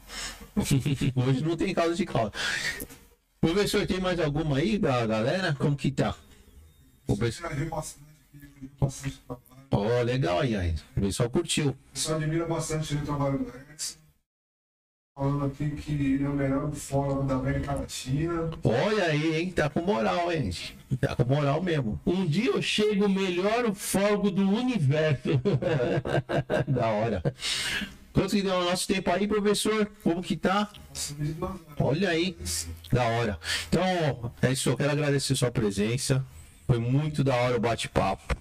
hoje 0.58 1.44
não 1.44 1.56
tem 1.56 1.74
caso 1.74 1.96
de 1.96 2.06
Cláudio. 2.06 2.40
Professor, 3.40 3.86
tem 3.86 4.00
mais 4.00 4.20
alguma 4.20 4.58
aí 4.58 4.78
da 4.78 5.06
galera? 5.06 5.56
Como 5.56 5.76
que 5.76 5.92
tá? 5.92 6.16
O 7.08 7.18
pessoal-. 7.18 7.52
Ó, 9.72 10.02
legal 10.04 10.42
aí, 10.42 10.56
aí. 10.56 10.76
O 10.96 11.02
pessoal 11.02 11.30
curtiu. 11.30 11.70
O 11.70 11.76
pessoal 11.94 12.20
admira 12.20 12.46
bastante 12.46 12.94
o 12.94 13.02
trabalho 13.04 13.40
do 13.40 13.48
Edson. 13.48 13.71
Falando 15.14 15.46
aqui 15.46 15.70
que 15.72 16.24
é 16.24 16.30
o 16.30 16.34
melhor 16.34 16.72
fórum 16.72 17.28
da 17.28 17.36
América 17.36 17.74
Latina. 17.74 18.50
Olha 18.64 19.06
aí, 19.06 19.36
hein? 19.36 19.52
Tá 19.52 19.70
com 19.70 19.82
moral, 19.82 20.32
hein? 20.32 20.50
Tá 21.02 21.16
com 21.16 21.26
moral 21.26 21.62
mesmo. 21.62 22.00
Um 22.06 22.26
dia 22.26 22.52
eu 22.52 22.62
chego 22.62 23.10
melhor 23.10 23.74
fogo 23.76 24.32
do 24.32 24.50
universo. 24.50 25.30
da 26.66 26.88
hora. 26.88 27.22
Quanto 28.14 28.36
que 28.36 28.42
deu 28.42 28.56
o 28.56 28.64
nosso 28.64 28.88
tempo 28.88 29.12
aí, 29.12 29.28
professor? 29.28 29.92
Como 30.02 30.22
que 30.24 30.38
tá? 30.38 30.70
Olha 31.78 32.10
aí, 32.10 32.38
da 32.92 33.04
hora. 33.04 33.40
Então, 33.68 34.32
é 34.42 34.52
isso. 34.54 34.70
Eu 34.70 34.78
quero 34.78 34.92
agradecer 34.92 35.36
sua 35.36 35.52
presença. 35.52 36.26
Foi 36.72 36.80
muito 36.80 37.22
da 37.22 37.36
hora 37.36 37.58
o 37.58 37.60
bate-papo. 37.60 38.34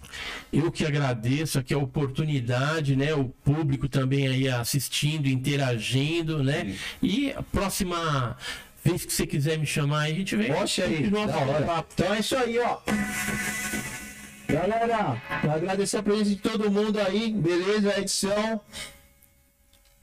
Eu 0.53 0.71
que 0.71 0.87
agradeço 0.87 1.59
aqui 1.59 1.75
a 1.75 1.79
oportunidade, 1.79 2.95
né? 2.95 3.13
O 3.13 3.25
público 3.25 3.89
também 3.89 4.29
aí 4.29 4.49
assistindo, 4.49 5.27
interagindo, 5.27 6.41
né? 6.41 6.77
E 7.03 7.33
a 7.33 7.43
próxima 7.43 8.37
vez 8.85 9.05
que 9.05 9.13
você 9.13 9.27
quiser 9.27 9.59
me 9.59 9.67
chamar, 9.67 10.03
aí 10.03 10.13
a 10.13 10.15
gente 10.15 10.37
vem. 10.37 10.53
Poxa 10.53 10.85
aí. 10.85 11.11
Então 11.93 12.15
é 12.15 12.21
isso 12.21 12.37
aí, 12.37 12.57
ó. 12.61 12.79
Galera, 14.49 15.21
agradecer 15.43 15.97
a 15.97 16.03
presença 16.05 16.31
de 16.31 16.37
todo 16.37 16.71
mundo 16.71 17.01
aí, 17.01 17.33
beleza? 17.33 17.95
A 17.97 17.99
edição. 17.99 18.61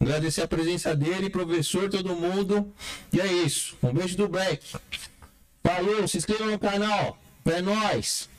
Agradecer 0.02 0.41
a 0.41 0.48
presença 0.49 0.94
dele, 0.94 1.30
professor, 1.30 1.90
todo 1.90 2.14
mundo. 2.14 2.74
E 3.14 3.22
é 3.22 3.26
isso. 3.26 3.78
Um 3.82 3.94
beijo 3.94 4.18
do 4.18 4.28
Black. 4.28 4.76
Valeu, 5.64 6.06
se 6.10 6.18
inscreva 6.18 6.45
no 6.45 6.60
canal. 6.60 7.18
É 7.49 7.61
nóis. 7.61 8.30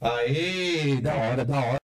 Aê, 0.00 1.00
da 1.00 1.14
hora, 1.14 1.44
da 1.44 1.60
hora. 1.60 1.85